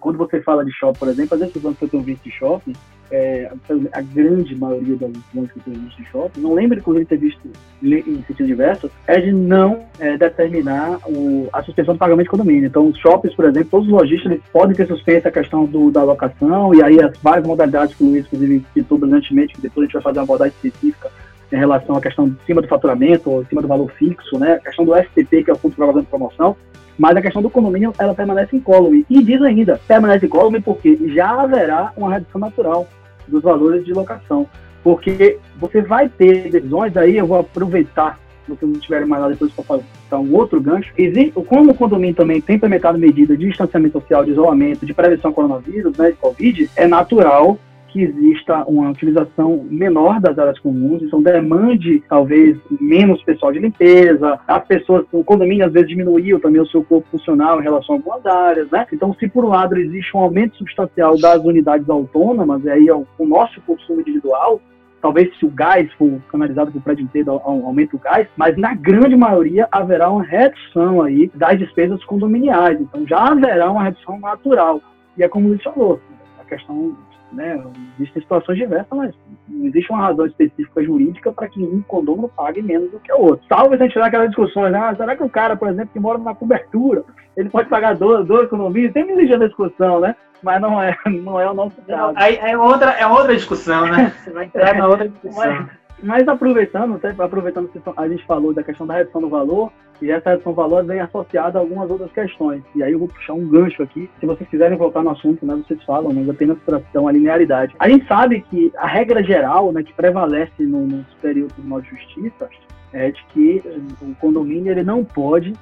quando 0.00 0.16
você 0.16 0.40
fala 0.40 0.64
de 0.64 0.72
shopping, 0.72 0.98
por 0.98 1.08
exemplo, 1.08 1.38
vezes 1.38 1.52
quando 1.60 1.78
você 1.78 1.86
tem 1.86 2.00
um 2.00 2.02
visto 2.02 2.22
de 2.22 2.30
shopping, 2.30 2.72
é, 3.10 3.50
a 3.92 4.00
grande 4.00 4.56
maioria 4.56 4.96
das 4.96 5.10
decisões 5.10 5.52
que 5.52 5.60
tem 5.60 5.74
visto 5.74 6.02
de 6.02 6.08
shopping, 6.08 6.40
não 6.40 6.54
lembro 6.54 6.78
inclusive 6.78 7.04
ter 7.04 7.18
visto 7.18 7.48
em 7.82 8.24
sentido 8.26 8.46
diverso, 8.46 8.90
é 9.06 9.20
de 9.20 9.32
não 9.32 9.84
é, 9.98 10.16
determinar 10.16 10.98
o, 11.06 11.48
a 11.52 11.62
suspensão 11.62 11.94
do 11.94 11.98
pagamento 11.98 12.24
de 12.24 12.30
condomínio. 12.30 12.66
Então, 12.66 12.88
os 12.88 12.98
shoppings, 12.98 13.36
por 13.36 13.44
exemplo, 13.44 13.68
todos 13.70 13.86
os 13.86 13.92
lojistas 13.92 14.32
eles 14.32 14.44
podem 14.52 14.74
ter 14.74 14.86
suspenso 14.86 15.28
a 15.28 15.30
questão 15.30 15.66
do, 15.66 15.90
da 15.90 16.00
alocação, 16.00 16.74
e 16.74 16.82
aí 16.82 17.00
as 17.00 17.16
várias 17.18 17.46
modalidades 17.46 17.94
que 17.94 18.02
o 18.02 18.06
Luiz, 18.06 18.24
inclusive, 18.26 18.64
citou 18.72 18.98
brilhantemente, 18.98 19.54
que 19.54 19.60
depois 19.60 19.84
a 19.84 19.86
gente 19.86 19.94
vai 19.94 20.02
fazer 20.02 20.18
uma 20.18 20.24
abordagem 20.24 20.54
específica 20.54 21.10
em 21.52 21.56
relação 21.56 21.94
à 21.96 22.00
questão 22.00 22.28
de 22.28 22.36
cima 22.46 22.62
do 22.62 22.68
faturamento, 22.68 23.30
ou 23.30 23.44
cima 23.44 23.62
do 23.62 23.68
valor 23.68 23.90
fixo, 23.92 24.38
né? 24.38 24.54
a 24.54 24.58
questão 24.58 24.84
do 24.84 24.96
STP, 24.96 25.44
que 25.44 25.50
é 25.50 25.52
o 25.52 25.56
Fundo 25.56 25.72
de 25.72 25.76
Propaganda 25.76 26.04
de 26.04 26.10
Promoção, 26.10 26.56
mas 26.98 27.16
a 27.16 27.22
questão 27.22 27.42
do 27.42 27.50
condomínio, 27.50 27.92
ela 27.98 28.14
permanece 28.14 28.56
incólume. 28.56 29.04
E 29.08 29.22
diz 29.22 29.40
ainda, 29.42 29.80
permanece 29.86 30.26
incólume 30.26 30.60
porque 30.60 30.98
já 31.14 31.42
haverá 31.42 31.92
uma 31.96 32.12
redução 32.12 32.40
natural 32.40 32.86
dos 33.26 33.42
valores 33.42 33.84
de 33.84 33.92
locação. 33.92 34.46
Porque 34.82 35.38
você 35.58 35.80
vai 35.80 36.08
ter 36.08 36.50
decisões, 36.50 36.96
aí 36.96 37.16
eu 37.16 37.26
vou 37.26 37.38
aproveitar, 37.38 38.18
se 38.44 38.50
vocês 38.50 38.70
não 38.70 38.78
tiverem 38.78 39.06
mais 39.06 39.22
nada 39.22 39.32
depois 39.32 39.52
para 39.52 39.64
fazer 39.64 39.84
um 40.12 40.34
outro 40.34 40.60
gancho. 40.60 40.92
Existe, 40.96 41.32
como 41.32 41.72
o 41.72 41.74
condomínio 41.74 42.14
também 42.14 42.40
tem 42.40 42.56
implementado 42.56 42.98
medidas 42.98 43.38
de 43.38 43.48
distanciamento 43.48 43.98
social, 43.98 44.24
de 44.24 44.30
isolamento, 44.30 44.86
de 44.86 44.94
prevenção 44.94 45.30
ao 45.30 45.34
coronavírus, 45.34 45.96
né, 45.96 46.10
de 46.10 46.16
Covid, 46.16 46.70
é 46.76 46.86
natural 46.86 47.58
que 47.94 48.02
exista 48.02 48.64
uma 48.64 48.90
utilização 48.90 49.64
menor 49.70 50.20
das 50.20 50.36
áreas 50.36 50.58
comuns, 50.58 51.00
então 51.00 51.22
demande 51.22 52.02
talvez 52.08 52.58
menos 52.80 53.22
pessoal 53.22 53.52
de 53.52 53.60
limpeza, 53.60 54.40
as 54.48 54.66
pessoas, 54.66 55.06
o 55.12 55.22
condomínio 55.22 55.64
às 55.64 55.72
vezes 55.72 55.88
diminuiu 55.88 56.40
também 56.40 56.60
o 56.60 56.66
seu 56.66 56.82
corpo 56.82 57.06
funcional 57.08 57.60
em 57.60 57.62
relação 57.62 57.94
a 57.94 57.98
algumas 57.98 58.26
áreas, 58.26 58.68
né? 58.68 58.84
Então, 58.92 59.14
se 59.14 59.28
por 59.28 59.44
um 59.44 59.50
lado 59.50 59.76
existe 59.78 60.16
um 60.16 60.20
aumento 60.20 60.56
substancial 60.56 61.16
das 61.16 61.38
unidades 61.44 61.88
autônomas, 61.88 62.64
e 62.64 62.70
aí 62.70 62.88
é 62.88 62.94
o, 62.94 63.06
nosso 63.20 63.60
consumo 63.60 64.00
individual, 64.00 64.60
talvez 65.00 65.32
se 65.38 65.46
o 65.46 65.50
gás 65.50 65.88
for 65.92 66.20
canalizado 66.32 66.72
para 66.72 66.78
o 66.78 66.82
prédio 66.82 67.04
inteiro, 67.04 67.40
aumenta 67.44 67.94
o 67.94 68.00
gás, 68.00 68.26
mas 68.36 68.56
na 68.56 68.74
grande 68.74 69.14
maioria 69.14 69.68
haverá 69.70 70.10
uma 70.10 70.24
redução 70.24 71.00
aí 71.00 71.30
das 71.32 71.60
despesas 71.60 72.02
condominiais, 72.06 72.80
então 72.80 73.06
já 73.06 73.28
haverá 73.28 73.70
uma 73.70 73.84
redução 73.84 74.18
natural. 74.18 74.80
E 75.16 75.22
é 75.22 75.28
como 75.28 75.46
o 75.46 75.48
Luiz 75.50 75.62
falou, 75.62 76.00
a 76.40 76.44
questão 76.44 76.96
né? 77.34 77.62
Existem 77.98 78.22
situações 78.22 78.58
diversas, 78.58 78.88
mas 78.90 79.14
não 79.48 79.66
existe 79.66 79.90
uma 79.90 80.00
razão 80.00 80.26
específica 80.26 80.82
jurídica 80.82 81.32
para 81.32 81.48
que 81.48 81.62
um 81.62 81.82
condomínio 81.82 82.30
pague 82.36 82.62
menos 82.62 82.90
do 82.90 83.00
que 83.00 83.12
o 83.12 83.20
outro. 83.20 83.46
Salve 83.48 83.74
a 83.74 83.78
gente 83.78 83.92
tiver 83.92 84.04
aquelas 84.04 84.28
discussões, 84.28 84.72
né? 84.72 84.78
Ah, 84.78 84.94
será 84.94 85.16
que 85.16 85.22
o 85.22 85.28
cara, 85.28 85.56
por 85.56 85.68
exemplo, 85.68 85.90
que 85.92 86.00
mora 86.00 86.18
na 86.18 86.34
cobertura, 86.34 87.04
ele 87.36 87.50
pode 87.50 87.68
pagar 87.68 87.94
dois, 87.94 88.26
dois 88.26 88.48
condomínios? 88.48 88.92
Tem 88.92 89.04
me 89.04 89.32
a 89.32 89.38
discussão, 89.38 90.00
né? 90.00 90.14
Mas 90.42 90.60
não 90.60 90.80
é, 90.82 90.96
não 91.06 91.40
é 91.40 91.50
o 91.50 91.54
nosso 91.54 91.80
caso. 91.82 92.14
Aí 92.16 92.36
é 92.36 92.56
outra, 92.56 92.90
é 92.92 93.06
outra 93.06 93.34
discussão, 93.34 93.86
né? 93.86 94.12
Você 94.22 94.30
vai 94.30 94.44
entrar 94.46 94.74
na 94.74 94.86
outra 94.86 95.08
discussão. 95.08 95.52
Mas, 95.52 95.83
mas 96.02 96.26
aproveitando, 96.28 97.00
aproveitando 97.18 97.68
que 97.68 97.80
a 97.96 98.08
gente 98.08 98.24
falou 98.26 98.52
da 98.52 98.62
questão 98.62 98.86
da 98.86 98.94
redução 98.94 99.20
do 99.20 99.28
valor, 99.28 99.72
e 100.02 100.10
essa 100.10 100.30
redução 100.30 100.52
do 100.52 100.56
valor 100.56 100.84
vem 100.84 101.00
associada 101.00 101.58
a 101.58 101.62
algumas 101.62 101.88
outras 101.88 102.10
questões. 102.12 102.62
E 102.74 102.82
aí 102.82 102.92
eu 102.92 102.98
vou 102.98 103.08
puxar 103.08 103.32
um 103.32 103.48
gancho 103.48 103.82
aqui. 103.82 104.10
Se 104.20 104.26
vocês 104.26 104.48
quiserem 104.48 104.76
voltar 104.76 105.02
no 105.02 105.10
assunto, 105.10 105.46
né, 105.46 105.54
vocês 105.54 105.82
falam, 105.84 106.12
mas 106.12 106.28
apenas 106.28 106.58
para 106.58 106.80
ter 106.80 106.98
uma 106.98 107.12
linearidade. 107.12 107.74
A 107.78 107.88
gente 107.88 108.06
sabe 108.06 108.40
que 108.50 108.72
a 108.76 108.86
regra 108.86 109.22
geral 109.22 109.72
né, 109.72 109.82
que 109.82 109.92
prevalece 109.92 110.62
no, 110.64 110.86
no 110.86 111.04
Superior 111.10 111.50
Tribunal 111.52 111.80
de 111.80 111.90
Justiça 111.90 112.48
é 112.92 113.10
de 113.10 113.24
que 113.26 113.62
o 114.02 114.14
condomínio 114.16 114.72
ele 114.72 114.82
não 114.82 115.04
pode 115.04 115.52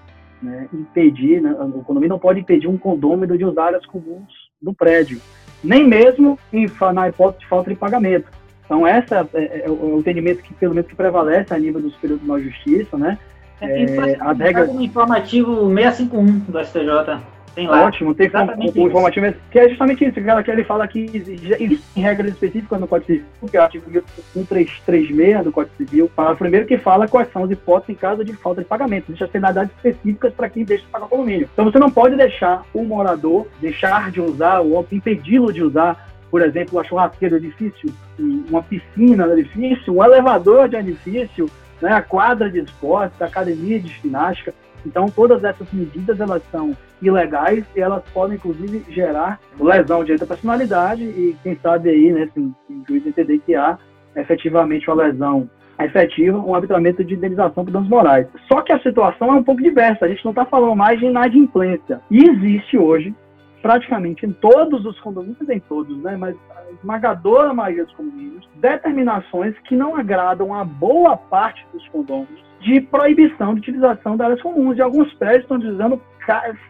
né, 0.43 0.69
impedir, 0.73 1.41
né, 1.41 1.53
o 1.53 1.85
condomínio 1.85 2.11
não 2.15 2.19
pode 2.19 2.41
impedir 2.41 2.69
um 2.69 2.77
condômino 2.77 3.39
de 3.39 3.45
usar 3.45 3.67
áreas 3.67 3.87
comuns 3.87 4.51
do 4.61 4.75
prédio, 4.75 5.21
nem 5.63 5.87
mesmo 5.87 6.39
em, 6.53 6.67
na 6.93 7.09
hipótese 7.09 7.41
de 7.41 7.49
falta 7.49 7.71
de 7.71 7.77
pagamento. 7.77 8.29
Então, 8.73 8.87
essa 8.87 9.29
é, 9.35 9.39
é, 9.39 9.63
é, 9.67 9.71
o 9.71 9.99
entendimento 9.99 10.43
que, 10.43 10.55
pelo 10.55 10.75
menos, 10.75 10.89
que 10.89 10.97
prevalece 10.97 11.53
a 11.53 11.59
nível 11.59 11.79
do 11.79 11.91
Superior 11.91 12.19
Tribunal 12.19 12.41
de 12.41 12.49
Justiça, 12.49 12.97
né? 12.97 13.19
É, 13.61 13.83
é, 13.85 14.17
a 14.19 14.33
regra... 14.33 14.65
no 14.65 14.81
informativo 14.81 15.67
651 15.75 16.39
do 16.49 16.65
STJ. 16.65 17.21
Tem 17.55 17.67
lá. 17.67 17.85
Ótimo, 17.85 18.15
tem 18.15 18.29
o, 18.29 18.83
o 18.83 18.89
informativo 18.89 19.35
que 19.51 19.59
é 19.59 19.69
justamente 19.69 20.03
isso, 20.07 20.15
que 20.15 20.51
ele 20.51 20.65
fala 20.65 20.89
que 20.89 21.01
existem 21.13 22.03
regras 22.03 22.33
específicas 22.33 22.81
no 22.81 22.89
Código 22.89 23.09
Civil, 23.09 23.27
que 23.51 23.57
é 23.59 23.61
o 23.61 23.63
artigo 23.63 23.91
1336 23.91 25.45
do 25.45 25.53
Código 25.53 25.77
Civil, 25.77 26.11
fala 26.17 26.35
primeiro 26.35 26.67
que 26.67 26.79
fala 26.79 27.07
quais 27.07 27.31
são 27.31 27.45
as 27.45 27.51
hipóteses 27.51 27.95
em 27.95 27.99
caso 27.99 28.25
de 28.25 28.33
falta 28.33 28.63
de 28.63 28.67
pagamento. 28.67 29.11
Existem 29.11 29.27
as 29.27 29.31
penalidades 29.33 29.71
específicas 29.77 30.33
para 30.33 30.49
quem 30.49 30.65
deixa 30.65 30.87
de 30.87 30.91
pagar 30.91 31.05
o 31.05 31.09
condomínio. 31.11 31.47
Então 31.53 31.67
você 31.67 31.79
não 31.79 31.91
pode 31.91 32.17
deixar 32.17 32.65
o 32.73 32.83
morador 32.83 33.47
deixar 33.61 34.11
de 34.11 34.23
usar 34.23 34.61
ou 34.61 34.87
impedi-lo 34.91 35.53
de 35.53 35.63
usar 35.63 36.11
por 36.33 36.41
exemplo, 36.41 36.81
a 36.81 36.85
churrasqueira 36.85 37.39
do 37.39 37.45
edifício, 37.45 37.93
uma 38.19 38.63
piscina 38.63 39.27
do 39.27 39.39
edifício, 39.39 39.95
um 39.95 40.03
elevador 40.03 40.67
de 40.67 40.77
edifício, 40.77 41.47
né, 41.79 41.93
a 41.93 42.01
quadra 42.01 42.51
de 42.51 42.59
esporte, 42.59 43.23
a 43.23 43.27
academia 43.27 43.79
de 43.79 43.89
ginástica. 43.89 44.55
Então, 44.87 45.11
todas 45.11 45.45
essas 45.45 45.71
medidas 45.71 46.19
elas 46.19 46.43
são 46.51 46.75
ilegais 47.03 47.67
e 47.77 47.81
elas 47.81 48.03
podem, 48.15 48.37
inclusive, 48.37 48.83
gerar 48.91 49.39
lesão 49.61 50.03
de 50.03 50.15
à 50.15 50.27
personalidade 50.27 51.03
e, 51.03 51.37
quem 51.43 51.55
sabe 51.63 51.91
aí, 51.91 52.11
né, 52.11 52.27
se, 52.33 52.41
o 52.41 52.55
juiz 52.89 53.07
entender 53.07 53.39
que 53.41 53.55
há 53.55 53.77
efetivamente 54.17 54.89
uma 54.89 55.05
lesão 55.05 55.51
efetiva, 55.79 56.39
um 56.39 56.55
arbitramento 56.55 57.05
de 57.05 57.13
indenização 57.13 57.63
por 57.63 57.71
danos 57.71 57.91
morais. 57.91 58.27
Só 58.51 58.63
que 58.63 58.73
a 58.73 58.81
situação 58.81 59.29
é 59.29 59.35
um 59.35 59.45
pouco 59.45 59.63
diversa, 59.63 60.07
a 60.07 60.09
gente 60.09 60.25
não 60.25 60.33
está 60.33 60.47
falando 60.47 60.77
mais 60.77 60.99
de 60.99 61.05
inadimplência. 61.05 62.01
E 62.11 62.27
existe 62.27 62.79
hoje 62.79 63.15
praticamente 63.63 64.27
em 64.27 64.33
todos 64.33 64.85
os 64.85 64.99
condomínios, 65.01 65.49
em 65.49 65.61
todos, 65.61 65.97
né, 66.03 66.17
mas 66.17 66.37
a 66.51 66.73
esmagadora 66.73 67.55
maioria 67.55 67.85
dos 67.85 67.95
condomínios, 67.95 68.49
determinações 68.57 69.57
que 69.61 69.77
não 69.77 69.97
agradam 69.97 70.53
a 70.53 70.65
boa 70.65 71.17
parte 71.17 71.65
dos 71.73 71.87
condomínios 71.89 72.43
de 72.61 72.81
proibição 72.81 73.55
de 73.55 73.61
utilização 73.61 74.17
das 74.17 74.27
áreas 74.27 74.43
comuns. 74.43 74.77
E 74.77 74.83
alguns 74.83 75.13
prédios 75.15 75.43
estão 75.43 75.57
utilizando 75.57 76.01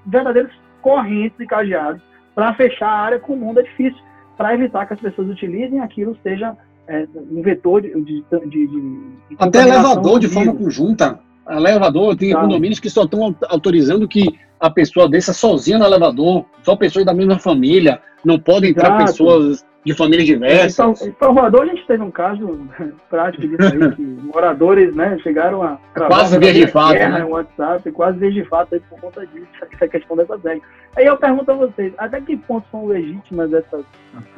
verdadeiros 0.07 0.53
correntes 0.81 1.39
e 1.41 1.47
cadeados 1.47 2.03
para 2.35 2.55
fechar 2.55 2.89
a 2.89 3.01
área 3.01 3.19
comum 3.19 3.53
do 3.53 3.61
edifício, 3.61 4.01
para 4.37 4.55
evitar 4.55 4.87
que 4.87 4.95
as 4.95 5.01
pessoas 5.01 5.29
utilizem 5.29 5.81
aquilo 5.81 6.17
seja 6.23 6.57
é, 6.89 7.07
um 7.31 7.43
vetor 7.43 7.83
de. 7.83 7.91
de, 7.91 8.25
de, 8.49 8.67
de 8.67 9.37
Até 9.39 9.63
elevador 9.63 10.19
de 10.19 10.29
forma 10.29 10.55
conjunta. 10.55 11.21
Elevador, 11.49 12.17
tem 12.17 12.33
tá. 12.33 12.41
condomínios 12.41 12.81
que 12.81 12.91
só 12.91 13.05
estão 13.05 13.35
autorizando 13.49 14.09
que 14.09 14.39
a 14.61 14.71
pessoa 14.71 15.09
desça 15.09 15.33
sozinha 15.33 15.79
no 15.79 15.85
elevador, 15.85 16.45
só 16.63 16.77
pessoas 16.77 17.05
da 17.05 17.13
mesma 17.13 17.39
família, 17.39 18.01
não 18.25 18.39
podem 18.39 18.71
entrar 18.71 18.89
Exato. 18.89 19.05
pessoas 19.07 19.65
de 19.85 19.95
famílias 19.95 20.27
diversas. 20.27 21.03
Em 21.03 21.15
Salvador 21.19 21.63
a 21.63 21.67
gente 21.67 21.85
teve 21.87 22.03
um 22.03 22.11
caso 22.11 22.61
prático 23.11 23.49
disso 23.49 23.63
aí, 23.63 23.97
que 23.97 24.03
moradores 24.03 24.95
né, 24.95 25.19
chegaram 25.23 25.63
a 25.63 25.79
quase 25.95 26.39
ver 26.39 26.55
de 26.55 26.67
fato, 26.69 26.95
né? 26.95 27.19
no 27.19 27.31
WhatsApp, 27.31 27.91
quase 27.91 28.19
ver 28.19 28.33
de 28.33 28.45
fato 28.45 28.75
aí 28.75 28.81
por 28.89 29.01
conta 29.01 29.27
disso, 29.27 29.49
essa 29.73 29.89
questão 29.89 30.17
dessas 30.17 30.43
regras. 30.43 30.63
Aí 30.97 31.07
eu 31.07 31.17
pergunto 31.17 31.51
a 31.51 31.55
vocês, 31.55 31.93
até 31.99 32.21
que 32.21 32.37
ponto 32.37 32.65
são 32.71 32.87
legítimas 32.87 33.53
essas, 33.53 33.85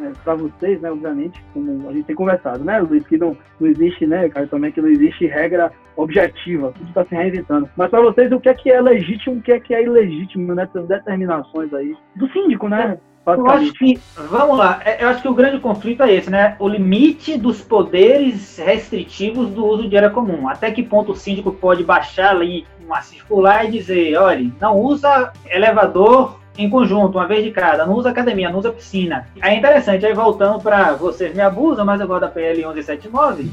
é, 0.00 0.12
para 0.22 0.34
vocês, 0.34 0.80
né, 0.80 0.90
obviamente, 0.90 1.44
como 1.52 1.88
a 1.88 1.92
gente 1.92 2.04
tem 2.04 2.16
conversado, 2.16 2.64
né, 2.64 2.78
Luiz, 2.80 3.06
que 3.06 3.18
não, 3.18 3.36
não 3.60 3.68
existe, 3.68 4.06
né, 4.06 4.28
cara, 4.30 4.46
também 4.46 4.72
que 4.72 4.80
não 4.80 4.88
existe 4.88 5.26
regra 5.26 5.70
objetiva, 5.96 6.72
tudo 6.72 6.88
está 6.88 7.04
se 7.04 7.14
reinventando. 7.14 7.68
Mas 7.76 7.90
para 7.90 8.02
vocês, 8.02 8.32
o 8.32 8.40
que 8.40 8.48
é 8.48 8.54
que 8.54 8.70
é 8.70 8.80
legítimo, 8.80 9.36
o 9.36 9.42
que 9.42 9.52
é 9.52 9.60
que 9.60 9.74
é 9.74 9.82
ilegítimo 9.82 10.54
nessas 10.54 10.86
determinações 10.86 11.72
aí 11.72 11.96
do 12.16 12.28
síndico, 12.28 12.68
né? 12.68 12.98
Eu 13.26 13.48
acho 13.48 13.72
que, 13.72 13.98
vamos 14.28 14.58
lá, 14.58 14.82
é, 14.84 15.02
eu 15.02 15.08
acho 15.08 15.22
que 15.22 15.28
o 15.28 15.34
grande 15.34 15.58
conflito 15.58 16.02
é 16.02 16.12
esse, 16.12 16.30
né? 16.30 16.56
O 16.58 16.68
limite 16.68 17.38
dos 17.38 17.62
poderes 17.62 18.58
restritivos 18.58 19.48
do 19.50 19.64
uso 19.64 19.88
de 19.88 19.96
área 19.96 20.10
comum. 20.10 20.46
Até 20.46 20.70
que 20.70 20.82
ponto 20.82 21.12
o 21.12 21.16
síndico 21.16 21.50
pode 21.50 21.82
baixar 21.82 22.32
ali 22.32 22.66
uma 22.84 23.00
circular 23.00 23.64
e 23.64 23.70
dizer, 23.70 24.14
olha, 24.18 24.52
não 24.60 24.78
usa 24.78 25.32
elevador 25.46 26.38
em 26.56 26.70
conjunto, 26.70 27.18
uma 27.18 27.26
vez 27.26 27.44
de 27.44 27.50
cada, 27.50 27.84
não 27.84 27.94
usa 27.94 28.10
academia, 28.10 28.48
não 28.48 28.58
usa 28.58 28.72
piscina. 28.72 29.26
É 29.42 29.54
interessante, 29.54 30.06
aí 30.06 30.14
voltando 30.14 30.60
para 30.60 30.92
vocês 30.92 31.34
me 31.34 31.40
abusam, 31.40 31.84
mas 31.84 32.00
eu 32.00 32.06
gosto 32.06 32.22
da 32.22 32.28
PL 32.28 32.58
1179, 32.58 33.50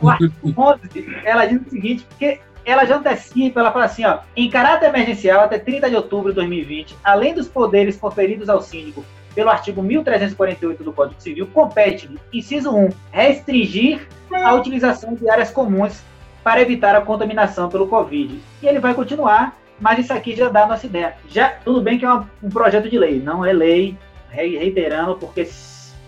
o 0.00 0.08
artigo 0.08 0.34
11, 0.56 0.80
ela 1.24 1.46
diz 1.46 1.60
o 1.64 1.70
seguinte, 1.70 2.04
porque 2.08 2.40
ela 2.64 2.84
já 2.84 2.96
antecipa, 2.96 3.60
ela 3.60 3.72
fala 3.72 3.84
assim, 3.86 4.04
ó, 4.04 4.18
em 4.36 4.50
caráter 4.50 4.88
emergencial 4.88 5.40
até 5.40 5.58
30 5.58 5.90
de 5.90 5.96
outubro 5.96 6.30
de 6.30 6.36
2020, 6.36 6.96
além 7.02 7.34
dos 7.34 7.48
poderes 7.48 7.96
conferidos 7.96 8.48
ao 8.48 8.60
síndico 8.60 9.04
pelo 9.34 9.48
artigo 9.48 9.82
1348 9.82 10.82
do 10.82 10.92
Código 10.92 11.20
Civil, 11.20 11.46
compete, 11.52 12.10
inciso 12.32 12.74
1, 12.74 12.88
restringir 13.12 14.08
a 14.32 14.54
utilização 14.54 15.14
de 15.14 15.28
áreas 15.28 15.50
comuns 15.50 16.02
para 16.42 16.60
evitar 16.60 16.96
a 16.96 17.00
contaminação 17.00 17.68
pelo 17.68 17.86
Covid. 17.86 18.40
E 18.62 18.66
ele 18.66 18.80
vai 18.80 18.94
continuar, 18.94 19.56
mas 19.80 19.98
isso 19.98 20.12
aqui 20.12 20.36
já 20.36 20.48
dá 20.48 20.64
a 20.64 20.68
nossa 20.68 20.86
ideia. 20.86 21.16
Já, 21.28 21.50
tudo 21.64 21.80
bem 21.80 21.98
que 21.98 22.04
é 22.04 22.12
um 22.12 22.50
projeto 22.50 22.88
de 22.88 22.98
lei, 22.98 23.20
não 23.20 23.44
é 23.44 23.52
lei, 23.52 23.96
reiterando, 24.28 25.16
porque 25.16 25.48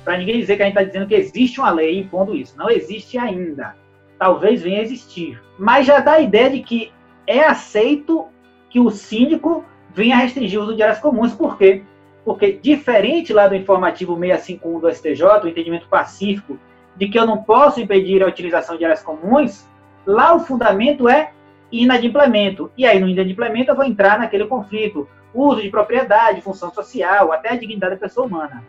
para 0.05 0.19
ninguém 0.19 0.39
dizer 0.39 0.57
que 0.57 0.63
a 0.63 0.67
gente 0.67 0.75
está 0.75 0.87
dizendo 0.87 1.09
que 1.09 1.15
existe 1.15 1.61
uma 1.61 1.71
lei 1.71 1.99
impondo 1.99 2.35
isso. 2.35 2.57
Não 2.57 2.69
existe 2.69 3.17
ainda 3.17 3.75
talvez 4.23 4.63
venha 4.63 4.79
a 4.79 4.83
existir. 4.83 5.43
Mas 5.59 5.85
já 5.85 5.99
dá 5.99 6.13
a 6.13 6.21
ideia 6.21 6.49
de 6.49 6.61
que 6.61 6.93
é 7.27 7.45
aceito 7.45 8.29
que 8.71 8.79
o 8.79 8.89
síndico 8.89 9.65
venha 9.93 10.17
restringir 10.17 10.61
o 10.61 10.63
uso 10.63 10.77
de 10.77 10.83
áreas 10.85 11.01
comuns. 11.01 11.35
Por 11.35 11.59
quê? 11.59 11.83
Porque, 12.25 12.53
diferente 12.53 13.33
lá 13.33 13.49
do 13.49 13.57
informativo 13.57 14.17
651 14.17 14.79
do 14.79 14.89
STJ, 14.89 15.25
o 15.43 15.49
entendimento 15.49 15.89
pacífico 15.89 16.57
de 16.97 17.09
que 17.09 17.19
eu 17.19 17.27
não 17.27 17.39
posso 17.43 17.81
impedir 17.81 18.23
a 18.23 18.29
utilização 18.29 18.77
de 18.77 18.85
áreas 18.85 19.03
comuns, 19.03 19.69
lá 20.07 20.37
o 20.37 20.39
fundamento 20.39 21.09
é 21.09 21.33
inadimplemento. 21.73 22.71
E 22.77 22.87
aí, 22.87 23.01
no 23.01 23.09
inadimplemento, 23.09 23.71
eu 23.71 23.77
vou 23.77 23.85
entrar 23.85 24.19
naquele 24.19 24.47
conflito. 24.47 25.09
Uso 25.35 25.63
de 25.63 25.71
propriedade, 25.71 26.43
função 26.43 26.71
social, 26.71 27.33
até 27.33 27.51
a 27.51 27.57
dignidade 27.57 27.95
da 27.95 28.01
pessoa 28.01 28.27
humana. 28.27 28.63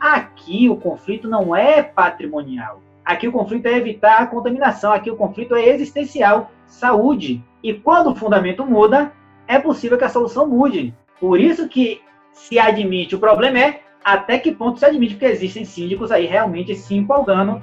Aqui, 0.00 0.68
o 0.68 0.76
conflito 0.76 1.28
não 1.28 1.54
é 1.54 1.82
patrimonial. 1.82 2.82
Aqui 3.04 3.26
o 3.26 3.32
conflito 3.32 3.66
é 3.66 3.76
evitar 3.76 4.22
a 4.22 4.26
contaminação, 4.26 4.92
aqui 4.92 5.10
o 5.10 5.16
conflito 5.16 5.54
é 5.54 5.68
existencial, 5.68 6.50
saúde. 6.66 7.42
E 7.62 7.72
quando 7.72 8.10
o 8.10 8.14
fundamento 8.14 8.64
muda, 8.64 9.12
é 9.48 9.58
possível 9.58 9.98
que 9.98 10.04
a 10.04 10.08
solução 10.08 10.46
mude. 10.46 10.94
Por 11.18 11.40
isso 11.40 11.68
que 11.68 12.00
se 12.32 12.58
admite, 12.58 13.14
o 13.14 13.18
problema 13.18 13.58
é 13.58 13.82
até 14.04 14.38
que 14.38 14.52
ponto 14.52 14.78
se 14.78 14.86
admite, 14.86 15.14
porque 15.14 15.26
existem 15.26 15.64
síndicos 15.64 16.12
aí 16.12 16.24
realmente 16.24 16.74
se 16.74 16.94
empolgando, 16.94 17.62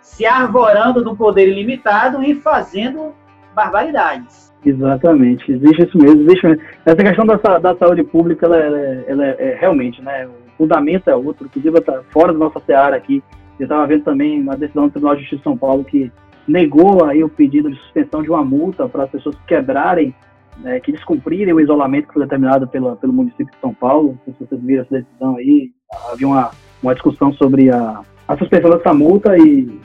se 0.00 0.24
arvorando 0.24 1.02
do 1.02 1.16
poder 1.16 1.48
ilimitado 1.48 2.22
e 2.22 2.34
fazendo 2.34 3.14
barbaridades. 3.56 4.54
Exatamente, 4.64 5.50
existe 5.50 5.84
isso 5.84 5.98
mesmo. 5.98 6.22
Existe 6.22 6.46
mesmo. 6.46 6.62
Essa 6.84 6.96
questão 6.96 7.26
da, 7.26 7.36
da 7.58 7.74
saúde 7.76 8.04
pública, 8.04 8.46
ela, 8.46 8.56
ela, 8.56 8.78
ela 9.08 9.26
é, 9.26 9.36
é, 9.38 9.56
realmente, 9.58 10.02
né? 10.02 10.26
O 10.26 10.56
fundamento 10.58 11.08
é 11.08 11.16
outro, 11.16 11.46
inclusive 11.46 11.78
está 11.78 12.02
fora 12.10 12.32
da 12.32 12.38
nossa 12.38 12.60
seara 12.60 12.96
aqui. 12.96 13.22
Eu 13.58 13.64
estava 13.64 13.86
vendo 13.86 14.04
também 14.04 14.40
uma 14.40 14.56
decisão 14.56 14.86
do 14.86 14.90
Tribunal 14.90 15.16
de 15.16 15.22
Justiça 15.22 15.38
de 15.38 15.44
São 15.44 15.56
Paulo 15.56 15.84
que 15.84 16.12
negou 16.46 17.04
aí 17.04 17.24
o 17.24 17.28
pedido 17.28 17.70
de 17.70 17.76
suspensão 17.78 18.22
de 18.22 18.28
uma 18.28 18.44
multa 18.44 18.88
para 18.88 19.04
as 19.04 19.10
pessoas 19.10 19.34
que 19.36 19.46
quebrarem, 19.46 20.14
né, 20.58 20.78
que 20.80 20.92
descumprirem 20.92 21.54
o 21.54 21.60
isolamento 21.60 22.08
que 22.08 22.14
foi 22.14 22.22
determinado 22.22 22.68
pela, 22.68 22.96
pelo 22.96 23.12
município 23.12 23.46
de 23.46 23.60
São 23.60 23.72
Paulo. 23.72 24.18
Se 24.24 24.34
vocês 24.38 24.60
viram 24.62 24.82
essa 24.82 24.94
decisão 24.94 25.36
aí. 25.36 25.70
Havia 26.12 26.26
uma, 26.26 26.50
uma 26.82 26.94
discussão 26.94 27.32
sobre 27.32 27.70
a, 27.70 28.00
a 28.28 28.36
suspensão 28.36 28.70
dessa 28.70 28.92
multa 28.92 29.36
e 29.38 29.80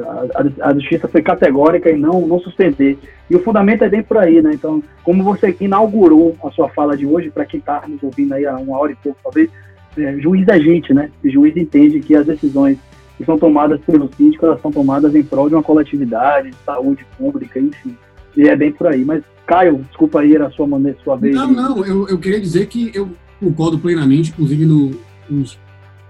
a, 0.00 0.68
a, 0.68 0.74
justiça 0.74 1.06
foi 1.06 1.22
categórica 1.22 1.90
em 1.90 1.98
não, 1.98 2.26
não 2.26 2.40
suspender. 2.40 2.98
E 3.30 3.36
o 3.36 3.42
fundamento 3.42 3.84
é 3.84 3.88
bem 3.88 4.02
por 4.02 4.18
aí, 4.18 4.42
né? 4.42 4.52
Então, 4.52 4.82
como 5.04 5.22
você 5.22 5.56
inaugurou 5.60 6.36
a 6.42 6.50
sua 6.50 6.68
fala 6.70 6.96
de 6.96 7.06
hoje, 7.06 7.30
para 7.30 7.44
quem 7.44 7.60
está 7.60 7.82
nos 7.86 8.02
ouvindo 8.02 8.34
aí 8.34 8.46
há 8.46 8.56
uma 8.56 8.78
hora 8.78 8.92
e 8.92 8.96
pouco, 8.96 9.18
talvez, 9.22 9.48
é, 9.96 10.16
juiz 10.18 10.46
é 10.48 10.58
gente, 10.58 10.92
né? 10.92 11.10
O 11.24 11.28
juiz 11.28 11.56
entende 11.56 12.00
que 12.00 12.14
as 12.14 12.26
decisões 12.26 12.78
que 13.16 13.24
são 13.24 13.38
tomadas 13.38 13.80
pelo 13.80 14.10
síndico, 14.14 14.44
elas 14.44 14.60
são 14.60 14.70
tomadas 14.70 15.14
em 15.14 15.22
prol 15.22 15.48
de 15.48 15.54
uma 15.54 15.62
coletividade, 15.62 16.50
de 16.50 16.56
saúde 16.64 17.06
pública, 17.16 17.58
enfim. 17.58 17.96
E 18.36 18.48
é 18.48 18.54
bem 18.54 18.70
por 18.70 18.88
aí. 18.88 19.04
Mas, 19.04 19.22
Caio, 19.46 19.78
desculpa 19.88 20.20
aí, 20.20 20.34
era 20.34 20.48
a 20.48 20.50
sua, 20.50 20.66
maneira, 20.66 20.98
sua 21.02 21.16
vez. 21.16 21.34
Não, 21.34 21.50
não, 21.50 21.84
eu, 21.84 22.08
eu 22.08 22.18
queria 22.18 22.40
dizer 22.40 22.66
que 22.66 22.90
eu 22.92 23.08
concordo 23.40 23.78
plenamente, 23.78 24.30
inclusive 24.30 24.66
no, 24.66 24.90
nos 25.30 25.58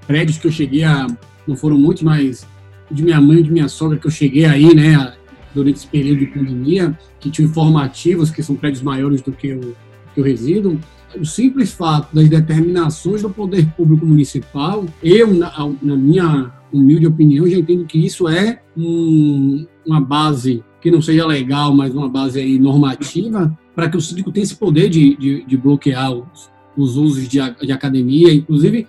prédios 0.06 0.38
que 0.38 0.46
eu 0.46 0.52
cheguei 0.52 0.82
a. 0.82 1.06
Não 1.46 1.56
foram 1.56 1.78
muitos, 1.78 2.02
mas 2.02 2.44
de 2.90 3.02
minha 3.02 3.20
mãe 3.20 3.42
de 3.42 3.50
minha 3.50 3.68
sogra 3.68 3.98
que 3.98 4.06
eu 4.06 4.10
cheguei 4.10 4.44
aí, 4.44 4.74
né, 4.74 5.14
durante 5.54 5.76
esse 5.76 5.86
período 5.86 6.20
de 6.20 6.26
pandemia, 6.26 6.98
que 7.18 7.30
tinham 7.30 7.48
informativos, 7.48 8.30
que 8.30 8.42
são 8.42 8.54
prédios 8.56 8.82
maiores 8.82 9.22
do 9.22 9.32
que 9.32 9.48
eu, 9.48 9.74
que 10.14 10.20
eu 10.20 10.24
resido, 10.24 10.78
o 11.18 11.24
simples 11.24 11.72
fato 11.72 12.14
das 12.14 12.28
determinações 12.28 13.22
do 13.22 13.30
poder 13.30 13.66
público 13.76 14.04
municipal, 14.04 14.84
eu, 15.02 15.32
na, 15.32 15.52
na 15.82 15.96
minha 15.96 16.52
humilde 16.72 17.06
opinião, 17.06 17.46
já 17.46 17.56
entendo 17.56 17.86
que 17.86 17.98
isso 17.98 18.28
é 18.28 18.60
um, 18.76 19.66
uma 19.86 20.00
base 20.00 20.62
que 20.80 20.90
não 20.90 21.00
seja 21.00 21.26
legal, 21.26 21.74
mas 21.74 21.94
uma 21.94 22.08
base 22.08 22.38
aí 22.38 22.58
normativa, 22.58 23.56
para 23.74 23.88
que 23.88 23.96
o 23.96 24.00
síndico 24.00 24.30
tenha 24.30 24.44
esse 24.44 24.56
poder 24.56 24.88
de, 24.88 25.16
de, 25.16 25.44
de 25.44 25.56
bloquear 25.56 26.12
os, 26.12 26.50
os 26.76 26.96
usos 26.96 27.28
de, 27.28 27.38
de, 27.62 27.72
academia, 27.72 28.32
inclusive 28.32 28.86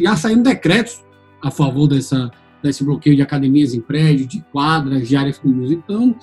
já 0.00 0.16
saindo 0.16 0.44
decretos 0.44 1.02
a 1.42 1.50
favor 1.50 1.88
dessa, 1.88 2.30
desse 2.66 2.84
bloqueio 2.84 3.16
de 3.16 3.22
academias 3.22 3.74
em 3.74 3.80
prédios, 3.80 4.28
de 4.28 4.40
quadras, 4.52 5.08
de 5.08 5.16
áreas 5.16 5.38
comuns. 5.38 5.70
Então, 5.70 6.14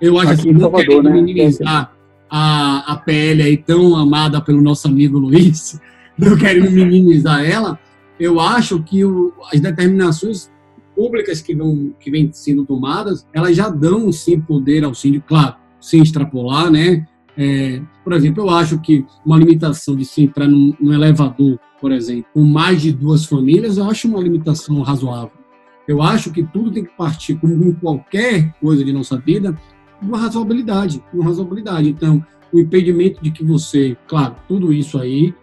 eu 0.00 0.18
acho 0.18 0.32
Aqui 0.32 0.40
assim, 0.40 0.52
não 0.52 0.70
querendo 0.70 1.02
né? 1.02 1.12
minimizar 1.12 1.92
a, 2.28 2.92
a 2.92 2.96
PL 2.96 3.42
aí 3.42 3.56
tão 3.56 3.94
amada 3.96 4.40
pelo 4.40 4.60
nosso 4.60 4.88
amigo 4.88 5.18
Luiz, 5.18 5.80
não 6.18 6.36
querendo 6.36 6.70
minimizar 6.70 7.44
ela, 7.44 7.78
eu 8.18 8.40
acho 8.40 8.82
que 8.82 9.04
o, 9.04 9.32
as 9.52 9.60
determinações 9.60 10.50
públicas 10.94 11.40
que, 11.40 11.54
vão, 11.54 11.94
que 11.98 12.10
vêm 12.10 12.30
sendo 12.32 12.64
tomadas, 12.64 13.26
elas 13.32 13.56
já 13.56 13.68
dão 13.68 14.10
sim 14.12 14.40
poder 14.40 14.84
ao 14.84 14.94
síndico, 14.94 15.28
claro, 15.28 15.56
sem 15.80 16.02
extrapolar, 16.02 16.70
né? 16.70 17.06
É, 17.36 17.80
por 18.04 18.12
exemplo, 18.12 18.44
eu 18.44 18.50
acho 18.50 18.78
que 18.80 19.04
uma 19.24 19.38
limitação 19.38 19.96
de 19.96 20.04
se 20.04 20.22
entrar 20.22 20.46
num, 20.46 20.74
num, 20.78 20.92
elevador, 20.92 21.58
por 21.80 21.90
exemplo, 21.92 22.26
com 22.34 22.42
mais 22.42 22.82
de 22.82 22.92
duas 22.92 23.24
famílias, 23.24 23.78
eu 23.78 23.84
acho 23.90 24.06
uma 24.06 24.20
limitação 24.20 24.80
razoável. 24.82 25.41
Eu 25.86 26.02
acho 26.02 26.30
que 26.30 26.42
tudo 26.42 26.70
tem 26.70 26.84
que 26.84 26.96
partir, 26.96 27.34
como 27.36 27.64
em 27.64 27.72
qualquer 27.72 28.54
coisa 28.60 28.84
de 28.84 28.92
nossa 28.92 29.16
vida, 29.18 29.58
de 30.00 30.08
uma 30.08 30.18
razoabilidade, 30.18 31.02
uma 31.12 31.24
razoabilidade. 31.24 31.88
Então, 31.88 32.24
o 32.52 32.58
impedimento 32.58 33.22
de 33.22 33.30
que 33.30 33.44
você, 33.44 33.96
claro, 34.06 34.36
tudo 34.46 34.72
isso 34.72 34.98
aí 34.98 35.34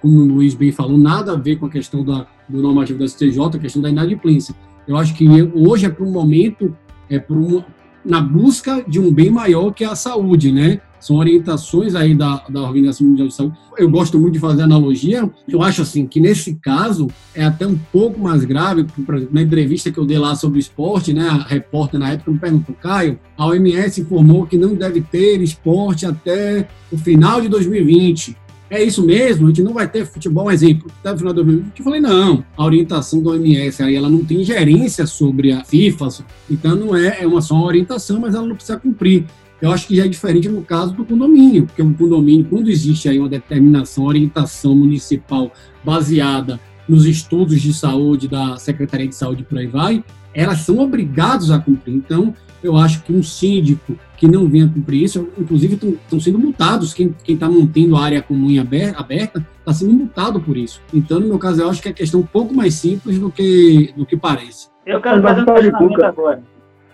como 0.00 0.20
o 0.20 0.24
Luiz 0.24 0.54
bem 0.54 0.70
falou, 0.70 0.96
nada 0.98 1.32
a 1.32 1.36
ver 1.36 1.56
com 1.56 1.66
a 1.66 1.70
questão 1.70 2.04
da, 2.04 2.26
do 2.48 2.60
normativo 2.60 2.98
da 2.98 3.08
STJ, 3.08 3.38
a 3.40 3.58
questão 3.58 3.82
da 3.82 3.90
inadimplência. 3.90 4.54
Eu 4.86 4.96
acho 4.96 5.14
que 5.14 5.26
hoje 5.54 5.86
é 5.86 5.88
para 5.88 6.04
um 6.04 6.12
momento, 6.12 6.76
é 7.08 7.18
para 7.18 7.36
uma, 7.36 7.64
na 8.04 8.20
busca 8.20 8.84
de 8.86 9.00
um 9.00 9.12
bem 9.12 9.30
maior 9.30 9.72
que 9.72 9.84
é 9.84 9.86
a 9.86 9.96
saúde, 9.96 10.52
né? 10.52 10.80
São 11.04 11.16
orientações 11.16 11.94
aí 11.94 12.14
da, 12.14 12.42
da 12.48 12.62
Organização 12.62 13.06
Mundial 13.06 13.28
de 13.28 13.34
Saúde. 13.34 13.54
Eu 13.76 13.90
gosto 13.90 14.18
muito 14.18 14.32
de 14.32 14.38
fazer 14.38 14.62
analogia. 14.62 15.30
Eu 15.46 15.62
acho 15.62 15.82
assim 15.82 16.06
que 16.06 16.18
nesse 16.18 16.54
caso 16.54 17.08
é 17.34 17.44
até 17.44 17.66
um 17.66 17.76
pouco 17.92 18.18
mais 18.18 18.42
grave. 18.42 18.84
Por 18.84 19.14
exemplo, 19.14 19.34
na 19.34 19.42
entrevista 19.42 19.92
que 19.92 19.98
eu 19.98 20.06
dei 20.06 20.18
lá 20.18 20.34
sobre 20.34 20.58
esporte, 20.58 21.12
né? 21.12 21.28
A 21.28 21.42
repórter 21.42 22.00
na 22.00 22.12
época 22.12 22.30
me 22.30 22.38
perguntou, 22.38 22.74
Caio, 22.80 23.18
a 23.36 23.46
OMS 23.46 24.00
informou 24.00 24.46
que 24.46 24.56
não 24.56 24.74
deve 24.74 25.02
ter 25.02 25.42
esporte 25.42 26.06
até 26.06 26.68
o 26.90 26.96
final 26.96 27.42
de 27.42 27.50
2020 27.50 28.34
é 28.70 28.82
isso 28.82 29.04
mesmo, 29.04 29.46
a 29.46 29.48
gente 29.50 29.62
não 29.62 29.74
vai 29.74 29.86
ter 29.86 30.06
futebol, 30.06 30.46
um 30.46 30.50
exemplo, 30.50 30.90
até 31.00 31.12
o 31.12 31.18
final 31.18 31.32
de 31.32 31.42
2020, 31.44 31.78
eu 31.78 31.84
falei, 31.84 32.00
não, 32.00 32.44
a 32.56 32.64
orientação 32.64 33.20
do 33.22 33.30
OMS 33.30 33.82
aí, 33.82 33.94
ela 33.94 34.08
não 34.08 34.24
tem 34.24 34.42
gerência 34.42 35.06
sobre 35.06 35.52
a 35.52 35.62
FIFA, 35.62 36.08
então 36.50 36.74
não 36.74 36.96
é, 36.96 37.22
é 37.22 37.26
uma 37.26 37.40
só 37.40 37.54
uma 37.54 37.66
orientação, 37.66 38.18
mas 38.18 38.34
ela 38.34 38.46
não 38.46 38.56
precisa 38.56 38.78
cumprir. 38.78 39.26
Eu 39.60 39.70
acho 39.72 39.86
que 39.86 39.96
já 39.96 40.04
é 40.04 40.08
diferente 40.08 40.48
no 40.48 40.62
caso 40.62 40.94
do 40.94 41.04
condomínio, 41.04 41.66
porque 41.66 41.82
um 41.82 41.94
condomínio, 41.94 42.44
quando 42.44 42.68
existe 42.68 43.08
aí 43.08 43.18
uma 43.18 43.28
determinação, 43.28 44.04
orientação 44.04 44.74
municipal 44.74 45.52
baseada 45.82 46.60
nos 46.88 47.06
estudos 47.06 47.60
de 47.60 47.72
saúde 47.72 48.28
da 48.28 48.56
Secretaria 48.58 49.08
de 49.08 49.14
Saúde 49.14 49.42
por 49.42 49.58
aí 49.58 49.66
vai, 49.66 50.04
elas 50.34 50.60
são 50.60 50.78
obrigadas 50.80 51.50
a 51.50 51.58
cumprir. 51.58 51.94
Então, 51.94 52.34
eu 52.62 52.76
acho 52.76 53.02
que 53.02 53.12
um 53.12 53.22
síndico 53.22 53.96
que 54.16 54.26
não 54.26 54.48
venha 54.48 54.68
cumprir 54.68 55.02
isso, 55.02 55.28
inclusive 55.38 55.74
estão 55.74 56.18
sendo 56.18 56.38
multados, 56.38 56.94
quem 56.94 57.14
está 57.26 57.48
mantendo 57.48 57.96
a 57.96 58.02
área 58.02 58.22
comum 58.22 58.48
aberta 58.58 59.46
está 59.58 59.72
sendo 59.72 59.92
multado 59.92 60.40
por 60.40 60.56
isso. 60.56 60.80
Então, 60.92 61.20
no 61.20 61.28
meu 61.28 61.38
caso, 61.38 61.60
eu 61.60 61.68
acho 61.68 61.82
que 61.82 61.88
é 61.88 61.92
questão 61.92 62.20
um 62.20 62.26
pouco 62.26 62.54
mais 62.54 62.74
simples 62.74 63.18
do 63.18 63.30
que, 63.30 63.92
do 63.96 64.04
que 64.04 64.16
parece. 64.16 64.68
Eu 64.86 65.00
quero 65.00 65.22
fazer 65.22 65.42
um 65.42 65.44
questionamento 65.44 66.04
agora. 66.04 66.42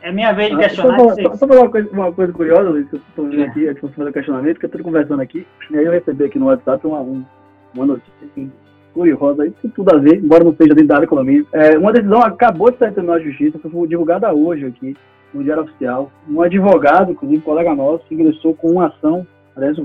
É 0.03 0.11
minha 0.11 0.33
vez 0.33 0.51
de 0.51 0.57
ah, 0.57 0.59
questionar. 0.59 0.99
Só, 0.99 1.35
só, 1.35 1.47
uma, 1.47 1.69
coisa, 1.69 1.91
uma 1.91 2.13
coisa 2.13 2.33
curiosa, 2.33 2.71
Luiz, 2.71 2.89
que 2.89 2.97
eu 2.97 3.01
estou 3.09 3.29
vendo 3.29 3.43
aqui, 3.45 3.69
antes 3.69 3.83
de 3.83 3.95
fazer 3.95 4.11
o 4.11 4.13
questionamento, 4.13 4.59
que 4.59 4.65
eu 4.65 4.69
estou 4.69 4.83
conversando 4.83 5.21
aqui, 5.21 5.47
e 5.71 5.77
aí 5.77 5.85
eu 5.85 5.93
recebi 5.93 6.25
aqui 6.25 6.39
no 6.39 6.47
WhatsApp 6.47 6.87
uma, 6.87 7.01
uma 7.01 7.87
notícia 7.87 8.13
assim, 8.25 8.51
curiosa, 8.95 9.43
aí 9.43 9.51
tem 9.51 9.71
tudo 9.71 9.95
a 9.95 9.99
ver, 9.99 10.17
embora 10.17 10.45
não 10.45 10.55
seja 10.55 10.75
dentro 10.75 10.89
da 10.89 10.97
área 10.97 11.05
economia. 11.05 11.45
É, 11.53 11.77
uma 11.77 11.93
decisão 11.93 12.23
acabou 12.23 12.71
de 12.71 12.79
sair 12.79 12.91
do 12.91 12.95
Tribunal 12.95 13.19
de 13.19 13.31
Justiça, 13.31 13.59
foi 13.59 13.89
divulgada 13.89 14.33
hoje 14.33 14.67
aqui, 14.67 14.97
no 15.35 15.45
Diário 15.45 15.65
Oficial. 15.65 16.11
Um 16.29 16.41
advogado, 16.43 17.13
inclusive 17.13 17.39
um 17.39 17.45
colega 17.45 17.75
nosso, 17.75 18.05
ingressou 18.11 18.55
com 18.55 18.73
uma 18.73 18.87
ação, 18.87 19.27
aliás, 19.55 19.79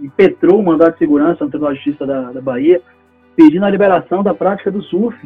impetrou 0.00 0.60
o 0.60 0.62
mandato 0.62 0.92
de 0.92 0.98
segurança 0.98 1.44
no 1.44 1.50
Tribunal 1.50 1.74
de 1.74 1.80
Justiça 1.80 2.06
da, 2.06 2.30
da 2.30 2.40
Bahia, 2.40 2.80
pedindo 3.34 3.64
a 3.64 3.70
liberação 3.70 4.22
da 4.22 4.34
prática 4.34 4.70
do 4.70 4.82
surf 4.82 5.16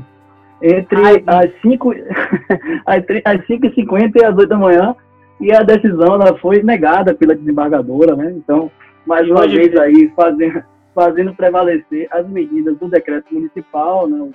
entre 0.63 1.01
Ai, 1.05 1.23
as 1.27 1.61
5 1.63 1.95
as 2.87 3.05
5h50 3.47 4.13
e 4.17 4.25
as 4.25 4.37
8 4.37 4.49
da 4.49 4.57
manhã, 4.57 4.95
e 5.41 5.53
a 5.53 5.63
decisão 5.63 6.15
ela 6.15 6.37
foi 6.39 6.63
negada 6.63 7.15
pela 7.15 7.35
desembargadora, 7.35 8.17
né? 8.17 8.33
Então, 8.37 8.71
mais 9.07 9.29
uma 9.29 9.47
vez 9.47 9.77
aí, 9.77 10.11
fazendo, 10.17 10.63
fazendo 10.95 11.35
prevalecer 11.35 12.09
as 12.11 12.27
medidas 12.29 12.77
do 12.79 12.89
decreto 12.89 13.33
municipal, 13.33 14.09
né, 14.09 14.19
o 14.19 14.33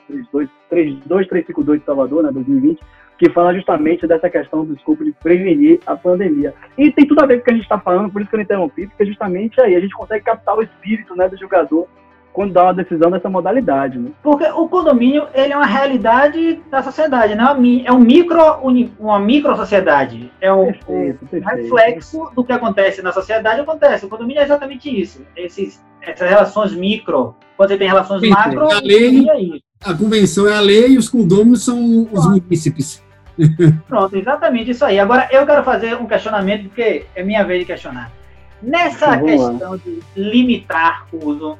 32352 0.69 1.79
de 1.79 1.85
Salvador, 1.85 2.23
né, 2.23 2.31
2020, 2.31 2.79
que 3.17 3.29
fala 3.31 3.53
justamente 3.53 4.07
dessa 4.07 4.29
questão 4.29 4.63
do 4.63 4.73
escopo 4.73 5.03
de 5.03 5.11
prevenir 5.11 5.79
a 5.85 5.95
pandemia. 5.95 6.53
E 6.77 6.91
tem 6.91 7.05
tudo 7.05 7.23
a 7.23 7.25
ver 7.25 7.35
com 7.37 7.41
o 7.41 7.43
que 7.45 7.51
a 7.51 7.53
gente 7.53 7.63
está 7.63 7.79
falando, 7.79 8.11
por 8.11 8.21
isso 8.21 8.29
que 8.29 8.35
eu 8.35 8.41
interrompi, 8.41 8.87
porque 8.87 9.05
justamente 9.05 9.59
aí 9.59 9.75
a 9.75 9.79
gente 9.79 9.93
consegue 9.93 10.23
captar 10.23 10.57
o 10.57 10.63
espírito 10.63 11.15
né, 11.15 11.27
do 11.27 11.37
jogador 11.37 11.87
quando 12.33 12.53
dá 12.53 12.63
uma 12.63 12.73
decisão 12.73 13.11
dessa 13.11 13.29
modalidade. 13.29 13.97
Né? 13.97 14.11
Porque 14.23 14.45
o 14.45 14.67
condomínio 14.67 15.27
ele 15.33 15.53
é 15.53 15.57
uma 15.57 15.65
realidade 15.65 16.61
da 16.69 16.81
sociedade, 16.81 17.35
né? 17.35 17.43
é 17.85 17.91
um 17.91 17.99
micro, 17.99 18.41
uma 18.99 19.19
micro 19.19 19.55
sociedade. 19.55 20.31
É 20.39 20.51
um, 20.51 20.65
perfeito, 20.65 21.25
perfeito. 21.25 21.45
reflexo 21.45 22.31
do 22.35 22.43
que 22.43 22.53
acontece 22.53 23.01
na 23.01 23.11
sociedade 23.11 23.61
acontece. 23.61 24.05
O 24.05 24.09
condomínio 24.09 24.41
é 24.41 24.43
exatamente 24.43 24.89
isso. 24.89 25.21
Esses, 25.35 25.81
essas 26.01 26.29
relações 26.29 26.73
micro. 26.73 27.35
Quando 27.57 27.69
você 27.69 27.77
tem 27.77 27.87
relações 27.87 28.27
macro, 28.27 28.71
a, 28.71 28.79
lei, 28.79 29.27
é 29.27 29.89
a 29.89 29.93
convenção 29.93 30.47
é 30.47 30.53
a 30.53 30.61
lei 30.61 30.89
e 30.89 30.97
os 30.97 31.09
condôminos 31.09 31.63
são 31.63 32.07
os 32.11 32.25
munícipes. 32.25 33.03
Pronto, 33.87 34.15
exatamente 34.15 34.71
isso 34.71 34.85
aí. 34.85 34.99
Agora 34.99 35.27
eu 35.31 35.45
quero 35.45 35.63
fazer 35.63 35.95
um 35.95 36.07
questionamento, 36.07 36.69
porque 36.69 37.05
é 37.15 37.23
minha 37.23 37.43
vez 37.43 37.61
de 37.61 37.65
questionar. 37.65 38.11
Nessa 38.61 39.17
questão 39.17 39.77
de 39.77 39.99
limitar 40.15 41.07
o 41.11 41.29
uso 41.29 41.57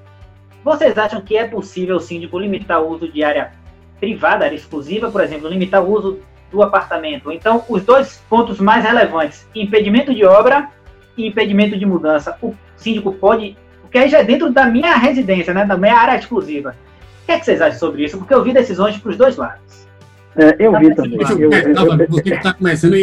vocês 0.63 0.97
acham 0.97 1.21
que 1.21 1.35
é 1.35 1.45
possível 1.45 1.97
o 1.97 1.99
síndico 1.99 2.37
limitar 2.37 2.81
o 2.81 2.89
uso 2.89 3.07
de 3.07 3.23
área 3.23 3.51
privada, 3.99 4.45
área 4.45 4.55
exclusiva, 4.55 5.11
por 5.11 5.21
exemplo, 5.21 5.47
limitar 5.47 5.83
o 5.83 5.91
uso 5.91 6.19
do 6.51 6.61
apartamento? 6.61 7.31
Então, 7.31 7.63
os 7.67 7.83
dois 7.83 8.21
pontos 8.29 8.59
mais 8.59 8.83
relevantes, 8.83 9.47
impedimento 9.55 10.13
de 10.13 10.25
obra 10.25 10.69
e 11.17 11.27
impedimento 11.27 11.77
de 11.77 11.85
mudança, 11.85 12.37
o 12.41 12.53
síndico 12.75 13.13
pode, 13.13 13.57
porque 13.81 13.97
aí 13.97 14.09
já 14.09 14.19
é 14.19 14.23
dentro 14.23 14.51
da 14.51 14.65
minha 14.65 14.95
residência, 14.95 15.53
né, 15.53 15.65
da 15.65 15.77
minha 15.77 15.95
área 15.95 16.17
exclusiva. 16.17 16.75
O 17.23 17.25
que, 17.25 17.31
é 17.31 17.39
que 17.39 17.45
vocês 17.45 17.61
acham 17.61 17.79
sobre 17.79 18.03
isso? 18.03 18.17
Porque 18.17 18.33
eu 18.33 18.43
vi 18.43 18.53
decisões 18.53 18.97
para 18.97 19.11
os 19.11 19.17
dois 19.17 19.37
lados. 19.37 19.87
É, 20.35 20.55
eu 20.59 20.77
vi 20.79 20.95
também. 20.95 21.19
Eu, 21.39 21.51
eu, 21.51 21.99
eu, 21.99 22.07
você 22.07 22.21
que 22.21 22.33
está 22.33 22.53
começando 22.53 22.95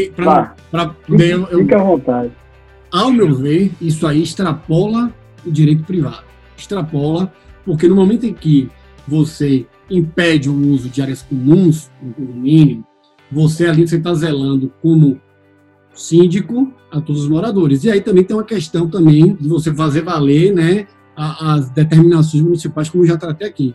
para 0.70 0.86
poder. 1.06 1.32
Eu, 1.32 1.46
Fique 1.46 1.74
à 1.74 1.78
vontade. 1.78 2.30
Ao 2.90 3.10
meu 3.10 3.34
ver, 3.34 3.70
isso 3.80 4.06
aí 4.06 4.22
extrapola 4.22 5.12
o 5.44 5.50
direito 5.50 5.84
privado. 5.84 6.24
Extrapola 6.56 7.30
porque 7.68 7.86
no 7.86 7.94
momento 7.94 8.24
em 8.24 8.32
que 8.32 8.70
você 9.06 9.66
impede 9.90 10.48
o 10.48 10.56
uso 10.72 10.88
de 10.88 11.02
áreas 11.02 11.20
comuns 11.20 11.90
no 12.02 12.14
condomínio, 12.14 12.82
você 13.30 13.66
ali 13.66 13.86
você 13.86 13.96
está 13.96 14.14
zelando 14.14 14.72
como 14.80 15.20
síndico 15.92 16.72
a 16.90 16.98
todos 16.98 17.24
os 17.24 17.28
moradores. 17.28 17.84
E 17.84 17.90
aí 17.90 18.00
também 18.00 18.24
tem 18.24 18.34
uma 18.34 18.42
questão 18.42 18.88
também 18.88 19.34
de 19.34 19.46
você 19.46 19.74
fazer 19.74 20.00
valer 20.00 20.54
né, 20.54 20.86
as 21.14 21.68
determinações 21.68 22.42
municipais, 22.42 22.88
como 22.88 23.04
já 23.04 23.18
tratei 23.18 23.46
aqui. 23.46 23.74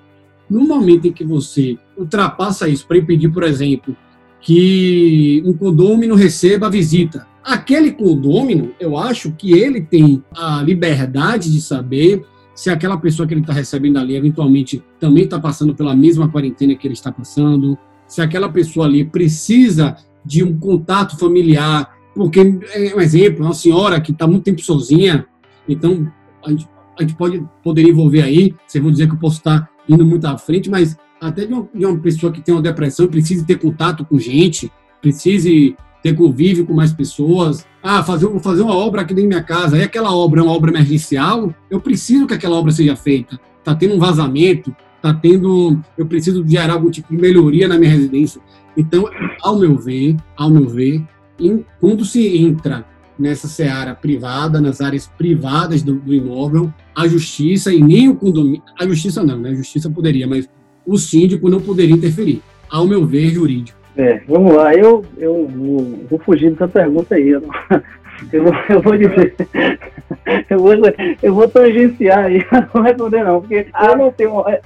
No 0.49 0.61
momento 0.61 1.05
em 1.05 1.13
que 1.13 1.23
você 1.23 1.77
ultrapassa 1.95 2.67
isso 2.67 2.87
para 2.87 2.97
impedir, 2.97 3.29
por 3.29 3.43
exemplo, 3.43 3.95
que 4.41 5.43
um 5.45 5.53
condômino 5.53 6.15
receba 6.15 6.67
visita, 6.67 7.27
aquele 7.43 7.91
condômino, 7.91 8.71
eu 8.79 8.97
acho 8.97 9.33
que 9.33 9.53
ele 9.53 9.81
tem 9.81 10.23
a 10.35 10.63
liberdade 10.63 11.51
de 11.51 11.61
saber 11.61 12.25
se 12.55 12.69
aquela 12.69 12.97
pessoa 12.97 13.27
que 13.27 13.33
ele 13.33 13.41
está 13.41 13.53
recebendo 13.53 13.97
ali 13.97 14.15
eventualmente 14.15 14.83
também 14.99 15.23
está 15.23 15.39
passando 15.39 15.73
pela 15.73 15.95
mesma 15.95 16.29
quarentena 16.29 16.75
que 16.75 16.87
ele 16.87 16.93
está 16.93 17.11
passando, 17.11 17.77
se 18.07 18.21
aquela 18.21 18.49
pessoa 18.49 18.85
ali 18.85 19.03
precisa 19.03 19.95
de 20.23 20.43
um 20.43 20.57
contato 20.57 21.17
familiar, 21.17 21.91
porque, 22.13 22.39
é 22.73 22.95
um 22.95 23.01
exemplo, 23.01 23.43
uma 23.43 23.53
senhora 23.53 23.99
que 23.99 24.11
está 24.11 24.27
muito 24.27 24.43
tempo 24.43 24.61
sozinha, 24.61 25.25
então 25.67 26.07
a 26.45 26.51
gente, 26.51 26.69
a 26.97 27.01
gente 27.01 27.15
pode 27.15 27.43
poder 27.63 27.83
envolver 27.83 28.21
aí, 28.21 28.55
vocês 28.67 28.81
vão 28.81 28.91
dizer 28.91 29.07
que 29.07 29.13
eu 29.13 29.19
posso 29.19 29.37
estar 29.37 29.69
indo 29.89 30.05
muito 30.05 30.25
à 30.25 30.37
frente, 30.37 30.69
mas 30.69 30.95
até 31.19 31.45
de 31.45 31.53
uma, 31.53 31.67
de 31.73 31.85
uma 31.85 31.97
pessoa 31.99 32.31
que 32.31 32.41
tem 32.41 32.53
uma 32.53 32.61
depressão, 32.61 33.07
precise 33.07 33.45
ter 33.45 33.57
contato 33.57 34.05
com 34.05 34.19
gente, 34.19 34.71
precise 35.01 35.75
ter 36.03 36.13
convívio 36.13 36.65
com 36.65 36.73
mais 36.73 36.91
pessoas. 36.91 37.65
Ah, 37.81 38.03
fazer, 38.03 38.27
vou 38.27 38.39
fazer 38.39 38.61
uma 38.61 38.75
obra 38.75 39.01
aqui 39.01 39.13
dentro 39.13 39.29
da 39.29 39.35
minha 39.37 39.43
casa. 39.43 39.77
Aí 39.77 39.83
aquela 39.83 40.13
obra 40.13 40.41
é 40.41 40.43
uma 40.43 40.51
obra 40.51 40.69
emergencial, 40.69 41.55
eu 41.71 41.79
preciso 41.79 42.27
que 42.27 42.33
aquela 42.33 42.57
obra 42.57 42.71
seja 42.71 42.95
feita. 42.95 43.39
Está 43.57 43.73
tendo 43.73 43.95
um 43.95 43.99
vazamento, 43.99 44.75
está 44.97 45.13
tendo. 45.13 45.79
Eu 45.97 46.05
preciso 46.05 46.45
gerar 46.45 46.73
algum 46.73 46.91
tipo 46.91 47.09
de 47.09 47.19
melhoria 47.19 47.67
na 47.67 47.79
minha 47.79 47.91
residência. 47.91 48.41
Então, 48.75 49.05
ao 49.41 49.57
meu 49.57 49.77
ver, 49.77 50.17
ao 50.35 50.49
meu 50.49 50.67
ver, 50.67 51.01
em, 51.39 51.65
quando 51.79 52.03
se 52.03 52.37
entra 52.37 52.85
nessa 53.17 53.47
seara 53.47 53.95
privada, 53.95 54.59
nas 54.59 54.81
áreas 54.81 55.07
privadas 55.17 55.83
do, 55.83 55.95
do, 55.95 56.13
imóvel, 56.13 56.73
a 56.95 57.07
justiça 57.07 57.73
e 57.73 57.81
nem 57.81 58.09
o 58.09 58.15
condomínio, 58.15 58.63
a 58.77 58.85
justiça 58.85 59.23
não, 59.23 59.37
né? 59.37 59.51
A 59.51 59.55
justiça 59.55 59.89
poderia, 59.89 60.27
mas 60.27 60.49
o 60.85 60.97
síndico 60.97 61.49
não 61.49 61.61
poderia 61.61 61.95
interferir, 61.95 62.41
ao 62.69 62.87
meu 62.87 63.05
ver 63.05 63.29
jurídico. 63.29 63.82
É, 63.95 64.21
vamos 64.27 64.55
lá, 64.55 64.73
eu, 64.73 65.05
eu 65.17 65.47
vou, 65.47 65.77
vou 66.09 66.19
fugir 66.19 66.51
dessa 66.51 66.67
pergunta 66.67 67.15
aí. 67.15 67.29
Eu, 67.29 67.43
eu, 68.31 68.43
vou, 68.43 68.53
eu 68.69 68.81
vou 68.81 68.97
dizer, 68.97 69.35
eu 70.49 70.59
vou, 70.59 70.73
eu 71.21 71.33
vou 71.33 71.47
tangenciar 71.47 72.25
aí, 72.25 72.43
não 72.73 72.81
responder 72.81 73.23
não, 73.23 73.41
porque 73.41 73.67
ah. 73.73 73.87
eu 73.87 73.97
não 73.97 74.11
tenho, 74.11 74.43
é, 74.47 74.61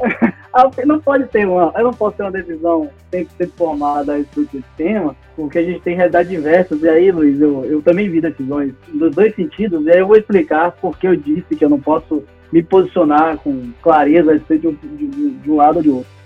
não 0.85 0.99
pode 0.99 1.25
ter 1.25 1.45
uma, 1.45 1.73
eu 1.75 1.83
não 1.83 1.93
posso 1.93 2.15
ter 2.15 2.23
uma 2.23 2.31
decisão 2.31 2.89
100% 3.11 3.51
formada 3.57 4.13
a 4.13 4.19
esse 4.19 4.63
tema, 4.77 5.15
porque 5.35 5.59
a 5.59 5.63
gente 5.63 5.81
tem 5.81 5.95
realidades 5.95 6.31
diversas, 6.31 6.81
e 6.81 6.87
aí, 6.87 7.11
Luiz, 7.11 7.39
eu, 7.41 7.65
eu 7.65 7.81
também 7.81 8.09
vi 8.09 8.21
decisões 8.21 8.73
dos 8.93 9.13
dois 9.13 9.35
sentidos, 9.35 9.85
e 9.85 9.91
aí 9.91 9.99
eu 9.99 10.07
vou 10.07 10.17
explicar 10.17 10.71
porque 10.71 11.07
eu 11.07 11.15
disse 11.15 11.55
que 11.55 11.65
eu 11.65 11.69
não 11.69 11.79
posso 11.79 12.23
me 12.51 12.63
posicionar 12.63 13.37
com 13.37 13.71
clareza 13.81 14.31
a 14.31 14.33
respeito 14.35 14.71
de, 14.81 15.07
de, 15.07 15.29
de 15.31 15.51
um 15.51 15.57
lado 15.57 15.77
ou 15.77 15.83
de 15.83 15.89
outro. 15.89 16.16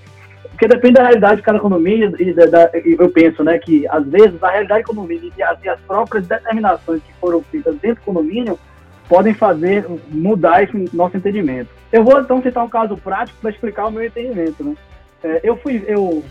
Porque 0.50 0.68
depende 0.68 0.96
da 0.96 1.04
realidade 1.04 1.38
de 1.38 1.42
cada 1.42 1.60
condomínio, 1.60 2.14
e, 2.20 2.34
da, 2.34 2.46
da, 2.46 2.70
eu 2.74 3.10
penso 3.10 3.44
né, 3.44 3.58
que, 3.60 3.88
às 3.88 4.06
vezes, 4.08 4.42
a 4.44 4.50
realidade 4.50 4.84
do 4.84 4.88
condomínio 4.88 5.32
e 5.38 5.44
as, 5.44 5.64
e 5.64 5.70
as 5.70 5.80
próprias 5.82 6.28
determinações 6.28 7.02
que 7.04 7.14
foram 7.14 7.42
feitas 7.44 7.76
dentro 7.78 8.02
do 8.02 8.06
condomínio 8.06 8.60
podem 9.08 9.34
fazer 9.34 9.86
mudar 10.10 10.64
esse 10.64 10.96
nosso 10.96 11.18
entendimento. 11.18 11.70
Eu 11.92 12.04
vou, 12.04 12.20
então, 12.20 12.42
citar 12.42 12.64
um 12.64 12.70
caso 12.70 12.96
prático 12.98 13.40
para 13.42 13.50
explicar 13.52 13.88
o 13.88 13.92
meu 13.92 14.06
entendimento. 14.06 14.64
Né? 14.64 14.76
É, 15.24 15.42
eu 15.44 15.58
fui, 15.58 15.84
eu, 15.88 16.24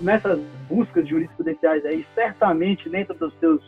nessas 0.00 0.38
buscas 0.68 1.08
jurisprudenciais 1.08 1.84
aí, 1.84 2.06
certamente, 2.14 2.88
dentro 2.88 3.14
dos 3.14 3.32
seus, 3.38 3.60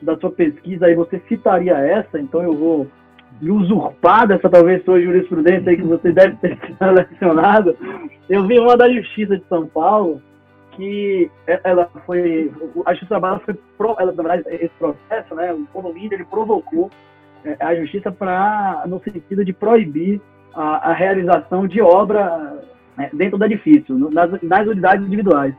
da 0.00 0.16
sua 0.16 0.30
pesquisa, 0.30 0.86
aí 0.86 0.94
você 0.94 1.20
citaria 1.28 1.76
essa, 1.76 2.18
então 2.18 2.42
eu 2.42 2.54
vou 2.54 2.86
usurpada 3.42 4.34
essa 4.34 4.48
talvez 4.48 4.84
sua 4.84 5.00
jurisprudência 5.00 5.70
aí 5.70 5.76
que 5.76 5.82
você 5.82 6.12
deve 6.12 6.36
ter 6.36 6.58
selecionado. 6.78 7.76
Eu 8.28 8.46
vi 8.46 8.58
uma 8.58 8.76
da 8.76 8.90
Justiça 8.90 9.36
de 9.36 9.44
São 9.48 9.66
Paulo 9.66 10.22
que 10.72 11.30
ela 11.46 11.88
foi 12.04 12.52
a 12.84 12.92
Justiça 12.92 13.08
Trabalho 13.08 13.40
foi 13.44 13.56
ela, 13.98 14.12
na 14.12 14.22
verdade 14.22 14.44
esse 14.48 14.74
processo, 14.78 15.34
né, 15.34 15.52
o 15.52 15.66
condomínio 15.72 16.14
ele 16.14 16.24
provocou 16.24 16.90
é, 17.44 17.56
a 17.60 17.74
Justiça 17.74 18.12
para 18.12 18.84
no 18.86 19.00
sentido 19.02 19.44
de 19.44 19.52
proibir 19.52 20.20
a, 20.54 20.90
a 20.90 20.92
realização 20.92 21.66
de 21.66 21.80
obra 21.80 22.62
né, 22.96 23.10
dentro 23.12 23.38
do 23.38 23.44
edifício, 23.44 23.96
nas, 24.10 24.30
nas 24.42 24.66
unidades 24.66 25.06
individuais. 25.06 25.54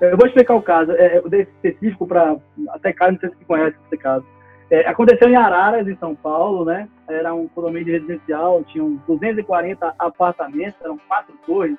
Eu 0.00 0.16
vou 0.16 0.26
explicar 0.26 0.54
o 0.54 0.62
caso, 0.62 0.90
é, 0.92 1.18
é 1.18 1.36
específico 1.36 2.06
para 2.06 2.36
até 2.70 2.92
caso, 2.92 3.12
não 3.12 3.20
sei 3.20 3.30
se 3.30 3.44
conhece 3.44 3.76
esse 3.86 3.96
caso. 4.02 4.24
É, 4.72 4.88
aconteceu 4.88 5.28
em 5.28 5.36
Araras, 5.36 5.86
em 5.86 5.94
São 5.96 6.14
Paulo, 6.14 6.64
né? 6.64 6.88
Era 7.06 7.34
um 7.34 7.46
condomínio 7.46 7.92
residencial, 7.92 8.64
tinham 8.64 8.98
240 9.06 9.94
apartamentos, 9.98 10.80
eram 10.82 10.98
quatro 11.06 11.34
torres. 11.46 11.76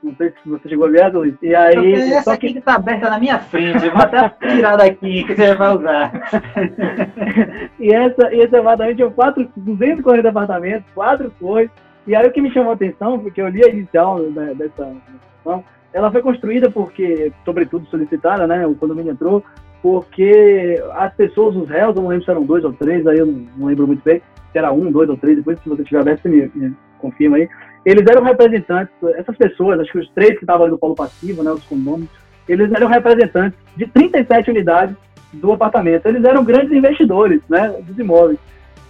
Não 0.00 0.14
sei 0.14 0.30
se 0.30 0.48
você 0.48 0.68
chegou 0.68 0.86
a 0.86 0.90
ver, 0.90 1.12
Luiz. 1.12 1.34
E 1.42 1.52
aí. 1.52 1.94
Essa 1.94 2.22
só 2.22 2.36
que 2.36 2.46
está 2.46 2.76
aberta 2.76 3.10
na 3.10 3.18
minha 3.18 3.40
frente, 3.40 3.88
vou 3.88 3.98
até 4.00 4.28
tirar 4.28 4.76
daqui 4.76 5.24
que 5.24 5.34
você 5.34 5.56
vai 5.56 5.76
usar. 5.76 6.12
e, 7.80 7.92
essa, 7.92 8.32
e 8.32 8.38
esse 8.38 8.54
apartamento 8.54 8.94
tinha 8.94 9.10
quatro, 9.10 9.50
240 9.56 10.28
apartamentos, 10.28 10.88
quatro 10.94 11.28
torres. 11.40 11.68
E 12.06 12.14
aí 12.14 12.28
o 12.28 12.30
que 12.30 12.40
me 12.40 12.52
chamou 12.52 12.70
a 12.70 12.74
atenção, 12.74 13.18
porque 13.18 13.42
eu 13.42 13.48
li 13.48 13.64
a 13.64 13.70
inicial 13.70 14.20
né, 14.20 14.54
dessa 14.54 14.94
ela 15.96 16.12
foi 16.12 16.20
construída 16.20 16.70
porque, 16.70 17.32
sobretudo 17.42 17.86
solicitada, 17.86 18.46
né? 18.46 18.66
O 18.66 18.74
condomínio 18.74 19.12
entrou, 19.12 19.42
porque 19.82 20.82
as 20.94 21.14
pessoas, 21.14 21.56
os 21.56 21.68
réus, 21.68 21.96
eu 21.96 22.02
não 22.02 22.08
lembro 22.08 22.24
se 22.24 22.30
eram 22.30 22.44
dois 22.44 22.64
ou 22.64 22.72
três, 22.72 23.06
aí 23.06 23.18
eu 23.18 23.26
não, 23.26 23.66
lembro 23.66 23.86
muito 23.86 24.02
bem, 24.02 24.20
se 24.52 24.58
era 24.58 24.72
um, 24.72 24.90
dois 24.90 25.08
ou 25.08 25.16
três, 25.16 25.36
depois 25.36 25.58
se 25.60 25.68
você 25.68 25.84
tiver 25.84 26.00
aberto, 26.00 26.22
você 26.22 26.28
me, 26.28 26.50
me, 26.54 26.74
confirma 26.98 27.36
aí. 27.36 27.48
Eles 27.84 28.04
eram 28.08 28.22
representantes, 28.22 28.92
essas 29.16 29.36
pessoas, 29.36 29.78
acho 29.78 29.92
que 29.92 29.98
os 29.98 30.10
três 30.10 30.32
que 30.32 30.44
estavam 30.44 30.64
ali 30.64 30.72
no 30.72 30.78
polo 30.78 30.94
passivo, 30.94 31.42
né, 31.42 31.50
os 31.52 31.64
condôminos, 31.64 32.10
eles 32.48 32.70
eram 32.72 32.88
representantes 32.88 33.58
de 33.76 33.86
37 33.86 34.50
unidades 34.50 34.96
do 35.32 35.52
apartamento. 35.52 36.06
Eles 36.06 36.24
eram 36.24 36.44
grandes 36.44 36.72
investidores, 36.72 37.40
né, 37.48 37.68
dos 37.82 37.98
imóveis. 37.98 38.38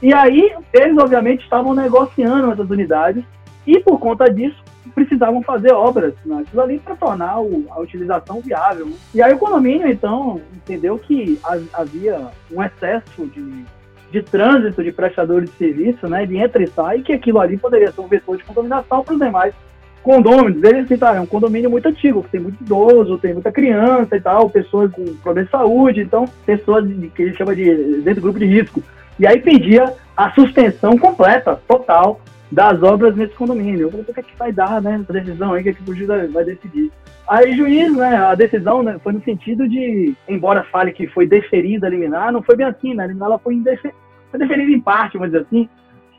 E 0.02 0.12
aí, 0.12 0.52
eles 0.72 0.96
obviamente 0.98 1.42
estavam 1.42 1.74
negociando 1.74 2.52
essas 2.52 2.70
unidades 2.70 3.24
e 3.66 3.80
por 3.80 3.98
conta 3.98 4.30
disso 4.32 4.62
precisavam 4.94 5.42
fazer 5.42 5.72
obras 5.72 6.14
naquilo 6.24 6.62
ali 6.62 6.78
para 6.78 6.96
tornar 6.96 7.40
o, 7.40 7.66
a 7.70 7.80
utilização 7.80 8.40
viável. 8.40 8.88
E 9.14 9.20
aí 9.20 9.34
o 9.34 9.38
condomínio, 9.38 9.88
então, 9.88 10.40
entendeu 10.54 10.98
que 10.98 11.38
havia 11.72 12.28
um 12.50 12.62
excesso 12.62 13.26
de, 13.26 13.64
de 14.10 14.22
trânsito 14.22 14.82
de 14.82 14.92
prestadores 14.92 15.50
de 15.50 15.56
serviço, 15.56 16.08
né, 16.08 16.24
de 16.24 16.38
entra 16.38 16.62
e 16.62 16.66
sai, 16.68 17.00
que 17.00 17.12
aquilo 17.12 17.40
ali 17.40 17.58
poderia 17.58 17.92
ser 17.92 18.00
um 18.00 18.06
vetor 18.08 18.38
de 18.38 18.44
contaminação 18.44 19.02
para 19.02 19.12
os 19.12 19.20
demais 19.20 19.54
condôminos. 20.02 20.62
Eles 20.62 20.88
citaram, 20.88 21.18
é 21.18 21.20
um 21.20 21.26
condomínio 21.26 21.68
muito 21.68 21.88
antigo, 21.88 22.22
que 22.22 22.30
tem 22.30 22.40
muito 22.40 22.62
idoso, 22.62 23.18
tem 23.18 23.34
muita 23.34 23.50
criança 23.50 24.16
e 24.16 24.20
tal, 24.20 24.48
pessoas 24.48 24.90
com 24.92 25.04
problemas 25.16 25.50
de 25.50 25.58
saúde, 25.58 26.00
então, 26.00 26.24
pessoas 26.46 26.88
de, 26.88 27.08
que 27.08 27.26
gente 27.26 27.36
chama 27.36 27.54
de 27.54 28.00
dentro 28.02 28.20
do 28.20 28.22
grupo 28.22 28.38
de 28.38 28.46
risco. 28.46 28.82
E 29.18 29.26
aí 29.26 29.40
pedia 29.40 29.92
a 30.16 30.30
suspensão 30.30 30.96
completa, 30.96 31.60
total, 31.66 32.20
das 32.50 32.82
obras 32.82 33.16
nesse 33.16 33.34
condomínio. 33.34 33.90
Eu 33.92 34.00
o 34.00 34.04
que, 34.04 34.20
é 34.20 34.22
que 34.22 34.36
vai 34.36 34.52
dar, 34.52 34.80
né, 34.80 35.00
essa 35.02 35.12
decisão 35.12 35.52
aí, 35.52 35.60
o 35.60 35.64
que, 35.64 35.70
é 35.70 35.72
que 35.72 35.90
o 35.90 35.94
juiz 35.94 36.32
vai 36.32 36.44
decidir? 36.44 36.92
Aí 37.28 37.56
juiz, 37.56 37.94
né, 37.96 38.16
a 38.16 38.34
decisão 38.34 38.82
né, 38.82 38.98
foi 39.02 39.12
no 39.12 39.22
sentido 39.22 39.68
de, 39.68 40.14
embora 40.28 40.62
fale 40.64 40.92
que 40.92 41.08
foi 41.08 41.26
deferida 41.26 41.86
a 41.86 41.90
liminar, 41.90 42.32
não 42.32 42.42
foi 42.42 42.56
bem 42.56 42.66
assim, 42.66 42.94
né, 42.94 43.04
a 43.04 43.06
liminar 43.06 43.28
ela 43.28 43.38
foi, 43.38 43.54
indefer, 43.54 43.92
foi 44.30 44.38
deferida 44.38 44.70
em 44.70 44.80
parte, 44.80 45.18
vamos 45.18 45.32
dizer 45.32 45.44
assim, 45.44 45.68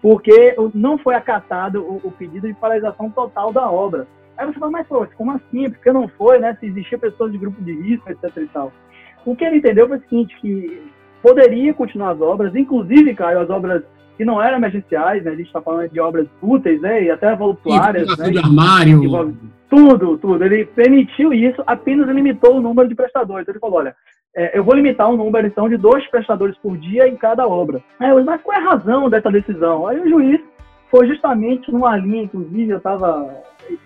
porque 0.01 0.55
não 0.73 0.97
foi 0.97 1.15
acatado 1.15 1.81
o, 1.81 2.01
o, 2.03 2.11
pedido 2.11 2.47
de 2.47 2.53
paralisação 2.53 3.09
total 3.09 3.51
da 3.51 3.69
obra. 3.69 4.05
Aí 4.37 4.45
você 4.45 4.59
fala, 4.59 4.71
mas 4.71 4.87
pô, 4.87 5.07
como 5.17 5.31
assim? 5.31 5.69
Porque 5.69 5.91
não 5.91 6.07
foi, 6.07 6.39
né, 6.39 6.55
se 6.59 6.67
existia 6.67 6.97
pessoas 6.97 7.31
de 7.31 7.37
grupo 7.37 7.61
de 7.63 7.73
risco, 7.73 8.09
etc 8.11 8.37
e 8.37 8.47
tal. 8.47 8.71
O 9.25 9.35
que 9.35 9.43
ele 9.43 9.57
entendeu 9.57 9.87
foi 9.87 9.97
o 9.97 10.01
seguinte, 10.01 10.37
que 10.39 10.91
poderia 11.21 11.73
continuar 11.73 12.11
as 12.11 12.21
obras, 12.21 12.55
inclusive, 12.55 13.15
Caio, 13.15 13.39
as 13.39 13.49
obras 13.49 13.83
que 14.17 14.25
não 14.25 14.41
eram 14.41 14.57
emergenciais, 14.57 15.23
né? 15.23 15.31
A 15.31 15.35
gente 15.35 15.47
está 15.47 15.61
falando 15.61 15.89
de 15.89 15.99
obras 15.99 16.27
úteis, 16.41 16.81
né? 16.81 17.03
E 17.03 17.11
até 17.11 17.35
voluptuárias, 17.35 18.17
né? 18.17 18.39
Armário. 18.43 19.37
Tudo, 19.69 20.17
tudo. 20.17 20.43
Ele 20.43 20.65
permitiu 20.65 21.31
isso, 21.31 21.61
apenas 21.67 22.09
limitou 22.09 22.55
o 22.55 22.61
número 22.61 22.89
de 22.89 22.95
prestadores. 22.95 23.47
Ele 23.47 23.59
falou, 23.59 23.77
olha, 23.79 23.95
é, 24.35 24.57
eu 24.57 24.63
vou 24.63 24.73
limitar 24.73 25.09
o 25.09 25.13
um 25.13 25.17
número, 25.17 25.47
então, 25.47 25.69
de 25.69 25.77
dois 25.77 26.05
prestadores 26.09 26.57
por 26.57 26.77
dia 26.77 27.07
em 27.07 27.15
cada 27.15 27.47
obra. 27.47 27.81
Aí 27.99 28.09
eu, 28.09 28.23
mas 28.23 28.41
qual 28.41 28.57
é 28.57 28.61
a 28.61 28.69
razão 28.69 29.09
dessa 29.09 29.31
decisão? 29.31 29.87
Aí 29.87 29.99
o 29.99 30.09
juiz 30.09 30.41
foi 30.89 31.07
justamente 31.07 31.71
numa 31.71 31.95
linha, 31.97 32.23
inclusive, 32.23 32.71
eu 32.71 32.77
estava 32.77 33.29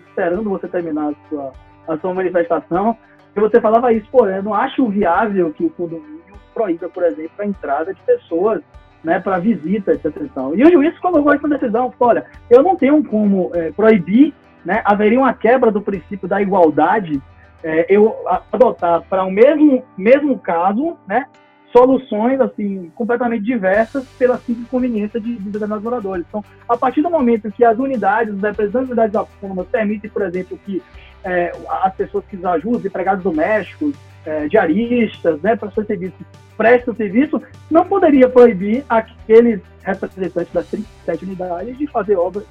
esperando 0.08 0.48
você 0.48 0.68
terminar 0.68 1.10
a 1.10 1.28
sua, 1.28 1.52
a 1.88 1.98
sua 1.98 2.14
manifestação, 2.14 2.96
e 3.34 3.40
você 3.40 3.60
falava 3.60 3.92
isso, 3.92 4.06
pô, 4.10 4.26
eu 4.28 4.42
não 4.42 4.54
acho 4.54 4.86
viável 4.88 5.52
que 5.52 5.64
o 5.64 5.70
condomínio 5.70 6.22
proíba, 6.54 6.88
por 6.88 7.02
exemplo, 7.02 7.32
a 7.38 7.46
entrada 7.46 7.94
de 7.94 8.00
pessoas 8.02 8.62
né, 9.02 9.20
para 9.20 9.38
visita, 9.38 9.92
etc. 9.92 10.06
E, 10.54 10.60
e 10.60 10.64
o 10.64 10.72
juiz 10.72 10.98
colocou 10.98 11.32
essa 11.32 11.48
decisão, 11.48 11.92
olha, 11.98 12.24
eu 12.48 12.62
não 12.62 12.76
tenho 12.76 13.02
como 13.04 13.50
é, 13.54 13.72
proibir, 13.72 14.32
né, 14.64 14.80
haveria 14.84 15.18
uma 15.18 15.34
quebra 15.34 15.70
do 15.70 15.82
princípio 15.82 16.28
da 16.28 16.40
igualdade, 16.40 17.20
é, 17.64 17.86
eu 17.88 18.16
adotar 18.52 19.02
para 19.08 19.24
o 19.24 19.30
mesmo, 19.30 19.84
mesmo 19.96 20.38
caso, 20.38 20.96
né, 21.06 21.26
soluções 21.72 22.40
assim 22.40 22.92
completamente 22.94 23.42
diversas 23.44 24.06
pela 24.18 24.36
simples 24.36 24.68
conveniência 24.68 25.18
de, 25.18 25.36
de 25.36 25.50
determinados 25.50 25.82
moradores. 25.82 26.24
Então, 26.28 26.44
a 26.68 26.76
partir 26.76 27.00
do 27.00 27.10
momento 27.10 27.50
que 27.50 27.64
as 27.64 27.78
unidades, 27.78 28.34
os 28.34 28.42
representantes 28.42 28.72
das 28.72 28.88
unidades 28.88 29.16
autônomas 29.16 29.66
permitem, 29.68 30.10
por 30.10 30.22
exemplo, 30.22 30.58
que 30.64 30.82
é, 31.24 31.52
as 31.82 31.94
pessoas 31.94 32.24
que 32.26 32.36
ajudam, 32.44 32.86
empregados 32.86 33.24
domésticos, 33.24 33.94
é, 34.26 34.48
diaristas, 34.48 35.40
né, 35.42 35.56
para 35.56 35.70
seus 35.70 35.86
serviços, 35.86 36.18
prestam 36.56 36.94
serviço, 36.94 37.42
não 37.70 37.84
poderia 37.84 38.28
proibir 38.28 38.84
aqueles 38.88 39.60
representantes 39.82 40.52
das 40.52 40.66
37 40.68 41.24
unidades 41.24 41.76
de 41.76 41.86
fazer 41.88 42.16
obras, 42.16 42.44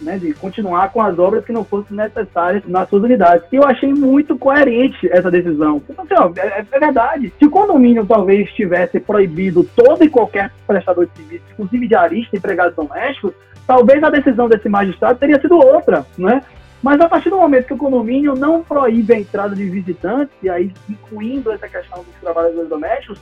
né, 0.00 0.18
de 0.18 0.32
continuar 0.34 0.90
com 0.92 1.02
as 1.02 1.18
obras 1.18 1.44
que 1.44 1.52
não 1.52 1.64
fossem 1.64 1.96
necessárias 1.96 2.62
nas 2.66 2.88
suas 2.88 3.02
unidades. 3.02 3.46
E 3.52 3.56
eu 3.56 3.64
achei 3.64 3.92
muito 3.92 4.38
coerente 4.38 5.08
essa 5.12 5.30
decisão. 5.30 5.82
Então, 5.88 6.04
assim, 6.04 6.14
ó, 6.16 6.32
é, 6.40 6.64
é, 6.70 6.78
verdade. 6.78 7.32
Se 7.38 7.44
o 7.44 7.50
condomínio 7.50 8.06
talvez 8.06 8.50
tivesse 8.52 8.98
proibido 8.98 9.64
todo 9.76 10.04
e 10.04 10.08
qualquer 10.08 10.50
prestador 10.66 11.06
de 11.06 11.12
serviço, 11.16 11.44
inclusive 11.52 11.88
diarista, 11.88 12.36
empregados 12.36 12.74
domésticos, 12.74 13.34
talvez 13.66 14.02
a 14.02 14.10
decisão 14.10 14.48
desse 14.48 14.68
magistrado 14.68 15.18
teria 15.18 15.40
sido 15.40 15.56
outra, 15.56 16.06
né? 16.16 16.42
Mas 16.84 17.00
a 17.00 17.08
partir 17.08 17.30
do 17.30 17.38
momento 17.38 17.64
que 17.64 17.72
o 17.72 17.78
condomínio 17.78 18.34
não 18.34 18.62
proíbe 18.62 19.14
a 19.14 19.18
entrada 19.18 19.56
de 19.56 19.64
visitantes, 19.70 20.34
e 20.42 20.50
aí 20.50 20.70
incluindo 20.86 21.50
essa 21.50 21.66
questão 21.66 22.04
dos 22.04 22.14
trabalhadores 22.20 22.68
domésticos, 22.68 23.18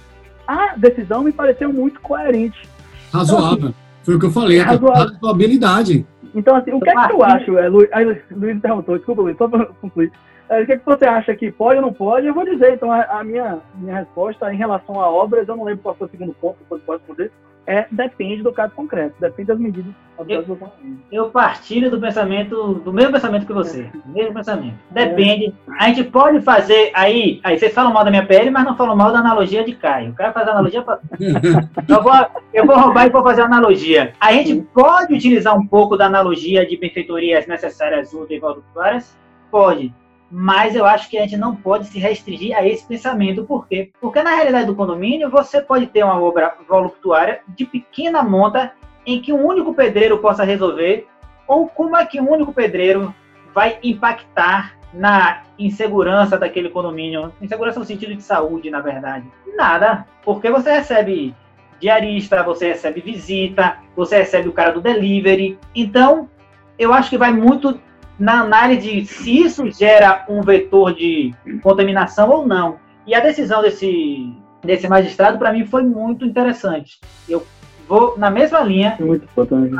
a 0.49 0.75
decisão 0.77 1.23
me 1.23 1.31
pareceu 1.31 1.73
muito 1.73 2.01
coerente. 2.01 2.69
Razoável. 3.13 3.53
Então, 3.53 3.69
assim, 3.69 3.75
Foi 4.03 4.17
o 4.17 4.19
que 4.19 4.27
eu 4.27 4.33
falei, 4.33 4.59
é 4.59 4.63
razoável. 4.63 5.15
razoabilidade. 5.15 6.05
Então, 6.35 6.57
assim, 6.57 6.73
o 6.73 6.81
que 6.81 6.91
é 6.91 7.07
que 7.07 7.13
eu 7.13 7.23
acho, 7.23 7.57
é, 7.57 7.69
Luiz, 7.69 7.89
Luiz 8.33 8.61
perguntou, 8.61 8.97
desculpa, 8.97 9.23
Luiz, 9.23 9.39
só 9.39 9.47
para 9.47 9.67
concluir. 9.67 10.11
É, 10.49 10.63
o 10.63 10.67
que, 10.67 10.73
é 10.73 10.77
que 10.79 10.85
você 10.85 11.05
acha 11.05 11.33
que 11.37 11.53
pode 11.53 11.77
ou 11.77 11.83
não 11.83 11.93
pode? 11.93 12.27
Eu 12.27 12.35
vou 12.35 12.45
dizer, 12.45 12.75
então, 12.75 12.91
a, 12.91 13.05
a 13.05 13.23
minha, 13.23 13.61
minha 13.77 13.95
resposta 13.95 14.53
em 14.53 14.57
relação 14.57 15.01
a 15.01 15.09
obras, 15.09 15.47
eu 15.47 15.55
não 15.55 15.63
lembro 15.63 15.85
qual 15.85 15.95
foi 15.95 16.09
o 16.09 16.11
segundo 16.11 16.35
ponto, 16.35 16.57
você 16.69 16.83
pode 16.85 16.99
responder, 16.99 17.31
é, 17.67 17.87
depende 17.91 18.43
do 18.43 18.53
caso 18.53 18.75
concreto, 18.75 19.15
depende 19.21 19.49
das 19.49 19.59
medidas 19.59 19.95
eu, 20.29 20.59
eu 21.11 21.31
partilho 21.31 21.91
do 21.91 22.01
pensamento, 22.01 22.75
do 22.75 22.93
mesmo 22.93 23.13
pensamento 23.13 23.47
que 23.47 23.53
você. 23.53 23.91
Mesmo 24.07 24.35
pensamento. 24.35 24.77
Depende. 24.91 25.55
A 25.79 25.89
gente 25.89 26.05
pode 26.05 26.41
fazer 26.41 26.91
aí. 26.95 27.41
Aí 27.43 27.59
vocês 27.59 27.73
falam 27.73 27.93
mal 27.93 28.05
da 28.05 28.11
minha 28.11 28.27
pele, 28.27 28.51
mas 28.51 28.65
não 28.65 28.77
falam 28.77 28.97
mal 28.97 29.13
da 29.13 29.19
analogia 29.19 29.65
de 29.65 29.75
Caio. 29.75 30.11
O 30.11 30.15
cara 30.15 30.33
faz 30.33 30.47
analogia 30.49 30.83
pra. 30.83 31.01
eu, 31.89 32.03
vou, 32.03 32.27
eu 32.53 32.67
vou 32.67 32.79
roubar 32.79 33.07
e 33.07 33.11
vou 33.11 33.23
fazer 33.23 33.43
analogia. 33.43 34.13
A 34.21 34.33
gente 34.33 34.63
pode 34.75 35.15
utilizar 35.15 35.57
um 35.57 35.67
pouco 35.67 35.97
da 35.97 36.07
analogia 36.07 36.67
de 36.67 36.77
benfeitorias 36.77 37.47
necessárias 37.47 38.13
úteis 38.13 38.39
e 38.39 38.41
voluntárias? 38.41 39.17
Pode 39.51 39.93
mas 40.35 40.75
eu 40.75 40.87
acho 40.87 41.11
que 41.11 41.19
a 41.19 41.21
gente 41.21 41.37
não 41.37 41.55
pode 41.55 41.89
se 41.89 41.99
restringir 41.99 42.57
a 42.57 42.67
esse 42.67 42.87
pensamento. 42.87 43.45
Por 43.45 43.69
quê? 43.69 43.91
Porque 44.01 44.23
na 44.23 44.35
realidade 44.35 44.65
do 44.65 44.75
condomínio, 44.75 45.29
você 45.29 45.61
pode 45.61 45.89
ter 45.89 46.03
uma 46.03 46.19
obra 46.19 46.57
voluptuária 46.67 47.43
de 47.49 47.67
pequena 47.67 48.23
monta 48.23 48.73
em 49.05 49.21
que 49.21 49.31
um 49.31 49.47
único 49.47 49.75
pedreiro 49.75 50.17
possa 50.19 50.43
resolver, 50.43 51.07
ou 51.47 51.69
como 51.69 51.95
é 51.99 52.07
que 52.07 52.19
um 52.19 52.31
único 52.31 52.51
pedreiro 52.51 53.15
vai 53.55 53.79
impactar 53.83 54.79
na 54.95 55.43
insegurança 55.59 56.39
daquele 56.39 56.71
condomínio, 56.71 57.31
insegurança 57.39 57.79
no 57.79 57.85
sentido 57.85 58.15
de 58.15 58.23
saúde, 58.23 58.71
na 58.71 58.81
verdade. 58.81 59.27
Nada, 59.55 60.07
porque 60.25 60.51
você 60.51 60.73
recebe 60.73 61.35
diarista, 61.79 62.43
você 62.43 62.69
recebe 62.69 63.03
visita, 63.03 63.77
você 63.95 64.19
recebe 64.19 64.49
o 64.49 64.53
cara 64.53 64.73
do 64.73 64.81
delivery. 64.81 65.59
Então, 65.75 66.31
eu 66.79 66.91
acho 66.91 67.11
que 67.11 67.19
vai 67.19 67.33
muito 67.33 67.79
na 68.19 68.41
análise 68.41 68.81
de 68.81 69.07
se 69.07 69.39
isso 69.41 69.71
gera 69.71 70.25
um 70.29 70.43
vetor 70.43 70.95
de 70.95 71.35
contaminação 71.63 72.31
ou 72.31 72.47
não. 72.47 72.77
E 73.07 73.15
a 73.15 73.21
decisão 73.21 73.63
desse, 73.63 74.33
desse 74.63 74.89
magistrado, 74.89 75.39
para 75.39 75.53
mim, 75.53 75.67
foi 75.67 75.83
muito 75.83 76.25
interessante. 76.25 77.01
Eu 77.29 77.45
vou 77.89 78.17
na 78.17 78.31
mesma 78.31 78.61
linha. 78.61 78.97
Muito 79.01 79.25
importante. 79.25 79.75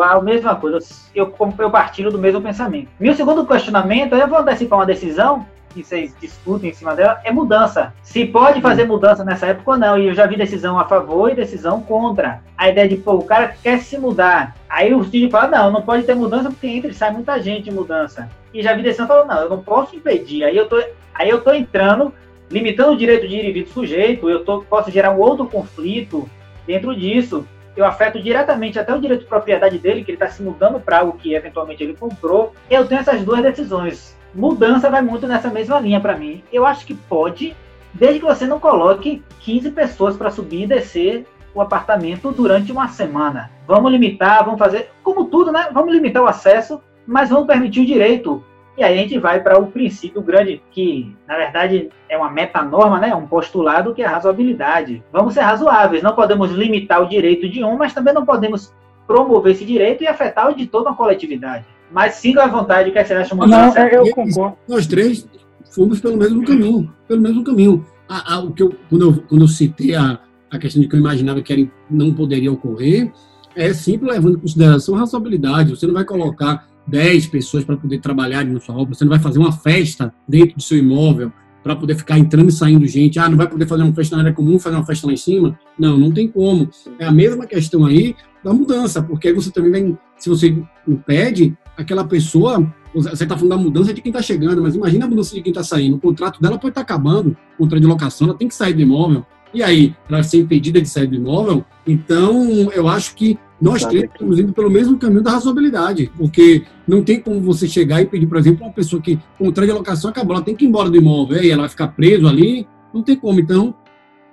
A 0.00 0.20
mesma 0.20 0.54
coisa. 0.56 0.78
Eu, 1.14 1.34
eu 1.58 1.70
partilho 1.70 2.10
do 2.10 2.18
mesmo 2.18 2.40
pensamento. 2.40 2.88
Meu 2.98 3.14
segundo 3.14 3.46
questionamento, 3.46 4.14
eu 4.14 4.28
vou 4.28 4.38
antecipar 4.38 4.78
uma 4.78 4.86
decisão 4.86 5.46
que 5.70 5.82
vocês 5.82 6.14
discutem 6.20 6.70
em 6.70 6.72
cima 6.74 6.94
dela 6.94 7.20
é 7.24 7.32
mudança. 7.32 7.92
Se 8.02 8.26
pode 8.26 8.60
fazer 8.60 8.84
mudança 8.84 9.24
nessa 9.24 9.46
época 9.46 9.72
ou 9.72 9.78
não. 9.78 9.98
E 9.98 10.08
eu 10.08 10.14
já 10.14 10.26
vi 10.26 10.36
decisão 10.36 10.78
a 10.78 10.84
favor 10.84 11.30
e 11.30 11.34
decisão 11.34 11.80
contra. 11.80 12.42
A 12.56 12.68
ideia 12.68 12.88
de, 12.88 12.96
pô, 12.96 13.14
o 13.14 13.24
cara 13.24 13.54
quer 13.62 13.80
se 13.80 13.96
mudar. 13.98 14.56
Aí 14.68 14.92
o 14.92 15.02
Cid 15.04 15.30
fala, 15.30 15.48
não, 15.48 15.70
não 15.70 15.82
pode 15.82 16.04
ter 16.04 16.14
mudança 16.14 16.50
porque 16.50 16.66
entra 16.66 16.90
e 16.90 16.94
sai 16.94 17.10
muita 17.12 17.40
gente 17.40 17.70
em 17.70 17.72
mudança. 17.72 18.28
E 18.52 18.62
já 18.62 18.74
vi 18.74 18.82
decisão 18.82 19.06
falando, 19.06 19.28
não, 19.28 19.42
eu 19.42 19.48
não 19.48 19.62
posso 19.62 19.96
impedir. 19.96 20.44
Aí 20.44 20.56
eu 20.56 20.68
tô, 20.68 20.82
aí 21.14 21.28
eu 21.28 21.40
tô 21.40 21.52
entrando, 21.52 22.12
limitando 22.50 22.92
o 22.92 22.96
direito 22.96 23.26
de 23.26 23.36
ir 23.36 23.48
e 23.48 23.52
vir 23.52 23.64
do 23.64 23.70
sujeito, 23.70 24.28
eu 24.28 24.44
tô, 24.44 24.62
posso 24.62 24.90
gerar 24.90 25.12
um 25.12 25.20
outro 25.20 25.46
conflito 25.46 26.28
dentro 26.66 26.94
disso 26.94 27.46
eu 27.76 27.84
afeto 27.84 28.20
diretamente 28.20 28.78
até 28.78 28.94
o 28.94 29.00
direito 29.00 29.20
de 29.20 29.26
propriedade 29.26 29.78
dele, 29.78 30.04
que 30.04 30.10
ele 30.10 30.16
está 30.16 30.28
se 30.28 30.42
mudando 30.42 30.80
para 30.80 30.98
algo 30.98 31.16
que 31.16 31.34
eventualmente 31.34 31.82
ele 31.82 31.94
comprou. 31.94 32.54
Eu 32.68 32.86
tenho 32.86 33.00
essas 33.00 33.24
duas 33.24 33.42
decisões. 33.42 34.16
Mudança 34.34 34.90
vai 34.90 35.02
muito 35.02 35.26
nessa 35.26 35.48
mesma 35.48 35.80
linha 35.80 36.00
para 36.00 36.16
mim. 36.16 36.42
Eu 36.52 36.64
acho 36.64 36.86
que 36.86 36.94
pode, 36.94 37.56
desde 37.92 38.20
que 38.20 38.26
você 38.26 38.46
não 38.46 38.60
coloque 38.60 39.22
15 39.40 39.70
pessoas 39.72 40.16
para 40.16 40.30
subir 40.30 40.62
e 40.62 40.66
descer 40.66 41.26
o 41.54 41.60
apartamento 41.60 42.30
durante 42.30 42.70
uma 42.70 42.88
semana. 42.88 43.50
Vamos 43.66 43.90
limitar, 43.90 44.44
vamos 44.44 44.58
fazer, 44.58 44.90
como 45.02 45.24
tudo, 45.24 45.50
né? 45.50 45.68
Vamos 45.72 45.92
limitar 45.92 46.22
o 46.22 46.26
acesso, 46.26 46.80
mas 47.06 47.30
vamos 47.30 47.46
permitir 47.46 47.80
o 47.80 47.86
direito. 47.86 48.44
E 48.76 48.84
aí 48.84 48.98
a 48.98 49.02
gente 49.02 49.18
vai 49.18 49.40
para 49.42 49.58
o 49.58 49.66
princípio 49.66 50.22
grande, 50.22 50.62
que 50.70 51.14
na 51.26 51.36
verdade 51.36 51.90
é 52.08 52.16
uma 52.16 52.30
metanorma, 52.30 52.98
né? 52.98 53.14
um 53.14 53.26
postulado 53.26 53.92
que 53.92 54.02
é 54.02 54.06
a 54.06 54.10
razoabilidade. 54.10 55.02
Vamos 55.12 55.34
ser 55.34 55.40
razoáveis, 55.40 56.02
não 56.02 56.14
podemos 56.14 56.50
limitar 56.52 57.02
o 57.02 57.08
direito 57.08 57.48
de 57.48 57.64
um, 57.64 57.76
mas 57.76 57.92
também 57.92 58.14
não 58.14 58.24
podemos 58.24 58.72
promover 59.06 59.52
esse 59.52 59.64
direito 59.64 60.04
e 60.04 60.06
afetar 60.06 60.48
o 60.48 60.54
de 60.54 60.66
toda 60.66 60.88
uma 60.88 60.96
coletividade. 60.96 61.64
Mas 61.92 62.14
siga 62.14 62.44
à 62.44 62.48
vontade, 62.48 62.90
o 62.90 62.92
que 62.92 63.04
você 63.04 63.14
acha, 63.14 63.34
Não, 63.34 63.76
eu 63.88 64.10
concordo. 64.14 64.56
Nós 64.68 64.86
três 64.86 65.26
fomos 65.74 66.00
pelo 66.00 66.16
mesmo 66.16 66.44
caminho, 66.44 66.92
pelo 67.08 67.20
mesmo 67.20 67.42
caminho. 67.44 67.84
A, 68.08 68.34
a, 68.34 68.40
o 68.40 68.52
que 68.52 68.62
eu, 68.62 68.74
quando, 68.88 69.02
eu, 69.02 69.22
quando 69.28 69.42
eu 69.42 69.48
citei 69.48 69.94
a, 69.94 70.18
a 70.50 70.58
questão 70.58 70.82
de 70.82 70.88
que 70.88 70.94
eu 70.94 71.00
imaginava 71.00 71.40
que 71.40 71.52
era, 71.52 71.68
não 71.90 72.12
poderia 72.12 72.50
ocorrer, 72.50 73.12
é 73.54 73.72
sempre 73.72 74.10
levando 74.10 74.36
em 74.36 74.40
consideração 74.40 74.96
a 74.96 75.00
razoabilidade. 75.00 75.70
Você 75.70 75.86
não 75.86 75.94
vai 75.94 76.04
colocar 76.04 76.68
10 76.86 77.26
pessoas 77.26 77.64
para 77.64 77.76
poder 77.76 78.00
trabalhar 78.00 78.44
na 78.44 78.60
sua 78.60 78.76
obra, 78.76 78.94
você 78.94 79.04
não 79.04 79.10
vai 79.10 79.20
fazer 79.20 79.38
uma 79.38 79.52
festa 79.52 80.12
dentro 80.28 80.56
do 80.56 80.62
seu 80.62 80.78
imóvel 80.78 81.32
para 81.62 81.76
poder 81.76 81.94
ficar 81.94 82.18
entrando 82.18 82.48
e 82.48 82.52
saindo 82.52 82.86
gente. 82.86 83.18
Ah, 83.18 83.28
não 83.28 83.36
vai 83.36 83.48
poder 83.48 83.66
fazer 83.66 83.82
uma 83.82 83.92
festa 83.92 84.16
na 84.16 84.22
área 84.22 84.32
comum, 84.32 84.58
fazer 84.58 84.76
uma 84.76 84.86
festa 84.86 85.06
lá 85.06 85.12
em 85.12 85.16
cima? 85.16 85.58
Não, 85.78 85.98
não 85.98 86.10
tem 86.10 86.26
como. 86.26 86.70
É 86.98 87.04
a 87.04 87.12
mesma 87.12 87.46
questão 87.46 87.84
aí 87.84 88.16
da 88.42 88.52
mudança, 88.52 89.02
porque 89.02 89.28
aí 89.28 89.34
você 89.34 89.50
também 89.50 89.70
vem, 89.70 89.98
se 90.16 90.28
você 90.28 90.56
impede, 90.88 91.56
aquela 91.80 92.04
pessoa, 92.04 92.72
você 92.94 93.24
está 93.24 93.36
falando 93.36 93.50
da 93.50 93.56
mudança 93.56 93.92
de 93.92 94.00
quem 94.00 94.10
está 94.10 94.22
chegando, 94.22 94.62
mas 94.62 94.74
imagina 94.74 95.06
a 95.06 95.08
mudança 95.08 95.34
de 95.34 95.42
quem 95.42 95.50
está 95.50 95.62
saindo. 95.62 95.96
O 95.96 96.00
contrato 96.00 96.40
dela 96.40 96.58
pode 96.58 96.72
estar 96.72 96.84
tá 96.84 96.94
acabando, 96.94 97.36
o 97.54 97.62
contrato 97.62 97.80
de 97.80 97.86
locação, 97.86 98.28
ela 98.28 98.36
tem 98.36 98.48
que 98.48 98.54
sair 98.54 98.74
do 98.74 98.80
imóvel. 98.80 99.24
E 99.52 99.62
aí, 99.62 99.94
ela 100.08 100.22
ser 100.22 100.38
impedida 100.38 100.80
de 100.80 100.88
sair 100.88 101.08
do 101.08 101.16
imóvel, 101.16 101.64
então 101.86 102.70
eu 102.72 102.86
acho 102.86 103.16
que 103.16 103.36
nós 103.60 103.84
três 103.84 104.04
estamos 104.04 104.38
indo 104.38 104.52
pelo 104.52 104.70
mesmo 104.70 104.96
caminho 104.96 105.22
da 105.22 105.32
razoabilidade, 105.32 106.10
porque 106.16 106.64
não 106.86 107.02
tem 107.02 107.20
como 107.20 107.40
você 107.40 107.68
chegar 107.68 108.00
e 108.00 108.06
pedir, 108.06 108.26
por 108.26 108.38
exemplo, 108.38 108.64
uma 108.64 108.72
pessoa 108.72 109.02
que 109.02 109.18
contrai 109.36 109.68
a 109.70 109.74
locação 109.74 110.08
acabou, 110.08 110.34
ela 110.34 110.44
tem 110.44 110.56
que 110.56 110.64
ir 110.64 110.68
embora 110.68 110.88
do 110.88 110.96
imóvel, 110.96 111.42
e 111.42 111.50
ela 111.50 111.62
vai 111.62 111.68
ficar 111.68 111.88
preso 111.88 112.26
ali, 112.26 112.66
não 112.94 113.02
tem 113.02 113.16
como. 113.16 113.38
Então, 113.38 113.74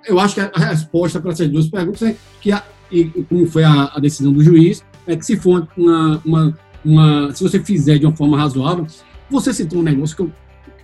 eu 0.06 0.18
acho 0.18 0.34
que 0.34 0.40
a 0.40 0.58
resposta 0.58 1.20
para 1.20 1.32
essas 1.32 1.48
duas 1.48 1.68
perguntas 1.68 2.02
é 2.02 2.16
que, 2.40 2.50
a, 2.52 2.62
e, 2.90 3.04
como 3.28 3.46
foi 3.46 3.64
a, 3.64 3.90
a, 3.94 3.98
decisão 4.00 4.32
do 4.32 4.42
juiz, 4.42 4.82
é 5.06 5.14
que 5.14 5.26
se 5.26 5.36
for 5.36 5.68
uma, 5.76 6.22
uma, 6.24 6.58
uma, 6.84 7.32
se 7.34 7.42
você 7.42 7.60
fizer 7.60 7.98
de 7.98 8.06
uma 8.06 8.14
forma 8.14 8.38
razoável, 8.38 8.86
você 9.30 9.52
citou 9.52 9.80
um 9.80 9.82
negócio 9.82 10.16
que 10.16 10.22
eu, 10.22 10.32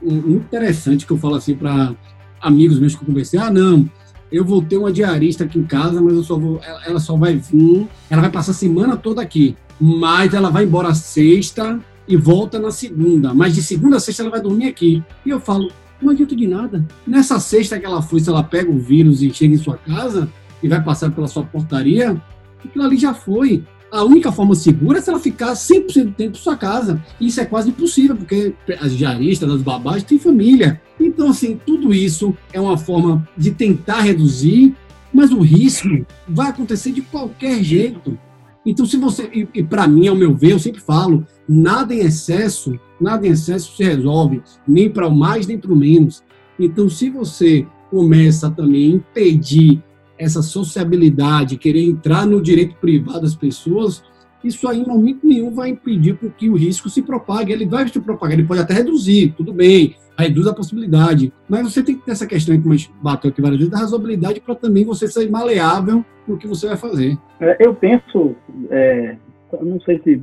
um, 0.02 0.36
interessante 0.36 1.06
que 1.06 1.12
eu 1.12 1.16
falo 1.16 1.36
assim 1.36 1.54
para 1.54 1.94
amigos 2.40 2.78
meus 2.78 2.94
que 2.94 3.02
eu 3.02 3.06
conversei, 3.06 3.40
ah, 3.40 3.50
não, 3.50 3.88
eu 4.30 4.44
vou 4.44 4.60
ter 4.62 4.76
uma 4.76 4.92
diarista 4.92 5.44
aqui 5.44 5.58
em 5.58 5.64
casa, 5.64 6.00
mas 6.02 6.14
eu 6.14 6.22
só 6.22 6.38
vou, 6.38 6.60
ela 6.84 7.00
só 7.00 7.16
vai 7.16 7.36
vir, 7.36 7.88
ela 8.10 8.20
vai 8.22 8.30
passar 8.30 8.50
a 8.50 8.54
semana 8.54 8.96
toda 8.96 9.22
aqui, 9.22 9.56
mas 9.80 10.34
ela 10.34 10.50
vai 10.50 10.64
embora 10.64 10.94
sexta 10.94 11.78
e 12.06 12.16
volta 12.16 12.58
na 12.58 12.70
segunda, 12.70 13.32
mas 13.32 13.54
de 13.54 13.62
segunda 13.62 13.96
a 13.96 14.00
sexta 14.00 14.22
ela 14.22 14.30
vai 14.30 14.40
dormir 14.40 14.66
aqui. 14.66 15.02
E 15.24 15.30
eu 15.30 15.40
falo, 15.40 15.70
não 16.02 16.10
adianta 16.10 16.36
de 16.36 16.46
nada. 16.46 16.84
Nessa 17.06 17.38
sexta 17.40 17.78
que 17.78 17.86
ela 17.86 18.02
foi, 18.02 18.20
se 18.20 18.28
ela 18.28 18.42
pega 18.42 18.70
o 18.70 18.78
vírus 18.78 19.22
e 19.22 19.32
chega 19.32 19.54
em 19.54 19.58
sua 19.58 19.76
casa 19.76 20.28
e 20.62 20.68
vai 20.68 20.82
passar 20.82 21.10
pela 21.10 21.26
sua 21.26 21.44
portaria, 21.44 22.20
aquilo 22.64 22.84
ali 22.84 22.96
já 22.96 23.14
foi 23.14 23.64
a 23.94 24.02
única 24.02 24.32
forma 24.32 24.56
segura 24.56 24.98
é 24.98 25.00
se 25.00 25.08
ela 25.08 25.20
ficar 25.20 25.52
100% 25.52 26.04
do 26.04 26.10
tempo 26.10 26.36
em 26.36 26.40
sua 26.40 26.56
casa. 26.56 27.00
Isso 27.20 27.40
é 27.40 27.44
quase 27.44 27.68
impossível, 27.68 28.16
porque 28.16 28.52
as 28.80 28.96
diaristas, 28.96 29.48
as 29.48 29.62
babás 29.62 30.02
têm 30.02 30.18
família. 30.18 30.82
Então, 30.98 31.28
assim, 31.28 31.60
tudo 31.64 31.94
isso 31.94 32.36
é 32.52 32.60
uma 32.60 32.76
forma 32.76 33.26
de 33.36 33.52
tentar 33.52 34.00
reduzir, 34.00 34.74
mas 35.12 35.30
o 35.30 35.40
risco 35.40 36.04
vai 36.26 36.48
acontecer 36.48 36.90
de 36.90 37.02
qualquer 37.02 37.62
jeito. 37.62 38.18
Então, 38.66 38.84
se 38.84 38.96
você, 38.96 39.30
e, 39.32 39.46
e 39.54 39.62
para 39.62 39.86
mim, 39.86 40.08
ao 40.08 40.16
meu 40.16 40.34
ver, 40.34 40.52
eu 40.52 40.58
sempre 40.58 40.80
falo, 40.80 41.24
nada 41.48 41.94
em 41.94 42.00
excesso, 42.00 42.76
nada 43.00 43.24
em 43.24 43.30
excesso 43.30 43.76
se 43.76 43.84
resolve, 43.84 44.42
nem 44.66 44.90
para 44.90 45.06
o 45.06 45.14
mais, 45.14 45.46
nem 45.46 45.56
para 45.56 45.72
o 45.72 45.76
menos. 45.76 46.20
Então, 46.58 46.90
se 46.90 47.10
você 47.10 47.64
começa 47.90 48.50
também 48.50 48.86
a 48.86 48.96
impedir 48.96 49.80
essa 50.19 50.43
sociabilidade, 50.43 51.57
querer 51.57 51.85
entrar 51.85 52.27
no 52.27 52.41
direito 52.41 52.77
privado 52.77 53.23
das 53.23 53.35
pessoas, 53.35 54.03
isso 54.45 54.69
aí, 54.69 54.82
em 54.82 54.86
momento 54.86 55.27
nenhum, 55.27 55.51
vai 55.51 55.70
impedir 55.70 56.19
que 56.36 56.51
o 56.51 56.55
risco 56.55 56.91
se 56.91 57.01
propague. 57.01 57.51
Ele 57.51 57.65
vai 57.65 57.89
se 57.89 57.99
propagar, 57.99 58.39
ele 58.39 58.47
pode 58.47 58.61
até 58.61 58.74
reduzir, 58.74 59.32
tudo 59.35 59.55
bem, 59.55 59.97
reduz 60.19 60.47
a 60.47 60.55
possibilidade. 60.55 61.32
Mas 61.49 61.73
você 61.73 61.82
tem 61.82 61.97
que 61.97 62.05
ter 62.05 62.12
essa 62.12 62.27
questão, 62.27 62.55
a 62.55 62.59
gente 62.59 62.93
bateu 63.03 63.31
aqui 63.31 63.41
várias 63.41 63.59
vezes, 63.59 63.73
da 63.73 63.78
razoabilidade 63.78 64.41
para 64.41 64.55
também 64.55 64.85
você 64.85 65.09
ser 65.09 65.31
maleável 65.31 66.05
no 66.28 66.36
que 66.36 66.47
você 66.47 66.69
vai 66.69 66.77
fazer. 66.77 67.16
É, 67.41 67.57
eu 67.59 67.74
penso, 67.74 68.36
é, 68.70 69.16
não 69.62 69.81
sei 69.81 70.01
se. 70.05 70.23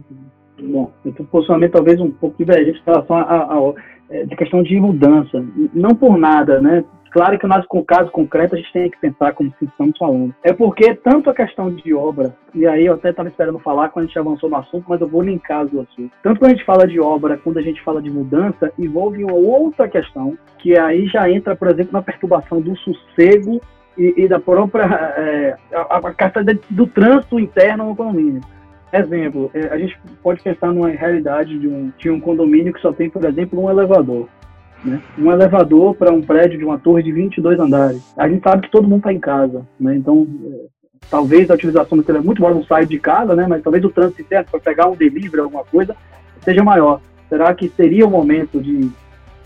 Bom, 0.61 0.91
eu 1.03 1.11
tenho 1.11 1.27
um 1.27 1.31
posicionamento 1.31 1.71
talvez 1.71 1.99
um 1.99 2.11
pouco 2.11 2.37
divergente 2.37 2.79
em 2.79 2.85
relação 2.85 3.17
a, 3.17 3.73
é, 4.11 4.27
questão 4.35 4.61
de 4.61 4.79
mudança. 4.79 5.43
Não 5.73 5.95
por 5.95 6.15
nada, 6.17 6.61
né? 6.61 6.85
Claro 7.11 7.37
que 7.37 7.45
nós, 7.45 7.65
com 7.67 7.83
caso 7.83 8.09
concreto, 8.09 8.55
a 8.55 8.57
gente 8.57 8.71
tem 8.71 8.89
que 8.89 8.97
pensar 8.97 9.33
como 9.33 9.53
estamos 9.61 9.97
falando. 9.97 10.33
É 10.43 10.53
porque 10.53 10.95
tanto 10.95 11.29
a 11.29 11.33
questão 11.33 11.69
de 11.69 11.93
obra, 11.93 12.33
e 12.55 12.65
aí 12.65 12.85
eu 12.85 12.93
até 12.93 13.09
estava 13.09 13.27
esperando 13.27 13.59
falar 13.59 13.89
quando 13.89 14.05
a 14.05 14.07
gente 14.07 14.17
avançou 14.17 14.49
no 14.49 14.55
assunto, 14.55 14.85
mas 14.87 15.01
eu 15.01 15.07
vou 15.07 15.21
linkar 15.21 15.61
as 15.61 15.69
duas 15.69 15.87
assuntos. 15.89 16.17
Tanto 16.23 16.39
quando 16.39 16.51
a 16.51 16.55
gente 16.55 16.65
fala 16.65 16.87
de 16.87 16.99
obra, 17.01 17.37
quando 17.37 17.57
a 17.57 17.61
gente 17.61 17.81
fala 17.83 18.01
de 18.01 18.09
mudança, 18.09 18.71
envolve 18.79 19.23
uma 19.25 19.33
outra 19.33 19.89
questão, 19.89 20.37
que 20.57 20.77
aí 20.79 21.05
já 21.07 21.29
entra, 21.29 21.53
por 21.53 21.67
exemplo, 21.67 21.91
na 21.91 22.01
perturbação 22.01 22.61
do 22.61 22.77
sossego 22.77 23.61
e, 23.97 24.13
e 24.15 24.27
da 24.29 24.39
própria 24.39 24.83
é, 25.17 25.57
a, 25.73 25.97
a 25.97 26.13
questão 26.13 26.43
do 26.69 26.87
trânsito 26.87 27.37
interno 27.37 27.87
no 27.87 27.95
condomínio. 27.95 28.41
Exemplo, 28.93 29.49
é, 29.53 29.67
a 29.67 29.77
gente 29.77 29.97
pode 30.23 30.41
pensar 30.41 30.67
numa 30.67 30.89
realidade 30.89 31.57
de 31.59 31.67
um, 31.67 31.91
de 31.97 32.09
um 32.09 32.19
condomínio 32.19 32.73
que 32.73 32.81
só 32.81 32.91
tem, 32.91 33.09
por 33.09 33.23
exemplo, 33.25 33.61
um 33.61 33.69
elevador. 33.69 34.27
Né? 34.83 35.01
Um 35.17 35.31
elevador 35.31 35.95
para 35.95 36.11
um 36.11 36.21
prédio 36.21 36.57
de 36.57 36.65
uma 36.65 36.79
torre 36.79 37.03
de 37.03 37.11
22 37.11 37.59
andares. 37.59 38.13
A 38.17 38.27
gente 38.27 38.43
sabe 38.43 38.63
que 38.63 38.71
todo 38.71 38.87
mundo 38.87 38.99
está 38.99 39.13
em 39.13 39.19
casa, 39.19 39.65
né? 39.79 39.95
então 39.95 40.27
é, 40.45 40.65
talvez 41.09 41.49
a 41.49 41.53
utilização 41.53 41.97
do 41.97 42.03
telefone, 42.03 42.25
muito 42.25 42.39
embora 42.39 42.55
não 42.55 42.63
saia 42.63 42.85
de 42.85 42.99
casa, 42.99 43.35
né? 43.35 43.45
mas 43.47 43.61
talvez 43.61 43.83
o 43.85 43.89
trânsito 43.89 44.21
interno 44.21 44.47
para 44.49 44.59
pegar 44.59 44.87
um 44.87 44.95
delivery, 44.95 45.41
alguma 45.41 45.63
coisa, 45.63 45.95
seja 46.43 46.63
maior. 46.63 46.99
Será 47.29 47.53
que 47.53 47.69
seria 47.69 48.05
o 48.05 48.09
momento 48.09 48.59
de 48.59 48.89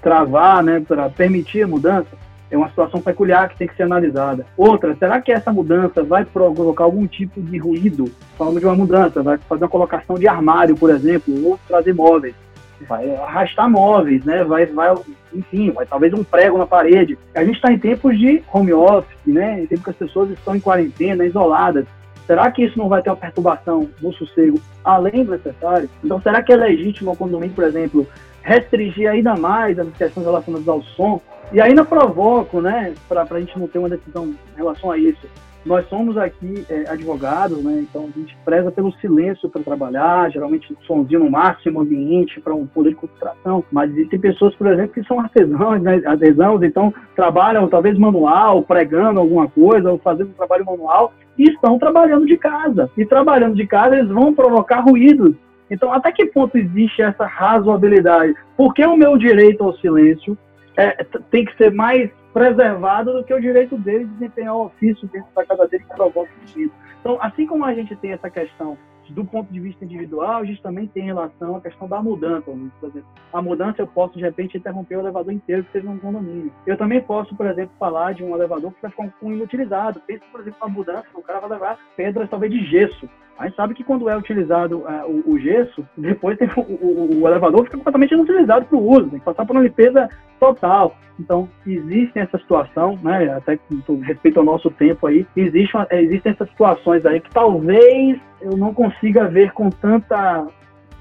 travar, 0.02 0.64
né, 0.64 0.80
para 0.80 1.10
permitir 1.10 1.64
a 1.64 1.68
mudança? 1.68 2.10
É 2.50 2.58
uma 2.58 2.70
situação 2.70 3.02
peculiar 3.02 3.50
que 3.50 3.58
tem 3.58 3.68
que 3.68 3.76
ser 3.76 3.84
analisada. 3.84 4.46
Outra, 4.56 4.96
será 4.96 5.20
que 5.20 5.32
essa 5.32 5.52
mudança 5.52 6.04
vai 6.04 6.24
provocar 6.24 6.84
algum 6.84 7.06
tipo 7.06 7.42
de 7.42 7.58
ruído? 7.58 8.06
Falando 8.38 8.60
de 8.60 8.66
uma 8.66 8.76
mudança, 8.76 9.22
vai 9.22 9.38
fazer 9.38 9.64
uma 9.64 9.70
colocação 9.70 10.16
de 10.16 10.28
armário, 10.28 10.76
por 10.76 10.90
exemplo, 10.90 11.34
ou 11.46 11.60
trazer 11.68 11.94
móveis 11.94 12.36
vai 12.82 13.16
arrastar 13.16 13.70
móveis, 13.70 14.24
né? 14.26 14.44
Vai, 14.44 14.66
vai, 14.66 14.94
enfim, 15.34 15.72
vai 15.72 15.86
talvez 15.86 16.14
um 16.14 16.24
prego 16.24 16.58
na 16.58 16.66
parede. 16.66 17.18
A 17.34 17.44
gente 17.44 17.56
está 17.56 17.72
em 17.72 17.80
tempos 17.80 18.18
de 18.18 18.44
home 18.52 18.74
office, 18.74 19.18
né? 19.26 19.62
Em 19.62 19.68
tempos 19.68 19.86
que 19.86 19.90
as 19.92 19.96
pessoas 19.96 20.30
estão 20.32 20.56
em 20.56 20.60
quarentena, 20.60 21.26
isoladas. 21.26 21.86
Será 22.28 22.50
que 22.52 22.64
isso 22.64 22.78
não 22.78 22.90
vai 22.90 23.02
ter 23.02 23.10
uma 23.10 23.16
perturbação 23.16 23.88
no 24.02 24.12
sossego 24.14 24.60
além 24.84 25.24
do 25.24 25.32
necessário? 25.32 25.90
Então, 26.04 26.20
será 26.22 26.42
que 26.42 26.52
é 26.52 26.56
legítimo 26.56 27.12
o 27.12 27.16
condomínio, 27.16 27.56
por 27.56 27.64
exemplo, 27.64 28.08
restringir 28.42 29.10
ainda 29.10 29.36
mais 29.36 29.78
as 29.78 29.88
questões 29.96 30.26
relacionadas 30.26 30.68
ao 30.68 30.82
som? 30.82 31.22
E 31.54 31.62
ainda 31.62 31.86
provoco, 31.86 32.60
né, 32.60 32.96
para 33.08 33.28
a 33.30 33.40
gente 33.40 33.58
não 33.60 33.68
ter 33.68 33.78
uma 33.78 33.90
decisão 33.90 34.26
em 34.26 34.58
relação 34.58 34.90
a 34.90 34.98
isso, 34.98 35.28
nós 35.66 35.88
somos 35.90 36.16
aqui 36.16 36.64
é, 36.70 36.88
advogados, 36.90 37.64
né? 37.64 37.84
Então 37.90 38.04
a 38.04 38.20
gente 38.20 38.38
preza 38.46 38.72
pelo 38.72 38.94
silêncio 38.94 39.50
para 39.50 39.64
trabalhar, 39.64 40.30
geralmente 40.30 40.78
somzinho 40.86 41.22
no 41.22 41.32
máximo 41.32 41.82
ambiente 41.82 42.40
para 42.40 42.54
um 42.54 42.68
poder 42.68 42.90
de 42.90 42.96
concentração. 42.96 43.64
Mas 43.72 43.90
existem 43.92 44.20
pessoas, 44.20 44.54
por 44.56 44.68
exemplo, 44.68 44.94
que 44.94 45.04
são 45.08 45.20
artesãos, 45.20 45.82
né? 45.82 46.02
artesãos, 46.06 46.62
então 46.62 46.94
trabalham 47.16 47.68
talvez 47.68 47.98
manual, 47.98 48.62
pregando 48.62 49.20
alguma 49.20 49.48
coisa, 49.48 49.92
ou 49.92 49.98
fazendo 49.98 50.30
um 50.30 50.34
trabalho 50.34 50.66
manual, 50.66 51.14
e 51.38 51.50
estão 51.50 51.80
trabalhando 51.80 52.28
de 52.28 52.38
casa. 52.38 52.90
E 52.96 53.04
trabalhando 53.04 53.56
de 53.56 53.66
casa, 53.66 53.98
eles 53.98 54.10
vão 54.10 54.34
provocar 54.34 54.82
ruídos. 54.82 55.36
Então, 55.70 55.92
até 55.92 56.12
que 56.12 56.28
ponto 56.28 56.58
existe 56.58 57.02
essa 57.02 57.26
razoabilidade? 57.26 58.36
Por 58.56 58.72
que 58.72 58.86
o 58.86 58.96
meu 58.96 59.18
direito 59.18 59.64
ao 59.64 59.76
silêncio 59.78 60.38
é, 60.78 61.04
tem 61.32 61.44
que 61.44 61.56
ser 61.58 61.72
mais 61.72 62.12
preservado 62.36 63.14
do 63.14 63.24
que 63.24 63.34
o 63.34 63.40
direito 63.40 63.78
dele 63.78 64.04
de 64.04 64.12
desempenhar 64.16 64.54
o 64.58 64.66
ofício 64.66 65.08
dentro 65.08 65.30
da 65.34 65.46
casa 65.46 65.66
dele 65.70 65.86
que 65.86 65.96
provoca 65.96 66.30
o 66.30 66.60
Então, 67.00 67.18
assim 67.22 67.48
como 67.48 67.64
a 67.64 67.74
gente 67.74 67.96
tem 67.96 68.12
essa 68.12 68.30
questão 68.30 68.78
do 69.10 69.24
ponto 69.24 69.54
de 69.54 69.60
vista 69.62 69.86
individual, 69.86 70.42
a 70.42 70.44
gente 70.44 70.62
também 70.62 70.86
tem 70.88 71.06
relação 71.06 71.56
à 71.56 71.62
questão 71.62 71.88
da 71.88 72.02
mudança. 72.02 72.52
Por 72.82 72.90
exemplo, 72.90 73.08
a 73.32 73.42
mudança 73.42 73.82
eu 73.82 73.88
posso, 73.88 74.18
de 74.18 74.24
repente, 74.24 74.58
interromper 74.58 74.98
o 74.98 75.00
elevador 75.00 75.32
inteiro 75.32 75.64
que 75.64 75.72
seja 75.72 75.90
um 75.90 75.98
condomínio. 75.98 76.52
Eu 76.68 76.76
também 76.76 77.02
posso, 77.02 77.34
por 77.38 77.46
exemplo, 77.46 77.72
falar 77.80 78.14
de 78.14 78.24
um 78.24 78.36
elevador 78.36 78.74
que 78.74 78.82
vai 78.82 78.92
ficar 78.92 79.10
um 79.22 79.32
inutilizado. 79.32 80.02
Pensa, 80.06 80.26
por 80.30 80.42
exemplo, 80.42 80.60
na 80.62 80.68
mudança, 80.68 81.08
o 81.14 81.22
cara 81.22 81.40
vai 81.40 81.52
levar 81.52 81.80
pedras 81.96 82.30
talvez 82.30 82.52
de 82.52 82.66
gesso. 82.66 83.08
A 83.38 83.46
gente 83.46 83.56
sabe 83.56 83.74
que 83.74 83.84
quando 83.84 84.10
é 84.10 84.18
utilizado 84.18 84.80
uh, 84.80 85.24
o, 85.26 85.34
o, 85.34 85.40
gesso, 85.40 85.86
depois 85.98 86.38
tem, 86.38 86.48
o, 86.56 86.62
o, 86.62 87.22
o, 87.22 87.28
elevador 87.28 87.66
fica 87.66 87.78
completamente 87.78 88.14
inutilizado 88.14 88.66
para 88.66 88.78
o 88.78 88.90
uso, 88.90 89.10
tem 89.10 89.20
que 89.20 89.26
passar 89.26 89.46
por 89.46 89.56
uma 89.56 89.64
limpeza 89.64 90.10
total. 90.40 90.96
Então, 91.20 91.50
existe 91.68 92.18
essa 92.18 92.38
situação, 92.38 92.98
né, 93.02 93.34
até 93.34 93.58
com 93.86 94.00
respeito 94.00 94.40
ao 94.40 94.46
nosso 94.46 94.70
tempo 94.72 95.08
aí, 95.08 95.26
existe 95.36 95.76
uma, 95.76 95.88
existem 95.92 96.32
essas 96.32 96.50
situações 96.50 97.06
aí 97.06 97.20
que 97.20 97.30
talvez 97.30 98.20
eu 98.42 98.56
não 98.56 98.74
consiga 98.74 99.28
ver 99.28 99.52
com 99.52 99.70
tanta 99.70 100.48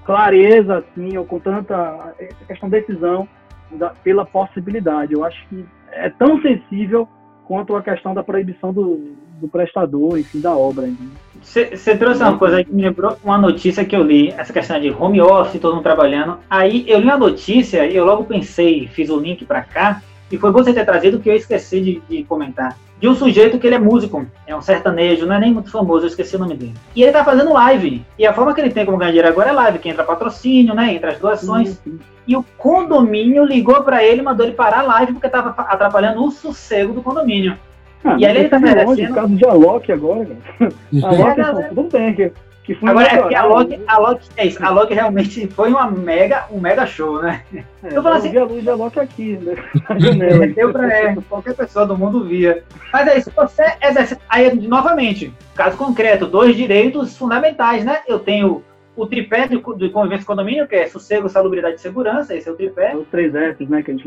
clareza, 0.05 0.79
assim, 0.79 1.17
ou 1.17 1.25
com 1.25 1.39
tanta 1.39 2.15
questão 2.47 2.69
de 2.69 2.81
decisão 2.81 3.29
da, 3.73 3.91
pela 3.91 4.25
possibilidade. 4.25 5.13
Eu 5.13 5.25
acho 5.25 5.47
que 5.49 5.65
é 5.93 6.11
tão 6.11 6.41
sensível 6.43 7.09
quanto 7.47 7.77
a 7.77 7.83
questão 7.83 8.15
da 8.15 8.23
proibição 8.23 8.73
do, 8.73 9.17
do 9.45 9.49
prestador, 9.49 10.19
enfim, 10.19 10.41
da 10.41 10.57
obra. 10.57 10.91
Você 11.43 11.97
trouxe 11.97 12.23
uma 12.23 12.39
coisa 12.39 12.65
que 12.65 12.73
me 12.73 12.83
lembrou 12.83 13.17
uma 13.23 13.37
notícia 13.37 13.85
que 13.85 13.95
eu 13.95 14.03
li, 14.03 14.31
essa 14.31 14.53
questão 14.53 14.81
de 14.81 14.91
home 14.91 15.21
office, 15.21 15.61
todo 15.61 15.75
mundo 15.75 15.83
trabalhando. 15.83 16.39
Aí 16.49 16.85
eu 16.89 16.99
li 16.99 17.11
a 17.11 17.19
notícia 17.19 17.87
e 17.87 17.95
eu 17.95 18.05
logo 18.05 18.25
pensei, 18.25 18.89
fiz 18.89 19.11
o 19.11 19.21
link 19.21 19.45
para 19.45 19.63
cá, 19.63 20.03
e 20.33 20.39
foi 20.39 20.51
você 20.51 20.73
ter 20.73 20.87
trazido 20.87 21.21
que 21.21 21.29
eu 21.29 21.37
esqueci 21.37 21.81
de, 21.81 22.03
de, 22.09 22.25
comentar. 22.25 22.77
De 22.99 23.07
um 23.07 23.15
sujeito 23.15 23.59
que 23.59 23.67
ele 23.67 23.77
é 23.77 23.79
músico, 23.79 24.27
é 24.47 24.57
um 24.57 24.63
sertanejo, 24.63 25.27
não 25.27 25.35
é 25.35 25.41
nem 25.41 25.53
muito 25.53 25.71
famoso, 25.71 26.05
eu 26.05 26.09
esqueci 26.09 26.35
o 26.37 26.39
nome 26.39 26.57
dele. 26.57 26.75
E 26.97 27.03
ele 27.03 27.13
tá 27.13 27.23
fazendo 27.23 27.53
live. 27.53 28.03
E 28.19 28.27
a 28.27 28.33
forma 28.33 28.55
que 28.55 28.61
ele 28.63 28.71
tem 28.71 28.87
como 28.87 28.97
ganhar 28.97 29.11
dinheiro 29.11 29.29
agora 29.29 29.51
é 29.51 29.53
live, 29.53 29.79
que 29.79 29.89
entra 29.91 30.03
patrocínio, 30.03 30.75
né? 30.75 30.95
Entra 30.95 31.11
as 31.11 31.19
doações. 31.19 31.79
Uhum. 31.85 31.99
E 32.27 32.35
o 32.35 32.43
condomínio 32.57 33.45
ligou 33.45 33.83
para 33.83 34.03
ele 34.03 34.21
e 34.21 34.25
mandou 34.25 34.47
ele 34.47 34.55
parar 34.55 34.81
a 34.81 34.83
live 34.85 35.13
porque 35.13 35.29
tava 35.29 35.51
atrapalhando 35.51 36.25
o 36.25 36.31
sossego 36.31 36.95
do 36.95 37.03
condomínio. 37.03 37.59
Ah, 38.05 38.17
e 38.19 38.27
aí 38.27 38.37
ele 38.37 38.49
tá 38.49 38.59
merecendo... 38.59 39.13
O 39.13 39.15
caso 39.15 39.35
de 39.35 39.47
Alok 39.47 39.91
agora, 39.91 40.27
cara. 40.59 40.73
Alok, 41.03 41.41
é, 41.41 41.69
tudo 41.69 41.89
bem, 41.91 42.15
que, 42.15 42.33
que 42.63 42.75
foi 42.75 42.91
Agora, 42.91 43.07
é 43.07 43.29
que 43.29 43.35
a 43.35 43.41
Alok, 43.41 43.81
a 43.87 43.95
Alok, 43.95 44.29
é 44.37 44.47
isso, 44.47 44.63
a 44.63 44.69
Alok 44.69 44.93
realmente 44.93 45.47
foi 45.49 45.71
uma 45.71 45.91
mega, 45.91 46.47
um 46.51 46.61
mega 46.61 46.87
show, 46.87 47.23
né? 47.23 47.43
É, 47.83 47.97
eu 47.97 48.03
falo 48.03 48.17
assim, 48.17 48.37
a 48.37 48.45
luz 48.45 48.63
de 48.63 48.69
Alok 48.69 49.01
aqui, 49.01 49.39
né? 49.39 49.55
Janela. 49.99 50.47
Deu 50.55 50.71
pra 50.71 50.93
é, 50.93 51.17
qualquer 51.29 51.55
pessoa 51.55 51.87
do 51.87 51.97
mundo 51.97 52.25
via. 52.25 52.63
Mas 52.93 53.09
é 53.09 53.19
isso, 53.19 53.33
você 53.35 53.65
exerce... 53.83 54.19
Aí, 54.29 54.55
novamente, 54.55 55.33
caso 55.55 55.77
concreto, 55.77 56.27
dois 56.27 56.55
direitos 56.55 57.17
fundamentais, 57.17 57.85
né? 57.85 58.01
Eu 58.07 58.19
tenho 58.19 58.63
o 58.97 59.07
tripé 59.07 59.49
de, 59.49 59.57
de 59.57 59.89
convivência 59.89 60.27
condomínio, 60.27 60.69
que 60.69 60.77
é 60.77 60.87
sossego, 60.87 61.29
salubridade 61.29 61.77
e 61.77 61.81
segurança, 61.81 62.35
esse 62.35 62.49
é 62.49 62.53
o 62.53 62.57
tripé. 62.57 62.95
Os 62.95 63.09
três 63.09 63.33
Fs, 63.33 63.69
né, 63.69 63.83
que 63.83 63.91
a 63.91 63.95
gente 63.95 64.07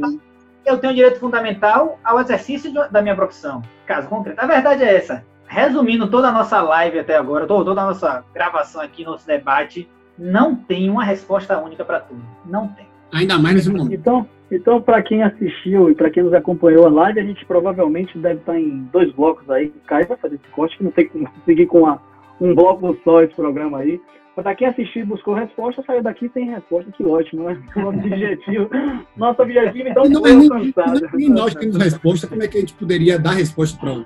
eu 0.68 0.78
tenho 0.78 0.94
direito 0.94 1.20
fundamental 1.20 2.00
ao 2.04 2.20
exercício 2.20 2.72
da 2.92 3.02
minha 3.02 3.16
profissão. 3.16 3.62
Caso 3.86 4.08
concreto. 4.08 4.40
A 4.42 4.46
verdade 4.46 4.84
é 4.84 4.96
essa. 4.96 5.24
Resumindo 5.48 6.10
toda 6.10 6.28
a 6.28 6.32
nossa 6.32 6.62
live 6.62 7.00
até 7.00 7.16
agora, 7.16 7.48
toda 7.48 7.72
a 7.72 7.86
nossa 7.86 8.24
gravação 8.34 8.82
aqui, 8.82 9.06
nosso 9.06 9.26
debate, 9.26 9.90
não 10.18 10.56
tem 10.56 10.90
uma 10.90 11.04
resposta 11.04 11.58
única 11.58 11.86
para 11.86 12.02
tudo. 12.02 12.22
Não 12.46 12.68
tem. 12.68 12.86
Ainda 13.14 13.40
mais 13.40 13.56
nesse 13.56 13.70
momento. 13.70 13.94
Então, 13.94 14.28
então 14.52 14.82
para 14.82 15.02
quem 15.02 15.24
assistiu 15.24 15.90
e 15.90 15.96
para 15.96 16.10
quem 16.10 16.24
nos 16.24 16.34
acompanhou 16.34 16.86
a 16.86 16.90
live, 16.90 17.20
a 17.22 17.24
gente 17.24 17.46
provavelmente 17.46 18.18
deve 18.18 18.42
estar 18.42 18.60
em 18.60 18.90
dois 18.92 19.12
blocos 19.14 19.50
aí. 19.50 19.68
O 19.68 19.88
Caio 19.88 20.08
vai 20.08 20.18
fazer 20.18 20.36
esse 20.36 20.48
corte, 20.50 20.78
que 20.78 20.84
não 20.84 20.92
tem 20.92 21.08
como 21.08 21.30
seguir 21.46 21.68
com 21.68 21.84
uma, 21.84 22.02
um 22.40 22.54
bloco 22.56 22.98
só 23.04 23.22
esse 23.22 23.36
programa 23.36 23.80
aí. 23.80 24.00
Para 24.36 24.54
quem 24.54 24.68
assistiu 24.68 25.02
e 25.02 25.06
buscou 25.06 25.34
resposta, 25.34 25.84
saiu 25.88 26.04
daqui 26.04 26.30
sem 26.32 26.46
resposta, 26.46 26.92
que 26.92 27.04
ótimo, 27.04 27.46
né? 27.46 27.60
Nosso 27.76 27.98
objetivo, 27.98 28.70
nosso 29.16 29.42
objetivo 29.42 29.90
então 29.90 30.04
não, 30.08 30.22
foi 30.22 30.32
alcançado. 30.32 31.20
E 31.20 31.28
nós 31.28 31.56
temos 31.56 31.76
resposta, 31.78 32.28
como 32.28 32.44
é 32.44 32.48
que 32.48 32.58
a 32.58 32.60
gente 32.60 32.74
poderia 32.76 33.18
dar 33.18 33.32
resposta 33.32 33.80
para? 33.80 34.06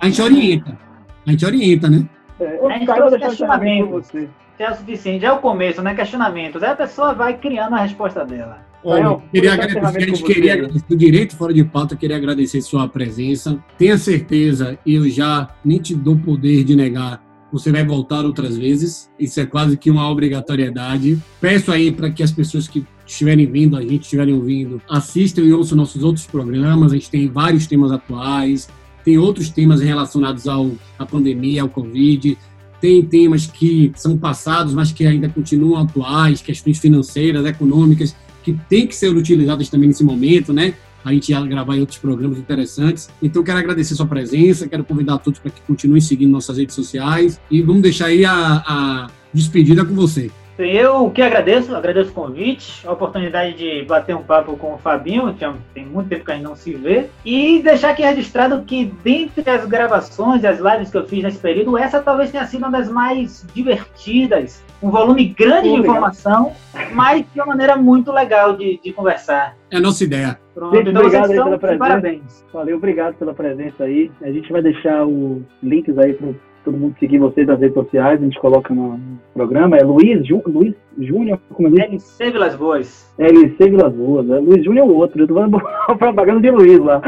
A 0.00 0.06
gente 0.06 0.20
orienta. 0.20 0.76
A 1.24 1.30
gente 1.30 1.46
orienta, 1.46 1.88
né? 1.88 2.08
É, 2.40 2.66
a 2.66 2.78
gente 2.78 2.86
faz 2.86 3.16
questionamento. 3.16 3.90
Você. 3.90 4.28
É 4.58 4.72
o 4.72 4.74
suficiente, 4.74 5.24
é 5.24 5.30
o 5.30 5.38
começo, 5.38 5.80
né? 5.82 5.94
Questionamentos. 5.94 6.60
Aí 6.60 6.70
a 6.70 6.76
pessoa 6.76 7.14
vai 7.14 7.38
criando 7.38 7.74
a 7.74 7.82
resposta 7.82 8.24
dela. 8.24 8.66
Olha, 8.82 9.20
queria 9.32 9.52
agradecer, 9.52 9.98
a 9.98 10.00
gente 10.00 10.22
queria 10.22 10.54
agradecer 10.54 10.84
o 10.92 10.96
Direito 10.96 11.36
Fora 11.36 11.52
de 11.52 11.62
Pauta, 11.64 11.94
queria 11.94 12.16
agradecer 12.16 12.60
sua 12.60 12.88
presença. 12.88 13.62
Tenha 13.76 13.96
certeza, 13.96 14.78
eu 14.84 15.08
já 15.08 15.48
nem 15.64 15.78
te 15.78 15.94
dou 15.94 16.16
poder 16.16 16.64
de 16.64 16.74
negar 16.74 17.27
você 17.52 17.72
vai 17.72 17.84
voltar 17.84 18.24
outras 18.24 18.56
vezes. 18.56 19.10
Isso 19.18 19.40
é 19.40 19.46
quase 19.46 19.76
que 19.76 19.90
uma 19.90 20.08
obrigatoriedade. 20.10 21.18
Peço 21.40 21.72
aí 21.72 21.90
para 21.90 22.10
que 22.10 22.22
as 22.22 22.30
pessoas 22.30 22.68
que 22.68 22.84
estiverem 23.06 23.46
vindo, 23.46 23.76
a 23.76 23.82
gente 23.82 24.02
estiverem 24.02 24.34
ouvindo, 24.34 24.80
assistam 24.88 25.42
e 25.42 25.52
ouçam 25.52 25.76
nossos 25.76 26.02
outros 26.02 26.26
programas. 26.26 26.92
A 26.92 26.96
gente 26.96 27.10
tem 27.10 27.28
vários 27.28 27.66
temas 27.66 27.90
atuais, 27.90 28.68
tem 29.04 29.16
outros 29.16 29.48
temas 29.48 29.80
relacionados 29.80 30.46
ao, 30.46 30.70
à 30.98 31.06
pandemia, 31.06 31.62
ao 31.62 31.68
Covid. 31.68 32.36
Tem 32.80 33.02
temas 33.02 33.46
que 33.46 33.90
são 33.96 34.16
passados, 34.16 34.74
mas 34.74 34.92
que 34.92 35.06
ainda 35.06 35.28
continuam 35.28 35.80
atuais, 35.82 36.40
questões 36.42 36.78
financeiras, 36.78 37.44
econômicas, 37.46 38.14
que 38.44 38.52
têm 38.68 38.86
que 38.86 38.94
ser 38.94 39.08
utilizadas 39.08 39.68
também 39.68 39.88
nesse 39.88 40.04
momento, 40.04 40.52
né? 40.52 40.74
A 41.04 41.12
gente 41.12 41.30
ia 41.30 41.40
gravar 41.44 41.76
em 41.76 41.80
outros 41.80 41.98
programas 41.98 42.38
interessantes. 42.38 43.08
Então, 43.22 43.42
quero 43.42 43.58
agradecer 43.58 43.94
sua 43.94 44.06
presença, 44.06 44.68
quero 44.68 44.84
convidar 44.84 45.18
todos 45.18 45.38
para 45.38 45.50
que 45.50 45.60
continuem 45.62 46.00
seguindo 46.00 46.30
nossas 46.30 46.58
redes 46.58 46.74
sociais 46.74 47.40
e 47.50 47.62
vamos 47.62 47.82
deixar 47.82 48.06
aí 48.06 48.24
a, 48.24 48.62
a 48.66 49.10
despedida 49.32 49.84
com 49.84 49.94
você. 49.94 50.30
Eu 50.58 51.10
que 51.10 51.22
agradeço, 51.22 51.74
agradeço 51.74 52.10
o 52.10 52.14
convite, 52.14 52.86
a 52.86 52.92
oportunidade 52.92 53.54
de 53.54 53.84
bater 53.84 54.14
um 54.16 54.22
papo 54.22 54.56
com 54.56 54.74
o 54.74 54.78
Fabinho, 54.78 55.32
que 55.34 55.46
tem 55.72 55.86
muito 55.86 56.08
tempo 56.08 56.24
que 56.24 56.32
a 56.32 56.34
gente 56.34 56.44
não 56.44 56.56
se 56.56 56.74
vê, 56.74 57.06
e 57.24 57.62
deixar 57.62 57.90
aqui 57.90 58.02
registrado 58.02 58.62
que 58.62 58.86
dentre 59.04 59.48
as 59.48 59.64
gravações 59.66 60.42
e 60.42 60.46
as 60.46 60.58
lives 60.58 60.90
que 60.90 60.96
eu 60.96 61.06
fiz 61.06 61.22
nesse 61.22 61.38
período, 61.38 61.78
essa 61.78 62.00
talvez 62.00 62.30
tenha 62.30 62.46
sido 62.46 62.60
uma 62.62 62.70
das 62.70 62.88
mais 62.88 63.46
divertidas, 63.54 64.62
um 64.82 64.90
volume 64.90 65.26
grande 65.26 65.68
de 65.68 65.76
informação, 65.76 66.52
mas 66.92 67.24
de 67.32 67.40
uma 67.40 67.46
maneira 67.46 67.76
muito 67.76 68.12
legal 68.12 68.56
de, 68.56 68.80
de 68.82 68.92
conversar. 68.92 69.56
É 69.70 69.76
a 69.76 69.80
nossa 69.80 70.02
ideia. 70.04 70.38
Pronto, 70.54 70.74
Gente, 70.74 70.90
então 70.90 71.02
obrigado 71.02 71.30
aí 71.30 71.36
pela 71.36 71.58
presença. 71.58 71.78
Parabéns. 71.78 72.44
Valeu, 72.52 72.76
obrigado 72.76 73.14
pela 73.14 73.32
presença 73.32 73.84
aí. 73.84 74.10
A 74.20 74.30
gente 74.30 74.50
vai 74.50 74.60
deixar 74.60 75.06
os 75.06 75.42
links 75.62 75.96
aí 75.98 76.14
para 76.14 76.28
todo 76.68 76.76
mundo 76.76 76.94
seguir 77.00 77.18
vocês 77.18 77.46
nas 77.46 77.58
redes 77.58 77.72
sociais, 77.72 78.20
a 78.20 78.24
gente 78.24 78.38
coloca 78.38 78.74
no 78.74 79.00
programa. 79.32 79.78
É 79.78 79.82
Luiz, 79.82 80.26
Ju, 80.26 80.42
Luiz 80.46 80.74
Júnior, 80.98 81.40
como 81.54 81.68
é? 81.80 81.84
LC 81.86 82.30
Vilas 82.30 82.54
Boas. 82.54 83.14
LC 83.18 83.70
Vilas 83.70 83.94
Boas. 83.94 84.28
É 84.28 84.38
Luiz 84.38 84.62
Júnior 84.62 84.86
é 84.86 84.90
o 84.90 84.94
outro, 84.94 85.22
eu 85.22 85.26
tô 85.26 85.34
falando 85.34 85.58
propaganda 85.98 86.40
de 86.40 86.50
Luiz 86.50 86.78
lá. 86.78 87.00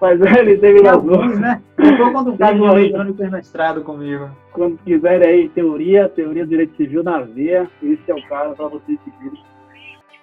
Mas 0.00 0.20
é 0.22 0.40
LC 0.40 0.72
Vilas 0.72 1.02
Boas. 1.02 1.38
né? 1.38 1.60
Tô 1.76 2.12
quando 2.12 2.30
o 2.32 2.38
caso 2.38 2.58
do 2.58 2.64
Luiz 2.64 2.90
Júnior 2.90 3.14
fez 3.14 3.30
mestrado 3.30 3.82
comigo. 3.82 4.30
Quando 4.52 4.78
quiserem 4.78 5.28
aí, 5.28 5.48
teoria, 5.50 6.08
teoria 6.08 6.44
do 6.44 6.48
direito 6.48 6.74
civil 6.76 7.02
na 7.02 7.20
veia, 7.20 7.68
esse 7.82 8.10
é 8.10 8.14
o 8.14 8.26
cara 8.26 8.50
para 8.50 8.68
vocês 8.68 8.98
seguirem. 9.04 9.38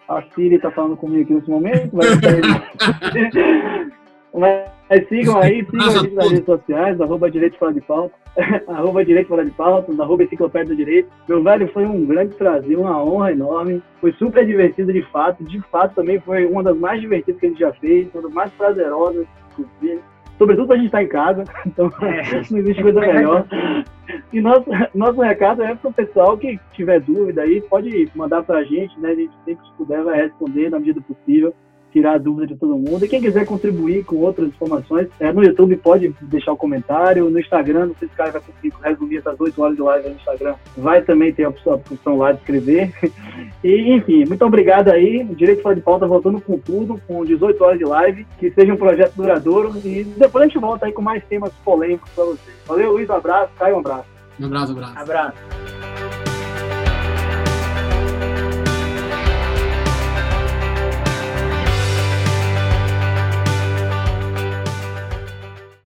A 0.10 0.24
Siri 0.34 0.58
tá 0.58 0.72
falando 0.72 0.98
comigo 0.98 1.22
aqui 1.22 1.34
nesse 1.36 1.50
momento. 1.50 1.92
Mas... 1.94 2.08
Mas 4.34 4.81
sigam 5.08 5.38
aí, 5.38 5.66
sigam 5.72 5.88
a 5.88 5.90
gente 5.92 6.14
nas 6.14 6.30
redes 6.30 6.46
sociais, 6.46 7.00
arroba 7.00 7.32
Direito 7.32 7.58
Fora 7.58 7.74
de 7.74 7.82
Pauta, 7.82 8.14
arroba 8.68 9.06
Direito 9.06 9.28
Fora 9.28 9.46
de 9.46 9.52
Pauta, 9.52 9.92
arroba 10.02 10.24
Enciclopédia 10.24 10.68
do 10.68 10.76
Direito. 10.76 11.10
Meu 11.28 11.42
velho, 11.42 11.68
foi 11.70 11.86
um 11.86 12.06
grande 12.06 12.36
prazer, 12.36 12.78
uma 12.78 13.02
honra 13.04 13.32
enorme. 13.32 13.82
Foi 14.02 14.12
super 14.14 14.46
divertido 14.46 14.92
de 14.92 15.02
fato. 15.04 15.44
De 15.44 15.62
fato, 15.72 15.96
também 15.96 16.20
foi 16.20 16.46
uma 16.46 16.62
das 16.62 16.78
mais 16.78 17.00
divertidas 17.00 17.40
que 17.40 17.46
a 17.46 17.50
gente 17.50 17.60
já 17.60 17.72
fez, 17.74 18.08
uma 18.14 18.24
das 18.24 18.34
mais 18.34 18.52
prazerosas, 18.52 19.26
inclusive. 19.52 20.02
Sobretudo 20.38 20.68
pra 20.68 20.76
gente 20.76 20.88
estar 20.88 21.04
em 21.04 21.08
casa, 21.08 21.44
então 21.66 21.92
é. 22.02 22.24
não 22.50 22.58
existe 22.60 22.82
coisa 22.82 23.00
melhor. 23.00 23.46
E 24.34 24.42
nosso, 24.42 24.66
nosso 24.94 25.22
recado 25.22 25.62
é 25.62 25.76
para 25.76 25.90
o 25.90 25.94
pessoal 25.94 26.38
que 26.38 26.60
tiver 26.74 27.00
dúvida 27.00 27.44
aí, 27.44 27.62
pode 27.62 28.10
mandar 28.16 28.44
para 28.44 28.58
a 28.58 28.64
gente, 28.64 29.00
né? 29.00 29.12
A 29.12 29.16
gente 29.16 29.34
sempre 29.46 29.64
que 29.64 29.78
puder 29.78 30.04
vai 30.04 30.18
responder 30.20 30.70
na 30.70 30.80
medida 30.80 31.00
possível 31.02 31.54
tirar 31.92 32.14
a 32.14 32.18
dúvida 32.18 32.48
de 32.48 32.56
todo 32.56 32.78
mundo. 32.78 33.04
E 33.04 33.08
quem 33.08 33.22
quiser 33.22 33.46
contribuir 33.46 34.04
com 34.06 34.18
outras 34.18 34.48
informações, 34.48 35.08
é, 35.20 35.32
no 35.32 35.44
YouTube 35.44 35.76
pode 35.78 36.14
deixar 36.22 36.52
o 36.52 36.56
um 36.56 36.58
comentário, 36.58 37.30
no 37.30 37.40
Instagram, 37.40 37.88
não 37.88 37.96
sei 37.96 38.08
se 38.08 38.14
o 38.14 38.18
cara 38.18 38.32
vai 38.32 38.42
conseguir 38.42 38.74
resumir 38.82 39.18
essas 39.18 39.40
8 39.40 39.62
horas 39.62 39.76
de 39.76 39.82
live 39.82 40.10
no 40.10 40.16
Instagram, 40.16 40.56
vai 40.78 41.02
também 41.02 41.34
ter 41.34 41.44
a 41.44 41.50
opção, 41.50 42.18
lá 42.18 42.32
de 42.32 42.40
escrever. 42.40 42.92
E, 43.64 43.94
enfim, 43.94 44.26
muito 44.26 44.44
obrigado 44.44 44.90
aí. 44.90 45.24
Direito 45.24 45.62
Fora 45.62 45.76
de 45.76 45.82
Pauta 45.82 46.08
voltando 46.08 46.42
com 46.42 46.58
tudo, 46.58 47.00
com 47.08 47.24
18 47.24 47.64
horas 47.64 47.78
de 47.78 47.86
live, 47.86 48.26
que 48.40 48.50
seja 48.50 48.74
um 48.74 48.78
projeto 48.78 49.14
duradouro. 49.16 49.72
E 49.86 50.04
depois 50.04 50.44
a 50.44 50.48
gente 50.48 50.58
volta 50.58 50.88
aí 50.88 50.92
com 50.92 51.02
mais 51.02 51.24
temas 51.26 51.52
polêmicos 51.64 52.10
para 52.12 52.26
vocês. 52.26 52.58
Valeu, 52.66 52.94
Luiz, 52.94 53.08
um 53.08 53.14
abraço. 53.14 53.52
Caio, 53.60 53.76
um 53.76 53.80
abraço. 53.80 54.06
Um 54.40 54.46
abraço, 54.48 54.74
um 54.74 54.78
abraço. 54.78 55.00
Abraço. 55.00 55.81